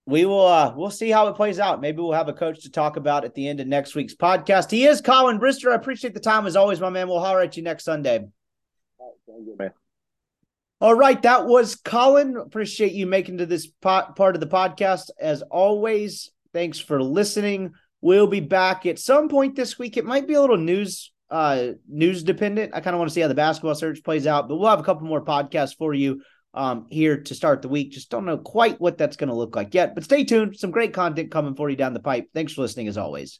We 0.05 0.25
will 0.25 0.45
uh 0.45 0.73
we'll 0.75 0.91
see 0.91 1.09
how 1.09 1.27
it 1.27 1.35
plays 1.35 1.59
out. 1.59 1.81
Maybe 1.81 1.99
we'll 1.99 2.11
have 2.11 2.29
a 2.29 2.33
coach 2.33 2.63
to 2.63 2.71
talk 2.71 2.97
about 2.97 3.25
at 3.25 3.33
the 3.33 3.47
end 3.47 3.59
of 3.59 3.67
next 3.67 3.95
week's 3.95 4.15
podcast. 4.15 4.69
He 4.69 4.85
is 4.85 5.01
Colin 5.01 5.39
Brister. 5.39 5.71
I 5.71 5.75
appreciate 5.75 6.13
the 6.13 6.19
time 6.19 6.45
as 6.45 6.55
always, 6.55 6.79
my 6.79 6.89
man. 6.89 7.07
We'll 7.07 7.19
holler 7.19 7.41
at 7.41 7.57
you 7.57 7.63
next 7.63 7.85
Sunday. 7.85 8.19
Thank 9.27 9.47
you, 9.47 9.55
Man. 9.57 9.71
All 10.79 10.93
right, 10.93 11.19
that 11.23 11.47
was 11.47 11.75
Colin. 11.75 12.37
Appreciate 12.37 12.91
you 12.91 13.07
making 13.07 13.39
to 13.39 13.45
this 13.45 13.67
po- 13.67 14.13
part 14.15 14.35
of 14.35 14.41
the 14.41 14.47
podcast 14.47 15.09
as 15.19 15.41
always. 15.41 16.31
Thanks 16.53 16.79
for 16.79 17.01
listening. 17.01 17.73
We'll 18.01 18.27
be 18.27 18.41
back 18.41 18.85
at 18.85 18.99
some 18.99 19.29
point 19.29 19.55
this 19.55 19.79
week. 19.79 19.97
It 19.97 20.05
might 20.05 20.27
be 20.27 20.35
a 20.35 20.41
little 20.41 20.57
news 20.57 21.11
uh 21.31 21.69
news 21.89 22.21
dependent. 22.21 22.75
I 22.75 22.81
kind 22.81 22.93
of 22.93 22.99
want 22.99 23.09
to 23.09 23.13
see 23.13 23.21
how 23.21 23.27
the 23.27 23.33
basketball 23.33 23.73
search 23.73 24.03
plays 24.03 24.27
out, 24.27 24.47
but 24.47 24.57
we'll 24.57 24.69
have 24.69 24.79
a 24.79 24.83
couple 24.83 25.07
more 25.07 25.25
podcasts 25.25 25.75
for 25.75 25.91
you 25.91 26.21
um 26.55 26.87
here 26.89 27.21
to 27.21 27.35
start 27.35 27.61
the 27.61 27.69
week. 27.69 27.91
Just 27.91 28.09
don't 28.09 28.25
know 28.25 28.37
quite 28.37 28.79
what 28.79 28.97
that's 28.97 29.17
going 29.17 29.29
to 29.29 29.35
look 29.35 29.55
like 29.55 29.73
yet, 29.73 29.93
but 29.93 30.03
stay 30.03 30.23
tuned. 30.23 30.57
Some 30.57 30.71
great 30.71 30.93
content 30.93 31.31
coming 31.31 31.55
for 31.55 31.69
you 31.69 31.75
down 31.75 31.93
the 31.93 31.99
pipe. 31.99 32.29
Thanks 32.33 32.53
for 32.53 32.61
listening 32.61 32.87
as 32.87 32.97
always. 32.97 33.39